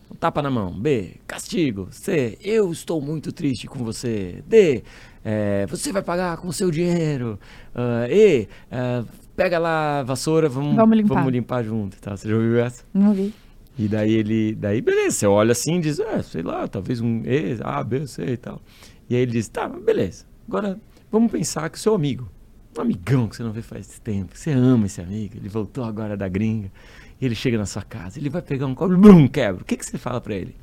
Um 0.10 0.16
tapa 0.16 0.42
na 0.42 0.50
mão. 0.50 0.72
B. 0.72 1.16
Castigo. 1.26 1.88
C. 1.92 2.38
Eu 2.42 2.72
estou 2.72 3.02
muito 3.02 3.32
triste 3.32 3.68
com 3.68 3.84
você. 3.84 4.44
D. 4.48 4.84
É, 5.26 5.66
você 5.66 5.92
vai 5.92 6.02
pagar 6.02 6.38
com 6.38 6.48
o 6.48 6.54
seu 6.54 6.70
dinheiro. 6.70 7.40
Uh, 7.74 8.10
e. 8.10 8.48
Uh, 8.72 9.08
pega 9.36 9.58
lá 9.58 10.00
a 10.00 10.04
vassoura, 10.04 10.48
vamos, 10.48 10.76
Vamos 10.76 10.98
limpar. 10.98 11.16
vamos 11.16 11.34
limpar 11.34 11.64
junto. 11.64 12.00
Tá? 12.00 12.16
Você 12.16 12.30
já 12.30 12.36
ouviu 12.36 12.60
essa? 12.60 12.84
Não 12.94 13.14
vi. 13.14 13.34
E 13.78 13.88
daí 13.88 14.14
ele, 14.14 14.56
daí 14.56 14.82
beleza, 14.82 15.18
você 15.18 15.28
olha 15.28 15.52
assim 15.52 15.78
e 15.78 15.82
diz, 15.82 16.00
é, 16.00 16.22
sei 16.22 16.44
lá, 16.44 16.68
talvez 16.68 17.02
um 17.02 17.24
E, 17.26 17.58
A, 17.62 17.84
B, 17.84 18.06
C 18.08 18.24
e 18.24 18.38
tal. 18.38 18.62
E 19.10 19.16
aí 19.16 19.22
ele 19.22 19.32
diz, 19.32 19.48
tá, 19.48 19.68
beleza. 19.68 20.26
Agora 20.48 20.80
vamos 21.12 21.32
pensar 21.32 21.70
que 21.70 21.78
o 21.78 21.82
seu 21.82 21.96
amigo, 21.96 22.30
um 22.78 22.82
amigão 22.82 23.28
que 23.28 23.36
você 23.36 23.44
não 23.44 23.52
vê 23.52 23.62
faz 23.62 24.00
tempo, 24.00 24.34
que 24.34 24.40
você 24.40 24.52
ama 24.52 24.86
esse 24.86 25.02
amigo, 25.02 25.38
ele 25.38 25.50
voltou 25.50 25.84
agora 25.84 26.16
da 26.16 26.28
gringa, 26.28 26.72
ele 27.22 27.36
chega 27.36 27.58
na 27.58 27.66
sua 27.66 27.82
casa, 27.82 28.20
ele 28.20 28.30
vai 28.30 28.42
pegar 28.42 28.66
um 28.66 28.76
copo, 28.76 28.96
brum, 28.98 29.28
quebra. 29.28 29.62
O 29.62 29.66
que, 29.66 29.78
que 29.78 29.86
você 29.86 29.98
fala 29.98 30.20
pra 30.20 30.36
ele? 30.36 30.56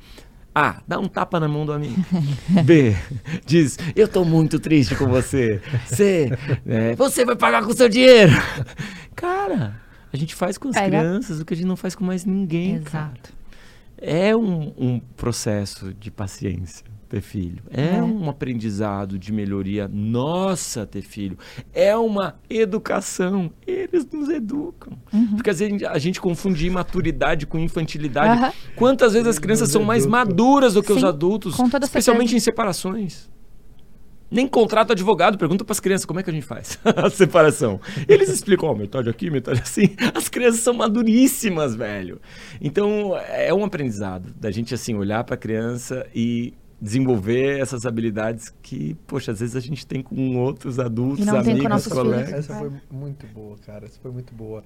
A, 0.53 0.81
dá 0.85 0.99
um 0.99 1.07
tapa 1.07 1.39
na 1.39 1.47
mão 1.47 1.65
do 1.65 1.71
amigo. 1.71 1.95
B, 2.65 2.95
diz, 3.45 3.77
eu 3.95 4.07
tô 4.07 4.25
muito 4.25 4.59
triste 4.59 4.95
com 4.95 5.07
você. 5.07 5.61
C, 5.85 6.29
é, 6.67 6.95
você 6.95 7.23
vai 7.23 7.35
pagar 7.37 7.63
com 7.63 7.71
o 7.71 7.75
seu 7.75 7.87
dinheiro. 7.87 8.33
Cara, 9.15 9.79
a 10.11 10.17
gente 10.17 10.35
faz 10.35 10.57
com 10.57 10.69
as 10.69 10.75
Pega. 10.75 10.97
crianças 10.99 11.39
o 11.39 11.45
que 11.45 11.53
a 11.53 11.57
gente 11.57 11.67
não 11.67 11.75
faz 11.75 11.95
com 11.95 12.03
mais 12.03 12.25
ninguém, 12.25 12.81
cara. 12.81 13.11
Exato. 13.13 13.33
É 13.97 14.35
um, 14.35 14.73
um 14.77 14.99
processo 15.15 15.93
de 15.93 16.09
paciência 16.09 16.83
ter 17.07 17.21
filho. 17.21 17.61
É, 17.69 17.97
É. 17.97 18.01
um 18.03 18.29
aprendizado 18.29 19.19
de 19.19 19.31
melhoria 19.31 19.87
nossa 19.87 20.85
ter 20.87 21.01
filho. 21.01 21.37
É 21.73 21.95
uma 21.95 22.35
educação. 22.49 23.51
Eles 23.67 24.07
nos 24.11 24.29
educam. 24.29 24.93
Uhum. 25.13 25.35
Porque 25.35 25.49
às 25.49 25.59
vezes 25.59 25.83
a 25.83 25.97
gente 25.99 26.19
confunde 26.21 26.65
imaturidade 26.65 27.45
com 27.45 27.59
infantilidade. 27.59 28.41
Aham. 28.41 28.53
Quantas 28.75 29.13
vezes 29.13 29.27
as 29.27 29.37
crianças 29.39 29.69
são 29.69 29.83
mais 29.83 30.05
maduras 30.07 30.73
do 30.73 30.81
que 30.81 30.91
os 30.91 31.01
Sim, 31.01 31.05
adultos? 31.07 31.55
com 31.55 31.69
toda 31.69 31.85
especialmente 31.85 32.29
certeza. 32.29 32.37
em 32.37 32.51
separações. 32.51 33.29
Nem 34.31 34.47
contrato 34.47 34.91
advogado, 34.93 35.37
pergunta 35.37 35.65
para 35.65 35.73
as 35.73 35.79
crianças 35.81 36.05
como 36.05 36.19
é 36.19 36.23
que 36.23 36.29
a 36.29 36.33
gente 36.33 36.45
faz 36.45 36.79
a 36.85 37.09
separação. 37.09 37.81
Eles 38.07 38.29
explicam, 38.29 38.69
ó, 38.69 38.73
metade 38.73 39.09
aqui, 39.09 39.29
metade 39.29 39.59
assim. 39.61 39.93
As 40.15 40.29
crianças 40.29 40.61
são 40.61 40.73
maduríssimas, 40.73 41.75
velho. 41.75 42.21
Então, 42.61 43.17
é 43.27 43.53
um 43.53 43.65
aprendizado 43.65 44.33
da 44.39 44.49
gente, 44.49 44.73
assim, 44.73 44.95
olhar 44.95 45.23
para 45.25 45.35
a 45.35 45.37
criança 45.37 46.07
e 46.15 46.53
desenvolver 46.81 47.59
essas 47.59 47.85
habilidades 47.85 48.51
que, 48.61 48.95
poxa, 49.05 49.31
às 49.33 49.39
vezes 49.41 49.55
a 49.55 49.59
gente 49.59 49.85
tem 49.85 50.01
com 50.01 50.37
outros 50.37 50.79
adultos, 50.79 51.19
E 51.19 51.25
não 51.25 51.33
tem 51.33 51.43
com 51.43 51.49
amigos, 51.51 51.69
nossos 51.69 51.93
colegas. 51.93 52.25
filhos. 52.29 52.39
Essa 52.49 52.57
foi 52.57 52.71
muito 52.89 53.27
boa, 53.27 53.57
cara. 53.65 53.85
Essa 53.85 53.99
foi 53.99 54.11
muito 54.11 54.33
boa. 54.33 54.63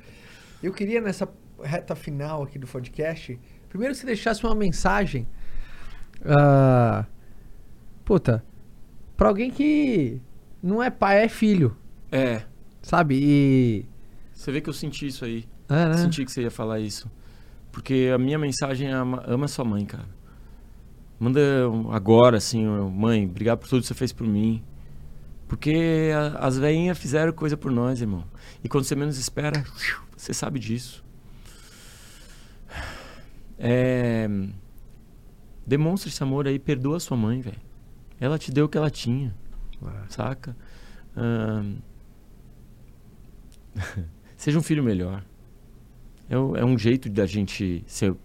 Eu 0.64 0.72
queria, 0.72 1.02
nessa 1.02 1.28
reta 1.62 1.96
final 1.96 2.44
aqui 2.44 2.60
do 2.60 2.68
podcast, 2.68 3.38
primeiro 3.68 3.94
que 3.96 4.00
você 4.00 4.06
deixasse 4.06 4.46
uma 4.46 4.56
mensagem. 4.56 5.28
ah, 6.24 7.06
puta, 8.06 8.44
pra 9.18 9.30
alguém 9.30 9.50
que 9.52 10.20
não 10.62 10.82
é 10.82 10.90
pai, 10.90 11.24
é 11.24 11.28
filho, 11.30 11.76
É, 12.12 12.44
sabe? 12.82 13.20
E. 13.22 13.86
você 14.34 14.52
vê 14.52 14.62
que 14.62 14.70
eu 14.70 14.74
senti 14.74 15.08
isso 15.08 15.24
aí. 15.26 15.46
É, 15.70 15.88
né? 15.88 15.94
Senti 15.98 16.24
que 16.26 16.32
você 16.32 16.42
ia 16.44 16.52
falar 16.52 16.80
isso. 16.80 17.10
Porque 17.72 18.12
a 18.14 18.18
minha 18.18 18.38
mensagem 18.40 18.88
é 18.88 18.92
ama, 18.94 19.24
ama 19.28 19.48
sua 19.48 19.66
mãe, 19.66 19.86
cara. 19.86 20.06
Manda 21.20 21.40
agora, 21.92 22.38
assim, 22.38 22.66
mãe, 22.66 23.26
obrigado 23.26 23.60
por 23.60 23.68
tudo 23.70 23.82
que 23.82 23.88
você 23.88 23.94
fez 23.94 24.12
por 24.14 24.28
mim. 24.28 24.64
Porque 25.48 26.10
a- 26.16 26.46
as 26.48 26.58
veinhas 26.58 26.98
fizeram 26.98 27.32
coisa 27.34 27.56
por 27.58 27.72
nós, 27.72 28.02
irmão. 28.02 28.24
E 28.64 28.70
quando 28.70 28.84
você 28.86 28.96
menos 28.96 29.18
espera, 29.18 29.64
você 30.16 30.34
sabe 30.34 30.60
disso. 30.60 31.04
É, 33.58 34.28
demonstra 35.66 36.10
esse 36.10 36.22
amor 36.22 36.48
aí, 36.48 36.60
perdoa 36.60 37.00
sua 37.00 37.16
mãe, 37.18 37.42
velho. 37.42 37.58
Ela 38.26 38.40
te 38.40 38.52
deu 38.52 38.66
o 38.66 38.70
que 38.70 38.78
ela 38.78 38.90
tinha, 38.90 39.34
saca? 40.10 40.56
Seja 44.36 44.58
um 44.58 44.64
filho 44.64 44.84
melhor. 44.84 45.24
É, 46.30 46.36
é 46.36 46.66
um 46.66 46.78
jeito 46.78 47.10
da 47.10 47.26
gente 47.26 47.84
ser 47.88 48.16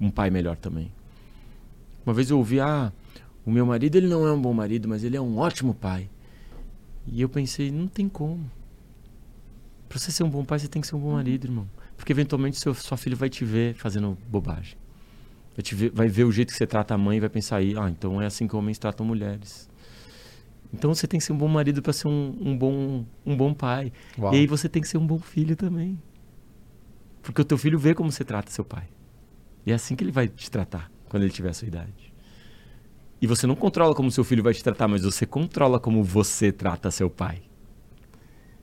um 0.00 0.10
pai 0.10 0.30
melhor 0.30 0.56
também. 0.56 0.90
Uma 2.04 2.14
vez 2.14 2.30
eu 2.30 2.38
ouvi, 2.38 2.58
ah, 2.58 2.90
o 3.44 3.50
meu 3.50 3.66
marido 3.66 3.96
ele 3.96 4.08
não 4.08 4.26
é 4.26 4.32
um 4.32 4.40
bom 4.40 4.54
marido, 4.54 4.88
mas 4.88 5.04
ele 5.04 5.16
é 5.16 5.20
um 5.20 5.36
ótimo 5.38 5.74
pai. 5.74 6.08
E 7.06 7.20
eu 7.20 7.28
pensei, 7.28 7.70
não 7.70 7.86
tem 7.86 8.08
como. 8.08 8.50
Pra 9.88 9.98
você 9.98 10.10
ser 10.10 10.22
um 10.22 10.30
bom 10.30 10.44
pai, 10.44 10.58
você 10.58 10.68
tem 10.68 10.80
que 10.80 10.88
ser 10.88 10.96
um 10.96 11.00
bom 11.00 11.12
marido, 11.12 11.44
irmão. 11.46 11.68
Porque 11.96 12.12
eventualmente 12.12 12.58
seu, 12.58 12.72
sua 12.74 12.96
filha 12.96 13.16
vai 13.16 13.28
te 13.28 13.44
ver 13.44 13.74
fazendo 13.74 14.16
bobagem. 14.28 14.79
Vai, 15.60 15.62
te 15.62 15.74
ver, 15.74 15.90
vai 15.92 16.08
ver 16.08 16.24
o 16.24 16.32
jeito 16.32 16.52
que 16.52 16.56
você 16.56 16.66
trata 16.66 16.94
a 16.94 16.98
mãe 16.98 17.18
e 17.18 17.20
vai 17.20 17.28
pensar 17.28 17.56
aí, 17.56 17.74
ah, 17.76 17.90
então 17.90 18.20
é 18.20 18.24
assim 18.24 18.48
que 18.48 18.56
homens 18.56 18.78
tratam 18.78 19.04
mulheres. 19.04 19.68
Então 20.72 20.94
você 20.94 21.06
tem 21.06 21.20
que 21.20 21.26
ser 21.26 21.34
um 21.34 21.36
bom 21.36 21.48
marido 21.48 21.82
para 21.82 21.92
ser 21.92 22.08
um, 22.08 22.34
um 22.40 22.56
bom, 22.56 23.04
um 23.26 23.36
bom 23.36 23.52
pai. 23.52 23.92
Uau. 24.18 24.32
E 24.32 24.38
aí 24.38 24.46
você 24.46 24.70
tem 24.70 24.80
que 24.80 24.88
ser 24.88 24.96
um 24.96 25.06
bom 25.06 25.18
filho 25.18 25.54
também. 25.54 26.00
Porque 27.20 27.42
o 27.42 27.44
teu 27.44 27.58
filho 27.58 27.78
vê 27.78 27.94
como 27.94 28.10
você 28.10 28.24
trata 28.24 28.50
seu 28.50 28.64
pai. 28.64 28.84
E 29.66 29.72
é 29.72 29.74
assim 29.74 29.94
que 29.94 30.02
ele 30.02 30.12
vai 30.12 30.28
te 30.28 30.50
tratar 30.50 30.90
quando 31.10 31.24
ele 31.24 31.32
tiver 31.32 31.50
a 31.50 31.54
sua 31.54 31.68
idade. 31.68 32.10
E 33.20 33.26
você 33.26 33.46
não 33.46 33.54
controla 33.54 33.94
como 33.94 34.10
seu 34.10 34.24
filho 34.24 34.42
vai 34.42 34.54
te 34.54 34.64
tratar, 34.64 34.88
mas 34.88 35.02
você 35.02 35.26
controla 35.26 35.78
como 35.78 36.02
você 36.02 36.50
trata 36.50 36.90
seu 36.90 37.10
pai. 37.10 37.42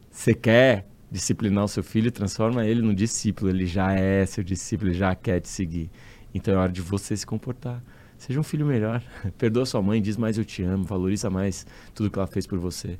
Você 0.09 0.33
quer 0.33 0.87
disciplinar 1.11 1.65
o 1.65 1.67
seu 1.67 1.83
filho, 1.83 2.11
transforma 2.11 2.65
ele 2.65 2.81
num 2.81 2.95
discípulo. 2.95 3.51
Ele 3.51 3.67
já 3.67 3.93
é 3.93 4.25
seu 4.25 4.43
discípulo, 4.43 4.89
ele 4.89 4.97
já 4.97 5.13
quer 5.13 5.41
te 5.41 5.49
seguir. 5.49 5.91
Então 6.33 6.53
é 6.53 6.57
hora 6.57 6.71
de 6.71 6.81
você 6.81 7.15
se 7.15 7.25
comportar. 7.25 7.81
Seja 8.17 8.39
um 8.39 8.43
filho 8.43 8.65
melhor. 8.65 9.01
Perdoa 9.37 9.65
sua 9.65 9.81
mãe, 9.81 10.01
diz 10.01 10.17
mais 10.17 10.37
eu 10.37 10.45
te 10.45 10.63
amo, 10.63 10.83
valoriza 10.83 11.29
mais 11.29 11.65
tudo 11.93 12.09
que 12.09 12.17
ela 12.17 12.27
fez 12.27 12.47
por 12.47 12.57
você. 12.57 12.99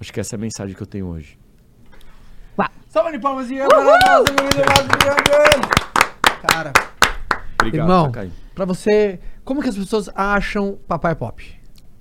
Acho 0.00 0.12
que 0.12 0.20
essa 0.20 0.34
é 0.34 0.36
a 0.36 0.40
mensagem 0.40 0.74
que 0.74 0.82
eu 0.82 0.86
tenho 0.86 1.06
hoje. 1.06 1.38
Salva 2.90 3.12
de 3.12 3.20
palmas 3.20 3.48
e 3.48 3.56
para 3.56 3.84
nossa 3.84 4.24
querida 4.34 4.64
Adriana. 5.12 5.68
Cara, 6.48 6.72
Obrigado, 7.60 7.86
Irmão. 7.86 8.06
Takai. 8.06 8.32
pra 8.52 8.64
você, 8.64 9.20
como 9.44 9.62
que 9.62 9.68
as 9.68 9.76
pessoas 9.76 10.10
acham 10.12 10.76
Papai 10.88 11.14
Pop? 11.14 11.60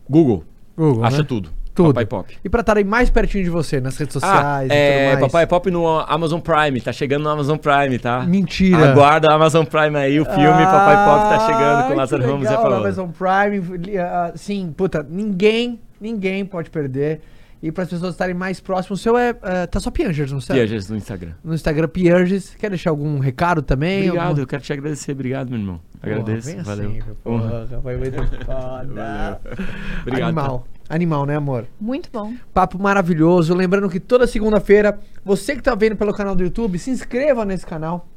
Google, 0.09 0.43
Google, 0.75 1.03
acha 1.05 1.19
né? 1.19 1.23
tudo. 1.23 1.51
Tudo. 1.83 1.93
Papai 1.93 2.05
Pop. 2.05 2.37
E 2.43 2.49
pra 2.49 2.59
estarem 2.61 2.83
mais 2.83 3.09
pertinho 3.09 3.43
de 3.43 3.49
você 3.49 3.79
nas 3.79 3.97
redes 3.97 4.15
Ah, 4.17 4.19
sociais 4.19 4.69
e 4.69 4.73
é. 4.73 5.17
Papai 5.17 5.47
Pop 5.47 5.71
no 5.71 5.87
Amazon 5.87 6.39
Prime, 6.39 6.81
tá 6.81 6.91
chegando 6.91 7.23
no 7.23 7.29
Amazon 7.29 7.57
Prime, 7.57 7.97
tá? 7.97 8.21
Mentira. 8.21 8.91
Aguarda 8.91 9.29
o 9.29 9.33
Amazon 9.33 9.65
Prime 9.65 9.95
aí, 9.97 10.19
o 10.19 10.25
filme 10.25 10.63
Papai 10.65 11.05
Pop 11.05 11.29
tá 11.29 11.39
chegando 11.47 11.87
com 11.87 11.93
Lázaro 11.95 12.23
Ramos 12.25 12.49
e 12.49 12.53
Paola. 12.53 12.77
Amazon 12.77 13.09
Prime, 13.09 13.97
ah, 13.97 14.31
sim, 14.35 14.73
puta, 14.75 15.05
ninguém, 15.09 15.79
ninguém 16.01 16.45
pode 16.45 16.69
perder. 16.69 17.21
E 17.61 17.71
para 17.73 17.83
as 17.83 17.89
pessoas 17.89 18.13
estarem 18.13 18.33
mais 18.33 18.61
próximas, 18.61 18.99
o 18.99 19.03
seu 19.03 19.17
é, 19.17 19.35
é, 19.43 19.67
tá 19.67 19.81
só 19.81 19.91
Piangers, 19.91 20.31
não 20.31 20.39
sei? 20.39 20.55
Piages 20.55 20.89
no 20.89 20.95
Instagram. 20.95 21.31
No 21.43 21.53
Instagram 21.53 21.89
Piangers. 21.89 22.55
Quer 22.55 22.69
deixar 22.69 22.89
algum 22.91 23.19
recado 23.19 23.61
também? 23.61 24.03
Obrigado, 24.07 24.25
Alguma- 24.27 24.43
eu 24.43 24.47
quero 24.47 24.63
te 24.63 24.71
agradecer. 24.71 25.11
Obrigado, 25.11 25.49
meu 25.49 25.59
irmão. 25.59 25.81
Porra, 25.99 26.13
Agradeço, 26.13 26.47
venha 26.47 26.63
valeu. 26.63 26.89
sempre, 26.91 27.11
Honra. 27.25 27.49
porra, 27.67 27.81
foi 27.81 27.97
muito 27.97 28.45
foda. 28.45 29.41
Obrigado. 30.01 30.23
Animal. 30.23 30.67
Animal, 30.87 31.25
né, 31.25 31.35
amor? 31.35 31.65
Muito 31.79 32.09
bom. 32.11 32.33
Papo 32.53 32.79
maravilhoso. 32.81 33.53
Lembrando 33.53 33.89
que 33.89 33.99
toda 33.99 34.25
segunda-feira, 34.25 34.97
você 35.23 35.55
que 35.55 35.61
tá 35.61 35.75
vendo 35.75 35.95
pelo 35.97 36.13
canal 36.13 36.35
do 36.35 36.41
YouTube, 36.43 36.79
se 36.79 36.89
inscreva 36.89 37.43
nesse 37.45 37.65
canal. 37.65 38.07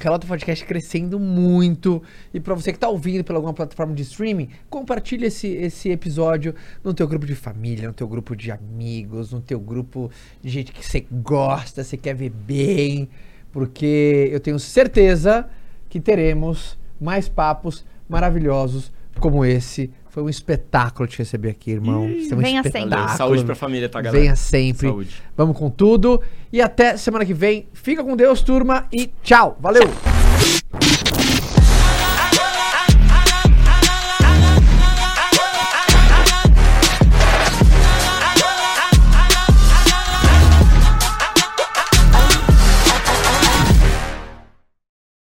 Calota 0.00 0.26
Podcast 0.26 0.64
crescendo 0.64 1.20
muito. 1.20 2.02
E 2.32 2.40
pra 2.40 2.54
você 2.54 2.72
que 2.72 2.78
tá 2.78 2.88
ouvindo 2.88 3.22
pela 3.22 3.38
alguma 3.38 3.52
plataforma 3.52 3.94
de 3.94 4.02
streaming, 4.02 4.48
compartilhe 4.70 5.26
esse, 5.26 5.48
esse 5.48 5.90
episódio 5.90 6.54
no 6.82 6.94
teu 6.94 7.06
grupo 7.06 7.26
de 7.26 7.34
família, 7.34 7.86
no 7.86 7.92
teu 7.92 8.08
grupo 8.08 8.34
de 8.34 8.50
amigos, 8.50 9.30
no 9.30 9.42
teu 9.42 9.60
grupo 9.60 10.10
de 10.40 10.48
gente 10.48 10.72
que 10.72 10.84
você 10.84 11.06
gosta, 11.12 11.84
você 11.84 11.98
quer 11.98 12.14
ver 12.14 12.30
bem. 12.30 13.10
Porque 13.52 14.30
eu 14.32 14.40
tenho 14.40 14.58
certeza 14.58 15.46
que 15.90 16.00
teremos 16.00 16.78
mais 16.98 17.28
papos 17.28 17.84
maravilhosos 18.08 18.90
como 19.20 19.44
esse. 19.44 19.90
Foi 20.10 20.24
um 20.24 20.28
espetáculo 20.28 21.08
te 21.08 21.18
receber 21.18 21.50
aqui, 21.50 21.70
irmão. 21.70 22.08
Ih, 22.08 22.28
Foi 22.28 22.36
um 22.38 22.40
venha 22.40 22.62
sempre. 22.64 22.80
espetáculo. 22.80 23.16
Saúde 23.16 23.44
pra 23.44 23.54
família, 23.54 23.88
tá, 23.88 24.00
galera? 24.00 24.20
Venha 24.20 24.34
sempre. 24.36 24.88
Saúde. 24.88 25.22
Vamos 25.36 25.56
com 25.56 25.70
tudo. 25.70 26.20
E 26.52 26.60
até 26.60 26.96
semana 26.96 27.24
que 27.24 27.32
vem. 27.32 27.68
Fica 27.72 28.02
com 28.02 28.16
Deus, 28.16 28.42
turma. 28.42 28.86
E 28.92 29.08
tchau. 29.22 29.56
Valeu. 29.60 29.88